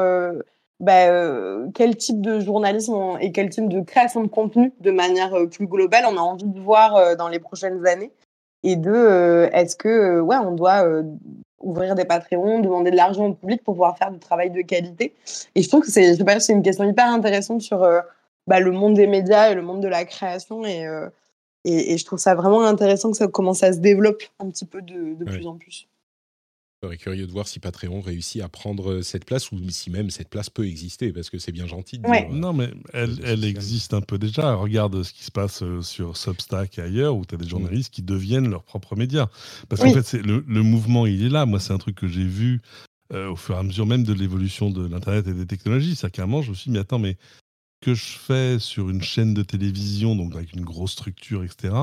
bah, 0.80 1.68
quel 1.74 1.96
type 1.96 2.22
de 2.22 2.40
journalisme 2.40 2.94
et 3.20 3.30
quel 3.30 3.50
type 3.50 3.68
de 3.68 3.80
création 3.82 4.22
de 4.22 4.28
contenu 4.28 4.72
de 4.80 4.90
manière 4.90 5.34
plus 5.50 5.66
globale 5.66 6.04
on 6.10 6.16
a 6.16 6.20
envie 6.20 6.46
de 6.46 6.58
voir 6.58 7.14
dans 7.16 7.28
les 7.28 7.40
prochaines 7.40 7.86
années. 7.86 8.10
Et 8.62 8.76
de, 8.76 9.48
est-ce 9.52 9.76
que, 9.76 10.20
ouais, 10.20 10.36
on 10.36 10.52
doit 10.52 10.84
ouvrir 11.60 11.94
des 11.94 12.04
Patreons, 12.04 12.60
demander 12.60 12.90
de 12.90 12.96
l'argent 12.96 13.26
au 13.26 13.34
public 13.34 13.62
pour 13.62 13.74
pouvoir 13.74 13.96
faire 13.98 14.10
du 14.10 14.18
travail 14.18 14.50
de 14.50 14.62
qualité? 14.62 15.14
Et 15.54 15.62
je 15.62 15.68
trouve 15.68 15.82
que 15.82 15.90
c'est, 15.90 16.16
c'est 16.40 16.52
une 16.52 16.62
question 16.62 16.84
hyper 16.84 17.06
intéressante 17.06 17.62
sur 17.62 17.82
euh, 17.82 18.00
bah, 18.46 18.60
le 18.60 18.72
monde 18.72 18.94
des 18.94 19.06
médias 19.06 19.50
et 19.50 19.54
le 19.54 19.62
monde 19.62 19.82
de 19.82 19.88
la 19.88 20.04
création. 20.04 20.64
Euh, 20.64 21.08
et, 21.64 21.92
et, 21.92 21.98
je 21.98 22.04
trouve 22.04 22.18
ça 22.18 22.34
vraiment 22.34 22.64
intéressant 22.64 23.10
que 23.10 23.16
ça 23.16 23.28
commence 23.28 23.62
à 23.62 23.72
se 23.72 23.78
développer 23.78 24.26
un 24.38 24.48
petit 24.50 24.64
peu 24.64 24.80
de, 24.80 25.14
de 25.14 25.24
plus 25.24 25.46
en 25.46 25.56
plus. 25.56 25.88
Je 26.80 26.86
serais 26.86 26.96
curieux 26.96 27.26
de 27.26 27.32
voir 27.32 27.48
si 27.48 27.58
Patreon 27.58 28.00
réussit 28.00 28.40
à 28.40 28.48
prendre 28.48 29.00
cette 29.02 29.24
place 29.24 29.50
ou 29.50 29.58
si 29.68 29.90
même 29.90 30.10
cette 30.10 30.28
place 30.28 30.48
peut 30.48 30.64
exister, 30.64 31.12
parce 31.12 31.28
que 31.28 31.36
c'est 31.36 31.50
bien 31.50 31.66
gentil 31.66 31.98
de 31.98 32.04
dire, 32.04 32.26
euh, 32.30 32.32
Non, 32.32 32.52
mais 32.52 32.70
elle, 32.92 33.18
elle 33.24 33.44
existe 33.44 33.94
un 33.94 34.00
peu 34.00 34.16
déjà. 34.16 34.54
Regarde 34.54 35.02
ce 35.02 35.12
qui 35.12 35.24
se 35.24 35.32
passe 35.32 35.64
euh, 35.64 35.82
sur 35.82 36.16
Substack 36.16 36.78
et 36.78 36.82
ailleurs, 36.82 37.16
où 37.16 37.24
tu 37.24 37.34
as 37.34 37.38
des 37.38 37.46
mm. 37.46 37.48
journalistes 37.48 37.92
qui 37.92 38.02
deviennent 38.02 38.48
leurs 38.48 38.62
propres 38.62 38.94
médias. 38.94 39.26
Parce 39.68 39.82
qu'en 39.82 39.92
fait, 39.92 40.22
le, 40.22 40.44
le, 40.46 40.62
mouvement, 40.62 41.04
il 41.06 41.24
est 41.24 41.28
là. 41.28 41.46
Moi, 41.46 41.58
c'est 41.58 41.72
un 41.72 41.78
truc 41.78 41.96
que 41.96 42.06
j'ai 42.06 42.24
vu 42.24 42.60
euh, 43.12 43.28
au 43.30 43.34
fur 43.36 43.56
et 43.56 43.58
à 43.58 43.64
mesure 43.64 43.86
même 43.86 44.04
de 44.04 44.12
l'évolution 44.12 44.70
de 44.70 44.86
l'Internet 44.86 45.26
et 45.26 45.34
des 45.34 45.46
technologies. 45.46 45.96
C'est 45.96 46.08
qu'à 46.12 46.22
un 46.22 46.26
moment, 46.26 46.42
je 46.42 46.50
me 46.50 46.54
suis 46.54 46.70
dit, 46.70 46.74
mais 46.74 46.80
attends, 46.80 47.00
mais 47.00 47.16
que 47.80 47.94
je 47.94 48.18
fais 48.18 48.58
sur 48.58 48.90
une 48.90 49.02
chaîne 49.02 49.34
de 49.34 49.42
télévision, 49.42 50.16
donc 50.16 50.34
avec 50.34 50.52
une 50.52 50.64
grosse 50.64 50.92
structure, 50.92 51.44
etc., 51.44 51.74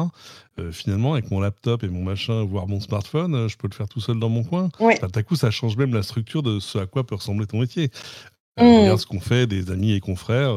euh, 0.60 0.72
finalement, 0.72 1.14
avec 1.14 1.32
mon 1.32 1.39
laptop 1.39 1.84
et 1.84 1.88
mon 1.88 2.04
machin, 2.04 2.43
voire 2.43 2.68
mon 2.68 2.80
smartphone, 2.80 3.36
euh, 3.36 3.48
je 3.48 3.58
peux 3.58 3.68
le 3.68 3.74
faire 3.74 3.88
tout 3.88 4.02
seul 4.02 4.20
dans 4.20 4.30
mon 4.30 4.43
coin. 4.43 4.70
Oui. 4.80 4.96
D'un 5.14 5.24
coup, 5.24 5.36
ça 5.36 5.52
change 5.52 5.78
même 5.78 5.93
la 5.93 6.04
structure 6.04 6.43
de 6.43 6.60
ce 6.60 6.78
à 6.78 6.86
quoi 6.86 7.06
peut 7.06 7.16
ressembler 7.16 7.48
ton 7.48 7.60
métier. 7.60 7.91
Euh, 8.60 8.64
mmh. 8.64 8.82
Regarde 8.82 9.00
ce 9.00 9.06
qu'on 9.06 9.20
fait 9.20 9.48
des 9.48 9.72
amis 9.72 9.93
et 9.93 10.00
confrères. 10.00 10.56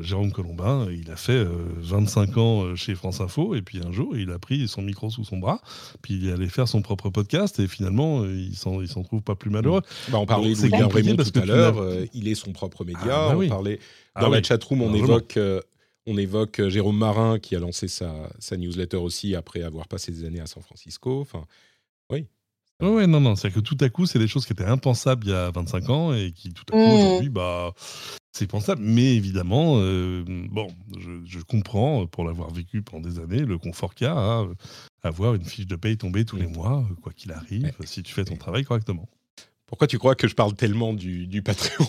Jérôme 0.00 0.32
Colombin, 0.32 0.86
il 0.90 1.10
a 1.10 1.16
fait 1.16 1.44
25 1.44 2.36
ans 2.36 2.76
chez 2.76 2.94
France 2.94 3.20
Info, 3.20 3.54
et 3.54 3.62
puis 3.62 3.80
un 3.84 3.90
jour, 3.90 4.16
il 4.16 4.30
a 4.30 4.38
pris 4.38 4.68
son 4.68 4.82
micro 4.82 5.08
sous 5.08 5.24
son 5.24 5.38
bras, 5.38 5.62
puis 6.02 6.14
il 6.14 6.28
est 6.28 6.32
allé 6.32 6.48
faire 6.48 6.68
son 6.68 6.82
propre 6.82 7.08
podcast, 7.08 7.58
et 7.58 7.66
finalement, 7.66 8.24
il 8.24 8.54
s'en, 8.54 8.84
s'en 8.86 9.02
trouve 9.02 9.22
pas 9.22 9.34
plus 9.34 9.50
malheureux. 9.50 9.80
Bah, 10.10 10.18
on 10.18 10.26
parlait 10.26 10.52
de 10.52 10.92
Raymond 10.92 11.16
tout 11.16 11.40
à 11.40 11.46
l'heure, 11.46 11.82
il 12.12 12.28
est 12.28 12.34
son 12.34 12.52
propre 12.52 12.84
média, 12.84 13.00
ah, 13.30 13.34
bah 13.34 13.38
on 13.38 13.48
parlait 13.48 13.78
ah 14.14 14.20
Dans 14.20 14.28
la 14.28 14.42
chatroom, 14.42 14.82
on 14.82 14.94
évoque, 14.94 15.36
euh, 15.36 15.60
on 16.06 16.18
évoque 16.18 16.60
euh, 16.60 16.68
Jérôme 16.68 16.98
Marin 16.98 17.38
qui 17.38 17.56
a 17.56 17.58
lancé 17.58 17.88
sa, 17.88 18.30
sa, 18.38 18.56
newsletter 18.56 18.98
aussi 18.98 19.34
après 19.34 19.62
avoir 19.62 19.88
passé 19.88 20.12
des 20.12 20.24
années 20.24 20.40
à 20.40 20.46
San 20.46 20.62
Francisco. 20.62 21.20
Enfin, 21.20 21.46
oui. 22.10 22.26
Oui, 22.82 23.06
non, 23.06 23.20
non, 23.20 23.36
c'est 23.36 23.52
que 23.52 23.60
tout 23.60 23.76
à 23.80 23.88
coup, 23.88 24.06
c'est 24.06 24.18
des 24.18 24.26
choses 24.26 24.44
qui 24.44 24.52
étaient 24.52 24.64
impensables 24.64 25.26
il 25.26 25.30
y 25.30 25.34
a 25.34 25.52
25 25.52 25.88
ans 25.88 26.12
et 26.12 26.32
qui 26.32 26.52
tout 26.52 26.64
à 26.70 26.72
coup, 26.72 26.78
mmh. 26.78 26.90
aujourd'hui, 26.90 27.28
bah, 27.28 27.72
c'est 28.32 28.48
pensable. 28.48 28.82
Mais 28.82 29.14
évidemment, 29.14 29.76
euh, 29.78 30.24
bon, 30.50 30.66
je, 30.98 31.38
comprends, 31.42 32.06
pour 32.08 32.24
l'avoir 32.24 32.50
vécu 32.50 32.82
pendant 32.82 33.08
des 33.08 33.20
années, 33.20 33.44
le 33.44 33.56
confort 33.56 33.94
qu'il 33.94 34.08
y 34.08 34.10
a 34.10 34.16
à 34.16 34.46
avoir 35.02 35.34
une 35.34 35.44
fiche 35.44 35.66
de 35.66 35.76
paye 35.76 35.96
tombée 35.96 36.24
tous 36.24 36.36
les 36.36 36.48
mmh. 36.48 36.54
mois, 36.54 36.84
quoi 37.02 37.12
qu'il 37.12 37.30
arrive, 37.30 37.72
si 37.84 38.02
tu 38.02 38.12
fais 38.12 38.24
ton 38.24 38.36
travail 38.36 38.64
correctement. 38.64 39.08
Pourquoi 39.72 39.86
tu 39.86 39.98
crois 39.98 40.14
que 40.14 40.28
je 40.28 40.34
parle 40.34 40.52
tellement 40.52 40.92
du, 40.92 41.26
du 41.26 41.40
Patreon? 41.40 41.86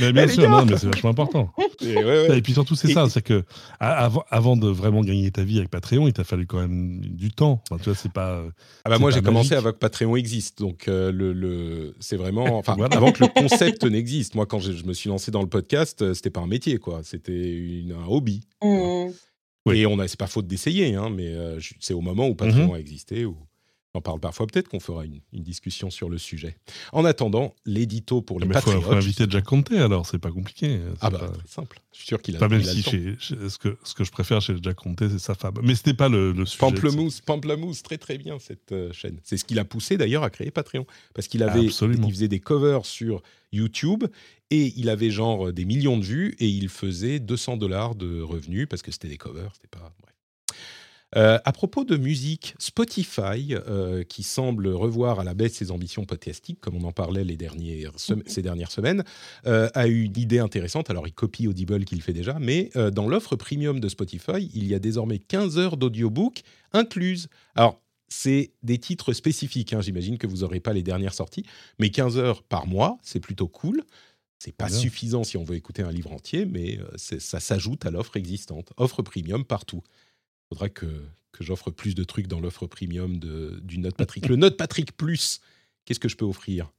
Mais 0.00 0.12
Bien 0.12 0.26
sûr, 0.26 0.50
non, 0.50 0.64
mais 0.64 0.76
c'est 0.76 0.88
vachement 0.88 1.10
important. 1.10 1.48
Et, 1.80 2.42
puis 2.42 2.54
surtout, 2.54 2.74
c'est 2.74 2.92
ça, 2.92 3.08
c'est 3.08 3.22
que 3.22 3.44
avant, 3.78 4.24
avant, 4.30 4.56
de 4.56 4.66
vraiment 4.66 5.02
gagner 5.02 5.30
ta 5.30 5.44
vie 5.44 5.58
avec 5.58 5.70
Patreon, 5.70 6.08
il 6.08 6.12
t'a 6.12 6.24
fallu 6.24 6.48
quand 6.48 6.58
même 6.58 6.98
du 6.98 7.30
temps. 7.30 7.62
tu 7.68 7.84
vois, 7.84 7.94
c'est 7.94 8.10
pas. 8.10 8.42
Ah 8.84 8.90
bah 8.90 8.98
moi, 8.98 9.12
j'ai 9.12 9.22
commencé 9.22 9.54
avant 9.54 9.70
que 9.70 9.76
Patreon 9.78 10.16
existe, 10.16 10.58
donc 10.58 10.88
euh, 10.88 11.12
le, 11.12 11.32
le 11.32 11.94
c'est 12.00 12.16
vraiment, 12.16 12.58
enfin, 12.58 12.76
avant 12.90 13.12
que 13.12 13.22
le 13.22 13.28
concept 13.28 13.84
n'existe. 13.84 14.34
Moi, 14.34 14.46
quand 14.46 14.58
je, 14.58 14.84
me 14.84 14.92
suis 14.92 15.08
lancé 15.08 15.30
dans 15.30 15.42
le 15.42 15.48
podcast, 15.48 16.02
euh, 16.02 16.14
c'était 16.14 16.30
pas 16.30 16.40
un 16.40 16.48
métier, 16.48 16.78
quoi. 16.78 17.02
C'était 17.04 17.84
un 17.96 18.08
hobby. 18.08 18.40
Mmh. 18.60 19.10
Et 19.72 19.86
on 19.86 20.00
a, 20.00 20.08
c'est 20.08 20.18
pas 20.18 20.26
faute 20.26 20.48
d'essayer, 20.48 20.96
hein, 20.96 21.10
mais 21.14 21.28
euh, 21.28 21.60
c'est 21.78 21.94
au 21.94 22.00
moment 22.00 22.26
où 22.26 22.34
Patreon 22.34 22.72
mmh. 22.72 22.74
a 22.74 22.80
existé 22.80 23.24
où 23.24 23.36
on 23.94 24.00
parle 24.00 24.20
parfois. 24.20 24.46
Peut-être 24.46 24.68
qu'on 24.68 24.80
fera 24.80 25.04
une, 25.04 25.20
discussion 25.32 25.90
sur 25.90 26.08
le 26.08 26.18
sujet. 26.18 26.56
En 26.92 27.04
attendant, 27.04 27.54
l'édito 27.64 28.20
pour 28.20 28.38
les 28.38 28.46
Mais 28.46 28.54
patriotes. 28.54 28.82
Il 28.82 28.84
faut 28.84 28.92
inviter 28.92 29.24
Jack 29.28 29.44
Conte 29.44 29.72
alors, 29.72 30.06
c'est 30.06 30.18
pas 30.18 30.30
compliqué. 30.30 30.80
Ah 31.00 31.10
bah, 31.10 31.30
très 31.32 31.48
simple. 31.48 31.80
Je 31.92 31.98
suis 31.98 32.06
sûr 32.06 32.20
qu'il 32.20 32.36
a. 32.36 32.38
Pas 32.38 32.48
même 32.48 32.62
si 32.62 32.82
ce, 32.82 33.58
que, 33.58 33.78
ce 33.82 33.94
que 33.94 34.04
je 34.04 34.10
préfère 34.10 34.40
chez 34.40 34.56
Jack 34.62 34.76
Conte, 34.76 35.08
c'est 35.08 35.18
sa 35.18 35.34
femme. 35.34 35.54
Mais 35.62 35.74
c'était 35.74 35.94
pas 35.94 36.08
le, 36.08 36.34
sujet. 36.44 36.58
Pamplemousse, 36.58 37.20
Pamplemousse, 37.20 37.82
très 37.82 37.98
très 37.98 38.18
bien 38.18 38.38
cette 38.38 38.72
euh, 38.72 38.92
chaîne. 38.92 39.18
C'est 39.24 39.36
ce 39.36 39.44
qui 39.44 39.54
l'a 39.54 39.64
poussé 39.64 39.96
d'ailleurs 39.96 40.22
à 40.22 40.30
créer 40.30 40.50
Patreon. 40.50 40.86
Parce 41.14 41.28
qu'il 41.28 41.42
avait. 41.42 41.64
Il 41.64 41.72
faisait 42.12 42.28
des 42.28 42.40
covers 42.40 42.84
sur 42.84 43.22
YouTube 43.52 44.04
et 44.50 44.72
il 44.76 44.88
avait 44.90 45.10
genre 45.10 45.52
des 45.52 45.64
millions 45.64 45.96
de 45.96 46.04
vues 46.04 46.36
et 46.38 46.48
il 46.48 46.68
faisait 46.68 47.18
200 47.18 47.56
dollars 47.56 47.94
de 47.94 48.20
revenus 48.20 48.68
parce 48.68 48.82
que 48.82 48.92
c'était 48.92 49.08
des 49.08 49.16
covers. 49.16 49.50
C'était 49.54 49.68
pas. 49.68 49.92
Euh, 51.16 51.38
à 51.44 51.52
propos 51.52 51.84
de 51.84 51.96
musique, 51.96 52.54
Spotify, 52.58 53.54
euh, 53.54 54.04
qui 54.04 54.22
semble 54.22 54.68
revoir 54.68 55.20
à 55.20 55.24
la 55.24 55.32
baisse 55.32 55.54
ses 55.54 55.70
ambitions 55.70 56.04
podcastiques, 56.04 56.60
comme 56.60 56.76
on 56.76 56.84
en 56.84 56.92
parlait 56.92 57.24
les 57.24 57.36
dernières 57.36 57.92
ces 58.26 58.42
dernières 58.42 58.70
semaines, 58.70 59.04
euh, 59.46 59.70
a 59.74 59.88
eu 59.88 60.02
une 60.02 60.18
idée 60.18 60.38
intéressante. 60.38 60.90
Alors, 60.90 61.06
il 61.06 61.14
copie 61.14 61.46
Audible 61.48 61.84
qu'il 61.84 62.02
fait 62.02 62.12
déjà, 62.12 62.38
mais 62.38 62.70
dans 62.92 63.08
l'offre 63.08 63.36
premium 63.36 63.80
de 63.80 63.88
Spotify, 63.88 64.50
il 64.54 64.66
y 64.66 64.74
a 64.74 64.78
désormais 64.78 65.18
15 65.18 65.58
heures 65.58 65.76
d'audiobook 65.76 66.42
incluses. 66.72 67.28
Alors, 67.54 67.80
c'est 68.08 68.52
des 68.62 68.78
titres 68.78 69.12
spécifiques. 69.12 69.72
Hein. 69.72 69.80
J'imagine 69.80 70.18
que 70.18 70.26
vous 70.26 70.38
n'aurez 70.38 70.60
pas 70.60 70.72
les 70.72 70.82
dernières 70.82 71.14
sorties, 71.14 71.44
mais 71.78 71.90
15 71.90 72.18
heures 72.18 72.42
par 72.42 72.66
mois, 72.66 72.98
c'est 73.02 73.20
plutôt 73.20 73.48
cool. 73.48 73.82
C'est 74.38 74.54
pas 74.54 74.68
suffisant 74.68 75.24
si 75.24 75.36
on 75.36 75.42
veut 75.42 75.56
écouter 75.56 75.82
un 75.82 75.90
livre 75.90 76.12
entier, 76.12 76.46
mais 76.46 76.78
ça 76.96 77.40
s'ajoute 77.40 77.84
à 77.86 77.90
l'offre 77.90 78.16
existante. 78.16 78.72
Offre 78.76 79.02
premium 79.02 79.44
partout 79.44 79.82
faudra 80.48 80.68
que, 80.68 80.86
j'offre 81.40 81.70
plus 81.70 81.94
de 81.94 82.02
trucs 82.02 82.26
dans 82.26 82.40
l'offre 82.40 82.66
premium 82.66 83.18
du 83.18 83.78
Note 83.78 83.96
Patrick. 83.96 84.26
Le 84.28 84.36
Note 84.36 84.56
Patrick 84.56 84.96
Plus, 84.96 85.40
qu'est-ce 85.84 86.00
que 86.00 86.08
je 86.08 86.16
peux 86.16 86.24
offrir 86.24 86.72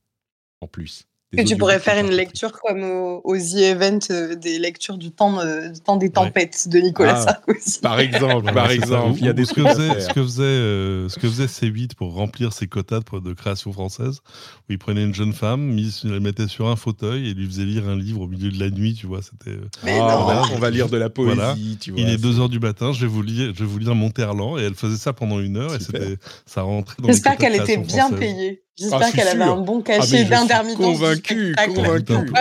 en 0.59 0.67
plus? 0.67 1.07
Que 1.35 1.43
tu 1.43 1.57
pourrais 1.57 1.79
faire 1.79 2.03
une 2.03 2.11
lecture 2.11 2.51
comme 2.53 2.83
au, 2.83 3.37
The 3.37 3.57
Event 3.57 3.99
euh, 4.09 4.35
des 4.35 4.57
lectures 4.57 4.97
du 4.97 5.11
temps, 5.11 5.39
euh, 5.39 5.69
du 5.69 5.79
temps 5.79 5.97
des 5.97 6.09
tempêtes 6.09 6.67
de 6.67 6.79
Nicolas 6.79 7.17
ah, 7.17 7.21
Sarkozy. 7.21 7.79
Par 7.81 7.99
exemple, 7.99 8.51
par 8.51 8.71
exemple, 8.71 9.17
il 9.19 9.25
y 9.25 9.29
a 9.29 9.33
des 9.33 9.45
ce 9.45 9.53
que 9.53 9.63
faisait, 9.63 9.99
ce 10.01 10.07
que 10.09 10.23
faisait, 10.23 10.43
euh, 10.43 11.09
ce 11.09 11.19
que 11.19 11.27
faisait 11.27 11.45
C8 11.45 11.95
pour 11.95 12.13
remplir 12.13 12.53
ses 12.53 12.67
quotas 12.67 12.99
de, 12.99 13.33
création 13.33 13.71
française, 13.71 14.21
où 14.67 14.73
il 14.73 14.79
prenait 14.79 15.03
une 15.03 15.13
jeune 15.13 15.33
femme, 15.33 15.61
mise, 15.61 16.03
la 16.03 16.19
mettait 16.19 16.47
sur 16.47 16.67
un 16.67 16.75
fauteuil 16.75 17.29
et 17.29 17.33
lui 17.33 17.45
faisait 17.45 17.65
lire 17.65 17.87
un 17.87 17.95
livre 17.95 18.21
au 18.21 18.27
milieu 18.27 18.51
de 18.51 18.59
la 18.59 18.69
nuit, 18.69 18.95
tu 18.95 19.07
vois. 19.07 19.21
C'était. 19.21 19.57
Ah, 19.87 20.43
on 20.53 20.59
va 20.59 20.69
lire 20.69 20.89
de 20.89 20.97
la 20.97 21.09
poésie, 21.09 21.77
tu 21.79 21.91
vois. 21.91 22.01
Il 22.01 22.09
est 22.09 22.17
2 22.17 22.39
heures 22.39 22.49
du 22.49 22.59
matin, 22.59 22.91
je 22.91 23.01
vais 23.01 23.07
vous 23.07 23.21
lire, 23.21 23.53
je 23.53 23.59
vais 23.59 23.69
vous 23.69 23.79
lire 23.79 23.95
Monterland 23.95 24.59
et 24.59 24.63
elle 24.63 24.75
faisait 24.75 24.97
ça 24.97 25.13
pendant 25.13 25.39
une 25.39 25.57
heure 25.57 25.75
et 25.75 25.79
c'était, 25.79 26.17
ça 26.45 26.63
rentrait 26.63 26.95
dans. 26.99 27.07
J'espère 27.07 27.37
qu'elle 27.37 27.55
était 27.55 27.77
bien 27.77 28.09
payée. 28.11 28.63
J'espère 28.79 29.01
ah, 29.03 29.11
qu'elle 29.11 29.27
avait 29.27 29.43
un 29.43 29.57
bon 29.57 29.81
cachet 29.81 30.25
ah, 30.25 30.29
d'intermittence. 30.29 30.85
Convaincu, 30.85 31.55
convaincu. 31.73 32.13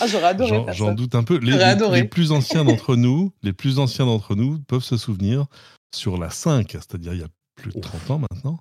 Ah, 0.00 0.06
j'aurais 0.06 0.28
adoré 0.28 0.64
J'en 0.72 0.94
doute 0.94 1.14
un 1.14 1.22
peu. 1.22 1.38
Les 1.38 2.04
plus 2.04 2.32
anciens 2.32 2.64
d'entre 2.64 2.96
nous, 2.96 3.32
les 3.42 3.52
plus 3.52 3.78
anciens 3.78 4.06
d'entre 4.06 4.34
nous 4.34 4.58
peuvent 4.60 4.82
se 4.82 4.96
souvenir 4.96 5.46
sur 5.94 6.16
la 6.16 6.30
5, 6.30 6.70
c'est-à-dire 6.72 7.12
il 7.12 7.20
y 7.20 7.24
a 7.24 7.28
plus 7.56 7.72
de 7.72 7.80
30 7.80 8.10
ans 8.10 8.18
maintenant. 8.18 8.58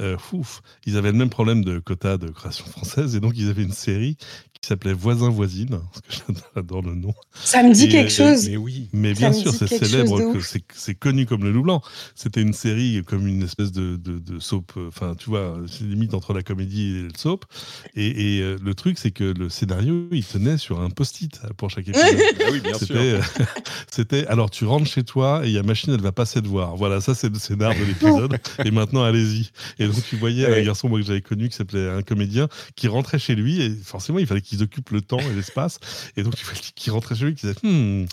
euh, 0.00 0.16
fouf, 0.16 0.62
ils 0.86 0.96
avaient 0.96 1.10
le 1.10 1.18
même 1.18 1.28
problème 1.28 1.64
de 1.64 1.80
quota 1.80 2.18
de 2.18 2.28
création 2.28 2.64
française 2.66 3.16
et 3.16 3.20
donc 3.20 3.34
ils 3.36 3.50
avaient 3.50 3.64
une 3.64 3.72
série 3.72 4.16
qui 4.60 4.68
s'appelait 4.68 4.92
Voisin 4.92 5.30
voisine, 5.30 5.68
parce 5.70 6.00
que 6.26 6.32
j'adore- 6.56 6.82
le 6.82 6.94
nom. 6.94 7.14
Ça 7.34 7.62
me 7.62 7.72
dit 7.72 7.84
Et, 7.84 7.88
quelque 7.88 8.20
euh, 8.22 8.34
chose. 8.34 8.48
Mais 8.48 8.56
oui. 8.56 8.88
Mais 8.92 9.14
Ça 9.14 9.18
bien 9.20 9.32
sûr, 9.32 9.52
c'est 9.52 9.66
célèbre, 9.68 10.32
que 10.32 10.38
c'est 10.74 10.94
connu 10.94 11.26
comme 11.26 11.42
le 11.44 11.52
loup 11.52 11.62
blanc. 11.62 11.82
C'était 12.14 12.42
une 12.42 12.52
série 12.52 13.02
comme 13.06 13.26
une 13.26 13.42
espèce 13.42 13.72
de, 13.72 13.96
de, 13.96 14.18
de 14.18 14.38
soap, 14.40 14.72
euh, 14.76 14.88
enfin 14.88 15.14
tu 15.18 15.30
vois, 15.30 15.58
c'est 15.68 15.84
limite 15.84 16.14
entre 16.14 16.32
la 16.34 16.42
comédie 16.42 16.88
et 16.96 17.02
le 17.02 17.08
soap. 17.16 17.44
Et, 17.94 18.38
et, 18.38 18.42
euh, 18.42 18.56
le 18.62 18.74
truc, 18.74 18.98
c'est 18.98 19.10
que 19.10 19.24
le 19.24 19.48
scénario, 19.48 20.08
il 20.12 20.24
tenait 20.24 20.58
sur 20.58 20.80
un 20.80 20.90
post-it 20.90 21.40
pour 21.56 21.70
chaque 21.70 21.88
épisode. 21.88 22.06
Ah 22.40 22.50
oui, 22.52 22.60
bien 22.60 22.74
sûr. 22.78 22.86
C'était, 22.88 23.18
c'était, 23.90 24.26
alors 24.26 24.50
tu 24.50 24.64
rentres 24.64 24.86
chez 24.86 25.02
toi 25.04 25.42
et 25.44 25.48
il 25.48 25.52
y 25.54 25.58
a 25.58 25.62
machine, 25.62 25.92
elle 25.92 26.00
va 26.00 26.12
passer 26.12 26.40
te 26.42 26.46
voir. 26.48 26.76
Voilà, 26.76 27.00
ça 27.00 27.14
c'est 27.14 27.28
le 27.32 27.38
scénar 27.38 27.74
de 27.74 27.84
l'épisode. 27.84 28.38
et 28.64 28.70
maintenant, 28.70 29.02
allez-y. 29.04 29.50
Et 29.78 29.86
donc 29.86 30.02
tu 30.08 30.16
voyais 30.16 30.46
Ouais. 30.48 30.60
un 30.60 30.64
garçon 30.64 30.88
moi, 30.88 31.00
que 31.00 31.06
j'avais 31.06 31.20
connu 31.20 31.48
qui 31.48 31.56
s'appelait 31.56 31.88
un 31.90 32.02
comédien 32.02 32.48
qui 32.76 32.88
rentrait 32.88 33.18
chez 33.18 33.34
lui 33.34 33.60
et 33.60 33.70
forcément 33.84 34.18
il 34.18 34.26
fallait 34.26 34.40
qu'il 34.48 34.62
occupe 34.62 34.90
le 34.90 35.00
temps 35.00 35.18
et 35.20 35.34
l'espace. 35.34 35.78
Et 36.16 36.22
donc 36.22 36.34
tu 36.36 36.44
vois 36.44 36.54
qui 36.74 36.90
rentrait 36.90 37.14
chez 37.14 37.24
lui 37.26 37.34
qui 37.34 37.46
disait, 37.46 37.58
Hmm, 37.62 38.06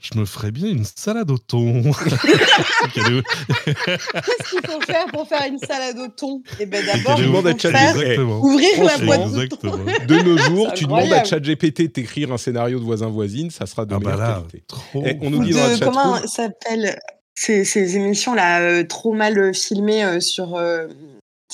je 0.00 0.18
me 0.18 0.24
ferais 0.24 0.50
bien 0.50 0.68
une 0.68 0.84
salade 0.84 1.30
au 1.30 1.38
thon. 1.38 1.82
Qu'est-ce 2.94 4.50
qu'il 4.50 4.70
faut 4.70 4.80
faire 4.80 5.06
pour 5.06 5.28
faire 5.28 5.46
une 5.48 5.58
salade 5.58 5.98
au 5.98 6.08
thon? 6.08 6.42
Eh 6.58 6.68
quelle 6.68 6.86
d'abord, 6.86 7.18
est- 7.18 7.22
il 7.22 7.26
demande 7.26 7.46
à 7.46 7.50
Exactement. 7.50 8.40
ouvrir 8.40 8.84
la 8.84 8.98
boîte 8.98 9.32
de 9.32 9.46
thon. 9.46 9.84
De 10.06 10.14
nos 10.22 10.38
jours, 10.38 10.72
tu 10.74 10.84
demandes 10.84 11.12
à. 11.12 11.24
ChatGPT 11.24 11.82
de 11.82 11.86
t'écrire 11.88 12.32
un 12.32 12.38
scénario 12.38 12.78
de 12.78 12.84
voisin-voisine, 12.84 13.50
ça 13.50 13.66
sera 13.66 13.84
de 13.84 13.94
Ah 13.94 13.98
meilleure 13.98 14.18
bah 14.18 14.28
là, 14.28 14.34
qualité. 14.48 14.64
trop. 14.66 15.02
Eh, 15.06 15.16
on 15.20 15.30
nous 15.30 15.38
Ou 15.38 15.44
dit 15.44 15.50
dans 15.52 15.66
la 15.66 15.76
de, 15.76 15.84
comment 15.84 16.26
s'appelle 16.26 16.98
ces, 17.34 17.64
ces 17.64 17.96
émissions 17.96 18.34
là 18.34 18.60
euh, 18.60 18.84
trop 18.84 19.12
mal 19.12 19.54
filmées 19.54 20.04
euh, 20.04 20.20
sur 20.20 20.56
euh, 20.56 20.86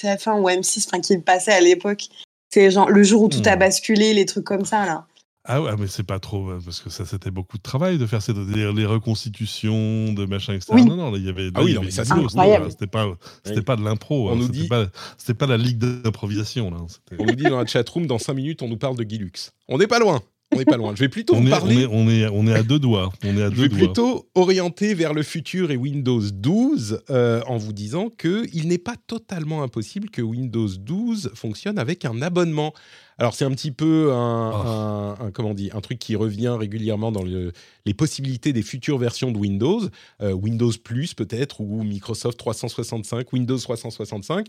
TF1 0.00 0.40
ou 0.40 0.48
M6 0.48 0.86
enfin, 0.88 1.00
qui 1.00 1.18
passaient 1.18 1.52
à 1.52 1.60
l'époque 1.60 2.04
c'est 2.50 2.70
genre 2.70 2.88
le 2.90 3.02
jour 3.02 3.22
où 3.22 3.28
tout 3.28 3.42
a 3.46 3.56
Hmm. 3.56 3.58
basculé 3.60 4.14
les 4.14 4.24
trucs 4.26 4.44
comme 4.44 4.64
ça 4.64 4.86
là 4.86 5.06
Ah 5.48 5.62
ouais, 5.62 5.70
mais 5.78 5.86
c'est 5.86 6.02
pas 6.02 6.18
trop, 6.18 6.50
euh, 6.50 6.58
parce 6.64 6.80
que 6.80 6.90
ça 6.90 7.04
c'était 7.04 7.30
beaucoup 7.30 7.56
de 7.56 7.62
travail 7.62 7.98
de 7.98 8.06
faire 8.06 8.20
ces, 8.22 8.32
les, 8.32 8.72
les 8.72 8.84
reconstitutions 8.86 10.12
de 10.12 10.26
machin, 10.26 10.54
etc. 10.54 10.72
Oui. 10.74 10.84
Non, 10.84 10.96
non, 10.96 11.10
là, 11.12 11.18
il 11.18 11.24
y 11.24 11.28
avait, 11.28 11.44
là, 11.46 11.50
Ah 11.54 11.62
oui, 11.62 11.74
non, 11.74 11.82
mais 11.82 11.90
ça. 11.90 12.04
C'était 12.04 12.86
pas, 12.86 13.06
c'était 13.44 13.58
Oui. 13.58 13.62
pas 13.64 13.76
de 13.76 13.84
l'impro, 13.84 14.28
On 14.28 14.32
hein, 14.32 14.36
nous 14.36 14.46
c'était 14.46 14.58
dit- 14.58 14.68
pas, 14.68 14.86
c'était 15.18 15.34
pas 15.34 15.46
la 15.46 15.56
ligue 15.56 15.78
d'improvisation 15.78 16.70
là. 16.70 16.78
c'était- 16.88 17.22
On 17.22 17.26
nous 17.26 17.34
dit 17.34 17.44
dans 17.44 17.58
la 17.58 17.66
chatroom, 17.66 18.06
dans 18.06 18.18
5 18.18 18.34
minutes, 18.34 18.62
on 18.62 18.68
nous 18.68 18.76
parle 18.76 18.96
de 18.96 19.08
Gilux. 19.08 19.32
On 19.68 19.78
n'est 19.78 19.86
pas 19.86 19.98
loin. 19.98 20.20
On 20.54 20.58
n'est 20.58 20.64
pas 20.64 20.76
loin. 20.76 20.94
Je 20.94 21.00
vais 21.00 21.08
plutôt 21.08 21.34
On 21.34 21.42
est, 21.44 21.48
on, 21.48 21.50
parler. 21.50 21.82
est, 21.82 21.86
on, 21.90 22.08
est, 22.08 22.26
on 22.28 22.46
est 22.46 22.54
à 22.54 22.62
deux 22.62 22.78
doigts. 22.78 23.12
On 23.24 23.36
est 23.36 23.42
à 23.42 23.50
Je 23.50 23.56
deux 23.56 23.62
vais 23.62 23.68
doigts. 23.68 23.78
plutôt 23.78 24.28
orienter 24.36 24.94
vers 24.94 25.12
le 25.12 25.22
futur 25.24 25.72
et 25.72 25.76
Windows 25.76 26.20
12 26.20 27.02
euh, 27.10 27.42
en 27.48 27.56
vous 27.56 27.72
disant 27.72 28.10
qu'il 28.10 28.68
n'est 28.68 28.78
pas 28.78 28.94
totalement 29.08 29.62
impossible 29.64 30.08
que 30.08 30.22
Windows 30.22 30.68
12 30.68 31.32
fonctionne 31.34 31.78
avec 31.80 32.04
un 32.04 32.22
abonnement. 32.22 32.72
Alors 33.18 33.34
c'est 33.34 33.44
un 33.44 33.50
petit 33.50 33.72
peu 33.72 34.12
un, 34.12 34.50
Oh. 34.50 34.54
un- 34.68 35.26
un- 35.26 35.30
comment 35.32 35.50
on 35.50 35.54
dit, 35.54 35.70
un 35.72 35.80
truc 35.80 35.98
qui 35.98 36.14
revient 36.16 36.54
régulièrement 36.58 37.10
dans 37.10 37.22
le- 37.24 37.52
les 37.84 37.94
possibilités 37.94 38.52
des 38.52 38.62
futures 38.62 38.98
versions 38.98 39.32
de 39.32 39.38
Windows, 39.38 39.80
Euh, 40.22 40.32
Windows 40.32 40.70
Plus 40.84 41.12
peut-être 41.14 41.60
ou 41.60 41.82
Microsoft 41.82 42.38
365, 42.38 43.32
Windows 43.32 43.58
365. 43.58 44.46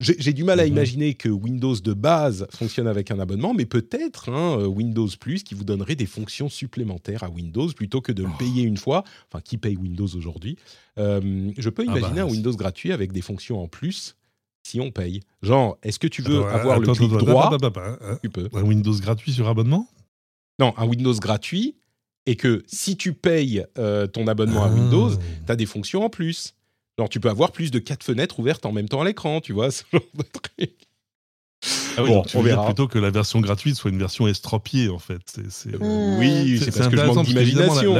J'ai 0.00 0.32
du 0.32 0.42
mal 0.44 0.58
à 0.58 0.64
Mhm. 0.64 0.72
imaginer 0.72 1.14
que 1.14 1.28
Windows 1.28 1.76
de 1.76 1.92
base 1.94 2.46
fonctionne 2.50 2.88
avec 2.88 3.10
un 3.12 3.18
abonnement, 3.20 3.54
mais 3.54 3.64
peut-être 3.64 4.28
hein, 4.28 4.58
euh, 4.58 4.66
Windows 4.66 5.08
Plus 5.20 5.44
qui 5.44 5.54
vous 5.54 5.62
donnerait 5.64 5.94
des 5.94 6.04
fonctions 6.06 6.48
supplémentaires 6.48 7.22
à 7.22 7.30
Windows 7.30 7.68
plutôt 7.72 8.00
que 8.00 8.10
de 8.10 8.24
le 8.24 8.28
Oh. 8.28 8.36
payer 8.38 8.64
une 8.64 8.76
fois. 8.76 9.04
Enfin, 9.30 9.40
qui 9.40 9.56
paye 9.56 9.76
Windows 9.76 10.08
aujourd'hui? 10.16 10.56
Euh, 10.98 11.52
Je 11.56 11.70
peux 11.70 11.82
Ah 11.86 11.92
imaginer 11.92 12.16
bah, 12.16 12.22
un 12.24 12.28
c'est- 12.28 12.32
Windows 12.34 12.56
gratuit 12.56 12.92
avec 12.92 13.12
des 13.12 13.20
fonctions 13.22 13.62
en 13.62 13.68
plus 13.68 14.16
si 14.66 14.80
on 14.80 14.90
paye. 14.90 15.20
Genre, 15.42 15.78
est-ce 15.82 15.98
que 16.00 16.08
tu 16.08 16.22
veux 16.22 16.38
avoir 16.44 16.78
attends, 16.78 16.90
le 16.92 16.96
clic 16.96 17.12
attends, 17.12 17.24
droit? 17.24 17.46
attends, 17.54 17.66
attends, 17.68 17.80
hein, 18.02 18.18
Tu 18.22 18.30
peux. 18.30 18.48
Un 18.52 18.62
Windows 18.62 18.98
gratuit 18.98 19.32
sur 19.32 19.46
abonnement? 19.48 19.86
Non, 20.58 20.74
un 20.76 20.86
Windows 20.86 21.14
gratuit 21.14 21.76
et 22.26 22.34
que 22.36 22.62
si 22.66 22.96
tu 22.96 23.12
payes 23.12 23.64
euh, 23.78 24.06
ton 24.08 24.26
abonnement 24.26 24.64
à 24.64 24.68
Ah. 24.68 24.74
Windows, 24.74 25.10
tu 25.46 25.52
as 25.52 25.56
des 25.56 25.66
fonctions 25.66 26.04
en 26.04 26.10
plus. 26.10 26.54
Genre, 26.98 27.08
tu 27.08 27.18
peux 27.20 27.28
avoir 27.30 27.50
plus 27.52 27.70
de 27.70 27.78
quatre 27.78 28.04
fenêtres 28.04 28.38
ouvertes 28.40 28.66
en 28.66 28.72
même 28.72 28.88
temps 28.88 29.00
à 29.00 29.04
l'écran, 29.04 29.40
tu 29.40 29.52
vois, 29.52 29.70
ce 29.72 29.82
genre 29.92 30.02
de 30.14 30.22
truc. 30.22 30.72
Ah 31.96 32.02
oui, 32.02 32.10
Bon, 32.10 32.16
donc 32.16 32.26
tu 32.26 32.36
on 32.36 32.42
verra. 32.42 32.64
plutôt 32.66 32.88
que 32.88 32.98
la 32.98 33.10
version 33.10 33.40
gratuite 33.40 33.76
soit 33.76 33.90
une 33.90 33.98
version 33.98 34.26
estropiée 34.28 34.88
en 34.88 34.98
fait. 34.98 35.38
Euh, 35.38 35.78
Hmm. 35.78 36.18
Oui, 36.18 36.58
C'est- 36.58 36.76
parce 36.76 36.88
que 36.88 36.96
je 36.96 37.02
manque 37.06 37.16
la- 37.16 37.22
d'imagination. 37.24 37.94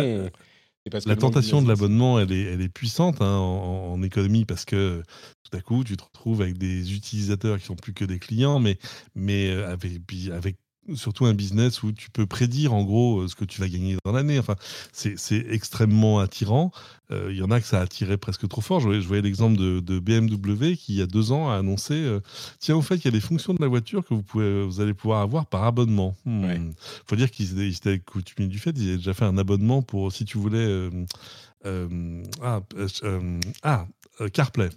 C'est 0.87 0.91
parce 0.91 1.05
que 1.05 1.09
La 1.09 1.15
manque 1.15 1.21
tentation 1.23 1.63
de 1.63 1.69
l'abonnement, 1.69 2.21
elle 2.21 2.31
est, 2.33 2.43
elle 2.43 2.61
est 2.61 2.69
puissante 2.69 3.23
hein, 3.23 3.37
en, 3.39 3.93
en 3.95 4.03
économie 4.03 4.45
parce 4.45 4.67
que 4.67 5.03
tout 5.51 5.57
à 5.57 5.61
coup, 5.63 5.83
tu 5.83 5.97
te 5.97 6.05
retrouves 6.05 6.43
avec 6.43 6.59
des 6.59 6.93
utilisateurs 6.95 7.59
qui 7.59 7.65
sont 7.65 7.75
plus 7.77 7.95
que 7.95 8.05
des 8.05 8.19
clients, 8.19 8.59
mais, 8.61 8.79
mais 9.15 9.49
euh, 9.51 9.73
avec 9.73 10.57
surtout 10.95 11.27
un 11.27 11.35
business 11.35 11.83
où 11.83 11.93
tu 11.93 12.11
peux 12.11 12.27
prédire 12.27 12.75
en 12.75 12.83
gros 12.85 13.21
euh, 13.21 13.29
ce 13.29 13.35
que 13.35 13.45
tu 13.45 13.61
vas 13.61 13.69
gagner 13.69 13.97
dans 14.05 14.13
l'année. 14.13 14.39
Enfin, 14.39 14.57
c'est 14.93 15.17
extrêmement 15.51 16.19
attirant. 16.19 16.73
Euh, 17.11 17.29
Il 17.31 17.37
y 17.37 17.43
en 17.43 17.51
a 17.51 17.61
que 17.61 17.67
ça 17.67 17.81
a 17.81 17.83
attiré 17.83 18.17
presque 18.17 18.47
trop 18.49 18.61
fort. 18.61 18.81
Je 18.81 18.99
voyais, 19.01 19.23
l'exemple 19.23 19.59
de, 19.59 19.81
de 19.81 19.99
BMW 19.99 20.75
qui, 20.77 20.95
il 20.95 20.99
y 20.99 21.03
a 21.03 21.07
deux 21.07 21.33
ans, 21.33 21.51
a 21.51 21.57
annoncé 21.57 21.95
euh, 21.95 22.21
Tiens, 22.61 22.77
au 22.77 22.83
fait, 22.83 22.97
il 22.97 23.05
y 23.05 23.09
a 23.09 23.11
des 23.11 23.21
fonctions 23.21 23.55
de 23.55 23.61
la 23.61 23.69
voiture 23.69 24.05
que 24.07 24.15
vous, 24.15 24.23
pouvez, 24.23 24.65
vous 24.65 24.81
allez 24.81 24.95
pouvoir 24.95 25.21
avoir 25.21 25.47
par 25.47 25.65
abonnement. 25.65 26.15
Hmm. 26.25 26.45
Ouais. 26.45 26.61
faut 27.07 27.17
dire 27.17 27.31
qu'ils 27.31 27.59
étaient- 27.75 27.99
coutumiers 27.99 28.49
du 28.49 28.59
fait, 28.59 28.71
ils 28.77 28.89
avaient 28.89 28.97
déjà 28.99 29.15
fait 29.15 29.25
un 29.25 29.39
abonnement 29.39 29.83
pour 29.83 30.13
si 30.13 30.25
tu 30.25 30.39
voulais. 30.39 30.91
euh, 31.67 32.23
ah, 32.43 32.61
ah, 33.63 33.87
CarPlay. 34.33 34.69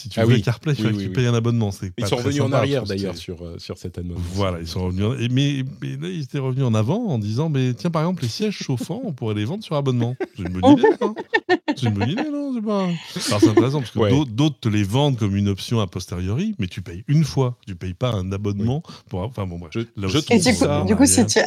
Si 0.00 0.08
tu 0.08 0.18
Ah 0.18 0.24
voulais 0.24 0.36
oui. 0.36 0.42
CarPlay, 0.42 0.72
il 0.72 0.76
Oui, 0.78 0.82
fallait 0.82 0.96
oui, 0.96 0.98
que 0.98 1.02
tu 1.04 1.08
oui. 1.10 1.14
payes 1.14 1.26
un 1.26 1.34
abonnement. 1.34 1.70
C'est 1.70 1.92
Ils 1.96 2.06
sont 2.06 2.16
revenus 2.16 2.40
en 2.40 2.52
arrière 2.52 2.84
d'ailleurs 2.84 3.16
sur, 3.16 3.40
euh, 3.42 3.56
sur 3.58 3.78
cette 3.78 3.98
annonce. 3.98 4.18
Voilà, 4.32 4.58
ils 4.60 4.66
sont 4.66 4.86
revenus. 4.86 5.04
en- 5.04 5.14
et 5.16 5.28
Mais, 5.28 5.62
mais 5.80 5.90
là, 5.96 6.08
ils 6.08 6.22
étaient 6.22 6.38
revenus 6.38 6.64
en 6.64 6.74
avant 6.74 7.06
en 7.06 7.18
disant 7.18 7.48
mais 7.48 7.72
tiens, 7.74 7.90
par 7.90 8.02
exemple, 8.02 8.22
les 8.22 8.28
sièges 8.28 8.56
chauffants, 8.56 9.00
on 9.04 9.12
pourrait 9.12 9.34
les 9.34 9.44
vendre 9.44 9.62
sur 9.62 9.76
abonnement. 9.76 10.16
C'est 10.36 10.42
une 10.42 10.48
bonne 10.60 10.72
idée, 10.78 10.88
hein 11.02 11.14
C'est 11.76 11.86
une 11.86 11.94
bonne 11.94 12.10
idée, 12.10 12.30
non 12.30 12.52
C'est 12.54 12.62
pas. 12.62 12.82
Alors, 13.28 13.40
c'est 13.40 13.48
intéressant 13.48 13.78
parce 13.80 13.90
que 13.92 13.98
Ouais. 14.00 14.10
d'autres- 14.10 14.32
d'autres 14.32 14.58
te 14.60 14.68
les 14.68 14.82
vendent 14.82 15.18
comme 15.18 15.36
une 15.36 15.48
option 15.48 15.78
a 15.80 15.86
posteriori, 15.86 16.54
mais 16.58 16.66
tu 16.66 16.82
payes 16.82 17.04
une 17.06 17.24
fois. 17.24 17.56
Tu 17.66 17.76
payes 17.76 17.94
pas 17.94 18.12
un 18.12 18.32
abonnement 18.32 18.82
pour. 19.08 19.20
Enfin 19.20 19.46
bon, 19.46 19.58
bref. 19.58 19.70
Je- 19.72 19.80
Là 19.80 20.08
je 20.08 20.18
aussi, 20.18 20.26
trouve 20.26 20.40
ça, 20.54 20.82
du 20.84 20.96
coup 20.96 21.06
si, 21.06 21.24
tu, 21.26 21.38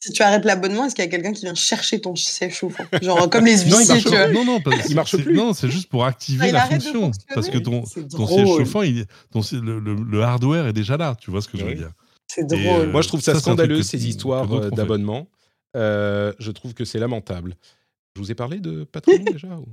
si 0.00 0.12
tu 0.12 0.22
arrêtes 0.22 0.44
l'abonnement, 0.44 0.84
est-ce 0.84 0.94
qu'il 0.94 1.04
y 1.04 1.08
a 1.08 1.10
quelqu'un 1.10 1.32
qui 1.32 1.42
vient 1.42 1.54
chercher 1.54 2.00
ton 2.00 2.14
siège 2.14 2.54
chauffant 2.54 2.84
Genre 3.02 3.28
comme 3.30 3.44
les 3.46 3.56
Non, 3.68 3.78
il 3.80 3.86
huissiers, 3.86 3.94
marche 3.94 4.04
tu 4.04 4.10
pas. 4.10 4.26
vois? 4.26 4.32
Non, 4.32 4.44
non, 4.44 4.60
parce- 4.60 4.88
Il 4.90 4.94
marche 4.96 5.10
c'est- 5.12 5.22
plus. 5.22 5.34
Non, 5.34 5.52
c'est 5.54 5.70
juste 5.70 5.88
pour 5.88 6.04
activer 6.04 6.44
Ah, 6.44 6.48
il 6.48 6.52
la 6.52 6.62
arrête 6.62 6.78
de 6.80 6.84
fonction. 6.84 7.10
Parce 7.34 7.48
que 7.48 7.58
ton, 7.58 7.84
C'est 7.86 8.06
ton 8.08 8.26
siège 8.26 8.46
chauffant, 8.46 8.82
il, 8.82 9.06
ton, 9.32 9.40
le, 9.52 9.78
le- 9.80 9.94
le 9.94 10.22
hardware 10.22 10.66
est 10.66 10.72
déjà 10.72 10.96
là. 10.96 11.16
Tu 11.20 11.30
vois 11.30 11.40
ce 11.42 11.48
que 11.48 11.58
je 11.58 11.64
veux 11.64 11.74
dire 11.74 11.90
C'est 12.28 12.46
drôle. 12.46 12.60
euh, 12.62 12.92
Moi, 12.92 13.02
je 13.02 13.08
trouve 13.08 13.20
ça, 13.20 13.34
scandaleux, 13.38 13.82
ces 13.82 13.98
que 13.98 14.02
histoires 14.04 14.52
euh, 14.52 14.70
d'abonnement. 14.70 15.28
Euh, 15.76 16.32
je 16.38 16.50
trouve 16.52 16.74
que 16.74 16.84
c'est 16.84 16.98
lamentable. 16.98 17.54
Je 18.14 18.20
vous 18.20 18.30
ai 18.30 18.34
parlé 18.34 18.60
de 18.60 18.84
Patreon 18.84 19.18
déjà 19.32 19.48
ou- 19.56 19.66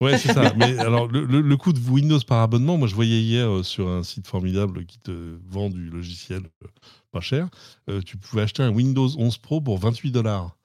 Ouais, 0.00 0.16
c'est 0.16 0.32
ça. 0.32 0.54
Mais 0.56 0.78
alors, 0.78 1.08
le, 1.08 1.24
le- 1.24 1.40
le 1.40 1.56
coût 1.56 1.72
de 1.72 1.80
Windows 1.90 2.20
par 2.20 2.40
abonnement, 2.42 2.76
moi, 2.78 2.86
je 2.86 2.94
voyais 2.94 3.20
hier 3.20 3.48
euh, 3.50 3.62
sur 3.64 3.88
un 3.88 4.04
site 4.04 4.28
formidable 4.28 4.86
qui 4.86 4.98
te 5.00 5.10
vend 5.50 5.70
du 5.70 5.90
logiciel 5.90 6.42
euh, 6.62 6.68
pas 7.10 7.20
cher, 7.20 7.48
euh, 7.88 8.00
tu 8.02 8.16
pouvais 8.16 8.42
acheter 8.42 8.62
un 8.62 8.70
Windows 8.70 9.08
11 9.18 9.38
Pro 9.38 9.60
pour 9.60 9.78
28 9.78 10.10
dollars. 10.10 10.56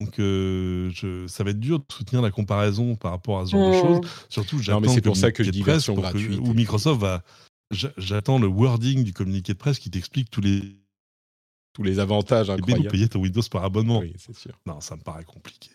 Donc, 0.00 0.18
euh, 0.18 0.90
je, 0.92 1.26
ça 1.26 1.42
va 1.42 1.50
être 1.50 1.60
dur 1.60 1.78
de 1.78 1.84
soutenir 1.90 2.20
la 2.20 2.30
comparaison 2.30 2.96
par 2.96 3.12
rapport 3.12 3.40
à 3.40 3.46
ce 3.46 3.52
genre 3.52 3.70
de 3.70 3.76
Hmm. 3.76 3.80
choses. 3.80 4.10
Surtout, 4.28 4.58
j'attends 4.58 4.80
mais 4.80 4.88
c'est 4.88 4.96
le 4.96 5.02
pour 5.02 5.16
ça 5.16 5.32
que 5.32 5.42
je 5.42 5.50
dis 5.50 5.62
version 5.62 5.94
gratuite. 5.94 6.38
Où 6.38 6.52
Microsoft 6.52 7.00
va. 7.00 7.22
j'a- 7.70 7.92
J'attends 7.96 8.38
le 8.38 8.46
wording 8.46 9.04
du 9.04 9.14
communiqué 9.14 9.54
de 9.54 9.58
presse 9.58 9.78
qui 9.78 9.90
t'explique 9.90 10.30
tous 10.30 10.40
les 10.42 10.60
tous 11.72 11.82
les 11.82 11.98
avantages 11.98 12.48
incroyables. 12.48 12.88
payer 12.88 13.06
ton 13.08 13.20
Windows 13.20 13.42
par 13.50 13.62
abonnement. 13.64 13.98
Oui, 13.98 14.14
c'est 14.18 14.34
sûr. 14.34 14.58
Non, 14.64 14.80
ça 14.80 14.96
me 14.96 15.02
paraît 15.02 15.24
compliqué. 15.24 15.70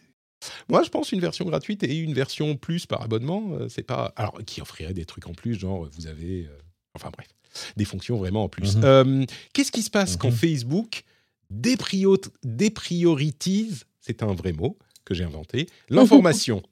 Moi, 0.67 0.81
je 0.81 0.89
pense 0.89 1.11
une 1.11 1.19
version 1.19 1.45
gratuite 1.45 1.83
et 1.83 1.95
une 1.95 2.13
version 2.15 2.55
plus 2.57 2.87
par 2.87 3.01
abonnement, 3.03 3.51
euh, 3.53 3.69
c'est 3.69 3.83
pas. 3.83 4.11
Alors, 4.15 4.39
qui 4.45 4.61
offrirait 4.61 4.95
des 4.95 5.05
trucs 5.05 5.27
en 5.27 5.33
plus, 5.33 5.53
genre 5.59 5.87
vous 5.91 6.07
avez. 6.07 6.49
Enfin 6.95 7.11
bref, 7.15 7.27
des 7.77 7.85
fonctions 7.85 8.17
vraiment 8.17 8.43
en 8.45 8.49
plus. 8.49 8.75
Mhm. 8.77 8.81
Euh, 8.85 9.25
Qu'est-ce 9.53 9.71
qui 9.71 9.81
se 9.83 9.89
passe 9.89 10.15
quand 10.17 10.29
Mhm. 10.31 10.35
Facebook 10.35 11.03
déprio- 11.53 12.17
déprioritise 12.43 13.85
C'est 13.99 14.23
un 14.23 14.33
vrai 14.33 14.51
mot 14.53 14.77
que 15.05 15.13
j'ai 15.13 15.23
inventé. 15.23 15.67
L'information? 15.89 16.63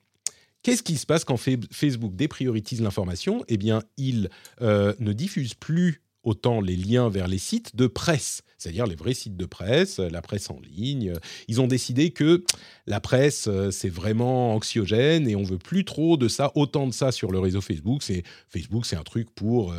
Qu'est-ce 0.63 0.83
qui 0.83 0.97
se 0.97 1.05
passe 1.05 1.23
quand 1.23 1.37
Fa- 1.37 1.51
Facebook 1.71 2.15
déprioritise 2.15 2.81
l'information? 2.81 3.43
Eh 3.47 3.57
bien, 3.57 3.81
il 3.97 4.29
euh, 4.61 4.93
ne 4.99 5.13
diffuse 5.13 5.53
plus 5.53 6.01
autant 6.29 6.61
les 6.61 6.75
liens 6.75 7.09
vers 7.09 7.27
les 7.27 7.37
sites 7.37 7.75
de 7.75 7.87
presse, 7.87 8.41
c'est-à-dire 8.57 8.85
les 8.85 8.95
vrais 8.95 9.13
sites 9.13 9.37
de 9.37 9.45
presse, 9.45 9.99
la 9.99 10.21
presse 10.21 10.49
en 10.49 10.59
ligne. 10.59 11.13
Ils 11.47 11.61
ont 11.61 11.67
décidé 11.67 12.11
que 12.11 12.43
la 12.87 12.99
presse, 12.99 13.49
c'est 13.71 13.89
vraiment 13.89 14.53
anxiogène 14.53 15.27
et 15.27 15.35
on 15.35 15.43
veut 15.43 15.57
plus 15.57 15.85
trop 15.85 16.17
de 16.17 16.27
ça, 16.27 16.51
autant 16.55 16.87
de 16.87 16.93
ça 16.93 17.11
sur 17.11 17.31
le 17.31 17.39
réseau 17.39 17.61
Facebook. 17.61 18.03
C'est 18.03 18.23
Facebook, 18.47 18.85
c'est 18.85 18.95
un 18.95 19.03
truc 19.03 19.29
pour 19.33 19.73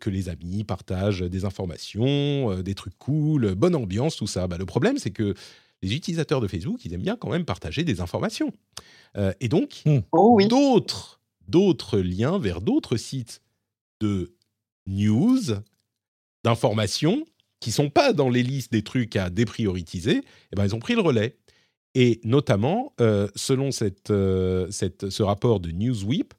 que 0.00 0.10
les 0.10 0.28
amis 0.28 0.64
partagent 0.64 1.22
des 1.22 1.44
informations, 1.44 2.60
des 2.62 2.74
trucs 2.74 2.98
cool, 2.98 3.54
bonne 3.54 3.74
ambiance, 3.74 4.16
tout 4.16 4.26
ça. 4.26 4.46
Bah, 4.46 4.58
le 4.58 4.66
problème, 4.66 4.98
c'est 4.98 5.10
que 5.10 5.34
les 5.84 5.94
utilisateurs 5.94 6.40
de 6.40 6.48
Facebook, 6.48 6.84
ils 6.84 6.94
aiment 6.94 7.02
bien 7.02 7.16
quand 7.16 7.28
même 7.28 7.44
partager 7.44 7.84
des 7.84 8.00
informations. 8.00 8.52
Euh, 9.16 9.32
et 9.40 9.48
donc, 9.48 9.82
hmm. 9.84 9.98
oh 10.12 10.40
d'autres, 10.48 11.20
d'autres 11.46 11.98
liens 11.98 12.38
vers 12.38 12.60
d'autres 12.60 12.96
sites 12.96 13.42
de 14.00 14.34
news, 14.86 15.42
d'informations, 16.44 17.24
qui 17.60 17.72
sont 17.72 17.90
pas 17.90 18.12
dans 18.12 18.28
les 18.28 18.42
listes 18.42 18.70
des 18.70 18.82
trucs 18.82 19.16
à 19.16 19.30
déprioritiser, 19.30 20.22
eh 20.52 20.56
ben, 20.56 20.64
ils 20.64 20.74
ont 20.74 20.80
pris 20.80 20.94
le 20.94 21.00
relais. 21.00 21.38
Et 21.94 22.20
notamment, 22.24 22.92
euh, 23.00 23.28
selon 23.34 23.70
cette, 23.70 24.10
euh, 24.10 24.70
cette, 24.70 25.10
ce 25.10 25.22
rapport 25.22 25.60
de 25.60 25.70
Newsweep, 25.70 26.34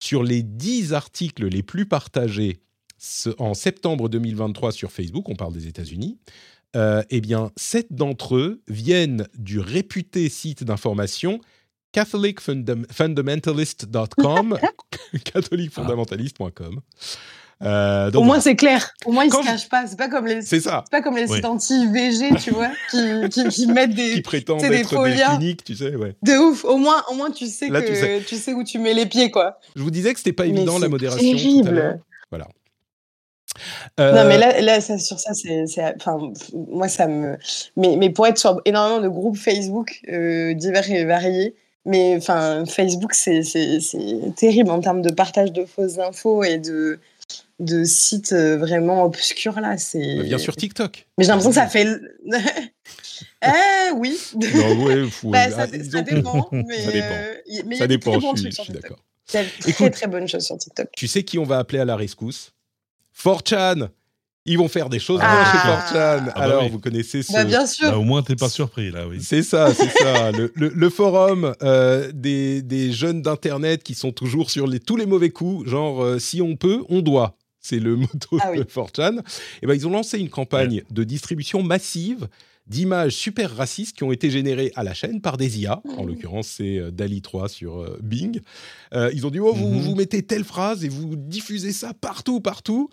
sur 0.00 0.22
les 0.22 0.42
10 0.42 0.94
articles 0.94 1.46
les 1.46 1.62
plus 1.62 1.86
partagés 1.86 2.60
en 3.38 3.54
septembre 3.54 4.08
2023 4.08 4.72
sur 4.72 4.90
Facebook, 4.90 5.28
on 5.28 5.34
parle 5.34 5.52
des 5.52 5.66
États-Unis, 5.66 6.16
euh, 6.76 7.02
eh 7.10 7.20
bien, 7.20 7.50
sept 7.56 7.92
d'entre 7.92 8.36
eux 8.36 8.62
viennent 8.68 9.28
du 9.36 9.58
réputé 9.60 10.28
site 10.28 10.64
d'information 10.64 11.40
catholicfundamentalist.com, 11.92 14.58
catholicfondamentalist.com. 15.24 16.80
Euh, 17.62 18.10
Au 18.12 18.22
moins 18.22 18.40
c'est 18.40 18.56
clair. 18.56 18.92
Au 19.06 19.12
moins 19.12 19.24
ils 19.24 19.28
ne 19.28 19.32
se 19.32 19.42
cachent 19.42 19.68
pas. 19.68 19.86
C'est 19.86 19.98
pas 19.98 20.08
comme 20.08 20.26
les. 20.26 20.42
C'est 20.42 20.60
ça. 20.60 20.84
pas 20.90 21.00
comme 21.00 21.16
les 21.16 21.26
sites 21.26 21.44
anti-VG, 21.44 22.36
tu 22.42 22.50
vois, 22.50 22.70
qui, 22.90 23.48
qui, 23.50 23.66
mettent 23.66 23.94
des. 23.94 24.10
qui 24.14 24.22
prétendent 24.22 24.62
être 24.64 25.04
des, 25.04 25.14
cliniques, 25.14 25.64
tu 25.64 25.74
sais, 25.74 25.94
ouais. 25.94 26.16
De 26.22 26.32
ouf. 26.32 26.64
Au 26.64 26.76
moins, 26.76 27.02
au 27.10 27.14
moins 27.14 27.30
tu 27.30 27.46
sais 27.46 27.68
que 27.68 28.20
tu 28.26 28.36
sais. 28.36 28.52
où 28.52 28.64
tu 28.64 28.78
mets 28.78 28.94
les 28.94 29.06
pieds, 29.06 29.30
quoi. 29.30 29.58
Je 29.76 29.82
vous 29.82 29.90
disais 29.90 30.12
que 30.12 30.18
c'était 30.18 30.32
pas 30.32 30.46
évident 30.46 30.78
la 30.78 30.88
modération. 30.88 31.20
Terrible. 31.20 32.00
Voilà 32.30 32.48
non, 33.98 34.26
mais 34.26 34.34
euh, 34.34 34.38
là, 34.38 34.60
là 34.60 34.80
ça, 34.80 34.98
sur 34.98 35.18
ça, 35.18 35.32
c'est, 35.34 35.64
enfin, 35.96 36.18
moi, 36.52 36.88
ça 36.88 37.06
me. 37.06 37.36
Mais, 37.76 37.96
mais 37.96 38.10
pour 38.10 38.26
être 38.26 38.38
sur 38.38 38.60
énormément 38.64 39.00
de 39.00 39.08
groupes 39.08 39.36
Facebook 39.36 40.00
euh, 40.08 40.54
divers 40.54 40.90
et 40.90 41.04
variés, 41.04 41.54
mais 41.84 42.16
enfin, 42.16 42.64
Facebook, 42.66 43.14
c'est, 43.14 43.42
c'est, 43.42 43.78
terrible 44.36 44.70
en 44.70 44.80
termes 44.80 45.02
de 45.02 45.12
partage 45.12 45.52
de 45.52 45.64
fausses 45.64 45.98
infos 45.98 46.42
et 46.42 46.58
de, 46.58 46.98
de 47.60 47.84
sites 47.84 48.32
euh, 48.32 48.56
vraiment 48.56 49.04
obscurs 49.04 49.60
là. 49.60 49.78
C'est 49.78 50.22
bien 50.22 50.38
sûr 50.38 50.56
TikTok. 50.56 51.06
Mais 51.18 51.24
j'ai 51.24 51.28
l'impression 51.28 51.50
que 51.50 51.56
ça 51.56 51.68
fait. 51.68 51.86
eh 53.42 53.92
oui. 53.94 54.18
Non, 54.34 54.84
ouais, 54.84 55.04
bah, 55.24 55.50
ça, 55.50 55.66
ça, 55.66 56.02
dépend. 56.02 56.48
Mais, 56.52 56.80
ça 56.80 56.92
dépend. 56.92 57.66
mais 57.66 57.76
ça 57.76 57.86
dépend. 57.86 58.34
Je 58.36 58.50
suis, 58.50 58.72
d'accord. 58.72 58.98
Il 59.32 59.40
y 59.40 59.70
a 59.70 59.72
très 59.72 59.90
très 59.90 60.06
bonnes 60.06 60.28
choses 60.28 60.44
sur 60.44 60.58
TikTok. 60.58 60.88
Tu 60.96 61.08
sais 61.08 61.22
qui 61.22 61.38
on 61.38 61.44
va 61.44 61.58
appeler 61.58 61.80
à 61.80 61.84
la 61.84 61.96
rescousse? 61.96 62.52
4chan 63.16 63.88
ils 64.46 64.58
vont 64.58 64.68
faire 64.68 64.88
des 64.90 64.98
choses 64.98 65.20
ah. 65.22 65.44
chez 65.50 65.58
4chan. 65.58 65.94
Ah 65.94 66.20
bah 66.20 66.32
Alors, 66.34 66.68
vous 66.68 66.78
connaissez 66.78 67.22
ce... 67.22 67.32
Bah, 67.32 67.44
bien 67.44 67.66
sûr. 67.66 67.90
Bah, 67.90 67.98
au 67.98 68.02
moins, 68.02 68.22
t'es 68.22 68.36
pas 68.36 68.48
surpris, 68.48 68.90
là, 68.90 69.08
oui. 69.08 69.18
C'est 69.20 69.42
ça, 69.42 69.72
c'est 69.72 69.90
ça. 69.90 70.30
Le, 70.54 70.90
forum 70.90 71.54
euh, 71.62 72.10
des, 72.12 72.62
des, 72.62 72.92
jeunes 72.92 73.22
d'Internet 73.22 73.82
qui 73.82 73.94
sont 73.94 74.12
toujours 74.12 74.50
sur 74.50 74.66
les, 74.66 74.80
tous 74.80 74.96
les 74.96 75.06
mauvais 75.06 75.30
coups, 75.30 75.68
genre, 75.68 76.02
euh, 76.02 76.18
si 76.18 76.42
on 76.42 76.56
peut, 76.56 76.84
on 76.88 77.00
doit. 77.00 77.36
C'est 77.60 77.78
le 77.78 77.96
motto 77.96 78.38
ah 78.40 78.54
de 78.54 78.62
4chan. 78.62 79.18
Et 79.18 79.22
eh 79.62 79.66
ben, 79.66 79.74
ils 79.74 79.86
ont 79.86 79.90
lancé 79.90 80.18
une 80.18 80.28
campagne 80.28 80.82
de 80.90 81.04
distribution 81.04 81.62
massive 81.62 82.28
d'images 82.66 83.12
super 83.12 83.54
racistes 83.54 83.96
qui 83.96 84.04
ont 84.04 84.12
été 84.12 84.30
générées 84.30 84.72
à 84.74 84.84
la 84.84 84.94
chaîne 84.94 85.20
par 85.20 85.36
des 85.36 85.60
IA. 85.60 85.82
En 85.98 86.04
mmh. 86.04 86.06
l'occurrence, 86.06 86.48
c'est 86.48 86.78
euh, 86.78 86.90
DALI 86.90 87.20
3 87.20 87.48
sur 87.48 87.78
euh, 87.78 87.98
Bing. 88.02 88.40
Euh, 88.94 89.10
ils 89.12 89.26
ont 89.26 89.30
dit, 89.30 89.40
oh, 89.40 89.52
vous, 89.52 89.68
mmh 89.68 89.80
vous 89.80 89.94
mettez 89.94 90.22
telle 90.22 90.44
phrase 90.44 90.84
et 90.84 90.88
vous 90.88 91.14
diffusez 91.14 91.72
ça 91.72 91.92
partout, 91.92 92.40
partout. 92.40 92.88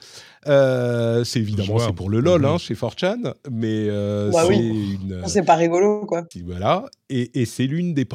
c'est 0.45 1.39
évidemment 1.39 1.79
c'est 1.79 1.93
pour 1.93 2.09
le 2.09 2.19
LOL 2.19 2.45
hein, 2.45 2.55
mmh 2.55 2.59
chez 2.59 2.73
4chan, 2.73 3.33
mais 3.49 3.87
bah 3.87 4.45
c'est 4.47 4.57
une... 4.57 5.21
C'est 5.27 5.45
pas 5.45 5.55
rigolo, 5.55 6.05
quoi. 6.05 6.25
Voilà. 6.45 6.85
Et, 7.09 7.41
et 7.41 7.45
c'est 7.45 7.65
l'une 7.65 7.93
des... 7.93 8.05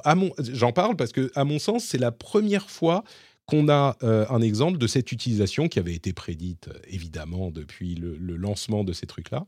J'en 0.53 0.73
parle 0.73 0.97
parce 0.97 1.13
que, 1.13 1.31
à 1.35 1.45
mon 1.45 1.59
sens, 1.59 1.85
c'est 1.85 1.99
la 1.99 2.13
première 2.13 2.69
fois 2.69 3.03
qu'on 3.47 3.69
a 3.69 3.97
un 4.03 4.41
exemple 4.43 4.77
de 4.77 4.87
cette 4.87 5.13
utilisation 5.13 5.69
qui 5.69 5.79
avait 5.79 5.95
été 5.95 6.13
prédite 6.13 6.69
évidemment 6.89 7.51
depuis 7.51 7.95
le, 7.95 8.17
le 8.17 8.37
lancement 8.37 8.83
de 8.83 8.93
ces 8.93 9.07
trucs-là. 9.07 9.47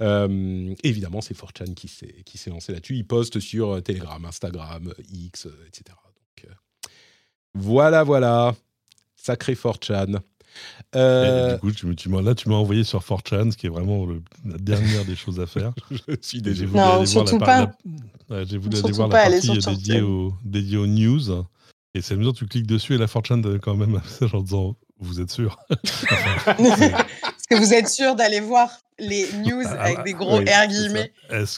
Euh, 0.00 0.74
évidemment, 0.84 1.20
c'est 1.20 1.36
4chan 1.36 1.74
qui 1.74 1.88
s'est 2.38 2.50
lancé 2.50 2.72
là-dessus. 2.72 2.96
Il 2.96 3.06
poste 3.06 3.40
sur 3.40 3.70
euh, 3.70 3.80
Telegram, 3.80 4.24
Instagram, 4.24 4.92
X, 5.12 5.46
euh, 5.46 5.66
etc. 5.66 5.84
Donc, 5.88 6.50
voilà, 7.54 8.04
voilà. 8.04 8.54
Sacré 9.16 9.54
4chan. 9.54 10.20
du 11.54 11.60
coup, 11.60 11.72
tu, 11.72 12.08
là, 12.22 12.34
tu 12.34 12.48
m'as 12.48 12.54
envoyé 12.54 12.84
sur 12.84 13.00
4chan, 13.00 13.50
ce 13.50 13.56
qui 13.56 13.66
est 13.66 13.70
vraiment 13.70 14.06
la 14.44 14.58
dernière 14.58 15.04
des 15.04 15.16
choses 15.16 15.40
à 15.40 15.46
faire. 15.46 15.72
Je 15.90 16.14
suis 16.20 16.42
désolé. 16.42 16.70
Non, 16.70 17.04
surtout 17.04 17.38
pas. 17.38 17.72
J'ai 18.44 18.58
voulu 18.58 18.78
aller 18.78 18.92
voir 18.92 19.08
la 19.08 19.30
partie 19.30 19.58
dédiée, 19.58 20.00
au, 20.00 20.32
dédiée 20.44 20.76
aux 20.76 20.86
news. 20.86 21.44
Et 21.94 22.02
c'est 22.02 22.14
à 22.14 22.16
mesure 22.18 22.34
tu 22.34 22.46
cliques 22.46 22.66
dessus 22.66 22.94
et 22.94 22.98
la 22.98 23.06
4chan 23.06 23.58
quand 23.58 23.74
même 23.74 23.96
un 23.96 24.00
message 24.00 24.32
en 24.34 24.42
disant 24.42 24.76
Vous 25.00 25.20
êtes 25.20 25.32
sûr? 25.32 25.58
Est-ce 25.70 27.48
que 27.50 27.56
vous 27.56 27.72
êtes 27.72 27.88
sûr 27.88 28.14
d'aller 28.14 28.40
voir 28.40 28.70
les 28.98 29.26
news 29.44 29.64
ah, 29.66 29.82
avec 29.82 30.04
des 30.04 30.12
gros 30.12 30.38
R 30.38 30.66
guillemets. 30.68 31.12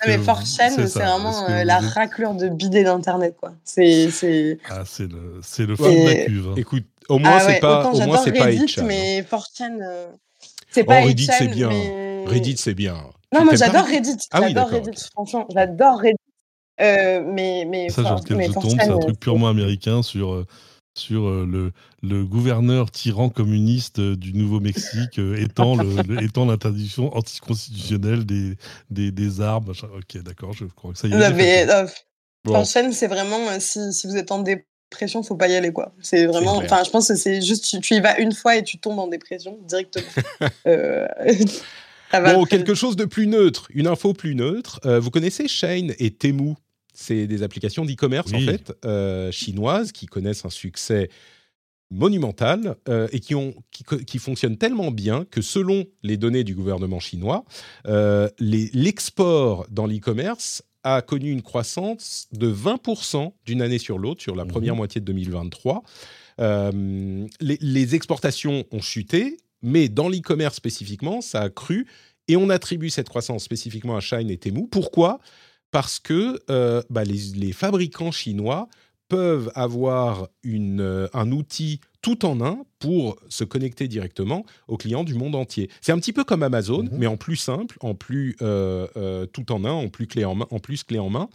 mais 0.07 0.19
4 0.19 0.47
c'est 0.47 0.89
vraiment 0.89 1.49
euh, 1.49 1.65
la 1.65 1.79
raclure 1.79 2.35
de 2.35 2.49
bidet 2.49 2.85
d'internet 2.85 3.37
quoi. 3.39 3.53
C'est 3.65 4.11
c'est 4.11 4.59
ah, 4.69 4.83
c'est 4.85 5.11
le 5.11 5.41
c'est 5.43 5.67
le 5.67 5.77
fond 5.77 5.91
de 5.91 6.09
la 6.09 6.25
cuve. 6.25 6.49
Hein. 6.49 6.55
Écoute, 6.57 6.85
au 7.09 7.19
moins 7.19 7.33
ah 7.35 7.41
c'est 7.41 7.61
pas 7.61 7.91
au 7.91 8.01
moins 8.01 8.19
c'est 8.19 8.33
pas 8.33 8.45
Reddit, 8.45 8.77
mais 8.85 9.23
4chan 9.23 9.79
euh, 9.81 10.11
c'est 10.71 10.85
pas 10.85 11.01
oh, 11.03 11.07
Reddit 11.07 11.27
c'est 11.27 11.49
bien. 11.49 11.71
Reddit 12.27 12.57
c'est 12.57 12.75
bien. 12.75 12.97
Non, 13.33 13.45
moi 13.45 13.55
j'adore 13.55 13.87
Reddit? 13.87 14.17
Ah 14.33 14.41
j'adore 14.43 14.69
Reddit. 14.69 15.09
Franchement, 15.13 15.47
j'adore 15.53 16.01
Reddit. 16.01 16.17
Euh, 16.81 17.23
mais 17.25 17.67
mais 17.69 17.91
ça 17.91 18.03
genre 18.03 18.25
que 18.25 18.41
je 18.41 18.53
tombe, 18.53 18.71
c'est 18.71 18.89
un 18.89 18.99
truc 18.99 19.21
purement 19.21 19.49
américain 19.49 20.03
sur 20.03 20.47
sur 21.01 21.27
euh, 21.27 21.47
le, 21.51 21.73
le, 22.03 22.25
gouverneur 22.25 22.91
tyran 22.91 23.31
communiste 23.31 23.99
euh, 23.99 24.17
du 24.17 24.33
Nouveau-Mexique 24.35 25.19
euh, 25.19 25.37
étant, 25.37 25.77
le, 25.77 26.23
étant 26.23 26.45
l'interdiction 26.45 27.17
anticonstitutionnelle 27.17 28.25
des, 28.25 28.57
des, 28.91 29.11
des 29.11 29.41
armes. 29.41 29.73
Ok, 29.97 30.23
d'accord, 30.23 30.53
je 30.53 30.67
crois 30.67 30.93
que 30.93 30.99
ça 30.99 31.09
y 31.09 31.13
est. 31.13 31.17
Non, 31.17 31.35
mais, 31.35 31.67
c'est 32.93 33.07
vraiment, 33.09 33.39
si, 33.59 33.93
si, 33.93 34.07
vous 34.07 34.17
êtes 34.17 34.31
en 34.31 34.41
dépression, 34.41 35.23
faut 35.23 35.37
pas 35.37 35.49
y 35.49 35.57
aller, 35.57 35.73
quoi. 35.73 35.93
C'est 36.01 36.27
vraiment, 36.27 36.57
enfin, 36.57 36.83
je 36.85 36.91
pense 36.91 37.09
que 37.09 37.17
c'est 37.17 37.43
juste, 37.43 37.65
tu, 37.65 37.81
tu, 37.81 37.95
y 37.95 38.01
vas 38.01 38.19
une 38.19 38.33
fois 38.33 38.57
et 38.57 38.63
tu 38.63 38.79
tombes 38.79 38.99
en 38.99 39.09
dépression 39.09 39.59
directement. 39.63 40.07
bon, 42.13 42.45
quelque 42.45 42.75
chose 42.75 42.97
de 42.97 43.07
plus 43.07 43.27
neutre, 43.27 43.67
une 43.71 43.87
info 43.87 44.13
plus 44.13 44.35
neutre. 44.35 44.81
vous 44.99 45.11
connaissez 45.11 45.49
Shane 45.49 45.95
et 45.99 46.11
Temu? 46.11 46.55
C'est 47.01 47.27
des 47.27 47.43
applications 47.43 47.87
d'e-commerce, 47.87 48.33
en 48.35 48.41
fait, 48.41 48.73
euh, 48.85 49.33
chinoises, 49.33 49.91
qui 49.91 50.05
connaissent 50.05 50.45
un 50.45 50.51
succès 50.51 51.09
monumental 51.91 52.77
euh, 52.89 53.09
et 53.11 53.21
qui, 53.21 53.35
ont, 53.35 53.55
qui, 53.71 54.19
fonctionnent 54.19 54.59
tellement 54.59 54.91
bien 54.91 55.25
que 55.25 55.41
selon 55.41 55.87
les 56.03 56.17
données 56.19 56.45
du 56.45 56.55
gouvernement 56.55 57.01
chinois, 57.01 57.45
euh, 57.87 58.29
l'export 58.39 59.67
dans 59.71 59.87
l'e-commerce 59.87 60.63
a 60.85 61.03
connu 61.03 61.33
une 61.33 61.43
croissance 61.43 62.29
de 62.33 62.53
20% 62.53 63.33
d'une 63.45 63.63
année 63.63 63.79
sur 63.79 63.99
l'autre 63.99 64.23
sur 64.23 64.37
la 64.37 64.45
mmh 64.45 64.49
première 64.49 64.77
moitié 64.77 65.01
de 65.01 65.07
2023. 65.07 65.83
Les, 66.39 67.59
les, 67.61 67.95
exportations 67.95 68.65
ont 68.71 68.81
chuté, 68.81 69.39
mais 69.63 69.89
dans 69.89 70.09
l'e-commerce 70.09 70.57
spécifiquement, 70.57 71.21
ça 71.21 71.41
a 71.41 71.51
cru 71.51 71.87
et 72.29 72.37
on 72.37 72.49
attribue 72.51 72.91
cette 72.91 73.09
croissance 73.09 73.43
spécifiquement 73.43 73.97
à 73.97 74.01
Shine 74.01 74.31
et 74.31 74.39
Temu. 74.39 74.69
Pourquoi? 74.69 75.19
Parce 75.71 75.99
que 75.99 76.41
euh, 76.51 76.83
bah, 76.91 77.05
les, 77.05 77.53
fabricants 77.53 78.11
chinois 78.11 78.69
peuvent 79.09 79.51
avoir 79.55 80.29
une, 80.43 80.81
euh, 80.81 81.09
un 81.13 81.31
outil 81.33 81.81
tout 82.03 82.25
en 82.25 82.41
un 82.41 82.65
pour 82.79 83.17
se 83.29 83.45
connecter 83.45 83.89
directement 83.89 84.45
aux 84.69 84.77
clients 84.77 85.05
du 85.05 85.15
monde 85.15 85.35
entier. 85.35 85.69
C'est 85.81 85.93
un 85.93 85.99
petit 85.99 86.13
peu 86.13 86.25
comme 86.25 86.43
Amazon, 86.43 86.85
mhm. 86.85 86.91
mais 86.93 87.07
en 87.07 87.17
plus 87.17 87.37
simple, 87.37 87.77
en 87.81 87.95
plus 87.95 88.37
euh, 88.41 89.27
tout 89.27 89.53
en 89.53 89.65
un, 89.65 89.73
en 89.73 89.89
plus 89.89 90.07
clé 90.07 90.25
en 90.25 90.35
main, 90.35 90.47
en 90.51 90.59
plus 90.59 90.85
clé 90.85 90.99
en 90.99 91.11
main. 91.11 91.29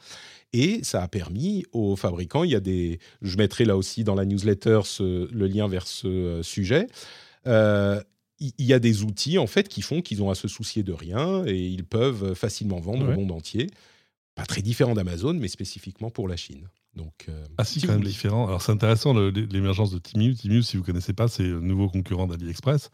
Et 0.54 0.84
ça 0.84 1.04
a 1.04 1.08
permis 1.08 1.66
aux 1.74 1.98
fabricants, 1.98 2.46
il 2.46 2.52
y 2.52 2.56
a 2.56 2.62
des, 2.62 3.00
je 3.22 3.38
mettrai 3.38 3.66
là 3.66 3.76
aussi 3.76 4.06
dans 4.06 4.16
la 4.16 4.26
newsletter 4.26 4.80
le 5.00 5.48
lien 5.48 5.68
vers 5.68 5.86
ce 5.86 6.40
sujet. 6.44 6.88
il 7.46 8.54
y 8.60 8.74
a 8.74 8.80
des 8.80 9.04
outils 9.04 9.38
en 9.38 9.48
fait 9.48 9.68
qui 9.68 9.82
font 9.82 10.02
qu'ils 10.02 10.24
ont 10.24 10.30
à 10.30 10.36
se 10.36 10.48
soucier 10.48 10.82
de 10.82 10.94
rien 10.94 11.44
et 11.46 11.60
ils 11.60 11.84
peuvent 11.84 12.36
facilement 12.36 12.80
vendre 12.80 13.10
au 13.10 13.12
monde 13.12 13.32
entier 13.34 13.68
pas 14.36 14.46
très 14.46 14.62
différent 14.62 14.94
d'Amazon, 14.94 15.34
mais 15.34 15.48
spécifiquement 15.48 16.10
pour 16.10 16.28
la 16.28 16.36
Chine. 16.38 16.70
Donc, 16.96 17.26
euh, 17.30 17.46
ah 17.58 17.64
si, 17.66 17.82
quand 17.82 17.94
même 17.94 18.04
différent. 18.04 18.48
Alors 18.48 18.62
c'est 18.62 18.72
intéressant 18.72 19.14
l'émergence 19.14 19.92
de 19.92 19.98
Temu. 19.98 20.36
Temu, 20.36 20.62
si 20.64 20.78
vous 20.78 20.84
connaissez 20.84 21.14
pas, 21.14 21.28
c'est 21.28 21.44
le 21.44 21.60
nouveau 21.62 21.90
concurrent 21.90 22.28
d'AliExpress. 22.28 22.90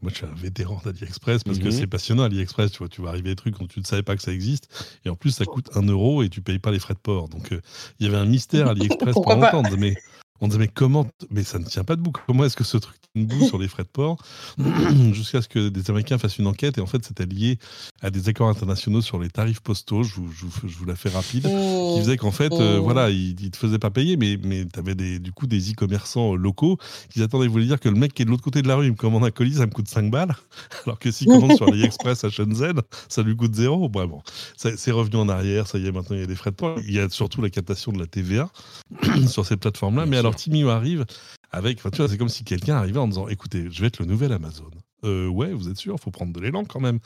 Moi, 0.00 0.10
je 0.10 0.16
suis 0.16 0.26
un 0.26 0.34
vétéran 0.34 0.80
d'AliExpress 0.84 1.44
parce 1.44 1.58
que 1.58 1.64
Mhm. 1.66 1.70
c'est 1.72 1.86
passionnant. 1.86 2.22
AliExpress, 2.22 2.72
tu 2.72 2.78
vois, 2.78 2.88
tu 2.88 3.02
vas 3.02 3.10
arriver 3.10 3.30
des 3.30 3.36
trucs 3.36 3.58
dont 3.58 3.66
tu 3.66 3.80
ne 3.80 3.84
savais 3.84 4.02
pas 4.02 4.16
que 4.16 4.22
ça 4.22 4.32
existe. 4.32 4.96
Et 5.04 5.10
en 5.10 5.14
plus, 5.16 5.30
ça 5.32 5.44
coûte 5.44 5.68
1 5.76 5.82
euro 5.82 6.22
et 6.22 6.28
tu 6.30 6.40
payes 6.40 6.58
pas 6.58 6.70
les 6.70 6.78
frais 6.78 6.94
de 6.94 6.98
port. 7.00 7.28
Donc, 7.28 7.52
euh, 7.52 7.60
il 8.00 8.06
y 8.06 8.08
avait 8.08 8.16
un 8.18 8.24
mystère 8.24 8.66
à 8.68 8.70
AliExpress 8.70 9.14
pendant 9.14 9.36
longtemps. 9.52 9.62
Mais, 9.78 9.94
on 10.40 10.48
disait, 10.48 10.58
mais 10.58 10.68
comment 10.68 11.06
Mais 11.30 11.44
ça 11.44 11.58
ne 11.58 11.64
tient 11.64 11.84
pas 11.84 11.96
debout. 11.96 12.12
Comment 12.26 12.44
est-ce 12.44 12.56
que 12.56 12.64
ce 12.64 12.76
truc 12.76 12.96
tient 13.00 13.22
debout 13.22 13.46
sur 13.46 13.58
les 13.58 13.68
frais 13.68 13.84
de 13.84 13.88
port 13.88 14.18
Jusqu'à 15.12 15.40
ce 15.40 15.48
que 15.48 15.68
des 15.68 15.88
Américains 15.90 16.18
fassent 16.18 16.38
une 16.38 16.46
enquête. 16.46 16.76
Et 16.78 16.80
en 16.80 16.86
fait, 16.86 17.04
c'était 17.04 17.24
lié 17.26 17.58
à 18.02 18.10
des 18.10 18.28
accords 18.28 18.48
internationaux 18.48 19.00
sur 19.00 19.18
les 19.18 19.30
tarifs 19.30 19.60
postaux. 19.60 20.02
Je 20.02 20.16
vous, 20.16 20.30
je 20.32 20.44
vous- 20.46 20.68
je 20.68 20.76
vous 20.76 20.84
la 20.84 20.96
fais 20.96 21.08
rapide 21.08 21.42
qui 21.44 22.00
faisait 22.00 22.16
qu'en 22.16 22.32
fait, 22.32 22.52
euh, 22.52 22.78
Oh. 22.78 22.82
voilà, 22.82 23.10
ils, 23.10 23.40
ils 23.40 23.50
te 23.50 23.56
faisaient 23.56 23.78
pas 23.78 23.90
payer, 23.90 24.16
mais, 24.16 24.38
mais 24.42 24.66
tu 24.66 24.78
avais 24.78 24.94
des, 24.94 25.18
du 25.20 25.30
coup 25.32 25.46
des 25.46 25.70
e-commerçants 25.72 26.34
euh, 26.34 26.36
locaux 26.36 26.78
qui 27.10 27.22
attendaient, 27.22 27.44
ils 27.46 27.50
voulaient 27.50 27.66
dire 27.66 27.78
que 27.80 27.88
le 27.88 27.94
mec 27.96 28.12
qui 28.12 28.22
est 28.22 28.24
de 28.24 28.30
l'autre 28.30 28.42
côté 28.42 28.60
de 28.62 28.68
la 28.68 28.74
rue, 28.76 28.86
il 28.86 28.92
me 28.92 28.96
commande 28.96 29.24
un 29.24 29.30
colis, 29.30 29.54
ça 29.54 29.66
me 29.66 29.70
coûte 29.72 29.88
5 29.88 30.10
balles, 30.10 30.34
alors 30.86 30.98
que 30.98 31.10
s'il 31.10 31.28
commande 31.28 31.56
sur 31.56 31.68
AliExpress 31.68 32.24
à 32.24 32.30
Shenzhen, 32.30 32.80
ça 33.08 33.22
lui 33.22 33.36
coûte 33.36 33.54
zéro. 33.54 33.88
Bref, 33.88 34.08
bon, 34.08 34.22
c'est 34.56 34.90
revenu 34.90 35.16
en 35.16 35.28
arrière, 35.28 35.68
ça 35.68 35.78
y 35.78 35.86
est, 35.86 35.92
maintenant 35.92 36.16
il 36.16 36.20
y 36.20 36.24
a 36.24 36.26
des 36.26 36.34
frais 36.34 36.50
de 36.50 36.56
port. 36.56 36.78
Il 36.86 36.92
y 36.92 36.98
a 36.98 37.08
surtout 37.08 37.40
la 37.40 37.50
captation 37.50 37.92
de 37.92 37.98
la 38.00 38.06
TVA 38.06 38.50
sur 39.28 39.46
ces 39.46 39.56
plateformes-là, 39.56 40.06
mais. 40.06 40.23
Alors 40.24 40.36
Timio 40.36 40.70
arrive 40.70 41.04
avec, 41.50 41.78
enfin, 41.78 41.90
tu 41.90 41.98
vois, 41.98 42.08
c'est 42.08 42.16
comme 42.16 42.30
si 42.30 42.44
quelqu'un 42.44 42.76
arrivait 42.76 42.98
en 42.98 43.08
disant, 43.08 43.28
écoutez, 43.28 43.68
je 43.70 43.80
vais 43.82 43.88
être 43.88 43.98
le 43.98 44.06
nouvel 44.06 44.32
Amazon. 44.32 44.70
Euh, 45.04 45.28
ouais, 45.28 45.52
vous 45.52 45.68
êtes 45.68 45.76
sûr, 45.76 45.98
faut 46.00 46.10
prendre 46.10 46.32
de 46.32 46.40
l'élan 46.40 46.64
quand 46.64 46.80
même. 46.80 46.98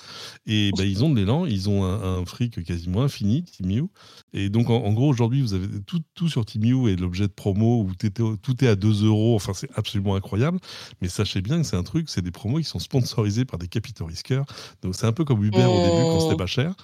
Et 0.47 0.71
ben, 0.77 0.85
ils 0.85 1.05
ont 1.05 1.11
de 1.11 1.17
l'élan, 1.17 1.47
ils 1.47 1.69
ont 1.69 1.85
un, 1.85 2.21
un 2.21 2.25
fric 2.25 2.63
quasiment 2.65 3.03
infini, 3.03 3.43
Timiu. 3.43 3.89
Et 4.33 4.51
donc, 4.51 4.71
en, 4.71 4.77
en 4.77 4.93
gros, 4.93 5.09
aujourd'hui, 5.09 5.43
vous 5.43 5.55
avez 5.55 5.67
tout, 5.87 6.01
tout 6.15 6.29
sur 6.29 6.47
Timiu 6.47 6.89
et 6.89 6.97
l'objet 6.97 7.27
de 7.27 7.33
promo 7.33 7.83
où 7.83 7.93
tout 7.95 8.65
est 8.65 8.69
à 8.69 8.77
2 8.77 9.05
euros. 9.05 9.35
Enfin, 9.35 9.53
c'est 9.53 9.69
absolument 9.75 10.15
incroyable. 10.15 10.59
Mais 11.03 11.09
sachez 11.09 11.41
bien 11.41 11.61
que 11.61 11.67
c'est 11.67 11.77
un 11.77 11.83
truc, 11.83 12.09
c'est 12.09 12.23
des 12.23 12.31
promos 12.31 12.59
qui 12.59 12.65
sont 12.65 12.79
sponsorisés 12.79 13.45
par 13.45 13.59
des 13.59 13.69
capitaux 13.69 14.07
risqueurs. 14.07 14.47
Donc, 14.83 14.95
c'est 14.95 15.07
un 15.07 15.13
peu 15.13 15.25
comme 15.25 15.43
Uber 15.43 15.65
au 15.65 15.83
début 15.83 16.03
quand 16.03 16.21
c'était 16.21 16.37
pas 16.37 16.47
cher. 16.47 16.75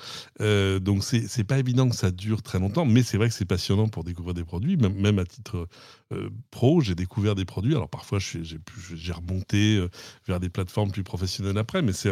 Euh, 0.40 0.80
donc, 0.80 1.04
c'est 1.04 1.28
c'est 1.28 1.44
pas 1.44 1.58
évident 1.58 1.88
que 1.88 1.96
ça 1.96 2.10
dure 2.10 2.42
très 2.42 2.58
longtemps. 2.58 2.84
Mais 2.84 3.02
c'est 3.02 3.18
vrai 3.18 3.28
que 3.28 3.34
c'est 3.34 3.44
passionnant 3.44 3.88
pour 3.88 4.02
découvrir 4.02 4.34
des 4.34 4.44
produits. 4.44 4.76
Même, 4.76 4.94
même 4.94 5.18
à 5.20 5.24
titre 5.24 5.68
euh, 6.14 6.30
pro, 6.50 6.80
j'ai 6.80 6.94
découvert 6.94 7.34
des 7.34 7.44
produits. 7.44 7.74
Alors, 7.74 7.88
parfois, 7.88 8.18
j'ai 8.18 9.12
remonté 9.12 9.76
euh, 9.76 9.88
vers 10.26 10.40
des 10.40 10.48
plateformes 10.48 10.90
plus 10.90 11.04
professionnelles 11.04 11.58
après. 11.58 11.82
Mais 11.82 11.92
c'est 11.92 12.10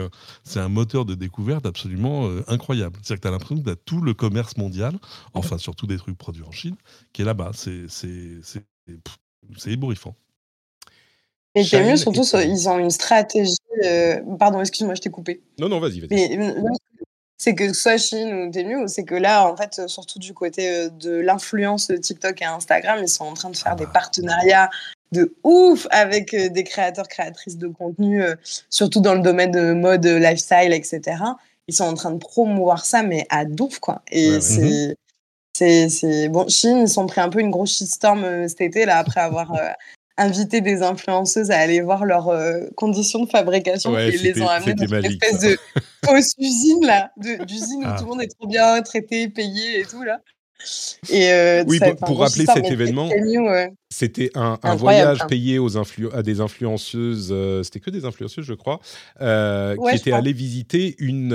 un, 0.56 0.68
moteur 0.68 1.04
de 1.04 1.14
découverte 1.14 1.66
absolument 1.66 2.28
euh, 2.28 2.42
incroyable. 2.48 2.98
C'est-à-dire 3.02 3.16
que 3.16 3.22
tu 3.22 3.28
as 3.28 3.30
l'impression 3.30 3.56
que 3.56 3.64
tu 3.64 3.70
as 3.70 3.76
tout 3.76 4.00
le 4.00 4.14
commerce 4.14 4.56
mondial, 4.56 4.98
enfin 5.34 5.58
surtout 5.58 5.86
des 5.86 5.96
trucs 5.96 6.18
produits 6.18 6.44
en 6.44 6.52
Chine, 6.52 6.76
qui 7.12 7.22
est 7.22 7.24
là-bas. 7.24 7.52
C'est 7.54 7.86
ébouriffant. 9.66 10.14
Et 11.54 11.64
Shine 11.64 11.86
mieux, 11.86 11.96
surtout, 11.96 12.22
et- 12.22 12.46
ils 12.46 12.68
ont 12.68 12.78
une 12.78 12.90
stratégie. 12.90 13.56
euh, 13.84 14.20
Pardon, 14.38 14.60
excuse-moi, 14.60 14.94
je 14.94 15.02
t'ai 15.02 15.10
coupé. 15.10 15.42
Non, 15.58 15.68
non, 15.68 15.80
vas-y, 15.80 16.00
vas-y. 16.00 16.36
Mais 16.36 16.54
c'est 17.42 17.56
que 17.56 17.72
soit 17.72 17.96
Chine 17.96 18.32
ou 18.32 18.50
Temu, 18.52 18.86
c'est 18.86 19.02
que 19.02 19.16
là, 19.16 19.50
en 19.50 19.56
fait, 19.56 19.88
surtout 19.88 20.20
du 20.20 20.32
côté 20.32 20.68
euh, 20.68 20.88
de 20.90 21.10
l'influence 21.10 21.90
TikTok 22.00 22.40
et 22.40 22.44
Instagram, 22.44 23.00
ils 23.02 23.08
sont 23.08 23.24
en 23.24 23.34
train 23.34 23.50
de 23.50 23.56
faire 23.56 23.72
Ah 23.72 23.74
des 23.74 23.86
bah. 23.86 23.90
partenariats 23.92 24.70
de 25.10 25.34
ouf 25.42 25.88
avec 25.90 26.34
euh, 26.34 26.50
des 26.50 26.62
créateurs, 26.62 27.08
créatrices 27.08 27.58
de 27.58 27.66
contenu, 27.66 28.22
euh, 28.22 28.36
surtout 28.70 29.00
dans 29.00 29.14
le 29.14 29.22
domaine 29.22 29.50
de 29.50 29.72
mode, 29.72 30.06
lifestyle, 30.06 30.72
etc. 30.72 31.16
Ils 31.66 31.74
sont 31.74 31.82
en 31.82 31.94
train 31.94 32.12
de 32.12 32.18
promouvoir 32.18 32.84
ça, 32.84 33.02
mais 33.02 33.26
à 33.28 33.44
douf, 33.44 33.80
quoi. 33.80 34.02
Et 34.12 34.28
Ouais, 34.28 34.34
ouais. 34.36 34.40
c'est. 34.40 34.96
C'est, 35.54 35.90
c'est... 35.90 36.28
Bon, 36.28 36.48
Chine, 36.48 36.78
ils 36.78 36.88
sont 36.88 37.06
pris 37.06 37.20
un 37.20 37.28
peu 37.28 37.40
une 37.40 37.50
grosse 37.50 37.76
shitstorm 37.76 38.48
cet 38.48 38.62
été, 38.62 38.86
là, 38.86 38.96
après 38.98 39.20
avoir 39.20 39.52
euh, 39.52 39.68
invité 40.18 40.60
des 40.60 40.82
influenceuses 40.82 41.50
à 41.50 41.58
aller 41.58 41.80
voir 41.80 42.04
leurs 42.04 42.28
euh, 42.28 42.60
conditions 42.76 43.24
de 43.24 43.30
fabrication 43.30 43.92
Ouais, 43.92 44.08
et 44.14 44.18
les 44.18 44.40
ont 44.42 44.48
amenés 44.48 44.74
dans 44.74 44.86
une 44.86 45.04
espèce 45.06 45.38
de 45.40 45.58
fausse 46.04 46.34
usine, 46.38 46.84
là, 46.86 47.10
d'usine 47.46 47.80
où 47.84 47.86
Ah. 47.86 47.96
tout 47.98 48.04
le 48.04 48.10
monde 48.10 48.22
est 48.22 48.28
trop 48.38 48.46
bien 48.48 48.80
traité, 48.82 49.28
payé 49.28 49.80
et 49.80 49.84
tout, 49.84 50.02
là. 50.02 50.18
Et, 51.10 51.32
euh, 51.32 51.64
Oui, 51.66 51.78
ça- 51.78 51.92
pour- 51.96 52.20
rappeler 52.20 52.46
cet 52.46 52.64
événement. 52.70 53.08
C'était 53.90 54.30
un, 54.36 54.56
voyage 54.76 55.18
ça. 55.18 55.26
payé 55.26 55.58
aux 55.58 55.76
à 55.76 56.22
des 56.22 56.40
influenceuses, 56.40 57.30
euh, 57.32 57.62
c'était 57.64 57.80
que 57.80 57.90
des 57.90 58.04
influenceuses, 58.04 58.44
je 58.44 58.54
crois, 58.54 58.78
Ouais, 59.20 59.76
qui 59.90 59.96
étaient 59.96 60.12
allées 60.12 60.32
visiter 60.32 60.94
une, 60.98 61.32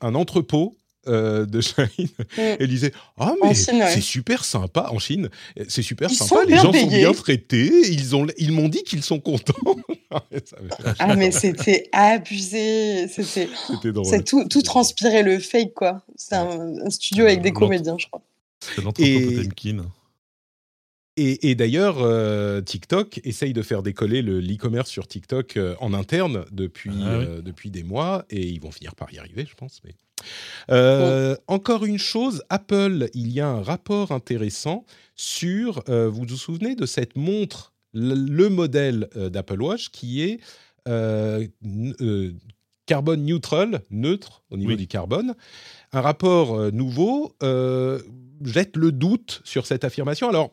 un 0.00 0.14
entrepôt. 0.16 0.74
Euh, 1.08 1.46
de 1.46 1.60
Chine 1.60 2.08
Mm. 2.36 2.40
et 2.60 2.66
disaient 2.66 2.92
ah 3.18 3.34
mais 3.42 3.54
Chine, 3.54 3.76
ouais. 3.76 3.90
c'est 3.90 4.00
super 4.00 4.44
sympa 4.44 4.88
en 4.90 4.98
Chine 4.98 5.28
c'est 5.68 5.82
super 5.82 6.10
Ils 6.10 6.14
sympa 6.16 6.44
les 6.46 6.56
gens 6.56 6.72
sont 6.72 6.86
bien 6.86 7.12
traités 7.12 7.90
ils 7.92 8.14
ont 8.16 8.26
ils 8.38 8.52
m'ont 8.52 8.68
dit 8.68 8.82
qu'ils 8.84 9.02
sont 9.02 9.20
contents 9.20 9.54
avait- 10.10 10.42
Ah, 10.98 11.14
mais 11.16 11.30
c'était 11.30 11.88
abusé. 11.92 13.08
C'était, 13.08 13.48
c'était 13.66 13.92
drôle 13.92 14.06
c'est 14.06 14.24
tout, 14.24 14.44
tout 14.48 14.62
transpirait 14.62 15.22
le 15.22 15.38
fake, 15.38 15.74
quoi. 15.74 16.02
C'est 16.16 16.36
un, 16.36 16.76
un 16.84 16.90
studio 16.90 17.24
avec 17.24 17.42
des 17.42 17.52
comédiens, 17.52 17.96
je 17.98 18.06
crois. 18.06 18.22
C'est 18.60 18.82
l'entrepôt 18.82 19.06
Et-. 19.06 19.48
Et, 21.18 21.50
et 21.50 21.54
d'ailleurs, 21.54 21.96
euh, 22.02 22.60
TikTok 22.60 23.20
essaye 23.24 23.52
de 23.54 23.62
faire 23.62 23.82
décoller 23.82 24.20
le 24.20 24.38
l'e-commerce 24.38 24.90
sur 24.90 25.08
TikTok 25.08 25.56
euh, 25.56 25.74
en 25.80 25.94
interne 25.94 26.44
depuis, 26.52 26.90
Ah 27.02 27.18
oui. 27.18 27.24
euh, 27.26 27.40
depuis 27.42 27.70
des 27.70 27.82
mois, 27.82 28.26
et 28.28 28.46
ils 28.46 28.60
vont 28.60 28.70
finir 28.70 28.94
par 28.94 29.12
y 29.14 29.18
arriver, 29.18 29.46
je 29.48 29.54
pense. 29.54 29.80
Mais... 29.84 29.94
Euh, 30.70 31.36
Encore 31.46 31.84
une 31.84 31.98
chose, 31.98 32.42
Apple, 32.48 33.08
il 33.14 33.30
y 33.32 33.40
a 33.40 33.48
un 33.48 33.62
rapport 33.62 34.12
intéressant 34.12 34.84
sur, 35.14 35.82
euh, 35.88 36.08
vous 36.08 36.24
vous 36.28 36.36
souvenez 36.36 36.74
de 36.74 36.86
cette 36.86 37.16
montre, 37.16 37.72
le, 37.92 38.14
le 38.14 38.48
modèle 38.48 39.08
euh, 39.16 39.28
d'Apple 39.30 39.62
Watch 39.62 39.88
qui 39.90 40.22
est 40.22 40.40
carbone 42.86 43.24
neutral, 43.24 43.82
neutre 43.90 44.42
au 44.50 44.56
niveau 44.56 44.70
Oui. 44.70 44.76
du 44.76 44.86
carbone. 44.86 45.34
Un 45.92 46.00
rapport 46.00 46.70
nouveau 46.72 47.34
jette 48.44 48.76
le 48.76 48.92
doute 48.92 49.40
sur 49.44 49.66
cette 49.66 49.82
affirmation. 49.84 50.28
Alors, 50.28 50.52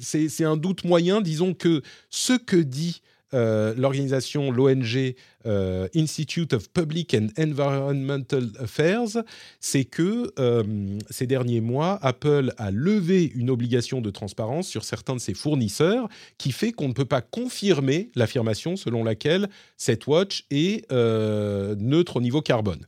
c'est 0.00 0.44
un 0.44 0.56
doute 0.56 0.84
moyen. 0.84 1.20
Disons 1.20 1.54
que 1.54 1.82
ce 2.10 2.34
que 2.34 2.56
dit 2.56 3.02
euh, 3.34 3.74
l'organisation, 3.76 4.50
l'ONG 4.50 5.14
euh, 5.46 5.88
Institute 5.94 6.52
of 6.54 6.70
Public 6.70 7.14
and 7.14 7.28
Environmental 7.38 8.48
Affairs, 8.58 9.22
c'est 9.60 9.84
que 9.84 10.32
euh, 10.38 10.98
ces 11.10 11.26
derniers 11.26 11.60
mois, 11.60 11.98
Apple 12.02 12.52
a 12.56 12.70
levé 12.70 13.30
une 13.34 13.50
obligation 13.50 14.00
de 14.00 14.10
transparence 14.10 14.66
sur 14.68 14.84
certains 14.84 15.14
de 15.14 15.20
ses 15.20 15.34
fournisseurs 15.34 16.08
qui 16.38 16.52
fait 16.52 16.72
qu'on 16.72 16.88
ne 16.88 16.92
peut 16.94 17.04
pas 17.04 17.20
confirmer 17.20 18.10
l'affirmation 18.14 18.76
selon 18.76 19.04
laquelle 19.04 19.48
cette 19.76 20.06
watch 20.06 20.44
est 20.50 20.90
neutre 20.90 22.16
au 22.16 22.20
niveau 22.20 22.40
carbone. 22.42 22.86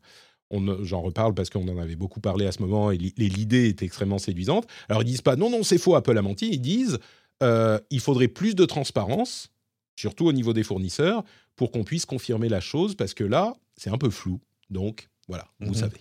On- 0.51 0.83
J'en 0.83 1.01
reparle 1.03 1.35
parce 1.35 1.49
qu'on 1.51 1.69
en 1.69 1.79
avait 1.79 1.97
beaucoup 1.97 2.21
parlé 2.21 2.47
à 2.47 2.53
ce 2.53 2.61
moment 2.61 2.91
et 2.91 2.99
l'idée 2.99 3.69
est 3.69 3.83
extrêmement 3.83 4.19
séduisante. 4.19 4.67
Alors 4.89 5.03
ils 5.03 5.07
disent 5.07 5.21
pas 5.23 5.37
non, 5.37 5.49
non, 5.51 5.63
c'est 5.63 5.79
faux, 5.79 5.95
Apple 5.95 6.17
a 6.19 6.23
menti. 6.23 6.49
Ils 6.53 6.61
disent 6.61 6.99
euh, 7.43 7.79
il 7.91 8.01
faudrait 8.01 8.29
plus 8.29 8.55
de 8.55 8.65
transparence, 8.67 9.50
surtout 10.01 10.27
au 10.27 10.33
niveau 10.33 10.53
des 10.53 10.63
fournisseurs, 10.65 11.23
pour 11.57 11.71
qu'on 11.73 11.85
puisse 11.85 12.07
confirmer 12.07 12.49
la 12.49 12.61
chose 12.61 12.95
parce 12.95 13.15
que 13.15 13.25
là, 13.25 13.55
c'est 13.77 13.91
un 13.91 13.99
peu 13.99 14.11
flou. 14.11 14.41
Donc 14.71 15.09
voilà, 15.29 15.47
vous 15.61 15.69
Mhm. 15.75 15.75
savez. 15.75 16.01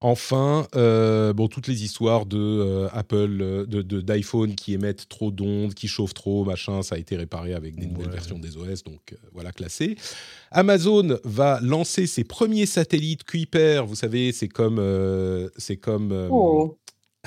Enfin, 0.00 0.68
euh, 0.76 1.32
bon, 1.32 1.48
toutes 1.48 1.68
les 1.68 1.82
histoires 1.82 2.26
de 2.26 2.36
euh, 2.38 2.88
Apple, 2.92 3.38
euh, 3.40 3.64
de 3.66 3.80
de- 3.80 4.02
d'iPhone 4.02 4.54
qui 4.54 4.74
émettent 4.74 5.08
trop 5.08 5.30
d'ondes, 5.30 5.72
qui 5.72 5.88
chauffent 5.88 6.12
trop, 6.12 6.44
machin, 6.44 6.82
ça 6.82 6.96
a 6.96 6.98
été 6.98 7.16
réparé 7.16 7.54
avec 7.54 7.76
des 7.76 7.86
nouvelles 7.86 8.10
versions 8.10 8.38
des 8.38 8.58
OS, 8.58 8.82
donc 8.84 9.14
euh, 9.14 9.16
voilà, 9.32 9.52
classé. 9.52 9.96
Amazon 10.50 11.18
va 11.24 11.60
lancer 11.62 12.06
ses 12.06 12.24
premiers 12.24 12.66
satellites 12.66 13.24
Kuiper. 13.24 13.84
Vous 13.86 13.94
savez, 13.94 14.32
c'est 14.32 14.48
comme, 14.48 14.78
euh, 14.78 15.48
c'est 15.56 15.78
comme, 15.78 16.12
euh, 16.12 16.28
Oh. 16.30 16.76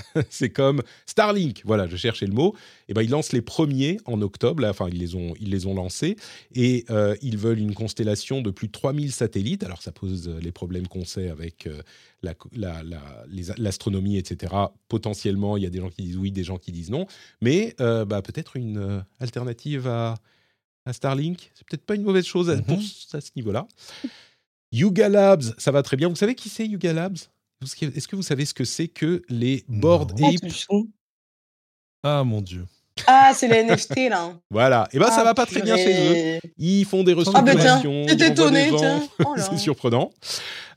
c'est 0.30 0.50
comme 0.50 0.82
Starlink. 1.06 1.62
Voilà, 1.66 1.88
je 1.88 1.96
cherchais 1.96 2.26
le 2.26 2.34
mot. 2.34 2.56
Et 2.88 2.94
ben, 2.94 3.02
ils 3.02 3.10
lancent 3.10 3.34
les 3.34 3.42
premiers 3.42 3.98
en 4.06 4.22
octobre. 4.22 4.62
là, 4.62 4.70
Enfin, 4.70 4.88
ils 4.90 4.98
les 5.00 5.16
ont, 5.16 5.34
ils 5.40 5.50
les 5.50 5.66
ont 5.66 5.74
lancés 5.76 6.16
et 6.54 6.86
euh, 6.90 7.16
ils 7.22 7.38
veulent 7.38 7.60
une 7.60 7.74
constellation 7.74 8.42
de 8.42 8.52
plus 8.52 8.68
de 8.68 8.72
3000 8.72 9.12
satellites. 9.12 9.64
Alors, 9.64 9.82
ça 9.82 9.92
pose 9.92 10.28
euh, 10.28 10.40
les 10.42 10.52
problèmes 10.52 10.88
qu'on 10.88 11.06
sait 11.06 11.30
avec 11.30 11.68
euh, 11.68 11.82
la- 12.22 12.34
la- 12.54 12.84
la- 12.84 13.26
les- 13.30 13.54
l'astronomie, 13.58 14.18
etc. 14.18 14.54
Potentiellement, 14.88 15.58
il 15.58 15.64
y 15.64 15.68
a 15.68 15.70
des 15.70 15.80
gens 15.80 15.90
qui 15.90 16.04
disent 16.04 16.18
oui, 16.18 16.32
des 16.32 16.44
gens 16.44 16.58
qui 16.58 16.72
disent 16.72 16.90
non. 16.90 17.06
Mais 17.42 17.76
euh, 17.80 18.06
bah, 18.06 18.22
peut-être 18.22 18.56
une 18.58 19.04
alternative 19.20 19.88
à, 19.88 20.16
à 20.86 20.94
Starlink. 20.94 21.52
C'est 21.56 21.66
peut-être 21.68 21.86
pas 21.86 21.96
une 21.96 22.04
mauvaise 22.04 22.26
chose 22.26 22.50
à, 22.50 22.56
Mhm. 22.56 22.64
pour 22.64 22.80
à 23.14 23.22
ce 23.22 23.30
niveau-là. 23.36 23.68
Yuga 24.72 25.10
Labs, 25.10 25.44
ça 25.58 25.72
va 25.72 25.82
très 25.84 25.98
bien. 25.98 26.10
Vous 26.10 26.16
savez 26.16 26.36
qui 26.36 26.50
c'est 26.50 26.66
Yuga 26.68 26.94
Labs? 26.94 27.18
Est-ce 27.62 28.08
que 28.08 28.16
vous 28.16 28.24
savez 28.24 28.46
ce 28.46 28.54
que 28.54 28.64
c'est 28.64 28.88
que 28.88 29.22
les 29.30 29.66
Bored 29.68 30.18
Non. 30.20 30.28
Ah, 30.28 30.30
Ape? 30.34 30.50
tout 30.50 30.56
chou. 30.56 30.90
Ah 32.04 32.24
mon 32.24 32.42
dieu. 32.42 32.66
Ah, 33.08 33.32
c'est 33.36 33.48
les 33.48 33.64
NFT, 33.64 34.10
là. 34.10 34.34
Voilà. 34.52 34.88
Et 34.94 35.00
ben 35.00 35.08
ça 35.08 35.20
Ah, 35.22 35.24
va 35.26 35.34
pas 35.34 35.46
très 35.46 35.62
bien 35.62 35.76
chez 35.78 36.38
eux. 36.38 36.40
Ils 36.58 36.86
font 36.86 37.04
des 37.04 37.14
Ah, 37.34 37.42
bah 37.42 37.56
tiens, 37.56 37.76
restructurations. 37.78 38.08
étonnée, 38.32 38.70
gens. 38.70 38.78
tiens. 38.78 39.08
Oh 39.26 39.36
c'est 39.38 39.58
surprenant. 39.58 40.12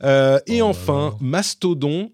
Euh, 0.03 0.39
et 0.47 0.63
Oh 0.63 0.67
enfin, 0.67 1.11
là. 1.11 1.17
Mastodon 1.21 2.11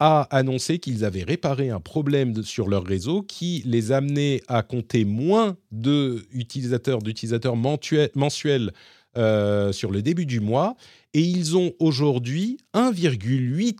a 0.00 0.22
annoncé 0.36 0.78
qu'ils 0.78 1.04
avaient 1.04 1.24
réparé 1.24 1.70
un 1.70 1.80
problème 1.80 2.42
sur 2.44 2.68
leur 2.68 2.84
réseau 2.84 3.22
qui 3.22 3.62
les 3.66 3.90
amenait 3.92 4.42
à 4.48 4.62
compter 4.62 5.04
moins 5.04 5.56
d'utilisateurs 5.72 7.02
d'utilisateurs 7.02 7.56
mensuels 7.56 8.72
euh, 9.16 9.72
sur 9.72 9.90
le 9.90 10.02
début 10.02 10.26
du 10.26 10.38
mois. 10.40 10.76
Et 11.14 11.20
ils 11.22 11.56
ont 11.56 11.72
aujourd'hui 11.80 12.58
1,8 12.74 13.76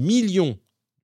million 0.00 0.58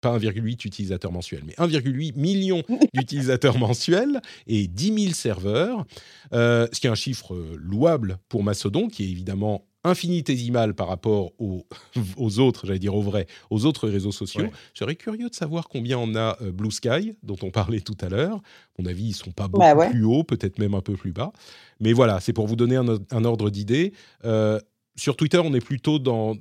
pas 0.03 0.19
1,8 0.19 0.67
utilisateurs 0.67 1.11
mensuels, 1.11 1.43
mais 1.45 1.53
1,8 1.53 2.17
million 2.17 2.61
d'utilisateurs 2.93 3.57
mensuels 3.57 4.21
et 4.47 4.67
10 4.67 5.03
000 5.03 5.13
serveurs, 5.13 5.85
euh, 6.33 6.67
ce 6.73 6.79
qui 6.79 6.87
est 6.87 6.89
un 6.89 6.95
chiffre 6.95 7.35
louable 7.55 8.19
pour 8.27 8.43
Mastodon, 8.43 8.89
qui 8.89 9.03
est 9.05 9.09
évidemment 9.09 9.65
infinitésimal 9.85 10.73
par 10.75 10.87
rapport 10.87 11.31
aux, 11.39 11.65
aux 12.17 12.39
autres, 12.39 12.67
j'allais 12.67 12.79
dire 12.79 12.95
aux 12.95 13.01
vrais, 13.01 13.27
aux 13.49 13.65
autres 13.65 13.87
réseaux 13.87 14.11
sociaux. 14.11 14.47
Je 14.73 14.79
serais 14.79 14.95
curieux 14.95 15.29
de 15.29 15.35
savoir 15.35 15.67
combien 15.67 15.97
on 15.97 16.15
a 16.15 16.37
euh, 16.41 16.51
Blue 16.51 16.71
Sky, 16.71 17.15
dont 17.23 17.37
on 17.41 17.51
parlait 17.51 17.81
tout 17.81 17.97
à 18.01 18.09
l'heure. 18.09 18.35
À 18.35 18.81
mon 18.81 18.85
avis, 18.85 19.09
ils 19.09 19.13
sont 19.13 19.31
pas 19.31 19.47
bah 19.47 19.73
beaucoup 19.73 19.91
plus 19.91 20.05
hauts, 20.05 20.23
peut-être 20.23 20.59
même 20.59 20.73
un 20.73 20.81
peu 20.81 20.93
plus 20.93 21.11
bas. 21.11 21.31
Mais 21.79 21.93
voilà, 21.93 22.19
c'est 22.19 22.33
pour 22.33 22.47
vous 22.47 22.55
donner 22.55 22.75
un, 22.75 23.25
ordre 23.25 23.49
d'idée. 23.49 23.93
Euh, 24.25 24.59
sur 24.95 25.15
Twitter, 25.15 25.39
on 25.43 25.53
est 25.53 25.63
plutôt 25.65 25.99
dans. 25.99 26.37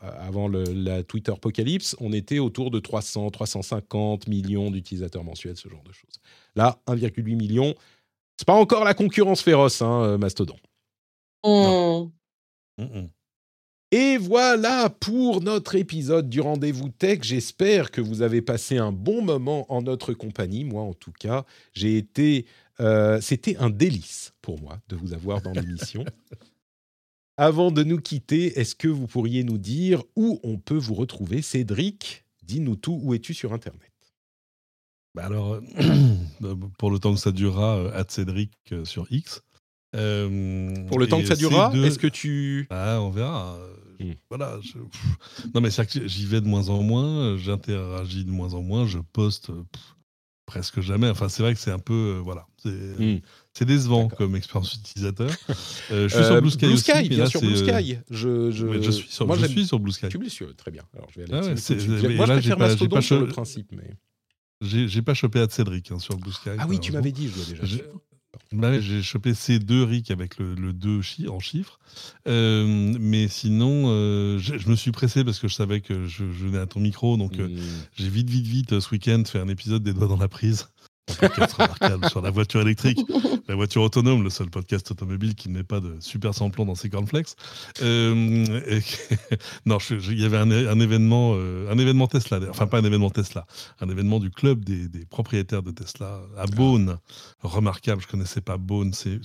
avant 0.00 0.48
le, 0.48 0.64
la 0.64 1.02
Twitter 1.02 1.32
apocalypse, 1.32 1.96
on 2.00 2.12
était 2.12 2.38
autour 2.38 2.70
de 2.70 2.80
300, 2.80 3.30
350 3.30 4.26
millions 4.26 4.70
d'utilisateurs 4.70 5.24
mensuels, 5.24 5.56
ce 5.56 5.68
genre 5.68 5.82
de 5.84 5.92
choses. 5.92 6.20
Là, 6.56 6.78
1,8 6.86 7.36
million. 7.36 7.74
C'est 8.36 8.46
pas 8.46 8.54
encore 8.54 8.84
la 8.84 8.94
concurrence 8.94 9.42
féroce, 9.42 9.80
hein, 9.80 10.02
euh, 10.02 10.18
Mastodon. 10.18 10.56
Mmh. 12.78 13.06
Et 13.92 14.16
voilà 14.16 14.90
pour 14.90 15.40
notre 15.40 15.76
épisode 15.76 16.28
du 16.28 16.40
Rendez-vous 16.40 16.88
Tech. 16.88 17.20
J'espère 17.22 17.92
que 17.92 18.00
vous 18.00 18.22
avez 18.22 18.42
passé 18.42 18.76
un 18.76 18.90
bon 18.90 19.22
moment 19.22 19.72
en 19.72 19.82
notre 19.82 20.14
compagnie. 20.14 20.64
Moi, 20.64 20.82
en 20.82 20.94
tout 20.94 21.12
cas, 21.12 21.44
j'ai 21.72 21.96
été. 21.96 22.46
Euh, 22.80 23.20
c'était 23.20 23.56
un 23.58 23.70
délice 23.70 24.32
pour 24.42 24.60
moi 24.60 24.80
de 24.88 24.96
vous 24.96 25.12
avoir 25.12 25.42
dans 25.42 25.52
l'émission. 25.52 26.04
Avant 27.36 27.72
de 27.72 27.82
nous 27.82 27.98
quitter, 27.98 28.60
est-ce 28.60 28.76
que 28.76 28.86
vous 28.86 29.08
pourriez 29.08 29.42
nous 29.42 29.58
dire 29.58 30.04
où 30.14 30.38
on 30.44 30.56
peut 30.56 30.76
vous 30.76 30.94
retrouver? 30.94 31.42
Cédric, 31.42 32.24
dis-nous 32.44 32.76
tout, 32.76 33.00
où 33.02 33.12
es-tu 33.12 33.34
sur 33.34 33.52
Internet? 33.52 33.90
Bah 35.16 35.26
alors, 35.26 35.54
euh, 35.54 36.54
pour 36.78 36.92
le 36.92 37.00
temps 37.00 37.12
que 37.12 37.20
ça 37.20 37.32
durera, 37.32 37.76
euh, 37.76 38.04
Cédric 38.08 38.52
euh, 38.70 38.84
sur 38.84 39.10
X. 39.10 39.42
pour 39.92 39.98
le 40.00 41.06
temps 41.08 41.20
que 41.20 41.26
ça 41.26 41.34
durera, 41.34 41.72
est-ce 41.74 41.98
que 41.98 42.06
tu... 42.06 42.68
Ah, 42.70 43.00
on 43.00 43.10
verra. 43.10 43.58
Hmm. 43.98 44.12
Voilà. 44.28 44.60
Non, 45.54 45.60
mais 45.60 45.70
c'est 45.70 45.86
que 45.86 46.06
j'y 46.06 46.26
vais 46.26 46.40
de 46.40 46.46
moins 46.46 46.68
en 46.68 46.82
moins, 46.84 47.36
j'interagis 47.36 48.24
de 48.24 48.30
moins 48.30 48.54
en 48.54 48.62
moins, 48.62 48.86
je 48.86 48.98
poste 48.98 49.50
presque 50.46 50.80
jamais. 50.80 51.08
Enfin, 51.08 51.28
c'est 51.28 51.42
vrai 51.42 51.54
que 51.54 51.60
c'est 51.60 51.70
un 51.70 51.78
peu... 51.78 52.20
voilà. 52.22 52.46
C'est... 52.58 53.22
C'est 53.56 53.64
décevant 53.64 54.08
comme 54.08 54.34
expérience 54.34 54.74
utilisateur. 54.74 55.30
Euh, 55.92 56.08
je 56.08 56.14
suis 56.14 56.24
sur 56.24 56.40
Blue 56.40 56.50
Sky, 56.50 56.66
Blue 56.66 56.76
Sky 56.76 57.08
bien 57.08 57.26
sûr, 57.26 57.40
Blue 57.40 57.56
Sky. 57.56 57.98
Je, 58.10 58.50
je... 58.50 58.82
je 58.82 58.90
suis 58.90 59.08
sur, 59.08 59.26
Moi, 59.26 59.36
je 59.38 59.46
suis 59.46 59.66
sur 59.66 59.78
Blue 59.78 59.92
Sky. 59.92 60.08
Tu 60.08 60.24
es 60.24 60.28
sûr, 60.28 60.54
très 60.56 60.72
bien. 60.72 60.82
Alors, 60.96 61.08
je 61.10 61.20
vais 61.20 61.32
aller 61.32 61.34
ah 61.34 61.40
ouais, 61.40 62.16
Moi, 62.16 62.26
je 62.26 62.32
préfère 62.32 62.58
Mastodon 62.58 63.00
sur 63.00 63.20
le 63.20 63.28
principe. 63.28 63.70
Mais... 63.72 63.96
J'ai 64.60 65.02
pas 65.02 65.14
chopé 65.14 65.40
à 65.40 65.48
Cédric 65.48 65.92
hein, 65.92 65.98
sur 65.98 66.16
Blue 66.16 66.32
Sky. 66.32 66.50
Ah 66.58 66.66
oui, 66.68 66.80
tu 66.80 66.92
m'avais 66.92 67.12
dit, 67.12 67.28
je 67.28 67.34
dois 67.34 67.44
déjà. 67.44 67.84
Bah 68.54 68.80
j'ai 68.80 69.02
chopé 69.02 69.34
ces 69.34 69.58
deux 69.58 69.82
RIC 69.82 70.10
avec 70.10 70.38
le, 70.38 70.54
le 70.54 70.72
2 70.72 71.02
chi 71.02 71.28
en 71.28 71.40
chiffres. 71.40 71.78
Euh, 72.26 72.94
mais 73.00 73.28
sinon, 73.28 73.84
euh, 73.86 74.38
je, 74.38 74.68
me 74.68 74.76
suis 74.76 74.92
pressé 74.92 75.24
parce 75.24 75.38
que 75.38 75.48
je 75.48 75.54
savais 75.54 75.80
que 75.80 76.06
je, 76.06 76.24
venais 76.24 76.58
à 76.58 76.66
ton 76.66 76.80
micro. 76.80 77.16
Donc, 77.16 77.38
euh, 77.38 77.48
j'ai 77.96 78.08
vite, 78.08 78.30
vite, 78.30 78.46
vite, 78.46 78.80
ce 78.80 78.90
week-end, 78.90 79.22
fait 79.26 79.40
un 79.40 79.48
épisode 79.48 79.82
des 79.82 79.92
doigts 79.92 80.08
dans 80.08 80.16
la 80.16 80.28
prise 80.28 80.68
podcast 81.06 81.52
remarquable 81.54 82.08
sur 82.08 82.22
la 82.22 82.30
voiture 82.30 82.60
électrique, 82.60 83.00
la 83.48 83.54
voiture 83.54 83.82
autonome, 83.82 84.22
le 84.22 84.30
seul 84.30 84.50
podcast 84.50 84.90
automobile 84.90 85.34
qui 85.34 85.48
ne 85.48 85.54
met 85.54 85.64
pas 85.64 85.80
de 85.80 85.96
super 86.00 86.34
samplon 86.34 86.64
dans 86.64 86.74
ses 86.74 86.88
cornflakes. 86.88 87.36
Euh, 87.82 88.44
non, 89.66 89.78
il 89.90 90.20
y 90.20 90.24
avait 90.24 90.38
un, 90.38 90.80
événement, 90.80 91.34
euh, 91.36 91.70
un 91.70 91.78
événement 91.78 92.06
Tesla, 92.06 92.40
enfin 92.48 92.66
pas 92.66 92.78
un 92.78 92.84
événement 92.84 93.10
Tesla, 93.10 93.46
un 93.80 93.88
événement 93.88 94.18
du 94.18 94.30
club 94.30 94.64
des, 94.64 95.04
propriétaires 95.06 95.62
de 95.62 95.70
Tesla 95.70 96.20
à 96.36 96.46
Beaune. 96.46 96.98
Remarquable, 97.42 98.02
je 98.02 98.08
connaissais 98.08 98.40
pas 98.40 98.56
Beaune, 98.56 98.92
c'est 98.92 99.20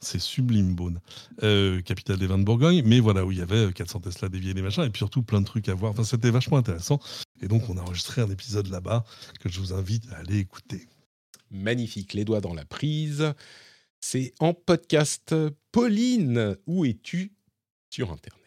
c'est 0.00 0.18
sublime 0.18 0.74
Beaune, 0.74 1.00
euh, 1.42 1.80
capitale 1.82 2.18
des 2.18 2.26
vins 2.26 2.38
de 2.38 2.44
Bourgogne. 2.44 2.82
Mais 2.84 3.00
voilà 3.00 3.24
où 3.24 3.32
il 3.32 3.38
y 3.38 3.42
avait 3.42 3.72
400 3.72 4.00
Tesla 4.00 4.28
déviés 4.28 4.54
des 4.54 4.62
machins 4.62 4.84
et 4.84 4.90
puis 4.90 4.98
surtout 4.98 5.22
plein 5.22 5.40
de 5.40 5.46
trucs 5.46 5.68
à 5.68 5.74
voir. 5.74 5.92
Enfin, 5.92 6.04
c'était 6.04 6.30
vachement 6.30 6.56
intéressant. 6.56 7.00
Et 7.42 7.48
donc, 7.48 7.68
on 7.68 7.76
a 7.76 7.82
enregistré 7.82 8.22
un 8.22 8.30
épisode 8.30 8.68
là-bas 8.68 9.04
que 9.40 9.48
je 9.48 9.60
vous 9.60 9.72
invite 9.72 10.04
à 10.12 10.18
aller 10.18 10.38
écouter. 10.38 10.88
Magnifique, 11.50 12.12
les 12.14 12.24
doigts 12.24 12.40
dans 12.40 12.54
la 12.54 12.64
prise. 12.64 13.32
C'est 14.00 14.34
en 14.40 14.54
podcast. 14.54 15.34
Pauline, 15.72 16.56
où 16.66 16.84
es-tu 16.84 17.32
sur 17.90 18.10
Internet? 18.10 18.46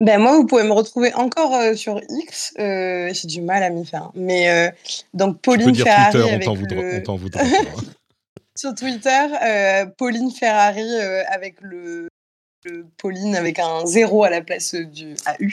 Ben 0.00 0.18
moi, 0.18 0.36
vous 0.36 0.46
pouvez 0.46 0.62
me 0.62 0.72
retrouver 0.72 1.12
encore 1.12 1.54
euh, 1.54 1.74
sur 1.74 2.00
X. 2.08 2.54
Euh, 2.58 3.12
j'ai 3.12 3.28
du 3.28 3.42
mal 3.42 3.62
à 3.62 3.68
m'y 3.68 3.84
faire. 3.84 4.10
Mais 4.14 4.48
euh, 4.50 4.70
donc 5.12 5.42
Pauline 5.42 5.74
Ferrari. 5.74 6.12
Twitter, 6.12 6.96
on 6.96 7.02
t'en 7.02 7.16
voudra. 7.16 7.42
sur 8.56 8.74
Twitter, 8.74 9.26
Pauline 9.98 10.30
Ferrari 10.30 10.88
avec 11.28 11.56
le 11.60 12.08
Pauline 12.98 13.36
avec 13.36 13.58
un 13.58 13.86
zéro 13.86 14.24
à 14.24 14.30
la 14.30 14.42
place 14.42 14.74
du 14.74 15.14
AU. 15.26 15.46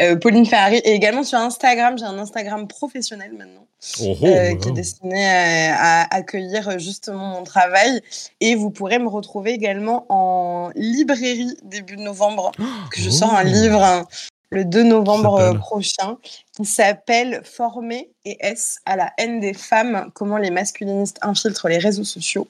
Euh, 0.00 0.16
Pauline 0.16 0.46
Ferrari. 0.46 0.78
Et 0.84 0.92
également 0.92 1.22
sur 1.22 1.38
Instagram, 1.38 1.96
j'ai 1.98 2.04
un 2.04 2.18
Instagram 2.18 2.66
professionnel 2.66 3.32
maintenant. 3.32 3.66
Oh, 4.02 4.14
oh, 4.20 4.26
euh, 4.26 4.54
qui 4.56 4.68
est 4.68 4.72
destiné 4.72 5.26
à, 5.26 6.02
accueillir 6.10 6.78
justement 6.78 7.28
mon 7.28 7.44
travail. 7.44 8.02
Et 8.40 8.54
vous 8.54 8.70
pourrez 8.70 8.98
me 8.98 9.08
retrouver 9.08 9.52
également 9.52 10.04
en 10.08 10.70
librairie 10.74 11.56
début 11.62 11.96
novembre, 11.96 12.52
que 12.90 13.00
je 13.00 13.08
sors 13.08 13.34
un 13.34 13.44
oh. 13.44 13.48
livre 13.48 14.06
le 14.50 14.64
2 14.64 14.82
novembre 14.82 15.36
euh, 15.36 15.54
prochain, 15.54 16.18
qui 16.56 16.64
s'appelle 16.64 17.40
Former 17.44 18.10
et 18.24 18.36
S 18.40 18.78
à 18.84 18.96
la 18.96 19.12
haine 19.16 19.40
des 19.40 19.54
femmes, 19.54 20.10
comment 20.12 20.38
les 20.38 20.50
masculinistes 20.50 21.18
infiltrent 21.22 21.68
les 21.68 21.78
réseaux 21.78 22.04
sociaux, 22.04 22.48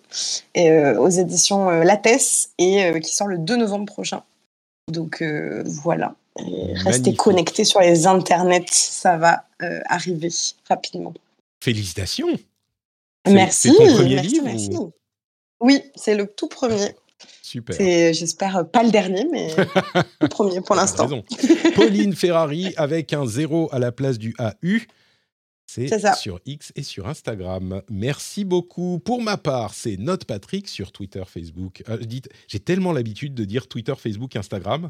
et, 0.55 0.71
euh, 0.71 0.99
aux 0.99 1.09
éditions 1.09 1.69
euh, 1.69 1.85
Lattès, 1.85 2.51
et 2.59 2.99
qui 3.01 3.15
sort 3.15 3.27
le 3.27 3.39
2 3.39 3.57
novembre 3.57 3.87
prochain. 3.87 4.23
Donc 4.89 5.23
voilà, 5.65 6.17
restez 6.37 7.15
connectés 7.15 7.65
sur 7.65 7.81
les 7.81 8.09
internets, 8.09 8.67
ça 8.73 9.17
va 9.17 9.45
arriver 9.89 10.31
rapidement. 10.69 11.15
Félicitations 11.63 12.27
Merci. 13.29 13.69
C'est 13.69 13.77
ton 13.77 13.95
premier 13.95 14.15
merci, 14.17 14.31
livre 14.31 14.45
merci. 14.45 14.71
Oui, 15.61 15.83
c'est 15.95 16.15
le 16.15 16.27
tout 16.27 16.49
premier. 16.49 16.95
Super. 17.51 17.75
C'est, 17.75 18.15
j'espère, 18.15 18.65
pas 18.71 18.85
le 18.85 18.93
dernier, 18.93 19.27
mais 19.29 19.49
le 20.21 20.29
premier 20.29 20.61
pour 20.61 20.77
l'instant. 20.77 21.09
Pauline 21.75 22.15
Ferrari 22.15 22.73
avec 22.77 23.13
un 23.13 23.27
zéro 23.27 23.69
à 23.73 23.81
la 23.81 23.91
place 23.91 24.19
du 24.19 24.37
AU. 24.39 24.79
C'est 25.67 25.89
sur 26.15 26.39
X 26.47 26.73
et 26.77 26.85
sur 26.85 27.09
Instagram. 27.09 27.83
Merci 27.91 28.45
beaucoup. 28.45 29.01
Pour 29.01 29.21
ma 29.21 29.37
part, 29.37 29.75
c'est 29.75 29.97
Note 29.97 30.27
Patrick 30.27 30.69
sur 30.69 30.93
Twitter, 30.93 31.25
Facebook. 31.27 31.83
Euh, 31.89 31.99
j'ai 32.47 32.61
tellement 32.61 32.93
l'habitude 32.93 33.35
de 33.35 33.45
dire 33.45 33.67
Twitter, 33.67 33.95
Facebook, 33.99 34.37
Instagram. 34.37 34.89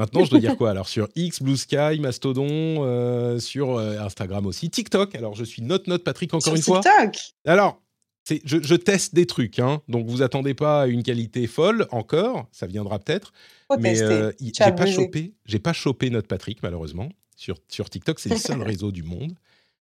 Maintenant, 0.00 0.24
je 0.24 0.30
dois 0.30 0.40
dire 0.40 0.56
quoi? 0.56 0.70
Alors, 0.72 0.88
sur 0.88 1.08
X, 1.14 1.40
Blue 1.40 1.56
Sky, 1.56 2.00
Mastodon, 2.00 2.48
euh, 2.48 3.38
sur 3.38 3.76
euh, 3.78 4.00
Instagram 4.00 4.44
aussi. 4.46 4.70
TikTok. 4.70 5.14
Alors, 5.14 5.36
je 5.36 5.44
suis 5.44 5.62
Note 5.62 5.86
Note 5.86 6.02
Patrick 6.02 6.34
encore 6.34 6.56
une 6.56 6.62
fois. 6.62 6.80
TikTok 6.80 7.16
Alors, 7.46 7.80
je, 8.44 8.74
teste 8.74 9.14
des 9.14 9.26
trucs, 9.26 9.58
hein, 9.58 9.80
donc 9.88 10.06
vous 10.06 10.22
attendez 10.22 10.54
pas 10.54 10.82
à 10.82 10.86
une 10.86 11.02
qualité 11.02 11.46
folle 11.46 11.86
encore, 11.90 12.48
ça 12.50 12.66
viendra 12.66 12.98
peut-être. 12.98 13.32
Mais 13.78 14.00
euh, 14.02 14.32
j'ai 14.40 14.72
pas 14.72 14.86
chopé, 14.86 15.34
j'ai 15.44 15.58
pas 15.58 15.72
chopé 15.72 16.10
notre 16.10 16.28
Patrick 16.28 16.62
malheureusement 16.62 17.08
sur 17.36 17.56
sur 17.68 17.88
TikTok, 17.88 18.18
c'est 18.18 18.30
le 18.30 18.36
seul 18.36 18.62
réseau 18.62 18.90
du 18.90 19.02
monde. 19.02 19.34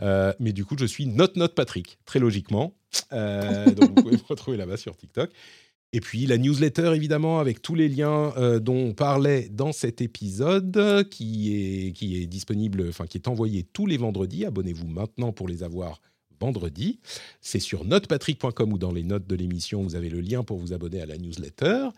Euh, 0.02 0.34
mais 0.38 0.52
du 0.52 0.66
coup, 0.66 0.76
je 0.78 0.84
suis 0.84 1.06
notre 1.06 1.38
notre 1.38 1.54
Patrick, 1.54 1.98
très 2.04 2.18
logiquement. 2.18 2.74
Euh, 3.12 3.64
donc 3.74 3.88
vous 3.88 4.02
pouvez 4.02 4.16
me 4.16 4.26
retrouver 4.28 4.56
là-bas 4.58 4.76
sur 4.76 4.96
TikTok. 4.96 5.30
Et 5.92 6.00
puis 6.00 6.26
la 6.26 6.36
newsletter, 6.36 6.92
évidemment, 6.94 7.38
avec 7.40 7.62
tous 7.62 7.74
les 7.74 7.88
liens 7.88 8.34
dont 8.60 8.88
on 8.88 8.92
parlait 8.92 9.48
dans 9.50 9.72
cet 9.72 10.02
épisode, 10.02 11.08
qui 11.08 11.54
est, 11.54 11.92
qui 11.92 12.20
est 12.20 12.26
disponible, 12.26 12.86
enfin 12.88 13.06
qui 13.06 13.16
est 13.16 13.28
envoyé 13.28 13.62
tous 13.62 13.86
les 13.86 13.96
vendredis. 13.96 14.44
Abonnez-vous 14.44 14.88
maintenant 14.88 15.32
pour 15.32 15.48
les 15.48 15.62
avoir 15.62 16.02
vendredi. 16.40 16.98
C'est 17.40 17.60
sur 17.60 17.84
notepatrick.com 17.84 18.72
ou 18.72 18.78
dans 18.78 18.92
les 18.92 19.02
notes 19.02 19.26
de 19.26 19.34
l'émission, 19.34 19.82
vous 19.82 19.96
avez 19.96 20.08
le 20.08 20.20
lien 20.20 20.42
pour 20.42 20.58
vous 20.58 20.72
abonner 20.72 21.00
à 21.00 21.06
la 21.06 21.16
newsletter. 21.16 21.88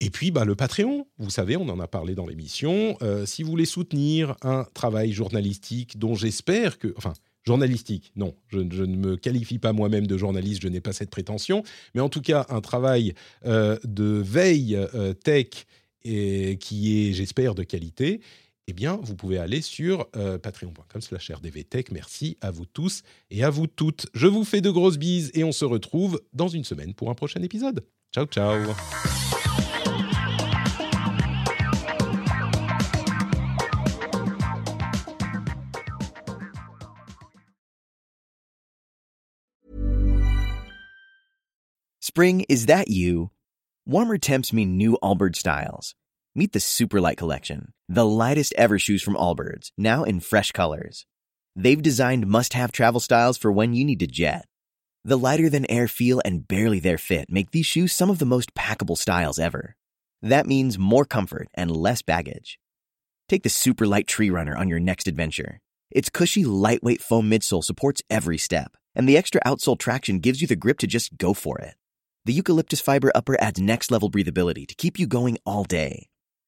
Et 0.00 0.10
puis, 0.10 0.32
bah, 0.32 0.44
le 0.44 0.56
Patreon, 0.56 1.06
vous 1.18 1.30
savez, 1.30 1.56
on 1.56 1.68
en 1.68 1.78
a 1.78 1.86
parlé 1.86 2.16
dans 2.16 2.26
l'émission. 2.26 2.96
Euh, 3.02 3.24
si 3.24 3.44
vous 3.44 3.50
voulez 3.50 3.66
soutenir 3.66 4.34
un 4.42 4.64
travail 4.74 5.12
journalistique 5.12 5.98
dont 5.98 6.14
j'espère 6.14 6.78
que... 6.78 6.92
Enfin, 6.96 7.12
journalistique, 7.44 8.12
non, 8.16 8.34
je, 8.48 8.58
ne 8.58 8.96
me 8.96 9.16
qualifie 9.16 9.58
pas 9.58 9.72
moi-même 9.72 10.06
de 10.06 10.16
journaliste, 10.16 10.62
je 10.62 10.68
n'ai 10.68 10.80
pas 10.80 10.92
cette 10.92 11.10
prétention, 11.10 11.62
mais 11.94 12.00
en 12.00 12.08
tout 12.08 12.20
cas, 12.20 12.46
un 12.48 12.60
travail 12.60 13.14
euh, 13.46 13.78
de 13.84 14.04
veille 14.04 14.76
euh, 14.76 15.12
tech 15.12 15.66
et, 16.04 16.56
qui 16.58 17.08
est, 17.08 17.12
j'espère, 17.12 17.54
de 17.54 17.62
qualité 17.62 18.20
eh 18.68 18.72
bien, 18.72 18.98
vous 19.02 19.16
pouvez 19.16 19.38
aller 19.38 19.60
sur 19.60 20.06
euh, 20.16 20.38
patreon.com 20.38 21.00
slash 21.00 21.30
rdvtech. 21.30 21.90
Merci 21.90 22.38
à 22.40 22.50
vous 22.50 22.66
tous 22.66 23.02
et 23.30 23.42
à 23.42 23.50
vous 23.50 23.66
toutes. 23.66 24.06
Je 24.14 24.26
vous 24.26 24.44
fais 24.44 24.60
de 24.60 24.70
grosses 24.70 24.98
bises 24.98 25.30
et 25.34 25.44
on 25.44 25.52
se 25.52 25.64
retrouve 25.64 26.20
dans 26.32 26.48
une 26.48 26.64
semaine 26.64 26.94
pour 26.94 27.10
un 27.10 27.14
prochain 27.14 27.42
épisode. 27.42 27.84
Ciao, 28.14 28.26
ciao 28.26 28.74
Spring, 42.00 42.44
is 42.48 42.66
that 42.66 42.88
you? 42.88 43.30
Warmer 43.86 44.18
temps 44.18 44.52
mean 44.52 44.76
new 44.76 44.98
Allbirds 45.02 45.36
styles. 45.36 45.94
Meet 46.34 46.52
the 46.52 46.60
Superlight 46.60 47.18
Collection, 47.18 47.74
the 47.90 48.06
lightest 48.06 48.54
ever 48.56 48.78
shoes 48.78 49.02
from 49.02 49.16
Allbirds, 49.16 49.70
now 49.76 50.02
in 50.02 50.18
fresh 50.18 50.50
colors. 50.50 51.04
They've 51.54 51.82
designed 51.82 52.26
must 52.26 52.54
have 52.54 52.72
travel 52.72 53.00
styles 53.00 53.36
for 53.36 53.52
when 53.52 53.74
you 53.74 53.84
need 53.84 53.98
to 53.98 54.06
jet. 54.06 54.46
The 55.04 55.18
lighter 55.18 55.50
than 55.50 55.70
air 55.70 55.88
feel 55.88 56.22
and 56.24 56.48
barely 56.48 56.80
there 56.80 56.96
fit 56.96 57.30
make 57.30 57.50
these 57.50 57.66
shoes 57.66 57.92
some 57.92 58.08
of 58.08 58.18
the 58.18 58.24
most 58.24 58.54
packable 58.54 58.96
styles 58.96 59.38
ever. 59.38 59.76
That 60.22 60.46
means 60.46 60.78
more 60.78 61.04
comfort 61.04 61.48
and 61.52 61.76
less 61.76 62.00
baggage. 62.00 62.58
Take 63.28 63.42
the 63.42 63.50
Superlight 63.50 64.06
Tree 64.06 64.30
Runner 64.30 64.56
on 64.56 64.68
your 64.68 64.80
next 64.80 65.08
adventure. 65.08 65.60
Its 65.90 66.08
cushy, 66.08 66.46
lightweight 66.46 67.02
foam 67.02 67.30
midsole 67.30 67.62
supports 67.62 68.00
every 68.08 68.38
step, 68.38 68.74
and 68.94 69.06
the 69.06 69.18
extra 69.18 69.42
outsole 69.44 69.78
traction 69.78 70.18
gives 70.18 70.40
you 70.40 70.46
the 70.46 70.56
grip 70.56 70.78
to 70.78 70.86
just 70.86 71.18
go 71.18 71.34
for 71.34 71.58
it. 71.58 71.74
The 72.24 72.32
eucalyptus 72.32 72.80
fiber 72.80 73.12
upper 73.14 73.38
adds 73.38 73.60
next 73.60 73.90
level 73.90 74.10
breathability 74.10 74.66
to 74.66 74.74
keep 74.74 74.98
you 74.98 75.06
going 75.06 75.36
all 75.44 75.64
day. 75.64 76.08